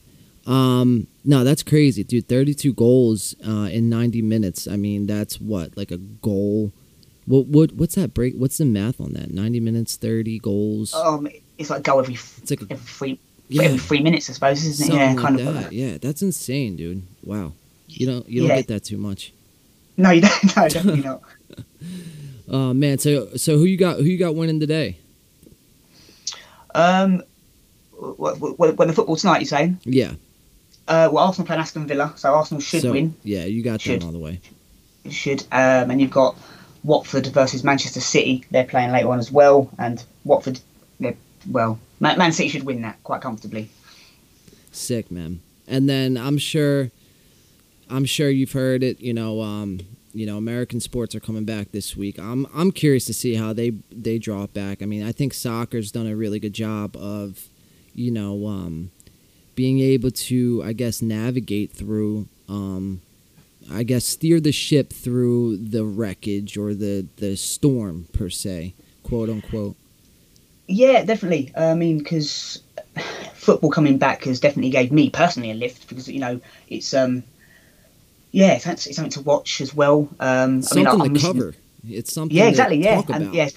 Um, 0.46 1.08
no, 1.24 1.44
that's 1.46 1.64
crazy, 1.64 2.04
dude. 2.04 2.28
32 2.28 2.74
goals 2.74 3.34
uh, 3.48 3.70
in 3.72 3.90
90 3.90 4.22
minutes. 4.22 4.68
I 4.68 4.76
mean, 4.76 5.06
that's 5.08 5.40
what 5.40 5.78
like 5.78 5.92
a 5.92 5.98
goal. 5.98 6.72
What 7.26 7.46
what 7.48 7.72
what's 7.74 7.96
that 7.96 8.14
break? 8.14 8.36
What's 8.36 8.58
the 8.58 8.66
math 8.66 9.00
on 9.00 9.14
that? 9.14 9.32
90 9.32 9.60
minutes, 9.62 9.96
30 9.96 10.40
goals. 10.40 10.94
Um, 10.94 11.28
it's 11.58 11.70
like 11.70 11.84
goal 11.84 12.00
every 12.00 12.16
It's 12.16 12.50
like 12.50 12.62
a 12.62 12.68
every 12.72 12.78
three 12.86 13.20
yeah, 13.48 13.64
every 13.64 13.78
three 13.78 14.02
minutes, 14.02 14.30
I 14.30 14.34
suppose, 14.34 14.66
isn't 14.66 14.86
it? 14.86 14.88
something 14.88 15.00
Yeah, 15.00 15.14
like 15.14 15.18
kind 15.24 15.40
of. 15.40 15.54
that. 15.54 15.72
Yeah, 15.72 15.98
that's 16.00 16.22
insane, 16.24 16.76
dude. 16.76 17.04
Wow. 17.24 17.54
You 17.88 18.08
don't 18.08 18.28
you 18.28 18.42
don't 18.42 18.50
Yeah. 18.50 18.56
get 18.58 18.68
that 18.68 18.84
too 18.84 18.98
much. 18.98 19.32
No, 19.96 20.10
you 20.10 20.22
don't. 20.22 20.44
No, 20.58 20.68
definitely 20.68 21.02
not. 21.04 21.22
Oh 22.50 22.74
man, 22.74 22.98
so 22.98 23.36
so 23.36 23.58
who 23.58 23.66
you 23.66 23.78
got 23.78 23.98
who 23.98 24.04
you 24.04 24.18
got 24.18 24.36
winning 24.36 24.60
today? 24.60 24.98
Um, 26.76 27.24
when 27.92 28.88
the 28.88 28.94
football 28.94 29.16
tonight, 29.16 29.40
you're 29.40 29.48
saying? 29.48 29.80
Yeah. 29.84 30.14
Uh, 30.88 31.10
well, 31.12 31.26
Arsenal 31.26 31.46
playing 31.46 31.62
Aston 31.62 31.88
Villa, 31.88 32.14
so 32.16 32.34
Arsenal 32.34 32.62
should 32.62 32.82
so, 32.82 32.92
win. 32.92 33.16
Yeah, 33.24 33.46
you 33.46 33.64
got 33.64 33.80
Should. 33.80 34.02
them 34.02 34.08
all 34.08 34.12
the 34.12 34.20
way. 34.20 34.42
Should. 35.10 35.42
Um, 35.52 35.92
and 35.92 36.02
you've 36.02 36.12
got 36.12 36.36
Watford 36.84 37.28
versus 37.28 37.64
Manchester 37.64 38.02
City. 38.02 38.44
They're 38.52 38.66
playing 38.66 38.92
later 38.92 39.10
on 39.10 39.20
as 39.20 39.32
well, 39.32 39.70
and 39.78 40.04
Watford, 40.26 40.60
they're 41.00 41.16
well, 41.50 41.80
Man, 42.00 42.18
Man 42.18 42.34
City 42.34 42.50
should 42.50 42.64
win 42.64 42.82
that 42.82 43.02
quite 43.04 43.22
comfortably. 43.22 43.70
Sick, 44.74 45.10
man. 45.10 45.40
And 45.68 45.88
then 45.88 46.18
I'm 46.18 46.38
sure, 46.38 46.92
I'm 47.90 48.04
sure 48.04 48.30
you've 48.30 48.52
heard 48.52 48.84
it. 48.84 49.00
You 49.00 49.14
know, 49.14 49.42
um, 49.42 49.80
you 50.14 50.26
know, 50.26 50.38
American 50.38 50.80
sports 50.80 51.16
are 51.16 51.20
coming 51.20 51.44
back 51.44 51.72
this 51.72 51.98
week. 51.98 52.20
I'm 52.20 52.46
I'm 52.54 52.72
curious 52.72 53.06
to 53.06 53.14
see 53.14 53.36
how 53.36 53.52
they 53.54 53.72
they 53.92 54.20
draw 54.20 54.44
it 54.44 54.54
back. 54.54 54.82
I 54.82 54.86
mean, 54.86 55.04
I 55.04 55.12
think 55.12 55.34
soccer's 55.34 55.92
done 55.92 56.08
a 56.08 56.16
really 56.16 56.40
good 56.40 56.54
job 56.54 56.96
of, 56.96 57.48
you 57.96 58.12
know, 58.12 58.48
um, 58.48 58.92
being 59.56 59.80
able 59.80 60.12
to, 60.12 60.62
I 60.64 60.74
guess, 60.74 61.02
navigate 61.02 61.72
through, 61.72 62.28
um, 62.48 63.02
I 63.72 63.84
guess, 63.84 64.06
steer 64.06 64.40
the 64.40 64.52
ship 64.52 64.94
through 64.94 65.58
the 65.58 65.84
wreckage 65.84 66.58
or 66.58 66.74
the 66.74 67.08
the 67.18 67.36
storm 67.36 68.08
per 68.14 68.30
se, 68.30 68.74
quote 69.04 69.30
unquote. 69.30 69.76
Yeah, 70.68 71.04
definitely. 71.04 71.52
I 71.58 71.74
mean, 71.74 71.98
because 71.98 72.62
football 73.34 73.70
coming 73.72 73.98
back 73.98 74.24
has 74.24 74.40
definitely 74.40 74.70
gave 74.70 74.92
me 74.92 75.10
personally 75.10 75.52
a 75.52 75.56
lift 75.56 75.88
because 75.90 76.08
you 76.08 76.20
know 76.20 76.40
it's 76.70 76.94
um 76.94 77.24
yeah 78.34 78.56
it's, 78.56 78.66
something 78.96 79.10
to 79.12 79.22
watch 79.22 79.62
as 79.62 79.74
well. 79.74 80.10
Um, 80.20 80.62
Something 80.62 80.88
I 80.88 80.92
mean, 80.92 81.02
I, 81.02 81.04
to 81.04 81.08
I'm 81.08 81.14
missing- 81.14 81.34
cover. 81.34 81.56
It's 81.88 82.14
something. 82.14 82.36
Yeah, 82.36 82.44
to 82.44 82.50
exactly. 82.50 82.84
Yeah, 82.84 83.02
and 83.10 83.24
about. 83.24 83.34
yeah, 83.34 83.50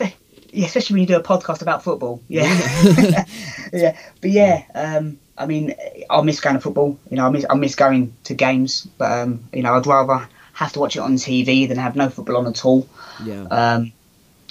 yeah, 0.53 0.67
especially 0.67 0.95
when 0.95 1.01
you 1.03 1.07
do 1.07 1.17
a 1.17 1.23
podcast 1.23 1.63
about 1.63 1.83
football. 1.83 2.23
Yeah, 2.29 2.45
yeah. 3.73 3.97
But 4.21 4.31
yeah, 4.31 4.63
um, 4.75 5.19
I 5.39 5.47
mean, 5.47 5.75
I 6.11 6.23
miss 6.23 6.41
going 6.41 6.57
to 6.57 6.61
football. 6.61 6.99
You 7.11 7.17
know, 7.19 7.27
I 7.27 7.31
miss 7.31 7.45
I 7.49 7.55
miss 7.55 7.75
going 7.75 8.15
to 8.25 8.35
games, 8.35 8.87
but 8.99 9.11
um, 9.13 9.45
you 9.53 9.63
know, 9.63 9.75
I'd 9.75 9.87
rather 9.87 10.29
have 10.55 10.73
to 10.73 10.81
watch 10.81 10.97
it 10.97 11.01
on 11.01 11.15
TV 11.17 11.69
than 11.69 11.77
have 11.79 11.95
no 11.97 12.09
football 12.09 12.39
on 12.39 12.47
at 12.47 12.65
all. 12.65 12.89
yeah. 13.25 13.43
Um, 13.43 13.93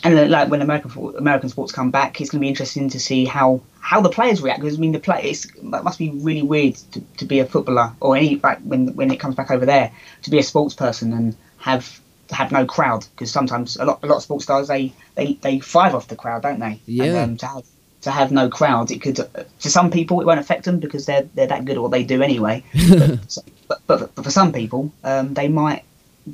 and 0.05 0.15
then, 0.15 0.29
like 0.29 0.49
when 0.49 0.61
American 0.61 1.15
American 1.17 1.49
sports 1.49 1.71
come 1.71 1.89
back, 1.89 2.21
it's 2.21 2.29
going 2.29 2.39
to 2.39 2.43
be 2.43 2.47
interesting 2.47 2.89
to 2.89 2.99
see 2.99 3.25
how 3.25 3.61
how 3.79 4.01
the 4.01 4.09
players 4.09 4.39
react. 4.39 4.61
Because 4.61 4.77
I 4.77 4.79
mean, 4.79 4.91
the 4.91 4.99
play 4.99 5.23
it's, 5.23 5.45
it 5.45 5.63
must 5.63 5.97
be 5.97 6.11
really 6.11 6.43
weird 6.43 6.75
to, 6.91 7.01
to 7.17 7.25
be 7.25 7.39
a 7.39 7.45
footballer 7.45 7.91
or 7.99 8.15
any 8.15 8.35
like 8.35 8.59
when 8.59 8.95
when 8.95 9.09
it 9.09 9.19
comes 9.19 9.33
back 9.33 9.49
over 9.49 9.65
there 9.65 9.91
to 10.21 10.29
be 10.29 10.37
a 10.37 10.43
sports 10.43 10.75
person 10.75 11.11
and 11.11 11.35
have 11.57 11.99
have 12.29 12.51
no 12.51 12.67
crowd. 12.67 13.07
Because 13.15 13.31
sometimes 13.31 13.77
a 13.77 13.85
lot 13.85 14.03
a 14.03 14.05
lot 14.05 14.17
of 14.17 14.23
sports 14.23 14.43
stars 14.43 14.67
they 14.67 14.93
they 15.15 15.33
they 15.33 15.59
thrive 15.59 15.95
off 15.95 16.07
the 16.07 16.15
crowd, 16.15 16.43
don't 16.43 16.59
they? 16.59 16.79
Yeah. 16.85 17.05
And, 17.05 17.17
um, 17.31 17.37
to 17.37 17.47
have 17.47 17.65
to 18.01 18.11
have 18.11 18.31
no 18.31 18.47
crowd, 18.47 18.91
it 18.91 19.01
could 19.01 19.15
to 19.15 19.69
some 19.71 19.89
people 19.89 20.21
it 20.21 20.27
won't 20.27 20.39
affect 20.39 20.65
them 20.65 20.79
because 20.79 21.07
they're 21.07 21.27
they're 21.33 21.47
that 21.47 21.65
good 21.65 21.77
at 21.77 21.81
what 21.81 21.89
they 21.89 22.03
do 22.03 22.21
anyway. 22.21 22.63
but, 23.67 23.81
but 23.87 24.13
but 24.13 24.23
for 24.23 24.29
some 24.29 24.53
people, 24.53 24.93
um, 25.03 25.33
they 25.33 25.47
might 25.47 25.83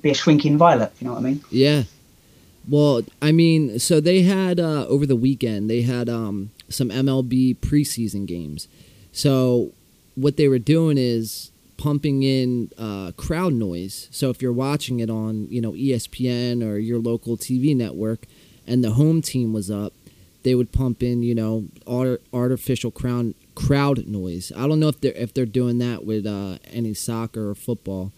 be 0.01 0.11
a 0.11 0.13
shrinking 0.13 0.57
violet. 0.57 0.91
You 0.99 1.07
know 1.07 1.13
what 1.13 1.19
I 1.19 1.23
mean? 1.23 1.41
Yeah. 1.49 1.83
Well, 2.71 3.01
I 3.21 3.33
mean, 3.33 3.79
so 3.79 3.99
they 3.99 4.21
had 4.21 4.57
uh, 4.57 4.87
over 4.87 5.05
the 5.05 5.17
weekend 5.17 5.69
they 5.69 5.81
had 5.81 6.07
um, 6.07 6.51
some 6.69 6.87
MLB 6.87 7.57
preseason 7.57 8.25
games. 8.25 8.69
So 9.11 9.73
what 10.15 10.37
they 10.37 10.47
were 10.47 10.57
doing 10.57 10.97
is 10.97 11.51
pumping 11.75 12.23
in 12.23 12.71
uh, 12.77 13.11
crowd 13.17 13.51
noise. 13.51 14.07
So 14.11 14.29
if 14.29 14.41
you're 14.41 14.53
watching 14.53 15.01
it 15.01 15.09
on 15.09 15.49
you 15.49 15.59
know 15.59 15.73
ESPN 15.73 16.65
or 16.65 16.77
your 16.77 16.99
local 16.99 17.35
TV 17.35 17.75
network, 17.75 18.25
and 18.65 18.81
the 18.81 18.91
home 18.91 19.21
team 19.21 19.51
was 19.51 19.69
up, 19.69 19.91
they 20.43 20.55
would 20.55 20.71
pump 20.71 21.03
in 21.03 21.23
you 21.23 21.35
know 21.35 21.65
art- 21.85 22.21
artificial 22.31 22.89
crowd 22.89 23.33
crowd 23.53 24.07
noise. 24.07 24.49
I 24.55 24.65
don't 24.65 24.79
know 24.79 24.87
if 24.87 25.01
they're 25.01 25.11
if 25.11 25.33
they're 25.33 25.45
doing 25.45 25.79
that 25.79 26.05
with 26.05 26.25
uh, 26.25 26.59
any 26.71 26.93
soccer 26.93 27.49
or 27.49 27.55
football. 27.55 28.13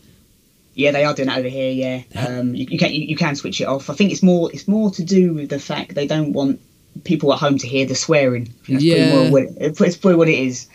Yeah, 0.75 0.91
they 0.91 1.03
are 1.03 1.13
doing 1.13 1.29
it 1.29 1.37
over 1.37 1.47
here. 1.47 1.71
Yeah, 1.71 2.25
um, 2.27 2.55
you, 2.55 2.65
you 2.69 2.77
can 2.79 2.91
you, 2.91 3.01
you 3.01 3.15
can 3.15 3.35
switch 3.35 3.61
it 3.61 3.65
off. 3.65 3.89
I 3.89 3.93
think 3.93 4.11
it's 4.11 4.23
more 4.23 4.51
it's 4.51 4.67
more 4.67 4.89
to 4.91 5.03
do 5.03 5.33
with 5.33 5.49
the 5.49 5.59
fact 5.59 5.93
they 5.95 6.07
don't 6.07 6.33
want 6.33 6.59
people 7.03 7.31
at 7.33 7.39
home 7.39 7.57
to 7.59 7.67
hear 7.67 7.85
the 7.85 7.95
swearing. 7.95 8.53
That's 8.67 8.83
Yeah. 8.83 8.93
pretty 8.95 9.09
more 9.11 9.31
what 9.31 9.43
it, 9.43 9.79
it's 9.81 9.97
probably 9.97 10.15
what 10.15 10.29
it 10.29 10.39
is. 10.39 10.67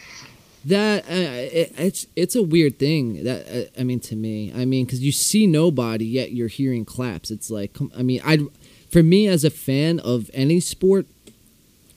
That 0.64 1.04
uh, 1.04 1.12
it, 1.12 1.72
it's 1.78 2.06
it's 2.16 2.36
a 2.36 2.42
weird 2.42 2.78
thing. 2.78 3.24
That 3.24 3.46
uh, 3.48 3.80
I 3.80 3.84
mean 3.84 4.00
to 4.00 4.16
me, 4.16 4.52
I 4.54 4.64
mean 4.64 4.84
because 4.84 5.00
you 5.00 5.12
see 5.12 5.46
nobody 5.46 6.04
yet 6.04 6.32
you're 6.32 6.48
hearing 6.48 6.84
claps. 6.84 7.30
It's 7.30 7.50
like 7.50 7.76
I 7.96 8.02
mean 8.02 8.20
I, 8.24 8.38
for 8.90 9.02
me 9.02 9.26
as 9.28 9.44
a 9.44 9.50
fan 9.50 9.98
of 10.00 10.30
any 10.34 10.60
sport, 10.60 11.06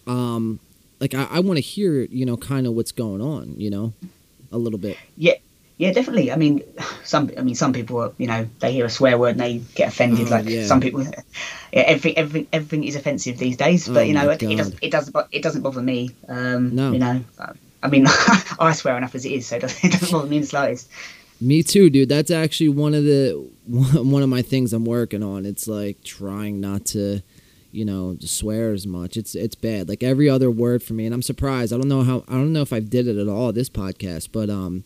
um, 0.08 0.60
like 1.00 1.14
I, 1.14 1.26
I 1.30 1.40
want 1.40 1.58
to 1.58 1.62
hear 1.62 2.04
you 2.04 2.26
know 2.26 2.38
kind 2.38 2.66
of 2.68 2.74
what's 2.74 2.92
going 2.92 3.22
on. 3.22 3.60
You 3.60 3.70
know, 3.70 3.94
a 4.52 4.58
little 4.58 4.80
bit. 4.80 4.98
Yeah, 5.18 5.34
definitely. 5.90 6.32
I 6.32 6.36
mean, 6.36 6.62
some 7.04 7.32
I 7.36 7.42
mean 7.42 7.56
some 7.56 7.74
people 7.74 7.98
are, 8.00 8.12
you 8.20 8.28
know 8.28 8.48
they 8.60 8.72
hear 8.72 8.86
a 8.86 8.90
swear 8.90 9.18
word 9.18 9.32
and 9.32 9.40
they 9.40 9.58
get 9.74 9.90
offended. 9.90 10.28
Oh, 10.28 10.30
like 10.30 10.48
yeah. 10.48 10.68
some 10.68 10.80
people, 10.80 11.02
yeah, 11.04 11.12
everything 11.74 12.18
everything 12.20 12.48
everything 12.54 12.84
is 12.84 12.96
offensive 12.96 13.40
these 13.40 13.58
days. 13.58 13.88
But 13.88 13.98
Oh, 13.98 14.02
you 14.02 14.14
know 14.14 14.30
it, 14.30 14.44
it 14.44 14.56
doesn't 14.58 14.80
it 14.84 14.92
doesn't 14.92 15.16
it 15.32 15.42
doesn't 15.42 15.64
bother 15.64 15.82
me. 15.82 16.12
Um, 16.28 16.76
No. 16.76 16.92
you 16.92 17.00
know. 17.00 17.24
I 17.84 17.88
mean, 17.88 18.06
I 18.60 18.74
swear 18.74 18.96
enough 18.96 19.16
as 19.16 19.26
it 19.26 19.32
is, 19.32 19.48
so 19.48 19.56
it 19.56 19.62
doesn't, 19.62 19.84
it 19.84 19.92
doesn't 19.94 20.12
bother 20.12 20.28
me 20.28 20.36
in 20.36 20.42
the 20.44 20.48
slightest. 20.48 20.88
Me 21.40 21.64
too, 21.64 21.90
dude. 21.90 22.10
That's 22.10 22.30
actually 22.30 22.70
one 22.70 22.94
of 22.94 23.04
the 23.04 23.32
one 23.66 24.22
of 24.22 24.30
my 24.30 24.44
things 24.44 24.74
I'm 24.74 24.86
working 24.86 25.24
on. 25.24 25.48
It's 25.48 25.68
like 25.68 26.04
trying 26.04 26.62
not 26.62 26.86
to, 26.88 27.24
you 27.72 27.86
know, 27.86 28.16
swear 28.20 28.74
as 28.74 28.86
much. 28.86 29.18
It's 29.18 29.34
it's 29.34 29.56
bad. 29.56 29.90
Like 29.90 30.04
every 30.04 30.30
other 30.30 30.52
word 30.52 30.84
for 30.84 30.94
me, 30.94 31.06
and 31.08 31.16
I'm 31.16 31.24
surprised. 31.24 31.74
I 31.74 31.78
don't 31.78 31.88
know 31.88 32.04
how. 32.04 32.24
I 32.28 32.34
don't 32.34 32.54
know 32.54 32.62
if 32.62 32.72
I 32.72 32.80
did 32.80 33.08
it 33.08 33.18
at 33.18 33.28
all 33.28 33.52
this 33.52 33.70
podcast, 33.72 34.30
but 34.32 34.52
um, 34.52 34.84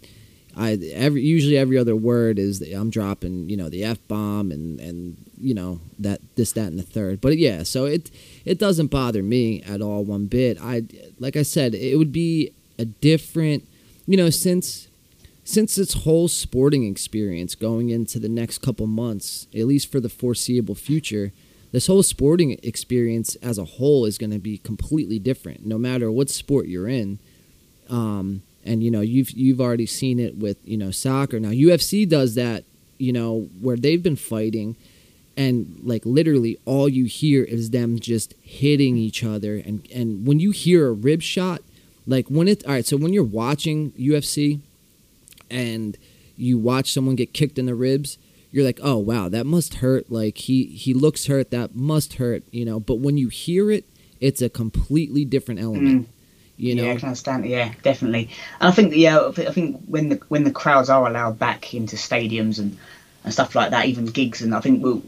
I 0.58 0.74
every 0.93 1.22
usually 1.22 1.58
every 1.58 1.78
other 1.78 1.95
word 1.95 2.39
is 2.39 2.62
I'm 2.62 2.89
dropping, 2.89 3.49
you 3.49 3.58
know, 3.58 3.70
the 3.70 3.84
f 3.84 3.99
bomb 4.08 4.51
and 4.51 4.80
and 4.80 5.18
you 5.38 5.53
know 5.53 5.82
that 5.99 6.22
this 6.36 6.53
that 6.53 6.68
and 6.68 6.80
the 6.80 6.84
third. 6.84 7.22
But 7.22 7.38
yeah, 7.38 7.64
so 7.64 7.86
it 7.86 8.10
it 8.45 8.58
doesn't 8.58 8.88
bother 8.88 9.22
me 9.22 9.62
at 9.64 9.82
all 9.82 10.03
one 10.03 10.28
bit. 10.28 10.58
I 10.62 10.84
like 11.20 11.36
I 11.36 11.43
said, 11.43 11.76
it 11.76 11.97
would 11.97 12.12
be 12.12 12.51
a 12.80 12.86
different, 12.86 13.68
you 14.06 14.18
know, 14.18 14.30
since 14.30 14.88
since 15.43 15.76
this 15.76 15.93
whole 15.93 16.28
sporting 16.28 16.86
experience 16.89 17.53
going 17.53 17.89
into 17.89 18.18
the 18.18 18.30
next 18.30 18.60
couple 18.60 18.88
months, 18.88 19.47
at 19.53 19.66
least 19.66 19.91
for 19.91 19.99
the 19.99 20.10
foreseeable 20.10 20.74
future, 20.74 21.32
this 21.72 21.88
whole 21.88 22.01
sporting 22.01 22.58
experience 22.64 23.36
as 23.36 23.58
a 23.58 23.66
whole 23.66 24.06
is 24.06 24.18
going 24.18 24.32
to 24.32 24.39
be 24.39 24.58
completely 24.58 25.20
different, 25.20 25.66
no 25.66 25.78
matter 25.78 26.12
what 26.12 26.30
sport 26.30 26.68
you're 26.68 26.88
in. 26.88 27.20
Um, 27.89 28.41
and 28.66 28.84
you 28.84 28.89
know, 28.91 29.01
you've 29.01 29.32
you've 29.32 29.61
already 29.61 29.86
seen 29.86 30.20
it 30.20 30.38
with 30.38 30.57
you 30.66 30.78
know 30.78 30.91
soccer. 30.91 31.39
Now 31.39 31.49
UFC 31.49 32.07
does 32.09 32.36
that, 32.36 32.63
you 32.97 33.13
know, 33.13 33.49
where 33.61 33.78
they've 33.78 34.01
been 34.01 34.16
fighting, 34.16 34.76
and 35.38 35.80
like 35.84 36.05
literally 36.05 36.57
all 36.66 36.89
you 36.89 37.05
hear 37.05 37.43
is 37.43 37.70
them 37.70 37.99
just 37.99 38.34
hitting 38.41 38.97
each 38.97 39.24
other. 39.24 39.55
And 39.55 39.88
and 39.93 40.26
when 40.28 40.39
you 40.39 40.51
hear 40.51 40.88
a 40.88 40.91
rib 40.91 41.22
shot, 41.22 41.61
like 42.07 42.28
when 42.28 42.47
it 42.47 42.66
all 42.66 42.74
right, 42.74 42.86
so 42.86 42.97
when 42.97 43.13
you're 43.13 43.24
watching 43.24 43.91
UFC 43.91 44.61
and 45.49 45.97
you 46.36 46.57
watch 46.57 46.91
someone 46.91 47.16
get 47.16 47.34
kicked 47.34 47.59
in 47.59 47.68
the 47.68 47.76
ribs, 47.76 48.18
you're 48.51 48.66
like, 48.66 48.80
oh 48.82 48.97
wow, 48.97 49.30
that 49.30 49.45
must 49.45 49.76
hurt. 49.76 50.11
Like 50.11 50.39
he 50.39 50.66
he 50.66 50.93
looks 50.93 51.28
hurt. 51.28 51.51
That 51.51 51.76
must 51.76 52.16
hurt. 52.16 52.43
You 52.51 52.66
know. 52.66 52.80
But 52.80 52.95
when 52.95 53.16
you 53.18 53.30
hear 53.30 53.70
it, 53.70 53.86
it's 54.20 54.41
a 54.41 54.49
completely 54.49 55.24
different 55.24 55.59
element. 55.59 56.07
Mm. 56.07 56.14
You 56.58 56.76
know. 56.76 56.84
Yeah, 56.84 56.93
I 56.93 56.95
can 56.95 57.08
understand. 57.08 57.45
Yeah, 57.45 57.74
definitely. 57.84 58.30
And 58.60 58.70
I 58.70 58.72
think 58.72 58.95
yeah, 58.95 59.28
I 59.28 59.32
think 59.51 59.82
when 59.88 60.10
the 60.10 60.22
when 60.30 60.43
the 60.43 60.51
crowds 60.51 60.89
are 60.89 61.06
allowed 61.06 61.38
back 61.38 61.74
into 61.74 61.95
stadiums 61.95 62.60
and, 62.60 62.78
and 63.24 63.34
stuff 63.34 63.56
like 63.56 63.72
that, 63.72 63.88
even 63.88 64.06
gigs, 64.06 64.41
and 64.41 64.56
I 64.56 64.62
think 64.62 64.82
we'll, 64.84 65.03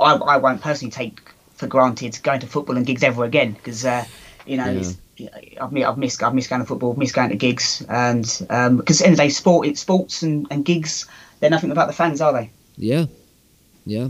I 0.00 0.14
I 0.14 0.36
won't 0.36 0.60
personally 0.60 0.90
take 0.90 1.20
for 1.54 1.66
granted 1.66 2.18
going 2.22 2.40
to 2.40 2.46
football 2.46 2.76
and 2.76 2.86
gigs 2.86 3.02
ever 3.02 3.24
again 3.24 3.52
because 3.52 3.84
uh, 3.84 4.04
you 4.46 4.56
know 4.56 4.66
Yeah. 4.66 4.92
I've 5.60 5.70
missed, 5.70 5.86
I've 5.86 5.98
missed, 5.98 6.22
I've 6.22 6.34
missed 6.34 6.48
going 6.48 6.62
to 6.62 6.66
football, 6.66 6.94
missed 6.94 7.14
going 7.14 7.28
to 7.28 7.36
gigs, 7.36 7.84
and 7.88 8.22
because 8.22 9.00
at 9.00 9.04
the 9.04 9.04
end 9.04 9.12
of 9.12 9.16
the 9.18 9.24
day, 9.24 9.28
sport, 9.28 9.66
it's 9.66 9.80
sports 9.80 10.22
and, 10.22 10.46
and 10.50 10.64
gigs. 10.64 11.06
They're 11.40 11.50
nothing 11.50 11.68
without 11.68 11.86
the 11.88 11.92
fans, 11.92 12.20
are 12.22 12.32
they? 12.32 12.50
Yeah, 12.78 13.06
yeah. 13.84 14.08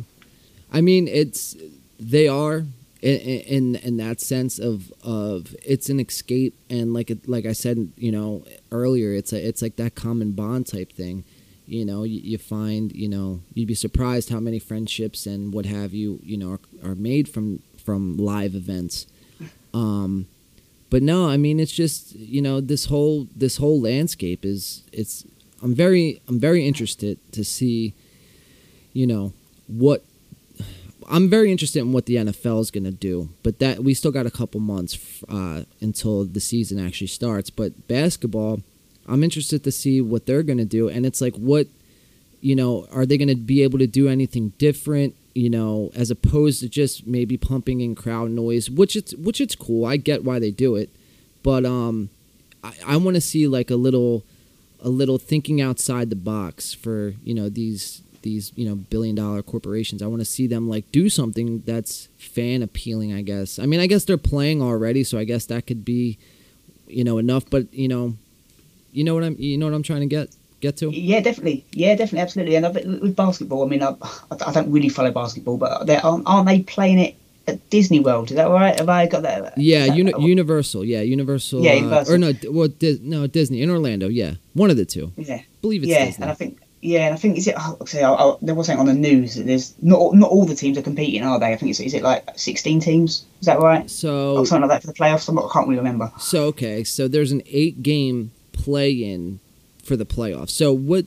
I 0.73 0.81
mean, 0.81 1.09
it's 1.09 1.57
they 1.99 2.29
are 2.29 2.65
in 3.03 3.77
in, 3.77 3.97
that 3.97 4.21
sense 4.21 4.59
of 4.59 4.93
of 5.03 5.55
it's 5.63 5.89
an 5.89 6.01
escape, 6.01 6.55
and 6.69 6.93
like 6.93 7.11
it, 7.11 7.29
like 7.29 7.47
I 7.47 7.53
said, 7.53 7.93
you 7.97 8.13
know 8.13 8.45
earlier, 8.71 9.15
it's 9.15 9.33
a 9.33 9.47
it's 9.47 9.63
like 9.63 9.77
that 9.77 9.95
common 9.95 10.33
bond 10.33 10.67
type 10.67 10.93
thing. 10.93 11.25
You 11.67 11.85
know, 11.85 12.03
you, 12.03 12.21
you 12.21 12.39
find 12.39 12.93
you 12.93 13.09
know 13.09 13.41
you'd 13.55 13.69
be 13.69 13.75
surprised 13.75 14.29
how 14.29 14.41
many 14.41 14.59
friendships 14.59 15.27
and 15.27 15.53
what 15.53 15.67
have 15.67 15.95
you 15.95 16.21
you 16.23 16.37
know 16.37 16.53
are, 16.53 16.91
are 16.91 16.95
made 16.95 17.29
from 17.29 17.63
from 17.83 18.17
live 18.17 18.55
events. 18.55 19.07
Um, 19.73 20.27
but 20.91 21.03
no, 21.03 21.29
I 21.29 21.37
mean 21.37 21.61
it's 21.61 21.73
just 21.73 22.15
you 22.15 22.43
know 22.43 22.61
this 22.61 22.87
whole 22.87 23.29
this 23.35 23.57
whole 23.57 23.81
landscape 23.81 24.45
is 24.45 24.83
it's 24.93 25.25
I'm 25.63 25.75
very 25.75 26.21
I'm 26.29 26.41
very 26.41 26.67
interested 26.67 27.19
to 27.33 27.45
see 27.45 27.95
you 28.93 29.07
know 29.07 29.33
what 29.69 30.05
I'm 31.11 31.29
very 31.29 31.51
interested 31.51 31.81
in 31.81 31.93
what 31.93 32.07
the 32.07 32.17
NFL 32.17 32.61
is 32.61 32.71
going 32.71 32.85
to 32.85 32.93
do, 32.93 33.31
but 33.43 33.59
that 33.59 33.81
we 33.81 33.95
still 33.95 34.13
got 34.13 34.27
a 34.27 34.31
couple 34.31 34.61
months 34.61 35.23
uh, 35.29 35.65
until 35.81 36.25
the 36.25 36.41
season 36.41 36.79
actually 36.79 37.09
starts. 37.09 37.51
But 37.51 37.89
basketball, 37.89 38.61
I'm 39.09 39.25
interested 39.25 39.65
to 39.65 39.73
see 39.73 40.01
what 40.01 40.27
they're 40.27 40.45
going 40.45 40.59
to 40.59 40.65
do, 40.65 40.89
and 40.89 41.05
it's 41.05 41.21
like 41.21 41.35
what 41.35 41.67
you 42.41 42.55
know 42.55 42.87
are 42.93 43.05
they 43.05 43.19
going 43.19 43.29
to 43.29 43.35
be 43.35 43.63
able 43.65 43.79
to 43.81 43.89
do 43.89 44.09
anything 44.09 44.51
different? 44.59 45.17
You 45.35 45.51
know, 45.51 45.91
as 45.95 46.11
opposed 46.11 46.61
to 46.61 46.69
just 46.69 47.07
maybe 47.07 47.37
pumping 47.37 47.81
in 47.81 47.97
crowd 47.97 48.31
noise, 48.31 48.71
which 48.71 48.95
it's 48.95 49.13
which 49.15 49.41
it's 49.41 49.57
cool. 49.57 49.85
I 49.87 49.97
get 49.97 50.23
why 50.23 50.39
they 50.39 50.53
do 50.53 50.77
it, 50.77 50.91
but 51.43 51.65
um, 51.65 52.11
I, 52.63 52.73
I 52.87 52.97
want 52.99 53.17
to 53.17 53.21
see 53.21 53.49
like 53.49 53.71
a 53.71 53.77
little 53.77 54.23
a 54.81 54.89
little 54.89 55.19
thinking 55.19 55.61
outside 55.61 56.09
the 56.09 56.17
box 56.17 56.73
for 56.73 57.15
you 57.25 57.35
know 57.35 57.49
these 57.49 58.03
these 58.23 58.53
you 58.57 58.69
know 58.69 58.75
billion 58.75 59.15
dollar 59.17 59.43
corporations. 59.43 60.03
I 60.03 60.07
want 60.07 60.21
to 60.21 60.27
see 60.27 60.47
them 60.47 60.69
like 60.69 60.91
do 60.93 61.09
something 61.09 61.63
that's 61.67 62.09
fan 62.19 62.63
appealing. 62.63 63.13
I 63.13 63.23
guess. 63.23 63.59
I 63.59 63.67
mean, 63.67 63.81
I 63.81 63.87
guess 63.87 64.05
they're 64.05 64.19
playing 64.19 64.63
already, 64.63 65.05
so 65.05 65.19
I 65.19 65.25
guess 65.25 65.47
that 65.47 65.67
could 65.67 65.85
be 65.85 66.19
you 66.87 67.05
know 67.05 67.19
enough. 67.19 67.49
But 67.49 67.73
you 67.73 67.89
know, 67.89 68.15
you 68.93 69.05
know 69.05 69.15
what 69.15 69.25
I'm 69.25 69.37
you 69.39 69.57
know 69.59 69.67
what 69.67 69.75
I'm 69.75 69.83
trying 69.83 70.01
to 70.01 70.07
get 70.07 70.29
get 70.61 70.77
to. 70.79 70.91
Yeah, 70.91 71.21
definitely. 71.21 71.65
Yeah, 71.73 71.95
definitely, 71.95 72.21
absolutely. 72.21 72.57
And 72.57 73.01
with 73.03 73.17
basketball, 73.17 73.65
I 73.65 73.69
mean, 73.69 73.83
I, 73.83 73.95
I 74.47 74.53
don't 74.53 74.71
really 74.71 74.89
follow 74.91 75.11
basketball, 75.11 75.57
but 75.57 75.89
aren't, 76.05 76.27
aren't 76.27 76.47
they 76.47 76.61
playing 76.61 76.99
it 76.99 77.17
at 77.49 77.71
Disney 77.71 77.99
World? 78.01 78.31
Is 78.31 78.37
that 78.37 78.51
right? 78.51 78.79
Have 78.79 78.89
I 78.91 79.07
got 79.07 79.23
that? 79.23 79.57
Yeah, 79.57 79.87
that- 79.87 79.97
uni- 79.97 80.13
Universal. 80.19 80.85
Yeah, 80.85 81.01
Universal. 81.01 81.65
Yeah, 81.65 81.77
uh, 81.87 82.05
or 82.09 82.19
no, 82.19 82.33
well, 82.51 82.69
Dis- 82.69 83.01
no, 83.01 83.27
Disney 83.27 83.63
in 83.63 83.71
Orlando. 83.71 84.09
Yeah, 84.09 84.35
one 84.53 84.71
of 84.71 84.77
the 84.77 84.85
two. 84.85 85.13
yeah, 85.17 85.37
I 85.37 85.45
believe 85.63 85.83
it's 85.83 85.91
yeah, 85.91 86.05
Disney. 86.07 86.23
and 86.23 86.31
I 86.31 86.35
think. 86.35 86.61
Yeah, 86.83 87.07
and 87.07 87.15
I 87.15 87.19
think 87.19 87.37
is 87.37 87.47
it. 87.47 87.55
Oh, 87.59 87.77
say, 87.85 88.03
I, 88.03 88.13
I, 88.13 88.37
there 88.41 88.55
was 88.55 88.67
something 88.67 88.81
on 88.81 88.87
the 88.87 88.95
news 88.95 89.35
that 89.35 89.45
there's 89.45 89.75
not 89.83 90.15
not 90.15 90.31
all 90.31 90.47
the 90.47 90.55
teams 90.55 90.79
are 90.79 90.83
competing, 90.83 91.23
are 91.23 91.39
they? 91.39 91.53
I 91.53 91.57
think 91.57 91.71
it's 91.71 91.81
is 91.81 91.93
it 91.93 92.03
like 92.03 92.27
16 92.39 92.81
teams? 92.81 93.27
Is 93.41 93.47
that 93.47 93.61
right? 93.61 93.91
so 93.91 94.39
Or 94.39 94.47
something 94.47 94.69
like 94.69 94.81
that 94.81 94.87
for 94.87 94.87
the 94.87 94.99
playoffs. 94.99 95.29
I'm 95.29 95.35
not, 95.35 95.51
I 95.51 95.53
can't 95.53 95.69
really 95.69 95.79
remember. 95.79 96.11
So 96.19 96.45
okay, 96.45 96.83
so 96.85 97.07
there's 97.07 97.33
an 97.33 97.43
eight 97.47 97.83
game 97.83 98.33
play 98.53 98.93
in 98.93 99.41
for 99.85 99.97
the 99.97 100.07
playoffs. 100.07 100.51
So 100.51 100.73
what 100.73 101.05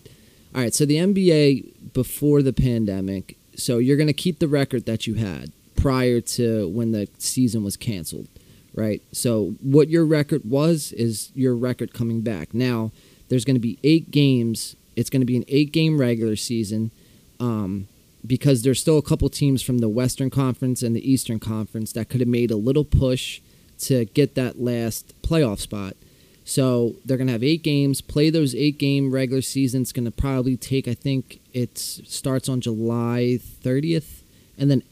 all 0.53 0.61
right, 0.61 0.73
so 0.73 0.85
the 0.85 0.97
NBA 0.97 1.93
before 1.93 2.43
the 2.43 2.53
pandemic, 2.53 3.37
so 3.55 3.79
you're 3.79 3.97
gonna 3.97 4.13
keep 4.13 4.37
the 4.39 4.47
record 4.47 4.85
that 4.85 5.07
you 5.07 5.15
had 5.15 5.51
prior 5.75 6.21
to 6.21 6.69
when 6.69 6.91
the 6.91 7.07
season 7.17 7.63
was 7.63 7.77
canceled. 7.77 8.27
Right? 8.75 9.01
So 9.11 9.55
what 9.61 9.89
your 9.89 10.05
record 10.05 10.43
was 10.45 10.91
is 10.91 11.31
your 11.33 11.55
record 11.55 11.93
coming 11.93 12.21
back. 12.21 12.53
Now 12.53 12.91
there's 13.29 13.45
gonna 13.45 13.59
be 13.59 13.79
eight 13.83 14.11
games. 14.11 14.75
It's 14.95 15.09
gonna 15.09 15.25
be 15.25 15.37
an 15.37 15.45
eight 15.47 15.71
game 15.71 15.99
regular 15.99 16.35
season. 16.35 16.91
Um 17.39 17.87
because 18.25 18.61
there's 18.63 18.79
still 18.79 18.97
a 18.97 19.01
couple 19.01 19.27
teams 19.29 19.61
from 19.61 19.79
the 19.79 19.89
Western 19.89 20.29
Conference 20.29 20.81
and 20.81 20.95
the 20.95 21.11
Eastern 21.11 21.39
Conference 21.39 21.91
that 21.91 22.07
could 22.07 22.21
have 22.21 22.29
made 22.29 22.51
a 22.51 22.55
little 22.55 22.85
push 22.85 23.41
to 23.79 24.05
get 24.05 24.35
that 24.35 24.61
last 24.61 25.13
playoff 25.21 25.59
spot. 25.59 25.97
So 26.45 26.95
they're 27.05 27.17
gonna 27.17 27.31
have 27.31 27.43
eight 27.43 27.63
games. 27.63 28.01
Play 28.01 28.29
those 28.29 28.55
eight 28.55 28.77
game 28.77 29.11
regular 29.11 29.41
season. 29.41 29.81
It's 29.81 29.91
gonna 29.91 30.11
probably 30.11 30.57
take. 30.57 30.87
I 30.87 30.93
think 30.93 31.39
it 31.53 31.77
starts 31.77 32.49
on 32.49 32.61
July 32.61 33.39
30th, 33.63 34.23
and 34.57 34.69
then 34.69 34.83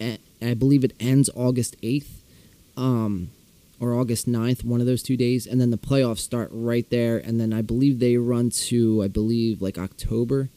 I 0.42 0.54
believe 0.54 0.84
it 0.84 0.94
ends 1.00 1.30
August 1.36 1.76
8th, 1.82 2.22
um, 2.78 3.30
or 3.82 3.94
August 4.00 4.30
9th, 4.30 4.64
one 4.64 4.80
of 4.80 4.86
those 4.88 5.02
two 5.04 5.18
days. 5.18 5.46
And 5.48 5.60
then 5.60 5.72
the 5.72 5.78
playoffs 5.78 6.20
start 6.20 6.50
right 6.54 6.88
there, 6.90 7.18
and 7.18 7.40
then 7.42 7.52
I 7.52 7.62
believe 7.62 8.00
they 8.00 8.16
run 8.16 8.50
to 8.70 9.02
I 9.04 9.08
believe 9.10 9.62
like 9.62 9.78
October. 9.78 10.50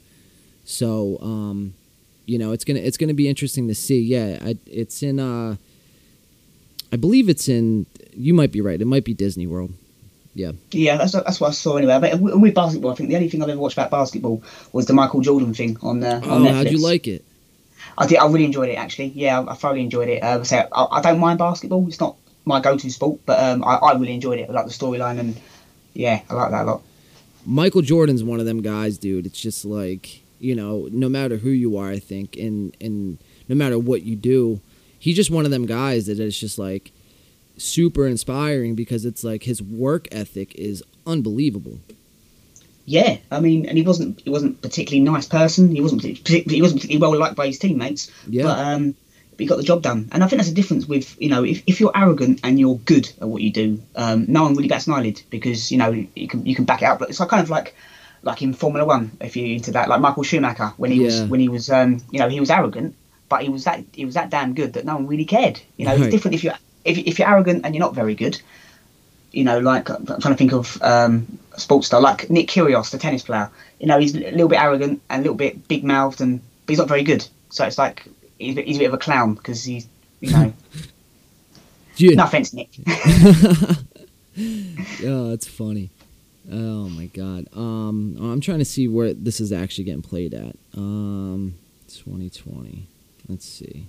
So 0.65 1.19
um, 1.21 1.75
you 2.27 2.39
know 2.39 2.53
it's 2.53 2.65
gonna 2.65 2.81
it's 2.81 2.97
gonna 2.97 3.15
be 3.15 3.29
interesting 3.29 3.67
to 3.69 3.75
see. 3.75 4.01
Yeah, 4.01 4.39
I, 4.43 4.57
it's 4.67 5.03
in. 5.03 5.19
Uh, 5.19 5.57
I 6.93 6.97
believe 6.97 7.29
it's 7.29 7.49
in. 7.49 7.87
You 8.17 8.35
might 8.35 8.53
be 8.53 8.61
right. 8.61 8.81
It 8.81 8.85
might 8.87 9.05
be 9.05 9.15
Disney 9.15 9.47
World. 9.47 9.73
Yeah. 10.37 10.53
Yeah, 10.71 10.97
that's 10.97 11.13
that's 11.13 11.41
what 11.41 11.49
I 11.49 11.53
saw 11.53 11.77
anyway. 11.77 11.99
But 12.01 12.21
with 12.21 12.35
with 12.35 12.55
basketball, 12.55 12.93
I 12.93 12.95
think 12.95 13.09
the 13.09 13.17
only 13.17 13.29
thing 13.29 13.43
I've 13.43 13.49
ever 13.49 13.59
watched 13.61 13.77
about 13.79 13.91
basketball 13.91 14.43
was 14.73 14.87
the 14.87 14.93
Michael 14.93 15.21
Jordan 15.21 15.55
thing 15.55 15.77
on 15.83 16.03
uh, 16.05 16.21
on 16.25 16.43
Oh, 16.47 16.51
Netflix. 16.51 16.55
how'd 16.55 16.71
you 16.71 16.79
like 16.79 17.07
it? 17.09 17.25
I 17.97 18.07
did. 18.07 18.19
I 18.19 18.27
really 18.27 18.45
enjoyed 18.45 18.69
it 18.69 18.75
actually. 18.75 19.09
Yeah, 19.15 19.41
I, 19.41 19.53
I 19.53 19.55
thoroughly 19.55 19.83
enjoyed 19.83 20.09
it. 20.09 20.23
Uh, 20.23 20.43
so 20.45 20.57
I, 20.73 20.87
I 20.99 21.01
don't 21.01 21.21
mind 21.21 21.39
basketball. 21.39 21.87
It's 21.89 22.01
not 22.01 22.17
my 22.45 22.61
go-to 22.61 22.91
sport, 22.91 23.21
but 23.27 23.43
um, 23.43 23.65
I, 23.65 23.77
I 23.77 23.93
really 23.95 24.15
enjoyed 24.15 24.39
it. 24.39 24.51
I 24.51 24.53
like 24.53 24.67
the 24.67 24.73
storyline 24.73 25.19
and 25.19 25.37
yeah, 25.95 26.21
I 26.29 26.35
like 26.35 26.51
that 26.51 26.65
a 26.65 26.67
lot. 26.67 26.83
Michael 27.47 27.83
Jordan's 27.83 28.25
one 28.25 28.41
of 28.41 28.47
them 28.47 28.63
guys, 28.63 28.99
dude. 28.99 29.27
It's 29.27 29.41
just 29.41 29.65
like 29.65 30.23
you 30.41 30.55
know, 30.55 30.89
no 30.93 31.09
matter 31.09 31.37
who 31.39 31.51
you 31.51 31.77
are, 31.79 31.89
I 31.89 31.99
think, 31.99 32.37
and 32.37 32.77
and 32.81 33.19
no 33.49 33.55
matter 33.55 33.79
what 33.79 34.03
you 34.03 34.17
do, 34.17 34.61
he's 34.99 35.17
just 35.17 35.31
one 35.31 35.45
of 35.45 35.51
them 35.51 35.67
guys 35.67 36.07
that 36.07 36.19
is 36.19 36.39
just 36.39 36.59
like 36.59 36.93
super 37.57 38.07
inspiring 38.07 38.75
because 38.75 39.05
it's 39.05 39.25
like 39.25 39.45
his 39.45 39.63
work 39.63 40.09
ethic 40.13 40.55
is 40.55 40.83
unbelievable. 41.07 41.79
Yeah, 42.87 43.17
I 43.31 43.41
mean, 43.41 43.67
and 43.67 43.79
he 43.79 43.85
wasn't 43.85 44.21
he 44.21 44.31
wasn't 44.31 44.61
particularly 44.61 45.01
nice 45.01 45.27
person. 45.27 45.75
He 45.75 45.81
wasn't 45.81 46.03
partic- 46.03 46.51
he 46.51 46.61
wasn't 46.61 46.83
particularly 46.83 47.13
well 47.13 47.19
liked 47.19 47.37
by 47.37 47.47
his 47.47 47.59
teammates. 47.59 48.11
Yeah. 48.29 48.43
But 48.45 48.59
um, 48.59 48.95
but 49.37 49.41
he 49.41 49.47
got 49.47 49.57
the 49.57 49.63
job 49.63 49.83
done, 49.83 50.09
and 50.13 50.23
I 50.23 50.27
think 50.27 50.39
that's 50.39 50.49
the 50.49 50.55
difference 50.55 50.87
with 50.87 51.21
you 51.21 51.29
know 51.29 51.45
if, 51.45 51.63
if 51.67 51.81
you're 51.81 51.93
arrogant 51.97 52.41
and 52.45 52.59
you're 52.59 52.77
good 52.77 53.11
at 53.21 53.29
what 53.29 53.43
you 53.43 53.51
do, 53.51 53.81
um, 53.97 54.27
no 54.29 54.43
one 54.45 54.55
really 54.55 54.69
bats 54.69 54.87
an 54.87 54.95
eyelid 54.95 55.23
because 55.31 55.71
you 55.73 55.79
know 55.79 55.91
you 55.91 56.29
can 56.29 56.47
you 56.47 56.55
can 56.55 56.65
back 56.65 56.83
it 56.83 56.87
up. 56.87 56.99
But 56.99 57.11
it's 57.11 57.21
like 57.21 57.29
kind 57.29 57.43
of 57.43 57.51
like 57.51 57.75
like 58.23 58.43
in 58.43 58.55
Formula 58.55 58.87
One 58.87 59.11
if 59.21 59.37
you're 59.37 59.49
into 59.49 59.73
that, 59.73 59.89
like 59.89 60.01
Michael 60.01 60.23
Schumacher 60.23 60.69
when 60.77 60.91
he 60.91 60.99
Yeah. 60.99 61.05
was 61.07 61.23
when 61.31 61.41
he 61.41 61.49
was 61.49 61.71
um, 61.71 62.01
you 62.11 62.19
know 62.21 62.29
he 62.29 62.41
was 62.41 62.51
arrogant, 62.51 62.95
but 63.29 63.43
he 63.43 63.49
was 63.49 63.65
that 63.65 63.83
he 63.93 64.05
was 64.05 64.15
that 64.15 64.31
damn 64.31 64.55
good 64.55 64.75
that 64.75 64.85
no 64.85 64.95
one 64.95 65.07
really 65.07 65.25
cared. 65.25 65.61
You 65.77 65.87
know, 65.87 65.93
Right. 65.93 66.01
it's 66.03 66.11
different 66.11 66.35
if 66.37 66.45
you 66.45 66.53
if 66.85 66.99
if 66.99 67.19
you're 67.19 67.29
arrogant 67.29 67.65
and 67.65 67.75
you're 67.75 67.85
not 67.85 67.95
very 67.95 68.15
good. 68.15 68.41
You 69.33 69.43
know, 69.43 69.59
like 69.59 69.91
I'm 69.91 70.07
trying 70.07 70.21
to 70.21 70.37
think 70.37 70.53
of 70.53 70.81
um, 70.81 71.27
a 71.53 71.59
sports 71.59 71.89
star 71.89 72.01
like 72.01 72.31
Nick 72.31 72.47
Kyrgios, 72.47 72.91
the 72.93 72.99
tennis 72.99 73.23
player. 73.25 73.51
You 73.81 73.89
know, 73.89 73.99
he's 73.99 74.15
a 74.15 74.21
little 74.31 74.47
bit 74.49 74.61
arrogant 74.63 75.03
and 75.11 75.21
a 75.21 75.23
little 75.23 75.37
bit 75.37 75.67
big 75.67 75.83
mouthed, 75.83 76.21
and 76.21 76.41
but 76.67 76.73
he's 76.73 76.79
not 76.79 76.87
very 76.87 77.03
good. 77.03 77.27
So 77.51 77.65
it's 77.65 77.77
like 77.77 78.07
he's 78.39 78.53
a 78.53 78.57
bit, 78.57 78.67
he's 78.67 78.77
a 78.77 78.81
bit 78.81 78.87
of 78.89 78.95
a 78.95 78.99
clown 78.99 79.35
because 79.35 79.65
he's 79.65 79.87
you 80.21 80.33
know. 80.33 80.53
Yeah. 81.97 82.17
no 82.17 82.25
offense, 82.25 82.53
Nick. 82.53 82.71
Oh, 84.37 85.29
that's 85.31 85.47
funny. 85.47 85.91
Oh 86.51 86.89
my 86.89 87.07
god. 87.07 87.47
Um, 87.55 88.17
I'm 88.21 88.41
trying 88.41 88.59
to 88.59 88.65
see 88.65 88.89
where 88.89 89.15
this 89.15 89.41
is 89.41 89.53
actually 89.53 89.85
getting 89.85 90.03
played 90.03 90.35
at. 90.35 90.57
Um, 90.77 91.55
2020. 91.89 92.87
Let's 93.29 93.47
see. 93.47 93.87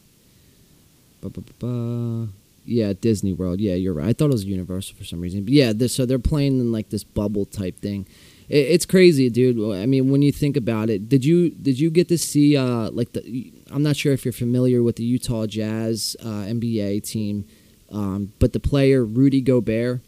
Ba-ba-ba-ba. 1.22 2.28
Yeah, 2.66 2.94
Disney 3.00 3.34
World. 3.34 3.60
Yeah, 3.60 3.74
you're 3.74 3.94
right. 3.94 4.08
I 4.10 4.14
thought 4.14 4.26
it 4.26 4.34
was 4.34 4.46
Universal 4.46 4.98
for 4.98 5.04
some 5.04 5.20
reason. 5.20 5.44
But 5.44 5.54
yeah, 5.54 5.74
this, 5.74 5.94
so 5.96 6.06
they're 6.06 6.20
playing 6.20 6.60
in 6.60 6.72
like 6.72 6.90
this 6.90 7.04
bubble 7.04 7.46
type 7.46 7.80
thing. 7.80 8.06
It, 8.50 8.68
it's 8.68 8.86
crazy, 8.86 9.30
dude. 9.30 9.58
I 9.76 9.86
mean, 9.86 10.12
when 10.12 10.22
you 10.22 10.32
think 10.32 10.56
about 10.58 10.90
it, 10.90 11.10
did 11.10 11.26
you 11.26 11.50
did 11.50 11.80
you 11.80 11.90
get 11.90 12.08
to 12.10 12.18
see 12.18 12.56
uh 12.56 12.90
like 12.92 13.14
the? 13.14 13.52
I'm 13.72 13.84
not 13.84 13.96
sure 13.96 14.14
if 14.14 14.26
you're 14.26 14.32
familiar 14.32 14.84
with 14.84 14.98
the 14.98 15.04
Utah 15.04 15.46
Jazz 15.48 16.16
uh, 16.22 16.46
NBA 16.46 17.04
team, 17.04 17.46
um, 17.92 18.34
but 18.40 18.54
the 18.54 18.60
player 18.60 19.04
Rudy 19.04 19.42
Gobert 19.42 20.02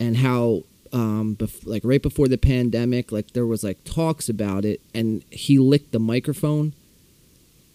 and 0.00 0.16
how 0.16 0.64
um 0.92 1.34
bef- 1.36 1.66
like 1.66 1.82
right 1.84 2.02
before 2.02 2.28
the 2.28 2.38
pandemic 2.38 3.10
like 3.10 3.32
there 3.32 3.46
was 3.46 3.64
like 3.64 3.82
talks 3.82 4.28
about 4.28 4.64
it 4.64 4.80
and 4.94 5.24
he 5.30 5.58
licked 5.58 5.90
the 5.90 5.98
microphone 5.98 6.72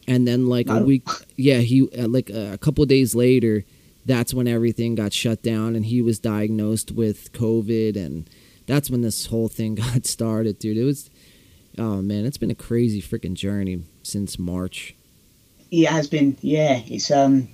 and 0.10 0.28
then 0.28 0.48
like 0.48 0.68
a 0.70 0.80
week, 0.84 1.08
yeah, 1.38 1.60
he 1.60 1.88
uh, 1.96 2.08
like 2.08 2.32
uh, 2.32 2.50
a 2.52 2.58
couple 2.58 2.84
days 2.86 3.14
later, 3.14 3.64
that's 4.08 4.34
when 4.34 4.48
everything 4.48 4.96
got 4.96 5.14
shut 5.14 5.44
down, 5.44 5.76
and 5.76 5.86
he 5.86 6.02
was 6.02 6.18
diagnosed 6.18 6.92
with 6.92 7.32
COVID, 7.32 7.96
and 7.96 8.28
that's 8.66 8.90
when 8.90 9.02
this 9.02 9.28
whole 9.28 9.50
thing 9.50 9.76
got 9.76 10.08
started, 10.08 10.58
dude. 10.58 10.78
It 10.78 10.84
was, 10.84 11.12
oh 11.78 12.02
man, 12.02 12.26
it's 12.26 12.40
been 12.40 12.50
a 12.50 12.56
crazy 12.56 13.04
freaking 13.04 13.36
journey 13.36 13.84
since 14.02 14.40
March. 14.40 14.96
It 15.72 15.88
has 15.88 16.08
been. 16.08 16.36
Yeah, 16.42 16.82
it's 16.88 17.12
um, 17.12 17.48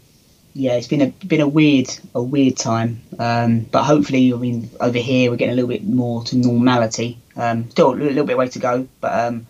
yeah, 0.54 0.74
it's 0.76 0.88
been 0.88 1.02
a 1.02 1.08
been 1.26 1.42
a 1.42 1.48
weird 1.48 1.88
a 2.14 2.22
weird 2.22 2.58
time. 2.58 3.02
Um, 3.20 3.62
but 3.72 3.84
hopefully, 3.84 4.34
I 4.34 4.38
mean, 4.38 4.70
over 4.80 4.98
here 4.98 5.30
we're 5.32 5.38
getting 5.38 5.54
a 5.54 5.56
little 5.56 5.70
bit 5.70 5.84
more 5.84 6.24
to 6.26 6.38
normality. 6.38 7.18
Um, 7.36 7.70
still 7.72 7.94
a 7.94 7.96
little 7.96 8.26
bit 8.26 8.38
way 8.38 8.48
to 8.48 8.60
go, 8.60 8.88
but 9.02 9.28
um, 9.28 9.48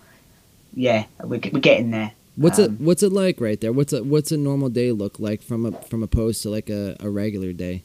yeah, 0.73 1.05
we're 1.23 1.39
we're 1.53 1.59
getting 1.59 1.91
there. 1.91 2.11
What's 2.35 2.59
it 2.59 2.69
Um, 2.69 2.77
What's 2.77 3.03
it 3.03 3.13
like 3.13 3.39
right 3.39 3.61
there? 3.61 3.71
What's 3.71 3.93
a 3.93 4.03
What's 4.03 4.31
a 4.31 4.37
normal 4.37 4.69
day 4.69 4.91
look 4.91 5.19
like 5.19 5.41
from 5.41 5.65
a 5.65 5.71
from 5.83 6.01
opposed 6.03 6.41
to 6.43 6.49
like 6.49 6.69
a, 6.69 6.95
a 6.99 7.09
regular 7.09 7.53
day? 7.53 7.83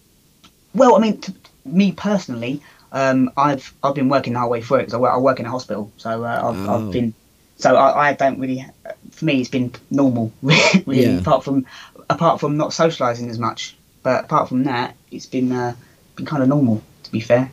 Well, 0.75 0.97
I 0.97 0.99
mean, 1.01 1.21
t- 1.21 1.35
me 1.65 1.93
personally, 1.93 2.63
um, 2.93 3.31
I've 3.37 3.73
I've 3.83 3.95
been 3.95 4.09
working 4.09 4.33
the 4.33 4.41
whole 4.41 4.51
way 4.51 4.63
through 4.63 4.79
it 4.79 4.81
because 4.83 4.95
I 4.95 4.99
work, 4.99 5.13
I 5.13 5.19
work 5.19 5.41
in 5.41 5.47
a 5.47 5.51
hospital, 5.51 5.93
so 5.99 6.25
uh, 6.25 6.41
I've, 6.43 6.69
Oh. 6.69 6.87
I've 6.87 6.93
been 6.93 7.13
so 7.61 7.77
I, 7.77 8.09
I 8.09 8.13
don't 8.15 8.39
really. 8.39 8.65
For 9.11 9.25
me, 9.25 9.41
it's 9.41 9.51
been 9.51 9.73
normal, 9.91 10.33
really. 10.43 11.05
Yeah. 11.05 11.19
Apart 11.19 11.45
from 11.45 11.67
apart 12.09 12.41
from 12.41 12.57
not 12.57 12.71
socialising 12.71 13.29
as 13.29 13.39
much, 13.39 13.77
but 14.03 14.25
apart 14.25 14.49
from 14.49 14.65
that, 14.65 14.97
it's 15.11 15.27
been 15.27 15.53
uh, 15.53 15.75
been 16.17 16.27
kind 16.27 16.43
of 16.43 16.49
normal. 16.49 16.83
To 17.05 17.13
be 17.13 17.21
fair. 17.21 17.51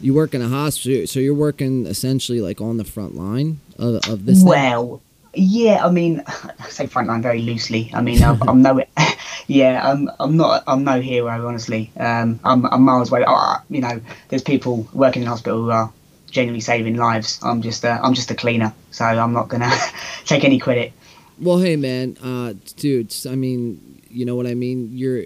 You 0.00 0.12
work 0.12 0.34
in 0.34 0.42
a 0.42 0.48
hospital, 0.48 1.06
so 1.06 1.20
you're 1.20 1.34
working 1.34 1.86
essentially 1.86 2.40
like 2.40 2.60
on 2.60 2.76
the 2.76 2.84
front 2.84 3.14
line 3.14 3.60
of, 3.78 4.06
of 4.08 4.26
this. 4.26 4.38
thing? 4.40 4.48
Well, 4.48 5.00
yeah, 5.32 5.84
I 5.84 5.90
mean, 5.90 6.22
I 6.26 6.68
say 6.68 6.86
front 6.86 7.08
line 7.08 7.22
very 7.22 7.40
loosely. 7.40 7.90
I 7.94 8.02
mean, 8.02 8.22
I'm, 8.22 8.42
I'm 8.48 8.62
no, 8.62 8.82
yeah, 9.46 9.80
I'm, 9.88 10.10
I'm 10.20 10.36
not, 10.36 10.64
I'm 10.66 10.84
no 10.84 11.00
hero, 11.00 11.46
honestly. 11.46 11.90
Um, 11.96 12.40
I'm, 12.44 12.66
I'm 12.66 12.82
miles 12.82 13.10
away. 13.10 13.24
Uh, 13.26 13.58
you 13.70 13.80
know, 13.80 14.00
there's 14.28 14.42
people 14.42 14.86
working 14.92 15.22
in 15.22 15.28
hospital 15.28 15.62
who 15.62 15.70
are 15.70 15.92
genuinely 16.34 16.60
saving 16.60 16.96
lives. 16.96 17.38
I'm 17.42 17.62
just, 17.62 17.84
a, 17.84 17.92
I'm 18.02 18.12
just 18.12 18.30
a 18.30 18.34
cleaner, 18.34 18.74
so 18.90 19.04
I'm 19.04 19.32
not 19.32 19.48
gonna 19.48 19.70
take 20.26 20.44
any 20.44 20.58
credit. 20.58 20.92
Well, 21.40 21.58
hey 21.58 21.76
man, 21.76 22.16
uh, 22.22 22.54
dude. 22.76 23.14
I 23.26 23.34
mean, 23.34 24.02
you 24.10 24.26
know 24.26 24.36
what 24.36 24.46
I 24.46 24.54
mean. 24.54 24.90
You're 24.92 25.24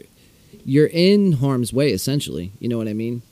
you're 0.64 0.86
in 0.86 1.32
harm's 1.32 1.72
way 1.72 1.90
essentially. 1.90 2.52
You 2.60 2.68
know 2.68 2.78
what 2.78 2.88
I 2.88 2.92
mean. 2.92 3.22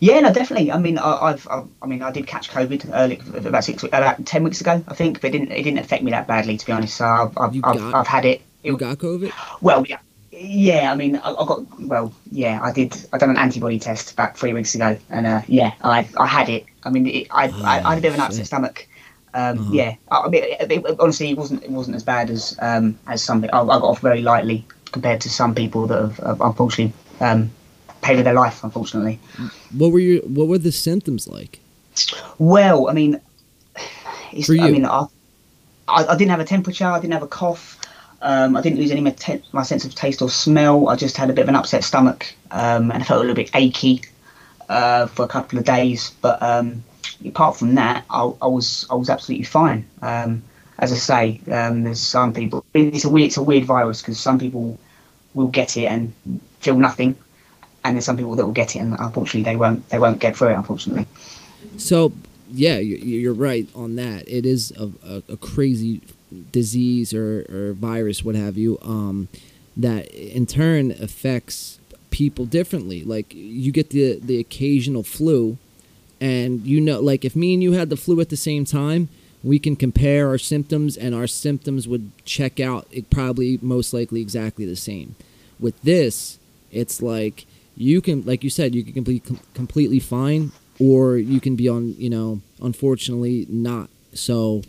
Yeah, 0.00 0.20
no, 0.20 0.32
definitely. 0.32 0.70
I 0.70 0.78
mean, 0.78 0.98
I, 0.98 1.30
I've, 1.30 1.48
I, 1.48 1.62
I 1.80 1.86
mean, 1.86 2.02
I 2.02 2.10
did 2.10 2.26
catch 2.26 2.50
COVID 2.50 2.90
early, 2.92 3.20
about 3.46 3.64
six, 3.64 3.84
about 3.84 4.26
ten 4.26 4.42
weeks 4.44 4.60
ago, 4.60 4.84
I 4.86 4.94
think, 4.94 5.20
but 5.20 5.28
it 5.28 5.38
didn't, 5.38 5.52
it 5.52 5.62
didn't 5.62 5.78
affect 5.78 6.02
me 6.02 6.10
that 6.10 6.26
badly, 6.26 6.58
to 6.58 6.66
be 6.66 6.72
honest. 6.72 6.96
So 6.96 7.06
I've, 7.06 7.38
I've, 7.38 7.64
I've, 7.64 7.94
I've 7.94 8.06
had 8.06 8.24
it. 8.26 8.42
You 8.62 8.76
got 8.76 8.98
COVID. 8.98 9.32
Well, 9.62 9.86
yeah, 9.86 9.98
yeah. 10.36 10.90
I 10.92 10.94
mean, 10.94 11.16
I, 11.16 11.30
I 11.30 11.44
got 11.46 11.62
well. 11.80 12.12
Yeah, 12.30 12.60
I 12.62 12.72
did. 12.72 12.96
I 13.12 13.18
done 13.18 13.30
an 13.30 13.36
antibody 13.36 13.78
test 13.78 14.12
about 14.12 14.36
three 14.36 14.52
weeks 14.52 14.74
ago, 14.74 14.96
and 15.10 15.26
uh, 15.26 15.42
yeah, 15.46 15.72
I 15.82 16.08
I 16.18 16.26
had 16.26 16.48
it. 16.48 16.66
I 16.84 16.90
mean, 16.90 17.06
it, 17.06 17.26
I, 17.30 17.46
I 17.64 17.80
I 17.84 17.88
had 17.90 17.98
a 17.98 18.00
bit 18.00 18.08
of 18.08 18.14
an 18.14 18.20
Oh, 18.20 18.24
upset 18.24 18.38
shit. 18.40 18.46
stomach. 18.46 18.86
Um, 19.34 19.58
Uh-huh. 19.58 19.70
Yeah, 19.72 19.94
I, 20.10 20.16
I 20.20 20.28
mean, 20.28 20.44
it, 20.44 20.70
it- 20.72 20.96
honestly, 21.00 21.30
it 21.30 21.36
wasn't 21.38 21.62
it 21.64 21.70
wasn't 21.70 21.96
as 21.96 22.04
bad 22.04 22.30
as 22.30 22.56
um 22.60 22.98
as 23.06 23.22
some. 23.22 23.44
I, 23.44 23.46
I 23.46 23.64
got 23.64 23.82
off 23.82 24.00
very 24.00 24.22
lightly 24.22 24.64
compared 24.92 25.20
to 25.22 25.28
some 25.30 25.54
people 25.54 25.86
that 25.88 26.00
have, 26.00 26.16
have 26.18 26.40
unfortunately 26.40 26.92
um 27.20 27.50
paid 28.02 28.16
with 28.16 28.24
their 28.24 28.34
life. 28.34 28.62
Unfortunately. 28.64 29.18
What 29.72 29.90
were 29.92 29.98
your 30.00 30.22
What 30.22 30.48
were 30.48 30.58
the 30.58 30.72
symptoms 30.72 31.26
like? 31.28 31.60
Well, 32.38 32.88
I 32.88 32.92
mean, 32.92 33.20
it's, 34.32 34.46
For 34.46 34.54
I 34.56 34.70
mean, 34.70 34.84
I, 34.86 35.06
I, 35.88 36.06
I 36.06 36.16
didn't 36.16 36.30
have 36.30 36.40
a 36.40 36.44
temperature. 36.44 36.86
I 36.86 37.00
didn't 37.00 37.12
have 37.14 37.22
a 37.22 37.28
cough. 37.28 37.78
Um, 38.24 38.56
I 38.56 38.62
didn't 38.62 38.78
lose 38.78 38.90
any 38.90 39.02
my, 39.02 39.14
my 39.52 39.62
sense 39.62 39.84
of 39.84 39.94
taste 39.94 40.22
or 40.22 40.30
smell. 40.30 40.88
I 40.88 40.96
just 40.96 41.16
had 41.16 41.28
a 41.28 41.32
bit 41.34 41.42
of 41.42 41.48
an 41.50 41.56
upset 41.56 41.84
stomach 41.84 42.34
um, 42.50 42.90
and 42.90 43.02
I 43.02 43.04
felt 43.06 43.18
a 43.18 43.20
little 43.20 43.34
bit 43.36 43.50
achy 43.54 44.02
uh, 44.70 45.06
for 45.06 45.24
a 45.24 45.28
couple 45.28 45.58
of 45.58 45.64
days. 45.66 46.10
But 46.22 46.42
um, 46.42 46.82
apart 47.26 47.56
from 47.58 47.74
that, 47.74 48.04
I, 48.08 48.22
I 48.40 48.46
was 48.46 48.86
I 48.90 48.94
was 48.94 49.10
absolutely 49.10 49.44
fine. 49.44 49.86
Um, 50.00 50.42
as 50.78 50.90
I 50.90 50.96
say, 50.96 51.40
um, 51.52 51.84
there's 51.84 52.00
some 52.00 52.32
people. 52.32 52.64
It's 52.72 53.04
a 53.04 53.10
weird 53.10 53.26
it's 53.26 53.36
a 53.36 53.42
weird 53.42 53.64
virus 53.66 54.00
because 54.00 54.18
some 54.18 54.38
people 54.38 54.78
will 55.34 55.48
get 55.48 55.76
it 55.76 55.84
and 55.84 56.12
feel 56.60 56.76
nothing, 56.78 57.14
and 57.84 57.94
there's 57.94 58.06
some 58.06 58.16
people 58.16 58.36
that 58.36 58.46
will 58.46 58.52
get 58.52 58.74
it 58.74 58.78
and 58.78 58.96
unfortunately 58.98 59.42
they 59.42 59.56
won't 59.56 59.86
they 59.90 59.98
won't 59.98 60.18
get 60.18 60.34
through 60.36 60.48
it. 60.48 60.54
Unfortunately. 60.54 61.06
So 61.76 62.12
yeah, 62.50 62.78
you- 62.78 62.96
you're 62.96 63.34
right 63.34 63.68
on 63.74 63.96
that. 63.96 64.24
It 64.28 64.46
is 64.46 64.72
a, 64.78 65.22
a 65.28 65.36
crazy 65.36 66.00
disease 66.52 67.14
or, 67.14 67.46
or 67.50 67.72
virus, 67.72 68.24
what 68.24 68.34
have 68.34 68.56
you, 68.56 68.78
um, 68.82 69.28
that 69.76 70.06
in 70.12 70.46
turn 70.46 70.90
affects 70.92 71.78
people 72.10 72.46
differently. 72.46 73.02
Like 73.02 73.34
you 73.34 73.72
get 73.72 73.90
the 73.90 74.18
the 74.20 74.38
occasional 74.38 75.02
flu, 75.02 75.58
and 76.20 76.64
you 76.64 76.80
know, 76.80 77.00
like 77.00 77.24
if 77.24 77.34
me 77.34 77.54
and 77.54 77.62
you 77.62 77.72
had 77.72 77.90
the 77.90 77.96
flu 77.96 78.20
at 78.20 78.28
the 78.28 78.36
same 78.36 78.64
time, 78.64 79.08
we 79.42 79.58
can 79.58 79.76
compare 79.76 80.28
our 80.28 80.38
symptoms, 80.38 80.96
and 80.96 81.14
our 81.14 81.26
symptoms 81.26 81.88
would 81.88 82.12
check 82.24 82.60
out. 82.60 82.86
It 82.90 83.10
probably 83.10 83.58
most 83.60 83.92
likely 83.92 84.20
exactly 84.20 84.64
the 84.64 84.76
same. 84.76 85.16
With 85.58 85.80
this, 85.82 86.38
it's 86.70 87.02
like 87.02 87.46
you 87.76 88.00
can, 88.00 88.24
like 88.24 88.44
you 88.44 88.50
said, 88.50 88.74
you 88.74 88.84
can 88.84 89.02
be 89.02 89.20
com- 89.20 89.40
completely 89.54 90.00
fine, 90.00 90.52
or 90.78 91.16
you 91.16 91.40
can 91.40 91.56
be 91.56 91.68
on, 91.68 91.94
you 91.98 92.10
know, 92.10 92.40
unfortunately 92.62 93.46
not. 93.48 93.88
So, 94.12 94.62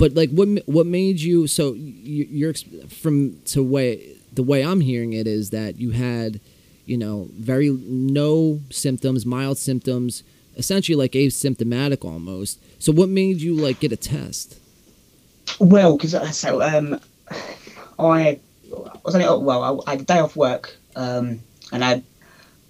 but 0.00 0.14
like, 0.14 0.30
what 0.30 0.48
what 0.64 0.86
made 0.86 1.20
you? 1.20 1.46
So 1.46 1.74
you, 1.74 2.26
you're 2.30 2.54
from 2.88 3.38
to 3.44 3.62
way 3.62 4.16
the 4.32 4.42
way 4.42 4.64
I'm 4.64 4.80
hearing 4.80 5.12
it 5.12 5.26
is 5.26 5.50
that 5.50 5.78
you 5.78 5.90
had, 5.90 6.40
you 6.86 6.96
know, 6.96 7.28
very 7.34 7.68
no 7.68 8.60
symptoms, 8.70 9.26
mild 9.26 9.58
symptoms, 9.58 10.22
essentially 10.56 10.96
like 10.96 11.12
asymptomatic 11.12 12.02
almost. 12.02 12.62
So 12.78 12.92
what 12.92 13.10
made 13.10 13.42
you 13.42 13.54
like 13.54 13.80
get 13.80 13.92
a 13.92 13.96
test? 13.96 14.58
Well, 15.58 15.98
because 15.98 16.34
so 16.34 16.62
um, 16.62 16.98
I 17.98 18.40
was 19.04 19.14
only 19.14 19.26
oh, 19.26 19.38
well, 19.38 19.82
I, 19.86 19.90
I 19.90 19.90
had 19.96 20.00
a 20.00 20.04
day 20.04 20.18
off 20.18 20.34
work, 20.34 20.78
um, 20.96 21.40
and 21.72 21.84
I 21.84 22.02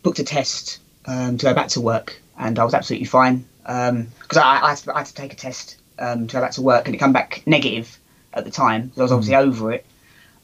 booked 0.03 0.19
a 0.19 0.25
test 0.25 0.81
um, 1.07 1.39
to 1.39 1.47
go 1.47 1.55
back 1.55 1.69
to 1.69 1.81
work, 1.81 2.21
and 2.41 2.59
I 2.59 2.65
was 2.65 2.75
absolutely 2.75 3.07
fine 3.07 3.45
because 3.63 4.37
I, 4.37 4.73
I, 4.73 4.75
to, 4.75 4.95
I 4.97 4.99
had 4.99 5.07
to 5.07 5.15
take 5.15 5.33
a 5.33 5.37
test 5.37 5.77
um, 6.01 6.27
to 6.27 6.33
go 6.35 6.41
back 6.41 6.53
to 6.53 6.63
work, 6.63 6.87
and 6.87 6.95
it 6.95 6.99
come 6.99 7.13
back 7.13 7.43
negative 7.47 7.99
at 8.35 8.45
the 8.45 8.51
time. 8.51 8.91
So 8.95 9.03
I 9.03 9.05
was 9.05 9.13
obviously 9.13 9.37
over 9.37 9.73
it, 9.73 9.85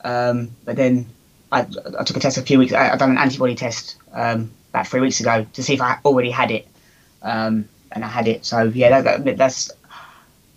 um, 0.04 0.50
but 0.64 0.76
then 0.76 1.06
I, 1.52 1.60
I 1.98 2.04
took 2.04 2.16
a 2.16 2.20
test 2.20 2.38
a 2.38 2.42
few 2.42 2.58
weeks. 2.58 2.72
I, 2.72 2.90
I 2.92 2.96
done 2.96 3.10
an 3.10 3.18
antibody 3.18 3.54
test 3.54 3.96
um, 4.12 4.50
about 4.70 4.86
three 4.88 5.00
weeks 5.00 5.20
ago 5.20 5.46
to 5.54 5.62
see 5.62 5.74
if 5.74 5.80
I 5.80 5.98
already 6.04 6.30
had 6.30 6.50
it, 6.50 6.66
um, 7.22 7.68
and 7.92 8.04
I 8.04 8.08
had 8.08 8.28
it. 8.28 8.44
So 8.44 8.64
yeah, 8.64 9.00
that, 9.00 9.24
that, 9.24 9.36
that's 9.36 9.70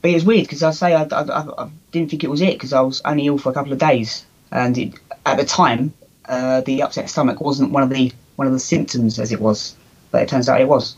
but 0.01 0.11
it 0.11 0.13
was 0.13 0.25
weird 0.25 0.45
because 0.45 0.63
I 0.63 0.71
say 0.71 0.93
I, 0.95 1.03
I, 1.03 1.21
I- 1.23 1.63
I 1.65 1.69
didn't 1.91 2.09
think 2.09 2.23
it 2.23 2.29
was 2.29 2.41
it 2.41 2.53
because 2.53 2.71
I 2.73 2.81
was 2.81 3.01
only 3.03 3.25
ill 3.25 3.37
for 3.37 3.49
a 3.49 3.53
couple 3.53 3.73
of 3.73 3.79
days, 3.79 4.25
and 4.51 4.77
it, 4.77 4.93
at 5.25 5.37
the 5.37 5.45
time, 5.45 5.93
uh, 6.25 6.61
the 6.61 6.81
upset 6.83 7.09
stomach 7.09 7.41
wasn't 7.41 7.71
one 7.71 7.83
of 7.83 7.89
the 7.89 8.11
one 8.35 8.47
of 8.47 8.53
the 8.53 8.59
symptoms 8.59 9.19
as 9.19 9.31
it 9.31 9.41
was, 9.41 9.75
but 10.11 10.21
it 10.23 10.29
turns 10.29 10.47
out 10.47 10.61
it 10.61 10.67
was. 10.67 10.95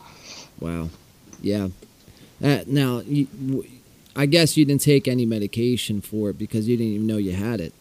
Wow. 0.60 0.90
Yeah. 1.42 1.70
Uh, 2.44 2.60
now, 2.68 3.00
you, 3.00 3.28
I 4.16 4.26
guess 4.26 4.58
you 4.58 4.66
didn't 4.66 4.82
take 4.82 5.08
any 5.08 5.26
medication 5.26 6.02
for 6.02 6.30
it 6.32 6.38
because 6.38 6.68
you 6.68 6.78
didn't 6.78 6.94
even 6.94 7.08
know 7.08 7.18
you 7.18 7.32
had 7.34 7.62
it. 7.62 7.74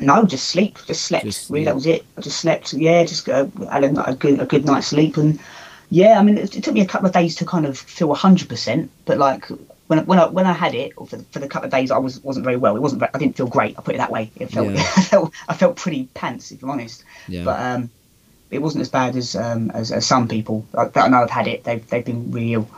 No, 0.00 0.24
just 0.24 0.48
sleep, 0.48 0.78
just 0.86 1.02
slept. 1.06 1.24
Just 1.24 1.48
really, 1.50 1.64
sleep. 1.64 1.66
that 1.66 1.74
was 1.74 1.86
it. 1.86 2.04
I 2.16 2.20
just 2.20 2.40
slept. 2.40 2.72
Yeah, 2.74 3.04
just 3.04 3.28
uh, 3.28 3.46
had 3.70 3.84
a, 3.84 4.10
a 4.10 4.14
good 4.14 4.38
a 4.40 4.44
good 4.46 4.64
night's 4.66 4.88
sleep, 4.88 5.16
and 5.16 5.38
yeah, 5.90 6.18
I 6.18 6.22
mean, 6.22 6.36
it, 6.36 6.54
it 6.56 6.62
took 6.62 6.74
me 6.74 6.82
a 6.82 6.86
couple 6.86 7.06
of 7.06 7.14
days 7.14 7.34
to 7.36 7.46
kind 7.46 7.64
of 7.64 7.78
feel 7.78 8.12
hundred 8.14 8.48
percent, 8.48 8.90
but 9.06 9.18
like. 9.18 9.46
When, 9.88 10.00
I- 10.00 10.02
when 10.02 10.18
I 10.18 10.26
when 10.26 10.44
I 10.46 10.52
had 10.52 10.74
it, 10.74 10.92
for, 10.96 11.16
the- 11.16 11.24
for 11.32 11.38
the 11.38 11.48
couple 11.48 11.64
of 11.64 11.72
days, 11.72 11.90
I 11.90 11.96
was 11.96 12.20
wasn't 12.22 12.44
very 12.44 12.58
well. 12.58 12.76
It 12.76 12.80
wasn't. 12.82 13.02
I 13.04 13.18
didn't 13.18 13.38
feel 13.38 13.46
great. 13.46 13.74
I 13.78 13.80
put 13.80 13.94
it 13.94 13.98
that 13.98 14.10
way. 14.12 14.30
It 14.36 14.50
felt. 14.50 14.68
Yeah. 14.70 14.80
I 14.96 15.02
felt. 15.02 15.32
I 15.48 15.54
felt 15.54 15.76
pretty 15.76 16.10
pants, 16.12 16.52
if 16.52 16.62
I'm 16.62 16.68
honest. 16.68 17.04
Yeah. 17.26 17.44
but 17.44 17.58
um, 17.58 17.88
it 18.50 18.58
wasn't 18.58 18.82
as 18.82 18.90
bad 18.90 19.16
as 19.16 19.34
um, 19.34 19.70
as, 19.70 19.90
as 19.90 20.04
some 20.06 20.28
people 20.28 20.66
like, 20.74 20.92
that 20.92 21.06
I 21.06 21.08
know 21.08 21.20
have 21.20 21.30
had 21.30 21.48
it. 21.48 21.64
They've 21.64 21.88
they've 21.88 22.04
been 22.04 22.30
really 22.30 22.52
ill. 22.52 22.68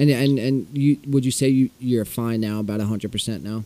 And 0.00 0.10
and 0.10 0.38
and 0.38 0.66
you 0.72 0.98
would 1.06 1.24
you 1.26 1.30
say 1.30 1.48
you 1.48 1.70
you're 1.78 2.06
fine 2.06 2.40
now, 2.40 2.60
about 2.60 2.80
hundred 2.80 3.12
percent 3.12 3.44
now? 3.44 3.64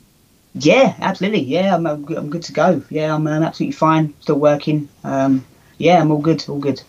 Yeah, 0.55 0.95
absolutely. 1.01 1.43
Yeah, 1.43 1.75
I'm 1.75 1.87
I'm 1.87 2.05
good, 2.05 2.19
I'm 2.19 2.29
good 2.29 2.43
to 2.43 2.53
go. 2.53 2.83
Yeah, 2.91 3.15
I'm 3.15 3.27
um, 3.27 3.43
absolutely 3.43 3.77
fine. 3.77 4.13
Still 4.21 4.41
working. 4.41 4.89
Um, 5.05 5.47
yeah, 5.79 6.01
I'm 6.01 6.11
all 6.11 6.21
good. 6.21 6.45
All 6.49 6.59
good. 6.59 6.83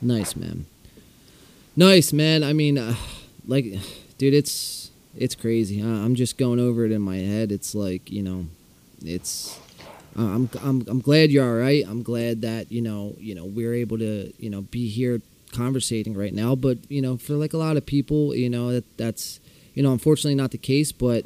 Nice, 0.00 0.36
man. 0.36 0.66
Nice, 1.74 2.12
man. 2.12 2.44
I 2.44 2.52
mean, 2.52 2.78
uh, 2.78 2.94
like, 3.46 3.64
dude, 4.18 4.34
it's 4.34 4.90
it's 5.16 5.34
crazy. 5.34 5.82
Uh, 5.82 5.86
I'm 5.86 6.14
just 6.14 6.38
going 6.38 6.60
over 6.60 6.84
it 6.84 6.92
in 6.92 7.02
my 7.02 7.16
head. 7.16 7.50
It's 7.50 7.74
like 7.74 8.10
you 8.10 8.22
know, 8.22 8.46
it's. 9.04 9.58
I'm 10.14 10.48
I'm 10.62 10.84
I'm 10.88 11.00
glad 11.00 11.30
you're 11.30 11.44
all 11.44 11.60
right. 11.60 11.84
I'm 11.86 12.02
glad 12.02 12.40
that 12.42 12.72
you 12.72 12.80
know 12.80 13.16
you 13.18 13.34
know 13.34 13.44
we're 13.44 13.74
able 13.74 13.98
to 13.98 14.32
you 14.38 14.48
know 14.48 14.62
be 14.62 14.88
here 14.88 15.20
conversating 15.56 16.14
right 16.14 16.34
now. 16.34 16.54
But 16.54 16.78
you 16.88 17.00
know, 17.00 17.16
for 17.16 17.34
like 17.34 17.52
a 17.52 17.58
lot 17.58 17.76
of 17.76 17.86
people, 17.86 18.34
you 18.34 18.50
know 18.50 18.72
that 18.72 18.96
that's 18.96 19.40
you 19.74 19.82
know 19.82 19.92
unfortunately 19.92 20.34
not 20.34 20.50
the 20.50 20.58
case. 20.58 20.92
But 20.92 21.24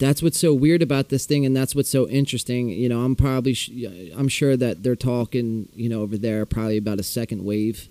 that's 0.00 0.22
what's 0.22 0.38
so 0.38 0.54
weird 0.54 0.82
about 0.82 1.10
this 1.10 1.26
thing, 1.26 1.44
and 1.44 1.54
that's 1.54 1.74
what's 1.74 1.90
so 1.90 2.08
interesting. 2.08 2.70
You 2.70 2.88
know, 2.88 3.02
I'm 3.02 3.14
probably, 3.14 3.52
sh- 3.52 3.70
I'm 4.16 4.28
sure 4.28 4.56
that 4.56 4.82
they're 4.82 4.96
talking, 4.96 5.68
you 5.76 5.90
know, 5.90 6.00
over 6.00 6.16
there 6.16 6.46
probably 6.46 6.78
about 6.78 6.98
a 6.98 7.02
second 7.02 7.44
wave. 7.44 7.86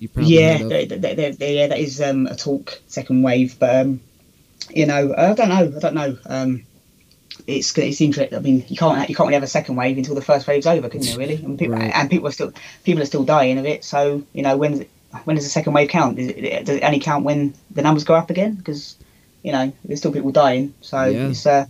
You 0.00 0.08
probably 0.08 0.34
yeah, 0.34 0.58
they, 0.58 0.86
they, 0.86 1.30
they, 1.30 1.56
yeah, 1.56 1.68
that 1.68 1.78
is 1.78 2.00
um, 2.00 2.26
a 2.26 2.34
talk, 2.34 2.80
second 2.88 3.22
wave, 3.22 3.56
but 3.58 3.86
um, 3.86 4.00
you 4.70 4.84
know, 4.84 5.14
I 5.16 5.32
don't 5.32 5.48
know, 5.48 5.72
I 5.76 5.78
don't 5.78 5.94
know. 5.94 6.18
Um, 6.26 6.66
it's 7.46 7.76
it's 7.76 8.00
interesting. 8.00 8.36
I 8.36 8.40
mean, 8.40 8.64
you 8.68 8.76
can't 8.76 9.08
you 9.08 9.14
can't 9.14 9.26
really 9.26 9.34
have 9.34 9.42
a 9.42 9.48
second 9.48 9.76
wave 9.76 9.96
until 9.96 10.14
the 10.14 10.22
first 10.22 10.46
wave's 10.46 10.66
over, 10.66 10.88
can 10.88 11.02
you? 11.02 11.16
Really, 11.16 11.36
and 11.36 11.58
people, 11.58 11.76
right. 11.76 11.92
and 11.94 12.10
people 12.10 12.28
are 12.28 12.32
still 12.32 12.52
people 12.84 13.02
are 13.02 13.06
still 13.06 13.24
dying 13.24 13.58
of 13.58 13.66
it. 13.66 13.84
So 13.84 14.22
you 14.32 14.42
know, 14.42 14.56
when 14.56 14.86
when 15.24 15.36
does 15.36 15.44
the 15.44 15.50
second 15.50 15.72
wave 15.72 15.88
count? 15.88 16.16
Does 16.16 16.28
it, 16.28 16.66
does 16.66 16.76
it 16.76 16.82
only 16.82 17.00
count 17.00 17.24
when 17.24 17.54
the 17.70 17.82
numbers 17.82 18.04
go 18.04 18.14
up 18.14 18.30
again? 18.30 18.54
Because 18.54 18.96
you 19.42 19.52
know, 19.52 19.72
there's 19.84 20.00
still 20.00 20.12
people 20.12 20.32
dying. 20.32 20.74
So 20.80 21.04
yeah. 21.04 21.28
it's 21.28 21.46
uh, 21.46 21.66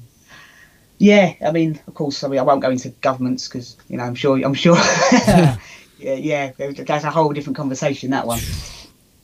yeah. 0.99 1.35
I 1.45 1.51
mean, 1.51 1.81
of 1.87 1.95
course, 1.95 2.25
I 2.25 2.29
mean, 2.29 2.41
I 2.41 2.43
won't 2.43 2.63
go 2.63 2.71
into 2.71 2.91
governments 2.91 3.49
because 3.49 3.77
you 3.89 3.97
know, 3.97 4.05
I'm 4.05 4.15
sure, 4.15 4.43
I'm 4.45 4.55
sure. 4.55 4.77
yeah, 5.13 5.59
yeah, 5.99 6.53
that's 6.59 7.05
a 7.05 7.11
whole 7.11 7.33
different 7.33 7.57
conversation. 7.57 8.11
That 8.11 8.27
one. 8.27 8.41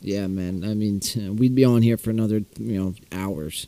Yeah, 0.01 0.27
man. 0.27 0.63
I 0.65 0.75
mean, 0.75 1.01
we'd 1.37 1.55
be 1.55 1.65
on 1.65 1.83
here 1.83 1.97
for 1.97 2.11
another, 2.11 2.43
you 2.59 2.81
know, 2.81 2.95
hours. 3.13 3.67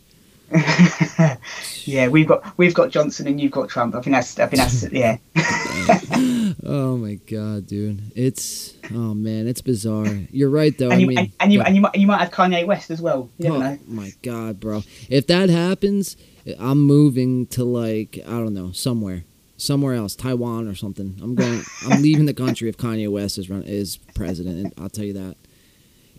yeah, 1.84 2.08
we've 2.08 2.26
got 2.26 2.56
we've 2.56 2.72
got 2.72 2.90
Johnson 2.90 3.26
and 3.26 3.40
you've 3.40 3.52
got 3.52 3.68
Trump. 3.68 3.94
I 3.94 4.00
think 4.00 4.14
that's 4.14 4.38
I 4.38 4.46
think 4.46 4.62
that's 4.62 4.90
yeah. 4.90 5.18
oh 6.64 6.96
my 6.96 7.14
god, 7.14 7.66
dude! 7.66 8.00
It's 8.14 8.74
oh 8.90 9.12
man, 9.14 9.46
it's 9.46 9.60
bizarre. 9.60 10.06
You're 10.30 10.48
right 10.48 10.76
though. 10.78 10.86
And 10.86 10.94
I 10.94 10.98
you, 10.98 11.06
mean, 11.06 11.18
and, 11.18 11.32
and 11.40 11.52
you 11.52 11.60
and 11.60 11.76
you 11.76 11.82
might 11.82 11.94
you 11.96 12.06
might 12.06 12.20
have 12.20 12.30
Kanye 12.30 12.66
West 12.66 12.90
as 12.90 13.02
well. 13.02 13.28
You 13.38 13.54
oh 13.54 13.58
know. 13.58 13.78
my 13.86 14.12
god, 14.22 14.58
bro! 14.58 14.84
If 15.10 15.26
that 15.26 15.50
happens, 15.50 16.16
I'm 16.58 16.80
moving 16.80 17.46
to 17.48 17.64
like 17.64 18.18
I 18.26 18.30
don't 18.30 18.54
know 18.54 18.72
somewhere, 18.72 19.24
somewhere 19.58 19.94
else, 19.94 20.16
Taiwan 20.16 20.66
or 20.66 20.74
something. 20.74 21.18
I'm 21.22 21.34
going. 21.34 21.62
I'm 21.88 22.00
leaving 22.00 22.24
the 22.24 22.34
country 22.34 22.70
if 22.70 22.78
Kanye 22.78 23.10
West 23.10 23.36
is 23.36 23.50
run 23.50 23.64
is 23.64 23.98
president. 24.14 24.72
I'll 24.78 24.88
tell 24.88 25.04
you 25.04 25.12
that. 25.14 25.36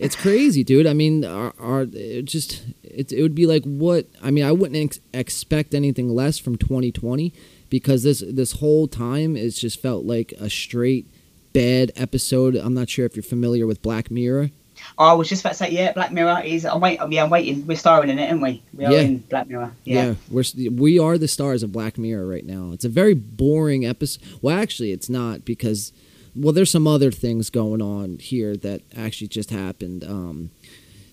It's 0.00 0.16
crazy, 0.16 0.64
dude. 0.64 0.86
I 0.86 0.94
mean, 0.94 1.26
our, 1.26 1.52
our 1.58 1.82
it 1.92 2.24
just 2.24 2.64
it, 2.82 3.12
it 3.12 3.20
would 3.20 3.34
be 3.34 3.46
like 3.46 3.64
what 3.64 4.06
I 4.22 4.30
mean. 4.30 4.44
I 4.44 4.52
wouldn't 4.52 4.82
ex- 4.82 5.00
expect 5.12 5.74
anything 5.74 6.08
less 6.08 6.38
from 6.38 6.56
2020 6.56 7.34
because 7.68 8.02
this 8.02 8.24
this 8.26 8.52
whole 8.52 8.88
time 8.88 9.36
it's 9.36 9.60
just 9.60 9.80
felt 9.80 10.06
like 10.06 10.32
a 10.40 10.48
straight 10.48 11.06
bad 11.52 11.92
episode. 11.96 12.56
I'm 12.56 12.72
not 12.72 12.88
sure 12.88 13.04
if 13.04 13.14
you're 13.14 13.22
familiar 13.22 13.66
with 13.66 13.82
Black 13.82 14.10
Mirror. 14.10 14.50
Oh, 14.96 15.04
I 15.04 15.12
was 15.12 15.28
just 15.28 15.42
about 15.42 15.50
to 15.50 15.56
say, 15.56 15.70
yeah, 15.70 15.92
Black 15.92 16.12
Mirror 16.12 16.40
is. 16.46 16.64
I'm 16.64 16.80
wait. 16.80 16.98
Yeah, 17.10 17.24
I'm 17.24 17.30
waiting. 17.30 17.66
We're 17.66 17.76
starring 17.76 18.08
in 18.08 18.18
it, 18.18 18.30
aren't 18.30 18.40
we? 18.40 18.62
We 18.72 18.86
are 18.86 18.92
yeah. 18.92 19.00
in 19.00 19.18
Black 19.18 19.48
Mirror. 19.48 19.72
Yeah. 19.84 20.06
yeah, 20.06 20.14
we're 20.30 20.44
we 20.72 20.98
are 20.98 21.18
the 21.18 21.28
stars 21.28 21.62
of 21.62 21.72
Black 21.72 21.98
Mirror 21.98 22.26
right 22.26 22.46
now. 22.46 22.70
It's 22.72 22.86
a 22.86 22.88
very 22.88 23.12
boring 23.14 23.84
episode. 23.84 24.22
Well, 24.40 24.58
actually, 24.58 24.92
it's 24.92 25.10
not 25.10 25.44
because 25.44 25.92
well, 26.34 26.52
there's 26.52 26.70
some 26.70 26.86
other 26.86 27.10
things 27.10 27.50
going 27.50 27.82
on 27.82 28.18
here 28.18 28.56
that 28.56 28.82
actually 28.96 29.28
just 29.28 29.50
happened. 29.50 30.04
Um, 30.04 30.50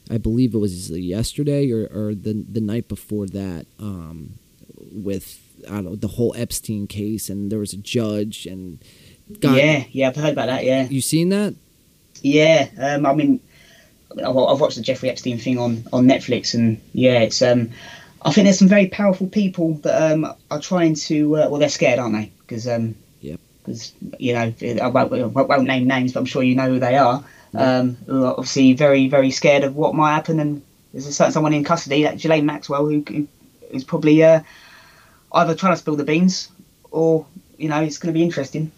I 0.09 0.17
believe 0.17 0.53
it 0.53 0.59
was 0.59 0.89
yesterday 0.89 1.71
or, 1.71 1.85
or 1.87 2.15
the 2.15 2.45
the 2.49 2.61
night 2.61 2.87
before 2.87 3.27
that 3.27 3.65
um, 3.79 4.33
with 4.91 5.39
I 5.67 5.75
don't 5.75 5.85
know 5.85 5.95
the 5.95 6.07
whole 6.07 6.33
Epstein 6.37 6.87
case, 6.87 7.29
and 7.29 7.51
there 7.51 7.59
was 7.59 7.73
a 7.73 7.77
judge 7.77 8.45
and. 8.45 8.79
Yeah, 9.41 9.83
yeah, 9.91 10.07
I've 10.07 10.15
heard 10.15 10.31
about 10.31 10.45
that. 10.45 10.63
Yeah, 10.63 10.87
you 10.87 11.01
seen 11.01 11.29
that? 11.29 11.53
Yeah, 12.21 12.69
um, 12.79 13.05
I 13.05 13.13
mean, 13.13 13.41
I've 14.11 14.33
watched 14.33 14.77
the 14.77 14.81
Jeffrey 14.81 15.09
Epstein 15.09 15.37
thing 15.37 15.57
on 15.57 15.83
on 15.91 16.07
Netflix, 16.07 16.53
and 16.53 16.79
yeah, 16.93 17.19
it's 17.19 17.41
um, 17.41 17.71
I 18.21 18.31
think 18.31 18.45
there's 18.45 18.59
some 18.59 18.69
very 18.69 18.87
powerful 18.87 19.27
people 19.27 19.73
that 19.83 20.11
um 20.13 20.33
are 20.49 20.61
trying 20.61 20.95
to 20.95 21.35
uh, 21.35 21.49
well, 21.49 21.59
they're 21.59 21.67
scared, 21.67 21.99
aren't 21.99 22.15
they? 22.15 22.31
Because 22.39 22.69
um, 22.69 22.87
because 22.91 23.06
you 24.19 24.33
know 24.33 24.53
I 24.61 24.87
won't, 24.87 25.13
I 25.13 25.25
won't, 25.25 25.63
name 25.63 25.87
names, 25.87 26.13
but 26.13 26.21
I'm 26.21 26.25
sure 26.25 26.43
you 26.43 26.55
know 26.55 26.69
who 26.69 26.79
they 26.79 26.97
are. 26.97 27.23
Um, 27.53 27.97
obviously 28.09 28.73
very 28.73 29.07
very 29.07 29.31
scared 29.31 29.63
of 29.63 29.75
what 29.75 29.95
might 29.95 30.13
happen, 30.13 30.39
and 30.39 30.61
there's 30.91 31.07
a 31.07 31.13
certain 31.13 31.31
someone 31.31 31.53
in 31.53 31.63
custody, 31.63 32.03
like 32.03 32.15
Ghislaine 32.15 32.45
Maxwell, 32.45 32.85
who, 32.85 33.03
who 33.07 33.27
is 33.71 33.83
probably 33.83 34.23
uh, 34.23 34.41
either 35.33 35.55
trying 35.55 35.73
to 35.73 35.77
spill 35.77 35.95
the 35.95 36.03
beans 36.03 36.49
or 36.91 37.25
you 37.57 37.69
know 37.69 37.81
it's 37.81 37.97
going 37.97 38.13
to 38.13 38.17
be 38.17 38.23
interesting. 38.23 38.71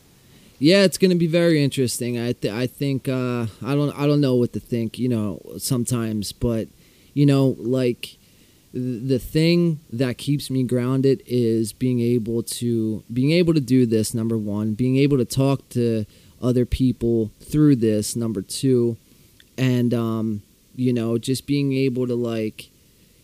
Yeah, 0.59 0.83
it's 0.83 0.97
going 0.97 1.11
to 1.11 1.17
be 1.17 1.27
very 1.27 1.63
interesting. 1.63 2.19
I 2.19 2.33
th- 2.33 2.53
I 2.53 2.67
think 2.67 3.07
uh, 3.07 3.47
I 3.65 3.75
don't 3.75 3.97
I 3.97 4.05
don't 4.05 4.21
know 4.21 4.35
what 4.35 4.53
to 4.53 4.59
think. 4.59 4.99
You 4.99 5.09
know, 5.09 5.41
sometimes, 5.57 6.33
but 6.33 6.67
you 7.13 7.25
know, 7.25 7.55
like 7.57 8.17
the 8.73 9.17
thing 9.17 9.79
that 9.91 10.17
keeps 10.17 10.49
me 10.49 10.63
grounded 10.63 11.23
is 11.25 11.73
being 11.73 11.99
able 11.99 12.43
to 12.43 13.03
being 13.11 13.31
able 13.31 13.53
to 13.53 13.59
do 13.59 13.85
this 13.85 14.13
number 14.13 14.37
1 14.37 14.73
being 14.73 14.97
able 14.97 15.17
to 15.17 15.25
talk 15.25 15.67
to 15.69 16.05
other 16.41 16.65
people 16.65 17.31
through 17.39 17.75
this 17.75 18.15
number 18.15 18.41
2 18.41 18.95
and 19.57 19.93
um 19.93 20.41
you 20.75 20.93
know 20.93 21.17
just 21.17 21.47
being 21.47 21.73
able 21.73 22.05
to 22.05 22.15
like 22.15 22.69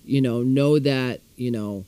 you 0.04 0.22
know 0.22 0.42
know 0.42 0.80
that 0.80 1.22
you 1.36 1.52
know 1.52 1.86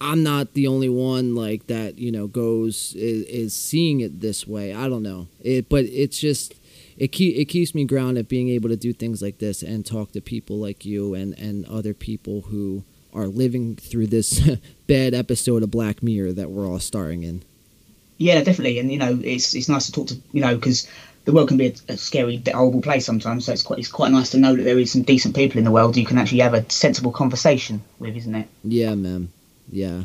I'm 0.00 0.24
not 0.24 0.54
the 0.54 0.66
only 0.66 0.88
one 0.88 1.36
like 1.36 1.68
that 1.68 1.96
you 1.98 2.10
know 2.10 2.26
goes 2.26 2.94
is, 2.96 3.24
is 3.26 3.54
seeing 3.54 4.00
it 4.00 4.20
this 4.20 4.48
way. 4.48 4.74
I 4.74 4.88
don't 4.88 5.04
know. 5.04 5.28
It 5.40 5.68
but 5.68 5.84
it's 5.84 6.18
just 6.18 6.54
it 6.96 7.08
keep, 7.08 7.36
it 7.36 7.46
keeps 7.46 7.74
me 7.74 7.84
grounded 7.84 8.28
being 8.28 8.48
able 8.48 8.68
to 8.68 8.76
do 8.76 8.92
things 8.92 9.22
like 9.22 9.38
this 9.38 9.62
and 9.62 9.84
talk 9.84 10.12
to 10.12 10.20
people 10.20 10.58
like 10.58 10.84
you 10.84 11.14
and 11.14 11.38
and 11.38 11.66
other 11.66 11.94
people 11.94 12.42
who 12.42 12.84
are 13.12 13.26
living 13.26 13.76
through 13.76 14.06
this 14.06 14.40
bad 14.86 15.14
episode 15.14 15.62
of 15.62 15.70
Black 15.70 16.02
Mirror 16.02 16.32
that 16.32 16.50
we're 16.50 16.66
all 16.66 16.78
starring 16.78 17.22
in. 17.22 17.42
Yeah, 18.18 18.42
definitely, 18.42 18.78
and 18.78 18.90
you 18.90 18.98
know, 18.98 19.18
it's 19.22 19.54
it's 19.54 19.68
nice 19.68 19.86
to 19.86 19.92
talk 19.92 20.08
to 20.08 20.16
you 20.32 20.40
know 20.40 20.54
because 20.54 20.88
the 21.24 21.32
world 21.32 21.48
can 21.48 21.56
be 21.56 21.68
a, 21.68 21.92
a, 21.92 21.96
scary, 21.96 22.42
horrible 22.52 22.82
place 22.82 23.06
sometimes. 23.06 23.46
So 23.46 23.52
it's 23.52 23.62
quite 23.62 23.78
it's 23.78 23.88
quite 23.88 24.12
nice 24.12 24.30
to 24.30 24.38
know 24.38 24.54
that 24.54 24.62
there 24.62 24.78
is 24.78 24.92
some 24.92 25.02
decent 25.02 25.34
people 25.34 25.58
in 25.58 25.64
the 25.64 25.70
world 25.70 25.96
you 25.96 26.06
can 26.06 26.18
actually 26.18 26.40
have 26.40 26.54
a 26.54 26.68
sensible 26.70 27.12
conversation 27.12 27.82
with, 27.98 28.16
isn't 28.16 28.34
it? 28.34 28.48
Yeah, 28.64 28.94
man. 28.94 29.32
Yeah, 29.70 30.02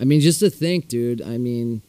I 0.00 0.04
mean, 0.04 0.20
just 0.20 0.40
to 0.40 0.50
think, 0.50 0.88
dude. 0.88 1.20
I 1.20 1.38
mean, 1.38 1.82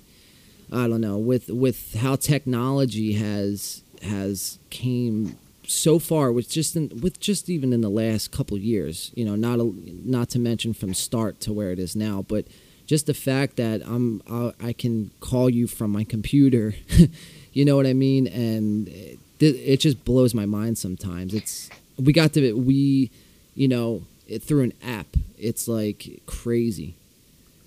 I 0.72 0.88
don't 0.88 1.02
know 1.02 1.18
with 1.18 1.50
with 1.50 1.96
how 1.96 2.16
technology 2.16 3.14
has 3.14 3.83
has 4.04 4.60
came 4.70 5.38
so 5.66 5.98
far 5.98 6.32
with 6.32 6.50
just 6.50 6.76
in, 6.76 6.90
with 7.02 7.20
just 7.20 7.50
even 7.50 7.72
in 7.72 7.82
the 7.82 7.90
last 7.90 8.32
couple 8.32 8.58
years 8.58 9.12
you 9.16 9.24
know 9.24 9.36
not 9.36 9.60
a, 9.60 9.74
not 10.06 10.30
to 10.30 10.38
mention 10.38 10.74
from 10.74 10.94
start 10.94 11.40
to 11.40 11.54
where 11.54 11.72
it 11.72 11.80
is 11.80 11.96
now 11.96 12.24
but 12.28 12.46
just 12.86 13.06
the 13.06 13.14
fact 13.14 13.56
that 13.56 13.82
I'm 13.86 14.22
I, 14.30 14.52
I 14.62 14.74
can 14.74 15.12
call 15.22 15.50
you 15.50 15.68
from 15.68 15.92
my 15.92 16.04
computer 16.04 16.76
you 17.54 17.64
know 17.64 17.76
what 17.76 17.88
I 17.88 17.94
mean? 17.94 18.28
And 18.28 18.88
it, 18.88 19.20
it, 19.40 19.78
just 19.80 20.04
blows 20.04 20.34
my 20.34 20.46
mind 20.46 20.78
sometimes. 20.78 21.34
It's 21.34 21.70
we 21.98 22.12
got 22.12 22.34
to 22.34 22.54
we 22.54 23.12
you 23.56 23.68
know 23.68 24.04
it, 24.28 24.44
through 24.44 24.64
an 24.64 24.74
app 24.84 25.08
it's 25.38 25.68
like 25.68 26.22
crazy. 26.26 26.96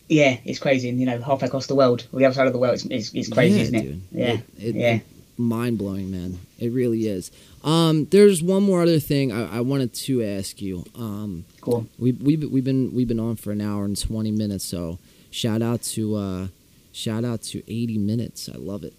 Yeah, 0.08 0.38
it's 0.44 0.60
crazy, 0.60 0.88
and 0.88 1.00
you 1.00 1.06
know, 1.06 1.20
halfway 1.20 1.48
across 1.48 1.66
the 1.66 1.74
world, 1.74 2.06
or 2.12 2.20
the 2.20 2.26
other 2.26 2.34
side 2.34 2.46
of 2.46 2.52
the 2.52 2.60
world, 2.60 2.74
it's, 2.74 2.84
it's, 2.84 3.12
it's 3.12 3.28
crazy, 3.28 3.56
yeah, 3.56 3.62
isn't 3.62 3.74
it? 3.74 3.82
Dude. 3.82 4.02
Yeah, 4.12 4.38
it, 4.56 4.74
yeah 4.76 4.98
mind 5.38 5.78
blowing, 5.78 6.10
man. 6.10 6.38
It 6.58 6.72
really 6.72 7.06
is. 7.06 7.30
Um, 7.64 8.06
there's 8.06 8.42
one 8.42 8.62
more 8.62 8.82
other 8.82 9.00
thing 9.00 9.32
I, 9.32 9.58
I 9.58 9.60
wanted 9.60 9.92
to 9.94 10.24
ask 10.24 10.60
you. 10.62 10.84
Um, 10.94 11.44
cool. 11.60 11.86
We 11.98 12.12
we 12.12 12.36
we've 12.36 12.64
been 12.64 12.94
we've 12.94 13.08
been 13.08 13.20
on 13.20 13.36
for 13.36 13.50
an 13.52 13.60
hour 13.60 13.84
and 13.84 14.00
twenty 14.00 14.30
minutes, 14.30 14.64
so 14.64 14.98
shout 15.30 15.62
out 15.62 15.82
to 15.82 16.16
uh, 16.16 16.46
shout 16.92 17.24
out 17.24 17.42
to 17.42 17.58
eighty 17.70 17.98
minutes. 17.98 18.48
I 18.48 18.56
love 18.56 18.84
it. 18.84 18.94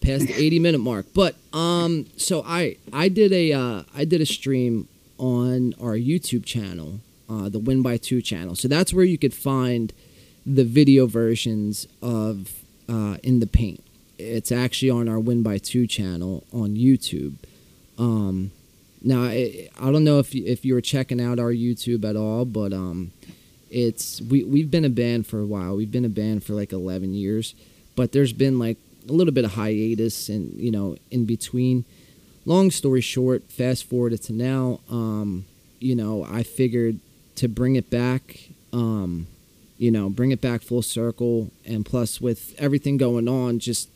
Past 0.00 0.26
the 0.26 0.34
eighty 0.34 0.58
minute 0.58 0.78
mark. 0.78 1.06
But 1.14 1.36
um, 1.52 2.06
so 2.16 2.42
I 2.46 2.76
I 2.92 3.08
did 3.08 3.32
a 3.32 3.52
uh, 3.52 3.82
I 3.94 4.04
did 4.04 4.20
a 4.20 4.26
stream 4.26 4.88
on 5.18 5.74
our 5.80 5.96
YouTube 5.96 6.44
channel, 6.44 7.00
uh, 7.28 7.48
the 7.48 7.58
Win 7.58 7.82
by 7.82 7.96
Two 7.96 8.22
channel. 8.22 8.54
So 8.54 8.68
that's 8.68 8.92
where 8.92 9.04
you 9.04 9.18
could 9.18 9.34
find 9.34 9.92
the 10.44 10.64
video 10.64 11.06
versions 11.06 11.86
of 12.00 12.62
uh, 12.88 13.16
in 13.22 13.40
the 13.40 13.46
paint 13.46 13.82
it's 14.18 14.52
actually 14.52 14.90
on 14.90 15.08
our 15.08 15.20
Win 15.20 15.42
by 15.42 15.58
Two 15.58 15.86
channel 15.86 16.44
on 16.52 16.76
YouTube. 16.76 17.34
Um, 17.98 18.50
now 19.02 19.22
I, 19.22 19.68
I 19.80 19.90
don't 19.90 20.04
know 20.04 20.18
if 20.18 20.34
you, 20.34 20.44
if 20.46 20.64
you 20.64 20.74
were 20.74 20.80
checking 20.80 21.20
out 21.20 21.38
our 21.38 21.52
YouTube 21.52 22.04
at 22.04 22.16
all, 22.16 22.44
but 22.44 22.72
um, 22.72 23.12
it's 23.70 24.20
we 24.20 24.44
we've 24.44 24.70
been 24.70 24.84
a 24.84 24.90
band 24.90 25.26
for 25.26 25.40
a 25.40 25.46
while. 25.46 25.76
We've 25.76 25.90
been 25.90 26.04
a 26.04 26.10
band 26.10 26.44
for 26.44 26.54
like 26.54 26.72
eleven 26.72 27.14
years, 27.14 27.54
but 27.94 28.12
there's 28.12 28.32
been 28.32 28.58
like 28.58 28.78
a 29.08 29.12
little 29.12 29.32
bit 29.32 29.44
of 29.44 29.52
hiatus 29.52 30.28
and 30.28 30.52
you 30.54 30.70
know 30.70 30.96
in 31.10 31.24
between. 31.24 31.84
Long 32.44 32.70
story 32.70 33.00
short, 33.00 33.50
fast 33.50 33.84
forward 33.84 34.20
to 34.22 34.32
now. 34.32 34.78
Um, 34.88 35.46
you 35.80 35.96
know, 35.96 36.24
I 36.24 36.42
figured 36.44 37.00
to 37.36 37.48
bring 37.48 37.74
it 37.76 37.90
back. 37.90 38.38
Um, 38.72 39.26
you 39.78 39.90
know, 39.90 40.08
bring 40.08 40.30
it 40.32 40.40
back 40.40 40.62
full 40.62 40.82
circle. 40.82 41.50
And 41.64 41.84
plus, 41.84 42.20
with 42.20 42.54
everything 42.58 42.96
going 42.96 43.28
on, 43.28 43.58
just, 43.58 43.88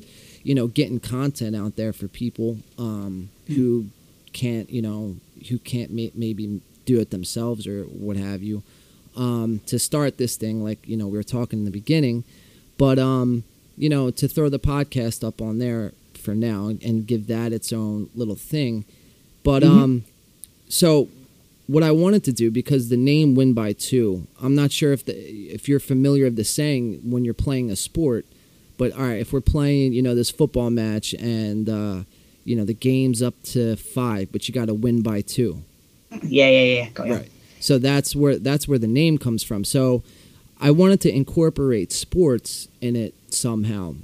you 0.43 0.55
know, 0.55 0.67
getting 0.67 1.01
content 1.01 1.55
out 1.57 1.77
there 1.77 1.93
for 1.93 2.09
people 2.09 2.59
um, 2.79 3.31
mm. 3.49 3.55
who 3.57 3.87
can't, 4.33 4.71
you 4.71 4.83
know, 4.83 5.17
who 5.49 5.59
can't 5.59 5.91
maybe 5.93 6.61
do 6.87 6.99
it 7.01 7.11
themselves 7.11 7.67
or 7.67 7.85
what 7.85 8.17
have 8.17 8.43
you. 8.43 8.63
um, 9.17 9.61
to 9.67 9.79
start 9.79 10.19
this 10.19 10.37
thing, 10.37 10.63
like 10.63 10.79
you 10.87 10.97
know 10.97 11.09
we 11.09 11.17
were 11.19 11.23
talking 11.25 11.59
in 11.61 11.65
the 11.65 11.71
beginning, 11.73 12.23
but 12.79 12.99
um, 12.99 13.43
you 13.77 13.89
know 13.89 14.11
to 14.11 14.29
throw 14.29 14.49
the 14.49 14.59
podcast 14.61 15.27
up 15.27 15.43
on 15.43 15.59
there 15.59 15.93
for 16.15 16.35
now 16.35 16.69
and, 16.69 16.81
and 16.83 17.07
give 17.09 17.27
that 17.27 17.53
its 17.53 17.73
own 17.73 18.09
little 18.15 18.37
thing. 18.37 18.85
But 19.43 19.63
Mhm. 19.65 19.69
um, 19.83 20.05
so 20.69 21.09
what 21.71 21.85
I 21.85 21.93
wanted 21.93 22.25
to 22.25 22.33
do 22.33 22.51
because 22.51 22.89
the 22.89 22.97
name 22.97 23.37
"Win 23.37 23.55
by 23.55 23.73
Two, 23.73 24.27
I'm 24.43 24.55
not 24.57 24.73
sure 24.73 24.93
if 24.93 25.05
the 25.05 25.13
if 25.15 25.69
you're 25.69 25.79
familiar 25.79 26.27
of 26.27 26.35
the 26.35 26.45
saying 26.45 27.01
when 27.05 27.25
you're 27.25 27.33
playing 27.33 27.71
a 27.71 27.77
sport, 27.77 28.27
but 28.77 28.93
all 28.93 29.03
right, 29.03 29.21
if 29.21 29.33
we're 29.33 29.41
playing, 29.41 29.93
you 29.93 30.03
know, 30.03 30.15
this 30.15 30.31
football 30.31 30.71
match 30.71 31.15
and 31.15 31.69
uh, 31.69 32.03
you 32.45 32.57
know 32.57 32.65
the 32.65 32.75
game's 32.75 33.23
up 33.23 33.35
to 33.45 33.77
five, 33.77 34.33
but 34.33 34.49
you 34.49 34.55
got 34.55 34.67
to 34.67 34.75
win 34.75 35.03
by 35.03 35.21
two. 35.21 35.63
Yeah, 36.23 36.49
yeah, 36.49 36.91
yeah. 36.99 37.15
Right. 37.15 37.31
So 37.61 37.79
that's 37.79 38.17
where 38.17 38.39
that's 38.39 38.67
where 38.67 38.79
the 38.79 38.89
name 38.89 39.17
comes 39.19 39.45
from. 39.45 39.65
So 39.65 40.03
I 40.61 40.73
wanted 40.73 41.01
to 41.03 41.15
incorporate 41.15 41.93
sports 41.93 42.67
in 42.81 42.97
it 42.97 43.15
somehow. 43.29 43.95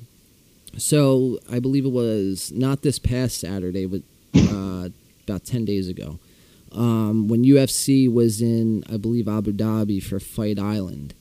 So 0.78 1.38
I 1.50 1.58
believe 1.58 1.84
it 1.84 1.90
was 1.90 2.52
not 2.52 2.82
this 2.82 3.00
past 3.00 3.40
Saturday, 3.40 3.86
but 3.86 4.02
uh, 4.36 4.90
about 5.24 5.44
ten 5.44 5.64
days 5.64 5.88
ago, 5.88 6.20
um, 6.72 7.28
when 7.28 7.44
UFC 7.44 8.12
was 8.12 8.42
in, 8.42 8.84
I 8.90 8.96
believe 8.96 9.28
Abu 9.28 9.52
Dhabi 9.52 10.02
for 10.02 10.20
Fight 10.20 10.58
Island. 10.58 11.14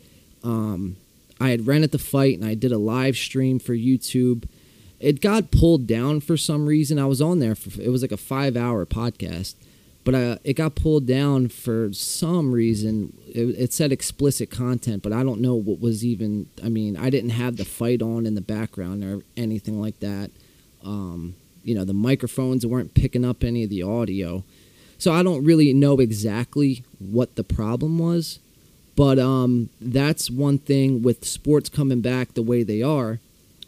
Um, 0.43 0.97
I 1.39 1.49
had 1.49 1.67
rented 1.67 1.91
the 1.91 1.99
fight 1.99 2.37
and 2.37 2.47
I 2.47 2.53
did 2.53 2.71
a 2.71 2.77
live 2.77 3.17
stream 3.17 3.59
for 3.59 3.73
YouTube. 3.73 4.47
It 4.99 5.21
got 5.21 5.51
pulled 5.51 5.87
down 5.87 6.21
for 6.21 6.37
some 6.37 6.65
reason. 6.65 6.97
I 6.97 7.05
was 7.05 7.21
on 7.21 7.39
there 7.39 7.55
for 7.55 7.81
it 7.81 7.89
was 7.89 8.01
like 8.01 8.11
a 8.11 8.17
five 8.17 8.55
hour 8.55 8.85
podcast 8.85 9.55
but 10.05 10.13
uh, 10.13 10.37
it 10.43 10.53
got 10.53 10.75
pulled 10.75 11.07
down 11.07 11.47
for 11.49 11.91
some 11.91 12.53
reason. 12.53 13.17
It, 13.27 13.59
it 13.59 13.73
said 13.73 13.91
explicit 13.91 14.51
content, 14.51 15.01
but 15.01 15.11
I 15.11 15.23
don't 15.23 15.41
know 15.41 15.55
what 15.55 15.79
was 15.79 16.05
even. 16.05 16.47
I 16.63 16.69
mean, 16.69 16.95
I 16.95 17.09
didn't 17.09 17.31
have 17.31 17.57
the 17.57 17.65
fight 17.65 18.03
on 18.03 18.27
in 18.27 18.35
the 18.35 18.41
background 18.41 19.03
or 19.03 19.23
anything 19.35 19.81
like 19.81 19.99
that. 20.01 20.29
Um, 20.83 21.35
you 21.63 21.73
know, 21.73 21.83
the 21.83 21.95
microphones 21.95 22.65
weren't 22.65 22.93
picking 22.93 23.25
up 23.25 23.43
any 23.43 23.63
of 23.63 23.71
the 23.71 23.81
audio, 23.81 24.43
so 25.05 25.13
I 25.13 25.21
don't 25.21 25.43
really 25.43 25.71
know 25.71 25.99
exactly 25.99 26.83
what 26.97 27.35
the 27.35 27.43
problem 27.43 27.99
was. 27.99 28.39
But 28.95 29.19
um, 29.19 29.69
that's 29.79 30.31
one 30.31 30.57
thing 30.57 31.03
with 31.03 31.25
sports 31.25 31.69
coming 31.69 32.01
back 32.01 32.33
the 32.33 32.41
way 32.41 32.63
they 32.63 32.81
are. 32.81 33.19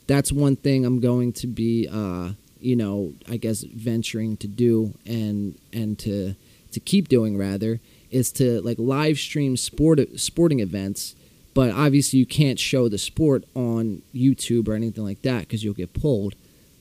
That's 0.07 0.31
one 0.31 0.55
thing 0.55 0.83
I'm 0.83 0.99
going 0.99 1.33
to 1.33 1.45
be. 1.45 1.87
Uh, 1.87 2.31
you 2.59 2.75
know, 2.75 3.13
I 3.29 3.37
guess 3.37 3.61
venturing 3.61 4.37
to 4.37 4.47
do 4.47 4.95
and 5.05 5.53
and 5.71 5.99
to 5.99 6.33
to 6.71 6.79
keep 6.79 7.07
doing 7.07 7.37
rather 7.37 7.81
is 8.09 8.31
to 8.31 8.59
like 8.61 8.79
live 8.79 9.19
stream 9.19 9.57
sport 9.57 9.99
sporting 10.19 10.59
events, 10.59 11.13
but 11.53 11.69
obviously 11.69 12.17
you 12.17 12.25
can't 12.25 12.57
show 12.57 12.89
the 12.89 12.97
sport 12.97 13.43
on 13.53 14.01
YouTube 14.11 14.67
or 14.67 14.73
anything 14.73 15.03
like 15.03 15.21
that 15.21 15.41
because 15.41 15.63
you'll 15.63 15.75
get 15.75 15.93
pulled. 15.93 16.33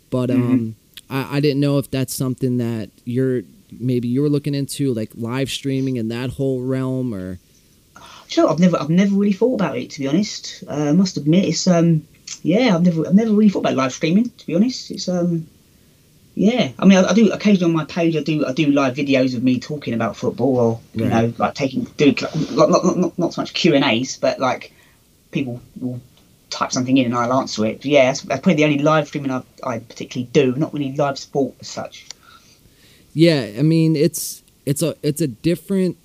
But 0.09 0.31
um, 0.31 0.77
I, 1.11 1.37
I 1.37 1.41
didn't 1.41 1.61
know 1.61 1.77
if 1.77 1.91
that's 1.91 2.15
something 2.15 2.57
that 2.57 2.89
you're 3.05 3.43
maybe 3.71 4.09
you 4.09 4.23
were 4.23 4.29
looking 4.29 4.55
into, 4.55 4.95
like 4.95 5.11
live 5.15 5.51
streaming 5.51 5.97
in 5.97 6.09
that 6.09 6.31
whole 6.31 6.63
realm, 6.63 7.15
or 7.15 7.39
Sure, 8.29 8.51
I've 8.51 8.59
never, 8.59 8.77
I've 8.81 8.91
never 8.91 9.15
really 9.15 9.33
thought 9.33 9.55
about 9.55 9.79
it 9.79 9.91
to 9.91 10.01
be 10.01 10.09
honest. 10.09 10.65
Uh, 10.69 10.89
I 10.89 10.93
must 10.93 11.17
admit, 11.17 11.45
it's 11.45 11.67
um, 11.67 12.07
yeah, 12.43 12.75
I've 12.75 12.83
never, 12.83 13.07
I've 13.07 13.15
never 13.15 13.31
really 13.31 13.51
thought 13.51 13.61
about 13.61 13.75
live 13.75 13.93
streaming 13.93 14.31
to 14.31 14.47
be 14.47 14.55
honest. 14.55 14.91
It's 14.91 15.09
um, 15.09 15.47
yeah, 16.35 16.73
I 16.79 16.85
mean, 16.85 16.99
I, 16.99 17.09
I 17.09 17.15
do 17.15 17.33
occasionally 17.33 17.73
on 17.73 17.77
my 17.77 17.85
page. 17.85 18.15
I 18.17 18.23
do, 18.23 18.45
I 18.45 18.53
do 18.53 18.71
live 18.71 18.95
videos 18.95 19.35
of 19.35 19.43
me 19.43 19.59
talking 19.59 19.95
about 19.95 20.17
football, 20.17 20.59
or 20.59 20.81
you 20.93 21.07
know, 21.07 21.33
like 21.39 21.55
taking, 21.55 21.85
doing 21.85 22.17
not, 22.51 22.69
not, 22.69 22.97
not, 22.97 23.19
not 23.19 23.33
so 23.33 23.41
much 23.41 23.55
Q 23.55 23.75
and 23.75 23.85
A's, 23.85 24.19
but 24.19 24.39
like 24.39 24.73
people 25.31 25.63
will 25.81 26.01
type 26.51 26.73
something 26.73 26.97
in 26.97 27.07
and 27.07 27.15
I'll 27.15 27.33
answer 27.33 27.65
it. 27.65 27.79
But 27.79 27.87
yeah, 27.87 28.07
that's, 28.07 28.23
that's 28.23 28.41
probably 28.41 28.55
the 28.55 28.65
only 28.65 28.79
live 28.81 29.09
streaming 29.09 29.31
I, 29.31 29.43
I 29.63 29.79
particularly 29.79 30.29
do. 30.33 30.55
Not 30.57 30.75
really 30.75 30.95
live 30.95 31.19
sport 31.19 31.55
as 31.61 31.69
such. 31.69 32.07
Yeah, 33.17 33.49
I 33.59 33.63
mean 33.63 33.97
it's 33.97 34.43
it's 34.67 34.83
a 34.83 34.95
it's 35.03 35.23
a 35.23 35.27
different 35.27 35.97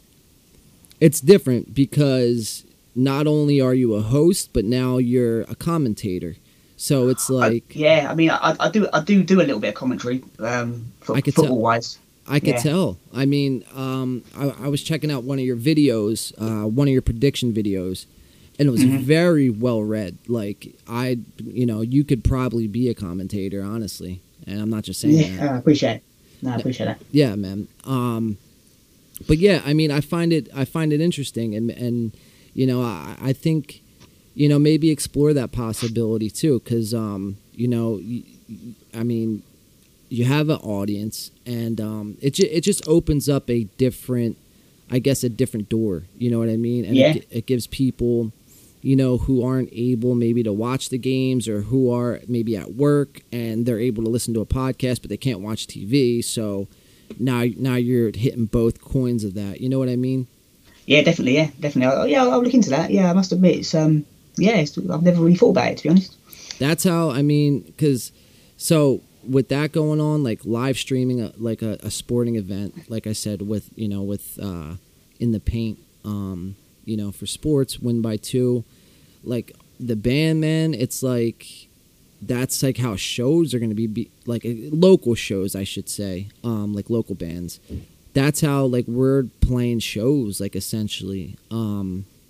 it's 1.02 1.20
different 1.20 1.74
because 1.76 2.64
not 2.96 3.28
only 3.28 3.60
are 3.60 3.74
you 3.74 3.96
a 3.96 4.02
host, 4.02 4.52
but 4.54 4.64
now 4.64 4.98
you're 4.98 5.42
a 5.42 5.56
commentator. 5.56 6.36
So 6.78 7.10
it's 7.10 7.30
like 7.30 7.64
I, 7.76 7.80
yeah, 7.80 8.08
I 8.10 8.16
mean, 8.16 8.30
I, 8.32 8.56
I 8.60 8.70
do, 8.70 8.88
I 8.94 9.02
do 9.02 9.24
do 9.24 9.38
a 9.40 9.44
little 9.44 9.60
bit 9.60 9.70
of 9.70 9.76
commentary, 9.76 10.24
um, 10.40 10.88
fo- 11.02 11.14
I 11.16 11.22
could 11.22 11.36
tell. 11.36 11.44
football 11.44 11.60
wise. 11.62 12.00
I 12.28 12.40
could 12.40 12.50
Yeah. 12.56 12.58
tell. 12.62 12.98
I 13.14 13.26
mean, 13.26 13.64
um, 13.76 14.24
I, 14.36 14.50
I 14.66 14.68
was 14.68 14.82
checking 14.84 15.12
out 15.12 15.24
one 15.24 15.38
of 15.38 15.46
your 15.46 15.58
videos, 15.58 16.34
uh, 16.40 16.68
one 16.68 16.88
of 16.88 16.92
your 16.92 17.02
prediction 17.04 17.54
videos, 17.54 18.06
and 18.58 18.68
it 18.68 18.72
was 18.72 18.82
Mhm. 18.84 19.02
very 19.02 19.50
well 19.50 19.84
read. 19.84 20.18
Like 20.28 20.74
I, 20.88 21.20
you 21.44 21.66
know, 21.68 21.82
you 21.82 22.04
could 22.04 22.24
probably 22.24 22.68
be 22.68 22.90
a 22.90 22.94
commentator, 22.96 23.62
honestly, 23.64 24.22
and 24.48 24.60
I'm 24.62 24.70
not 24.70 24.84
just 24.84 25.00
saying 25.02 25.18
that. 25.18 25.30
Yeah, 25.44 25.54
I 25.54 25.58
appreciate 25.58 25.96
it. 25.98 26.04
No, 26.42 26.52
I 26.52 26.56
appreciate 26.56 26.86
that. 26.88 27.02
Yeah, 27.12 27.36
man. 27.36 27.68
Um, 27.86 28.38
but 29.28 29.38
yeah, 29.38 29.62
I 29.66 29.74
mean, 29.74 29.92
I 29.92 30.02
find 30.02 30.34
it 30.34 30.50
I 30.56 30.66
find 30.66 30.92
it 30.94 31.02
interesting, 31.02 31.56
and 31.56 31.70
and 31.72 32.12
you 32.54 32.66
know, 32.68 32.82
I, 32.82 33.16
I 33.22 33.34
think 33.34 33.82
you 34.34 34.50
know 34.50 34.58
maybe 34.60 34.90
explore 34.90 35.34
that 35.34 35.52
possibility 35.52 36.30
too, 36.30 36.60
because 36.60 36.94
um, 36.94 37.38
you 37.54 37.68
know, 37.68 38.02
I 38.94 39.04
mean, 39.04 39.44
you 40.10 40.26
have 40.26 40.50
an 40.50 40.58
audience, 40.58 41.32
and 41.46 41.80
um, 41.80 42.18
it 42.22 42.32
ju- 42.36 42.50
it 42.52 42.62
just 42.62 42.88
opens 42.88 43.30
up 43.30 43.50
a 43.50 43.66
different, 43.78 44.38
I 44.90 45.00
guess, 45.00 45.24
a 45.24 45.30
different 45.30 45.70
door. 45.70 46.04
You 46.18 46.32
know 46.32 46.40
what 46.40 46.50
I 46.50 46.58
mean? 46.58 46.86
And 46.86 46.96
Yeah. 46.96 47.14
it, 47.16 47.28
it 47.30 47.46
gives 47.46 47.68
people. 47.68 48.32
You 48.82 48.96
know, 48.96 49.18
who 49.18 49.44
aren't 49.44 49.70
able 49.72 50.16
maybe 50.16 50.42
to 50.44 50.52
watch 50.52 50.90
the 50.90 50.98
games 50.98 51.48
or 51.48 51.62
who 51.62 51.92
are 51.92 52.20
maybe 52.28 52.58
at 52.58 52.74
work 52.74 53.22
and 53.32 53.66
they're 53.66 53.80
able 53.80 54.04
to 54.04 54.10
listen 54.10 54.34
to 54.34 54.42
a 54.42 54.46
podcast, 54.46 55.02
but 55.02 55.10
they 55.10 55.18
can't 55.18 55.40
watch 55.40 55.68
TV. 55.68 56.24
So, 56.24 56.68
now 57.20 57.46
now 57.58 57.76
you're 57.76 58.12
hitting 58.14 58.46
both 58.46 58.82
coins 58.82 59.24
of 59.24 59.34
that. 59.36 59.62
You 59.62 59.70
know 59.70 59.80
what 59.80 59.90
I 59.90 59.96
mean? 59.96 60.28
Yeah, 60.86 61.02
definitely. 61.04 61.36
Yeah, 61.36 61.50
definitely. 61.60 61.96
I'll, 61.96 62.08
yeah, 62.08 62.24
I'll, 62.24 62.44
look 62.44 62.54
into 62.54 62.72
that. 62.72 62.92
Yeah, 62.92 63.10
I 63.10 63.14
must 63.14 63.32
admit, 63.32 63.60
it's 63.60 63.76
um, 63.76 64.06
yeah, 64.38 64.58
it's, 64.58 64.78
I've 64.78 65.04
never 65.04 65.22
really 65.22 65.36
thought 65.36 65.52
about 65.52 65.72
it 65.72 65.78
to 65.78 65.84
be 65.84 65.90
honest. 65.90 66.18
That's 66.60 66.84
how 66.84 67.10
I 67.12 67.22
mean 67.22 67.62
because 67.62 68.12
so 68.58 69.02
with 69.28 69.50
that 69.50 69.72
going 69.72 70.00
on, 70.00 70.24
like 70.24 70.42
live 70.44 70.78
streaming 70.78 71.22
a, 71.22 71.32
like 71.38 71.62
a, 71.62 71.78
a 71.82 71.92
sporting 71.92 72.36
event, 72.36 72.90
like 72.90 73.08
I 73.08 73.14
said 73.14 73.42
with 73.42 73.70
you 73.76 73.88
know 73.88 74.02
with 74.02 74.40
uh, 74.42 74.76
in 75.20 75.32
the 75.32 75.40
paint, 75.40 75.80
um, 76.04 76.56
you 76.92 76.98
know 77.02 77.12
for 77.20 77.28
sports, 77.40 77.72
win 77.86 78.02
by 78.02 78.16
two, 78.32 78.64
like 79.24 79.48
the 79.90 79.96
band 79.96 80.38
man, 80.42 80.68
it's 80.84 81.02
like 81.14 81.40
that's 82.22 82.62
like 82.62 82.78
how 82.86 82.96
shows 82.96 83.48
are 83.54 83.60
going 83.64 83.72
to 83.76 83.82
be, 83.84 83.88
be 83.88 84.06
like 84.28 84.46
uh, 84.46 84.52
local 84.88 85.16
shows 85.16 85.56
i 85.56 85.64
should 85.72 85.90
say 85.90 86.14
um 86.44 86.68
like 86.78 86.88
local 86.98 87.16
bands. 87.16 87.60
That's 88.14 88.42
how 88.42 88.60
like 88.76 88.86
we're 88.88 89.24
playing 89.50 89.80
shows 89.80 90.40
like 90.44 90.56
essentially. 90.64 91.26
Um 91.50 91.88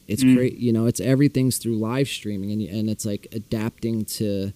it's 0.08 0.24
Mm. 0.24 0.36
great 0.36 0.56
you 0.66 0.72
know 0.76 0.86
it's 0.92 1.00
everything's 1.14 1.58
through 1.62 1.78
live 1.92 2.08
streaming 2.18 2.50
and 2.54 2.62
and 2.78 2.90
it's 2.94 3.06
like 3.12 3.24
adapting 3.42 3.98
to 4.20 4.52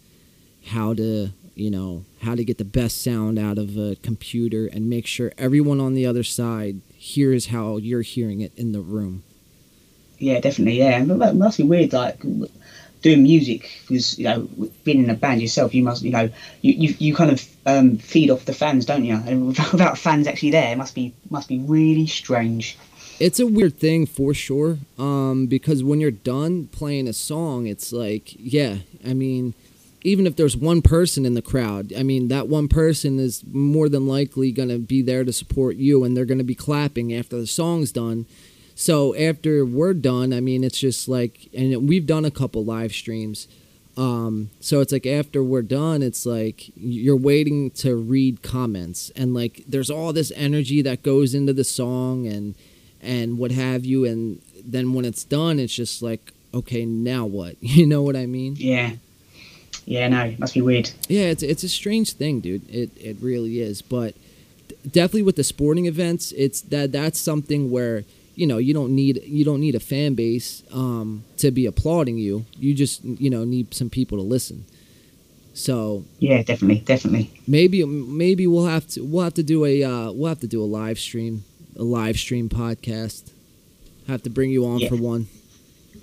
how 0.73 0.93
to 1.01 1.29
you 1.63 1.71
know 1.75 2.03
how 2.25 2.33
to 2.39 2.43
get 2.49 2.57
the 2.57 2.71
best 2.79 2.95
sound 3.07 3.35
out 3.47 3.57
of 3.57 3.69
a 3.77 3.95
computer 4.09 4.63
and 4.73 4.89
make 4.95 5.05
sure 5.15 5.31
everyone 5.37 5.79
on 5.87 5.93
the 5.93 6.05
other 6.11 6.23
side 6.39 6.75
hears 7.13 7.43
how 7.55 7.67
you're 7.87 8.01
hearing 8.15 8.39
it 8.41 8.51
in 8.57 8.71
the 8.77 8.81
room 8.95 9.15
Yeah, 10.19 10.39
definitely. 10.39 10.79
Yeah, 10.79 11.03
but 11.03 11.19
that 11.19 11.35
must 11.35 11.57
be 11.57 11.63
weird. 11.63 11.93
Like 11.93 12.19
doing 13.01 13.21
music 13.21 13.69
because 13.81 14.17
you 14.17 14.25
know 14.25 14.49
being 14.83 15.03
in 15.03 15.09
a 15.09 15.13
band 15.13 15.41
yourself, 15.41 15.75
you 15.75 15.83
must 15.83 16.03
you 16.03 16.11
know 16.11 16.29
you 16.61 16.73
you, 16.73 16.95
you 16.97 17.15
kind 17.15 17.31
of 17.31 17.47
um, 17.65 17.97
feed 17.97 18.31
off 18.31 18.45
the 18.45 18.53
fans, 18.53 18.85
don't 18.85 19.05
you? 19.05 19.15
And 19.15 19.47
without, 19.71 19.97
fans 19.97 20.27
actually 20.27 20.51
there, 20.51 20.71
it 20.71 20.77
must 20.77 20.95
be 20.95 21.13
must 21.29 21.47
be 21.47 21.59
really 21.59 22.07
strange. 22.07 22.77
it's 23.19 23.39
a 23.39 23.47
weird 23.47 23.77
thing 23.77 24.05
for 24.05 24.33
sure 24.33 24.77
um, 24.97 25.47
because 25.47 25.83
when 25.83 25.99
you're 26.01 26.11
done 26.11 26.67
playing 26.67 27.07
a 27.07 27.13
song 27.13 27.65
it's 27.65 27.93
like 27.93 28.35
yeah 28.37 28.75
i 29.07 29.13
mean 29.13 29.53
even 30.03 30.27
if 30.27 30.35
there's 30.35 30.57
one 30.57 30.81
person 30.81 31.25
in 31.25 31.33
the 31.33 31.41
crowd 31.41 31.93
i 31.97 32.03
mean 32.03 32.27
that 32.27 32.49
one 32.49 32.67
person 32.67 33.17
is 33.17 33.41
more 33.53 33.87
than 33.87 34.05
likely 34.05 34.51
going 34.51 34.67
to 34.67 34.77
be 34.77 35.01
there 35.01 35.23
to 35.23 35.31
support 35.31 35.77
you 35.77 36.03
and 36.03 36.15
they're 36.15 36.25
going 36.25 36.37
to 36.37 36.43
be 36.43 36.55
clapping 36.55 37.13
after 37.13 37.37
the 37.39 37.47
song's 37.47 37.91
done 37.91 38.25
so 38.75 39.15
after 39.15 39.65
we're 39.65 39.93
done 39.93 40.33
i 40.33 40.39
mean 40.39 40.63
it's 40.63 40.77
just 40.79 41.07
like 41.07 41.47
and 41.57 41.87
we've 41.87 42.05
done 42.05 42.25
a 42.25 42.31
couple 42.31 42.63
live 42.63 42.91
streams. 42.91 43.47
Um, 43.97 44.49
so 44.59 44.81
it's 44.81 44.91
like 44.91 45.05
after 45.07 45.41
we're 45.41 45.61
done 45.61 46.03
it's 46.03 46.25
like 46.25 46.69
you're 46.75 47.15
waiting 47.15 47.71
to 47.71 47.95
read 47.95 48.41
comments. 48.43 49.09
And 49.15 49.33
like 49.33 49.63
there's 49.69 49.89
all 49.89 50.11
this 50.11 50.33
energy 50.35 50.81
that 50.81 51.01
goes 51.01 51.33
into 51.33 51.53
the 51.53 51.63
song 51.63 52.27
and 52.27 52.55
and 53.01 53.37
what 53.37 53.51
have 53.51 53.85
you. 53.85 54.03
And 54.03 54.41
then 54.65 54.93
when 54.93 55.05
it's 55.05 55.23
done 55.23 55.59
it's 55.59 55.73
just 55.73 56.01
like 56.01 56.33
okay 56.53 56.83
now 56.85 57.25
what? 57.25 57.55
You 57.61 57.87
know 57.87 58.01
what 58.01 58.17
i 58.17 58.25
mean? 58.25 58.55
Yeah, 58.57 58.91
yeah, 59.85 60.09
no, 60.09 60.25
it 60.25 60.39
must 60.39 60.53
be 60.55 60.61
weird. 60.61 60.89
yeah 61.07 61.27
it's 61.27 61.41
it's 61.43 61.63
a 61.63 61.69
strange 61.69 62.11
thing 62.13 62.41
dude. 62.41 62.67
It 62.69 62.89
it 62.97 63.15
really 63.21 63.61
is. 63.61 63.81
But 63.81 64.13
definitely 64.83 65.23
with 65.23 65.37
the 65.37 65.43
sporting 65.43 65.85
events 65.85 66.33
it's 66.33 66.59
that 66.61 66.91
that's 66.91 67.17
something 67.19 67.71
where 67.71 68.03
you 68.35 68.45
know 68.47 68.57
you 68.57 68.73
don't 68.73 68.93
need 68.93 69.21
you 69.25 69.43
don't 69.45 69.59
need 69.59 69.75
a 69.75 69.79
fan 69.79 70.13
base 70.15 70.63
um, 70.71 71.23
to 71.37 71.51
be 71.51 71.65
applauding 71.65 72.17
you. 72.17 72.45
You 72.57 72.73
just 72.73 73.03
you 73.03 73.29
know 73.29 73.43
need 73.43 73.73
some 73.73 73.89
people 73.89 74.17
to 74.17 74.23
listen. 74.23 74.65
So 75.53 76.03
Yeah, 76.19 76.43
definitely, 76.43 76.79
definitely. 76.81 77.31
maybe 77.47 77.85
maybe 77.85 78.45
we'll 78.47 78.65
have 78.65 78.87
to 78.89 79.01
we'll 79.03 79.23
have 79.23 79.35
to 79.35 79.43
do 79.43 79.63
a 79.65 79.83
uh, 79.83 80.11
we'll 80.11 80.29
have 80.29 80.41
to 80.41 80.47
do 80.47 80.61
a 80.61 80.65
live 80.65 80.99
stream 80.99 81.43
a 81.77 81.83
live 81.83 82.17
stream 82.17 82.49
podcast. 82.49 83.31
Have 84.07 84.21
to 84.23 84.29
bring 84.29 84.51
you 84.51 84.65
on 84.65 84.79
Yeah. 84.79 84.89
for 84.89 84.97
one. 84.97 85.27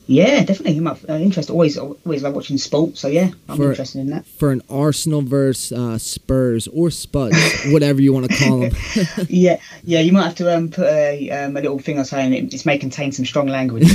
Yeah, 0.09 0.43
definitely. 0.43 0.79
I'm 0.79 0.87
up, 0.89 0.99
uh, 1.09 1.12
interested. 1.15 1.53
Always, 1.53 1.79
always 1.79 2.23
love 2.24 2.35
watching 2.35 2.59
sport. 2.59 2.99
So 2.99 3.07
yeah, 3.09 3.31
I'm 3.49 3.57
For- 3.57 3.70
interested 3.70 4.01
in 4.01 4.11
that. 4.11 4.27
for 4.27 4.51
an 4.51 4.61
Arsenal 4.69 5.23
versus 5.23 5.79
uh, 5.79 5.97
Spurs 5.99 6.66
or 6.69 6.91
Spuds, 6.91 7.37
whatever 7.73 8.03
you 8.03 8.12
want 8.12 8.29
to 8.31 8.37
call 8.37 8.61
them. 8.61 8.73
Yeah, 9.29 9.59
yeah. 9.85 10.01
You 10.01 10.12
might 10.12 10.24
have 10.24 10.35
to 10.37 10.55
um, 10.55 10.69
put 10.70 10.87
a, 10.87 11.31
um, 11.31 11.57
a 11.57 11.61
little 11.61 11.79
thing 11.79 11.99
on 11.99 12.05
saying 12.05 12.35
it, 12.35 12.51
this 12.51 12.66
may 12.66 12.79
contain 12.79 13.12
some 13.12 13.24
strong 13.24 13.47
language. 13.47 13.89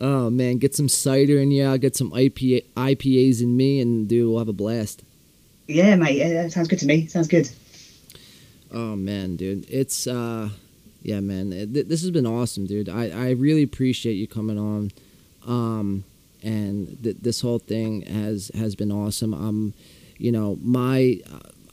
oh 0.00 0.30
man, 0.30 0.58
get 0.58 0.74
some 0.74 0.88
cider 0.88 1.38
in 1.38 1.50
you. 1.50 1.64
I'll 1.66 1.78
get 1.78 1.96
some 1.96 2.10
IPA, 2.12 2.64
IPAs 2.76 3.42
in 3.42 3.56
me, 3.56 3.80
and 3.80 4.08
dude, 4.08 4.28
we'll 4.28 4.38
have 4.38 4.48
a 4.48 4.52
blast. 4.52 5.02
yeah, 5.68 5.94
mate. 5.96 6.16
Yeah, 6.16 6.48
sounds 6.48 6.68
good 6.68 6.78
to 6.80 6.86
me. 6.86 7.06
Sounds 7.06 7.28
good. 7.28 7.48
Oh 8.72 8.96
man, 8.96 9.36
dude, 9.36 9.66
it's 9.68 10.06
uh, 10.06 10.48
yeah, 11.02 11.20
man, 11.20 11.50
th- 11.50 11.86
this 11.86 12.02
has 12.02 12.10
been 12.10 12.26
awesome, 12.26 12.66
dude. 12.66 12.88
I 12.88 13.10
I 13.10 13.30
really 13.30 13.62
appreciate 13.62 14.14
you 14.14 14.26
coming 14.26 14.58
on, 14.58 14.90
um, 15.46 16.04
and 16.42 17.02
th- 17.02 17.16
this 17.20 17.40
whole 17.40 17.58
thing 17.58 18.02
has 18.02 18.50
has 18.54 18.74
been 18.74 18.92
awesome. 18.92 19.32
Um, 19.34 19.74
you 20.18 20.30
know, 20.30 20.58
my 20.62 21.20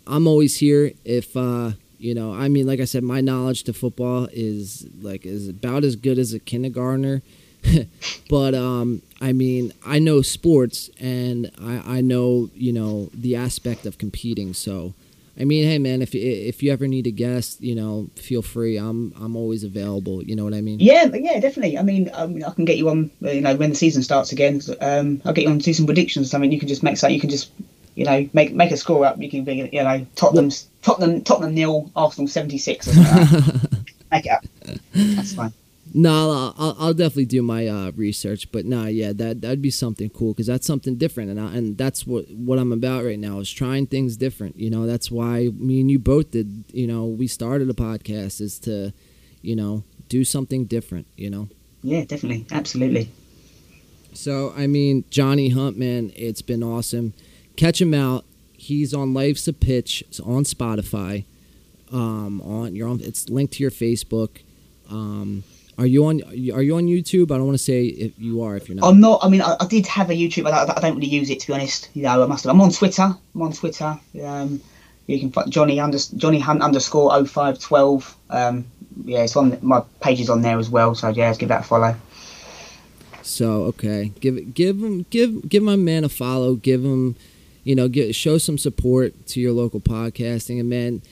I'm 0.07 0.27
always 0.27 0.57
here 0.57 0.93
if 1.03 1.35
uh, 1.35 1.71
you 1.99 2.13
know. 2.15 2.33
I 2.33 2.47
mean, 2.47 2.65
like 2.65 2.79
I 2.79 2.85
said, 2.85 3.03
my 3.03 3.21
knowledge 3.21 3.63
to 3.63 3.73
football 3.73 4.29
is 4.31 4.87
like 5.01 5.25
is 5.25 5.49
about 5.49 5.83
as 5.83 5.95
good 5.95 6.17
as 6.17 6.33
a 6.33 6.39
kindergartner. 6.39 7.21
but 8.29 8.53
um, 8.55 9.01
I 9.19 9.33
mean, 9.33 9.73
I 9.85 9.99
know 9.99 10.21
sports, 10.21 10.89
and 10.99 11.51
I, 11.61 11.97
I 11.97 12.01
know 12.01 12.49
you 12.53 12.71
know 12.71 13.09
the 13.13 13.35
aspect 13.35 13.85
of 13.85 13.97
competing. 13.97 14.53
So, 14.53 14.93
I 15.39 15.43
mean, 15.45 15.65
hey 15.65 15.77
man, 15.77 16.01
if 16.01 16.15
you- 16.15 16.21
if 16.21 16.63
you 16.63 16.71
ever 16.71 16.87
need 16.87 17.05
a 17.07 17.11
guest, 17.11 17.61
you 17.61 17.75
know, 17.75 18.09
feel 18.15 18.41
free. 18.41 18.77
I'm 18.77 19.13
I'm 19.19 19.35
always 19.35 19.63
available. 19.63 20.23
You 20.23 20.35
know 20.35 20.43
what 20.43 20.53
I 20.53 20.61
mean? 20.61 20.79
Yeah, 20.79 21.05
yeah, 21.13 21.39
definitely. 21.39 21.77
I 21.77 21.83
mean, 21.83 22.09
um, 22.13 22.41
I 22.45 22.51
can 22.51 22.65
get 22.65 22.77
you 22.77 22.89
on. 22.89 23.11
You 23.21 23.41
know, 23.41 23.55
when 23.55 23.69
the 23.69 23.75
season 23.75 24.01
starts 24.03 24.31
again, 24.31 24.61
um, 24.81 25.21
I'll 25.25 25.33
get 25.33 25.43
you 25.43 25.49
on 25.51 25.59
to 25.59 25.65
do 25.65 25.73
some 25.73 25.85
predictions. 25.85 26.27
or 26.27 26.29
something. 26.29 26.51
you 26.51 26.59
can 26.59 26.67
just 26.67 26.81
make 26.83 26.97
so 26.97 27.07
you 27.07 27.19
can 27.19 27.29
just, 27.29 27.51
you 27.95 28.05
know, 28.05 28.27
make 28.33 28.53
make 28.53 28.71
a 28.71 28.77
score 28.77 29.05
up. 29.05 29.21
You 29.21 29.29
can 29.29 29.43
be, 29.43 29.69
you 29.71 29.83
know, 29.83 30.05
Tottenham's 30.15 30.67
Tottenham 30.81 31.21
Tottenham 31.23 31.53
nil, 31.53 31.91
Arsenal 31.95 32.27
seventy 32.27 32.57
six. 32.57 32.87
make 34.11 34.25
it 34.25 34.31
up. 34.31 34.43
That's 34.93 35.33
fine. 35.35 35.53
No, 35.93 36.31
I'll, 36.31 36.55
I'll, 36.57 36.75
I'll 36.79 36.93
definitely 36.93 37.25
do 37.25 37.41
my 37.41 37.67
uh, 37.67 37.91
research, 37.95 38.51
but 38.51 38.65
nah, 38.65 38.87
yeah, 38.87 39.13
that 39.13 39.41
that'd 39.41 39.61
be 39.61 39.69
something 39.69 40.09
cool 40.09 40.33
because 40.33 40.47
that's 40.47 40.67
something 40.67 40.95
different, 40.95 41.29
and 41.29 41.39
I, 41.39 41.55
and 41.55 41.77
that's 41.77 42.05
what 42.05 42.29
what 42.29 42.59
I'm 42.59 42.71
about 42.71 43.05
right 43.05 43.19
now 43.19 43.39
is 43.39 43.51
trying 43.51 43.87
things 43.87 44.17
different. 44.17 44.59
You 44.59 44.69
know, 44.69 44.85
that's 44.85 45.09
why 45.09 45.51
me 45.57 45.81
and 45.81 45.89
you 45.89 45.99
both 45.99 46.31
did. 46.31 46.65
You 46.71 46.87
know, 46.87 47.05
we 47.05 47.27
started 47.27 47.69
a 47.69 47.73
podcast 47.73 48.41
is 48.41 48.59
to, 48.59 48.93
you 49.41 49.55
know, 49.55 49.83
do 50.09 50.23
something 50.23 50.65
different. 50.65 51.07
You 51.15 51.29
know. 51.29 51.49
Yeah, 51.83 52.03
definitely, 52.05 52.45
absolutely. 52.51 53.09
So 54.13 54.53
I 54.57 54.67
mean, 54.67 55.05
Johnny 55.09 55.49
Hunt, 55.49 55.77
man, 55.77 56.11
it's 56.15 56.41
been 56.41 56.63
awesome. 56.63 57.13
Catch 57.55 57.81
him 57.81 57.93
out. 57.93 58.25
He's 58.53 58.93
on 58.93 59.13
Life's 59.13 59.47
a 59.47 59.53
Pitch 59.53 60.03
it's 60.07 60.19
on 60.19 60.43
Spotify. 60.43 61.25
Um, 61.91 62.41
on 62.41 62.75
you're 62.75 62.89
on. 62.89 62.99
It's 63.01 63.29
linked 63.29 63.53
to 63.53 63.63
your 63.63 63.71
Facebook. 63.71 64.39
Um, 64.89 65.43
are 65.77 65.85
you 65.85 66.05
on? 66.05 66.23
Are 66.23 66.61
you 66.61 66.75
on 66.75 66.87
YouTube? 66.87 67.31
I 67.31 67.37
don't 67.37 67.45
want 67.45 67.57
to 67.57 67.63
say 67.63 67.85
if 67.85 68.13
you 68.17 68.41
are. 68.41 68.55
If 68.55 68.67
you're 68.67 68.75
not. 68.75 68.87
I'm 68.87 68.99
not. 68.99 69.19
I 69.23 69.29
mean, 69.29 69.41
I, 69.41 69.55
I 69.59 69.67
did 69.67 69.85
have 69.85 70.09
a 70.09 70.13
YouTube, 70.13 70.43
but 70.43 70.53
I, 70.53 70.73
I 70.75 70.79
don't 70.81 70.95
really 70.95 71.07
use 71.07 71.29
it 71.29 71.39
to 71.41 71.47
be 71.47 71.53
honest. 71.53 71.89
You 71.93 72.03
know, 72.03 72.23
I 72.23 72.25
must 72.25 72.45
have. 72.45 72.53
I'm 72.53 72.61
on 72.61 72.71
Twitter. 72.71 73.03
I'm 73.35 73.41
on 73.41 73.53
Twitter. 73.53 73.99
Um, 74.23 74.59
you 75.05 75.19
can 75.19 75.31
find 75.31 75.51
Johnny 75.51 75.79
under 75.79 75.99
Johnny 76.15 76.39
Hunt 76.39 76.63
underscore 76.63 77.11
0512. 77.25 78.15
Um, 78.29 78.65
yeah, 79.05 79.21
it's 79.23 79.35
on 79.35 79.57
my 79.61 79.83
page 80.01 80.19
is 80.19 80.29
on 80.29 80.41
there 80.41 80.57
as 80.57 80.69
well. 80.69 80.95
So 80.95 81.09
yeah, 81.09 81.33
give 81.35 81.49
that 81.49 81.61
a 81.61 81.63
follow. 81.63 81.95
So 83.21 83.63
okay, 83.65 84.11
give 84.19 84.53
give 84.55 84.81
him, 84.81 85.05
give 85.09 85.47
give 85.47 85.61
my 85.61 85.75
man 85.75 86.03
a 86.03 86.09
follow. 86.09 86.55
Give 86.55 86.83
him, 86.83 87.15
you 87.63 87.75
know, 87.75 87.87
get 87.87 88.15
show 88.15 88.39
some 88.39 88.57
support 88.57 89.27
to 89.27 89.39
your 89.39 89.51
local 89.51 89.79
podcasting, 89.79 90.59
and 90.59 90.69
man, 90.69 91.03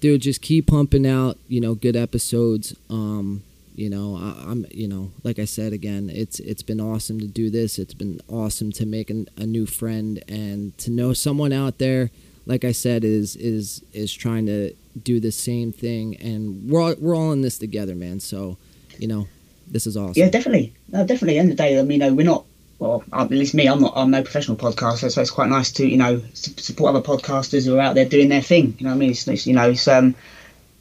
dude, 0.00 0.22
just 0.22 0.40
keep 0.40 0.68
pumping 0.68 1.06
out, 1.06 1.36
you 1.46 1.60
know, 1.60 1.74
good 1.74 1.96
episodes. 1.96 2.74
Um, 2.88 3.42
you 3.74 3.90
know, 3.90 4.16
I, 4.16 4.50
I'm, 4.50 4.66
you 4.70 4.86
know, 4.86 5.12
like 5.24 5.38
I 5.38 5.44
said 5.44 5.72
again, 5.72 6.10
it's 6.12 6.38
it's 6.40 6.62
been 6.62 6.80
awesome 6.80 7.18
to 7.20 7.26
do 7.26 7.50
this. 7.50 7.78
It's 7.78 7.94
been 7.94 8.20
awesome 8.28 8.70
to 8.72 8.86
make 8.86 9.10
an, 9.10 9.28
a 9.36 9.46
new 9.46 9.66
friend 9.66 10.22
and 10.28 10.76
to 10.78 10.90
know 10.90 11.12
someone 11.12 11.52
out 11.52 11.78
there. 11.78 12.10
Like 12.46 12.64
I 12.64 12.72
said, 12.72 13.04
is 13.04 13.36
is 13.36 13.82
is 13.92 14.12
trying 14.12 14.46
to 14.46 14.74
do 15.02 15.18
the 15.18 15.32
same 15.32 15.72
thing, 15.72 16.16
and 16.18 16.70
we're 16.70 16.80
all, 16.80 16.94
we're 16.98 17.16
all 17.16 17.32
in 17.32 17.40
this 17.40 17.58
together, 17.58 17.94
man. 17.94 18.20
So, 18.20 18.58
you 18.98 19.08
know, 19.08 19.26
this 19.66 19.86
is 19.86 19.96
awesome. 19.96 20.14
Yeah, 20.16 20.28
definitely. 20.28 20.72
No, 20.92 21.04
definitely. 21.04 21.38
End 21.38 21.50
of 21.50 21.56
the 21.56 21.62
day, 21.62 21.78
I 21.78 21.82
mean, 21.82 22.00
you 22.00 22.06
know, 22.06 22.14
we're 22.14 22.26
not. 22.26 22.44
Well, 22.78 23.04
at 23.12 23.30
least 23.30 23.54
me, 23.54 23.66
I'm 23.66 23.80
not. 23.80 23.94
I'm 23.96 24.10
no 24.10 24.22
professional 24.22 24.56
podcaster, 24.56 25.10
so 25.10 25.20
it's 25.20 25.30
quite 25.30 25.48
nice 25.48 25.72
to 25.72 25.86
you 25.86 25.96
know 25.96 26.22
support 26.34 26.94
other 26.94 27.02
podcasters 27.02 27.66
who 27.66 27.76
are 27.76 27.80
out 27.80 27.94
there 27.94 28.04
doing 28.04 28.28
their 28.28 28.42
thing. 28.42 28.76
You 28.78 28.84
know 28.84 28.90
what 28.90 28.96
I 28.96 28.98
mean? 28.98 29.10
It's, 29.10 29.26
it's 29.26 29.46
you 29.46 29.54
know, 29.54 29.70
it's 29.70 29.88
um, 29.88 30.14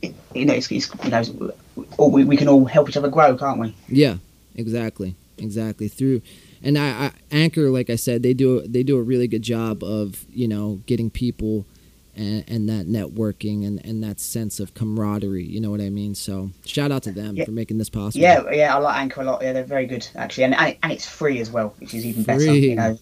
it, 0.02 0.14
you 0.34 0.46
know, 0.46 0.54
it's, 0.54 0.72
it's 0.72 0.90
you 1.04 1.10
know, 1.12 1.54
all, 1.98 2.12
we, 2.12 2.24
we 2.24 2.38
can 2.38 2.48
all 2.48 2.66
help 2.66 2.90
each 2.90 2.98
other 2.98 3.10
grow, 3.10 3.36
can't 3.38 3.60
we? 3.60 3.76
Yeah, 3.88 4.18
exactly, 4.56 5.16
exactly. 5.38 5.88
Through, 5.88 6.22
and 6.62 6.78
I, 6.78 6.88
I 6.90 7.12
Anchor, 7.32 7.70
like 7.70 7.90
I 7.90 7.96
said, 7.96 8.24
they 8.24 8.34
do 8.34 8.62
they 8.68 8.84
do 8.84 8.98
a 8.98 9.02
really 9.02 9.28
good 9.28 9.42
job 9.42 9.84
of 9.84 10.26
you 10.30 10.48
know 10.48 10.82
getting 10.86 11.10
people 11.10 11.66
and, 12.16 12.44
and 12.48 12.70
that 12.70 12.86
networking 12.86 13.66
and, 13.66 13.84
and 13.86 14.04
that 14.04 14.20
sense 14.20 14.60
of 14.60 14.74
camaraderie. 14.76 15.44
You 15.46 15.60
know 15.60 15.72
what 15.72 15.82
I 15.82 15.90
mean? 15.90 16.14
So 16.16 16.52
shout 16.66 16.92
out 16.92 17.04
to 17.04 17.12
them 17.12 17.36
Yeah. 17.36 17.46
for 17.46 17.52
making 17.52 17.80
this 17.80 17.90
possible. 17.90 18.22
Yeah, 18.22 18.44
yeah, 18.52 18.76
I 18.76 18.80
like 18.80 18.98
Anchor 18.98 19.22
a 19.22 19.26
lot. 19.26 19.42
Yeah, 19.42 19.54
they're 19.54 19.64
very 19.64 19.86
good 19.88 20.08
actually, 20.16 20.46
and 20.46 20.56
and, 20.56 20.78
and 20.84 20.92
it's 20.92 21.08
free 21.08 21.40
as 21.40 21.50
well, 21.50 21.74
which 21.80 21.94
is 21.94 22.06
even 22.06 22.24
better. 22.24 22.54
You 22.54 22.76
know, 22.76 23.00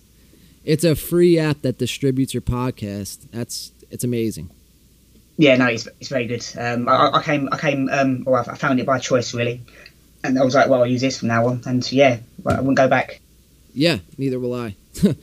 it's 0.64 0.84
a 0.84 0.96
free 0.96 1.38
app 1.40 1.62
that 1.64 1.78
distributes 1.78 2.34
your 2.34 2.42
podcast. 2.42 3.28
That's 3.32 3.72
it's 3.90 4.04
amazing. 4.04 4.50
Yeah, 5.42 5.56
no, 5.56 5.66
it's, 5.66 5.88
it's 6.00 6.10
very 6.10 6.28
good. 6.28 6.46
Um, 6.56 6.88
I, 6.88 7.10
I 7.14 7.24
came, 7.24 7.50
I 7.52 7.58
came, 7.58 7.90
um, 7.90 8.24
or 8.28 8.38
I 8.38 8.56
found 8.56 8.80
it 8.80 8.86
by 8.86 9.00
choice 9.00 9.34
really, 9.34 9.60
and 10.24 10.38
I 10.38 10.44
was 10.44 10.54
like, 10.54 10.70
well, 10.70 10.82
I'll 10.82 10.88
use 10.88 11.02
this 11.02 11.18
from 11.18 11.30
now 11.30 11.48
on, 11.48 11.64
and 11.66 11.92
yeah, 11.92 12.20
I 12.46 12.58
wouldn't 12.58 12.78
go 12.78 12.88
back. 12.88 13.22
Yeah, 13.74 13.98
neither 14.20 14.40
will 14.40 14.54
I. 14.54 14.76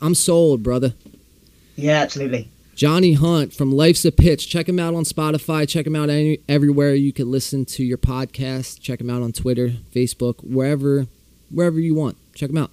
I'm 0.00 0.14
sold, 0.14 0.62
brother. 0.62 0.94
Yeah, 1.74 1.94
absolutely. 1.94 2.48
Johnny 2.76 3.14
Hunt 3.14 3.52
from 3.52 3.72
Life's 3.72 4.04
a 4.04 4.12
Pitch. 4.12 4.48
Check 4.48 4.68
him 4.68 4.78
out 4.78 4.94
on 4.94 5.02
Spotify. 5.02 5.68
Check 5.68 5.88
him 5.88 5.96
out 5.96 6.08
any, 6.08 6.38
everywhere 6.48 6.94
you 6.94 7.12
can 7.12 7.28
listen 7.28 7.64
to 7.64 7.82
your 7.82 7.98
podcast. 7.98 8.80
Check 8.80 9.00
him 9.00 9.10
out 9.10 9.22
on 9.22 9.32
Twitter, 9.32 9.70
Facebook, 9.92 10.36
wherever 10.44 11.06
wherever 11.50 11.80
you 11.80 11.96
want. 11.96 12.16
Check 12.32 12.50
him 12.50 12.58
out. 12.58 12.70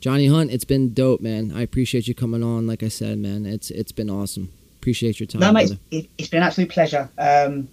Johnny 0.00 0.26
Hunt, 0.26 0.50
it's 0.50 0.66
been 0.66 0.92
dope, 0.92 1.22
man. 1.22 1.50
I 1.54 1.62
appreciate 1.62 2.08
you 2.08 2.14
coming 2.14 2.42
on. 2.42 2.66
Like 2.66 2.82
I 2.82 2.88
said, 2.88 3.16
man, 3.16 3.46
it's 3.46 3.70
it's 3.70 3.92
been 3.92 4.10
awesome. 4.10 4.52
Appreciate 4.80 5.20
your 5.20 5.26
time, 5.26 5.40
No, 5.40 5.52
mate, 5.52 5.76
it, 5.90 6.08
it's 6.16 6.28
been 6.30 6.38
an 6.42 6.46
absolute 6.46 6.70
pleasure. 6.70 7.10
Um, 7.18 7.68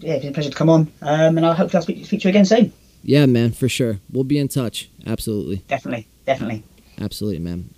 yeah, 0.00 0.14
it's 0.14 0.22
been 0.24 0.30
a 0.30 0.34
pleasure 0.34 0.48
to 0.48 0.56
come 0.56 0.70
on, 0.70 0.90
um, 1.02 1.36
and 1.36 1.44
I 1.44 1.52
hope 1.52 1.74
I'll 1.74 1.82
speak, 1.82 2.04
speak 2.06 2.22
to 2.22 2.28
you 2.28 2.30
again 2.30 2.46
soon. 2.46 2.72
Yeah, 3.02 3.26
man, 3.26 3.52
for 3.52 3.68
sure. 3.68 4.00
We'll 4.10 4.24
be 4.24 4.38
in 4.38 4.48
touch. 4.48 4.88
Absolutely. 5.06 5.56
Definitely, 5.68 6.08
definitely. 6.24 6.64
Absolutely, 6.98 7.40
man. 7.40 7.68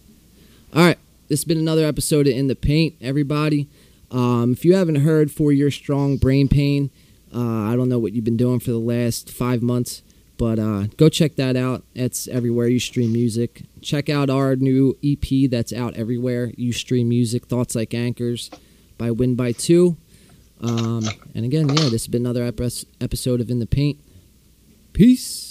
All 0.75 0.85
right. 0.85 0.99
This 1.29 1.41
has 1.41 1.45
been 1.45 1.59
another 1.59 1.85
episode 1.85 2.27
of 2.29 2.35
In 2.35 2.47
the 2.47 2.55
Paint, 2.57 2.95
everybody. 3.03 3.69
Um, 4.11 4.53
if 4.53 4.65
you 4.65 4.77
haven't 4.77 4.97
heard 4.97 5.31
For 5.31 5.53
Your 5.53 5.71
Strong 5.71 6.19
Brain 6.19 6.49
Pain, 6.49 6.91
uh, 7.35 7.65
I 7.65 7.75
don't 7.77 7.89
know 7.89 7.99
what 7.99 8.13
you've 8.13 8.25
been 8.25 8.39
doing 8.39 8.61
for 8.61 8.71
the 8.71 8.79
last 8.79 9.29
five 9.29 9.61
months, 9.61 10.03
but 10.39 10.59
uh, 10.59 10.85
go 10.97 11.09
check 11.11 11.35
that 11.37 11.57
out. 11.57 11.83
It's 11.95 12.29
everywhere 12.29 12.69
you 12.69 12.81
stream 12.81 13.13
music. 13.13 13.65
Check 13.83 14.09
out 14.09 14.31
our 14.31 14.57
new 14.57 14.97
EP 15.05 15.51
that's 15.51 15.73
out 15.73 15.95
everywhere. 15.95 16.53
You 16.57 16.73
stream 16.73 17.09
music, 17.11 17.47
Thoughts 17.47 17.75
Like 17.75 17.93
Anchors 17.93 18.51
by 18.99 19.11
Win 19.11 19.35
by 19.35 19.53
Two. 19.53 19.97
Um, 20.61 21.05
and 21.35 21.45
again, 21.45 21.69
yeah, 21.69 21.85
this 21.85 21.93
has 21.93 22.09
been 22.09 22.27
another 22.27 22.45
episode 22.45 23.41
of 23.41 23.49
In 23.49 23.61
the 23.61 23.67
Paint. 23.67 23.99
Peace. 24.93 25.48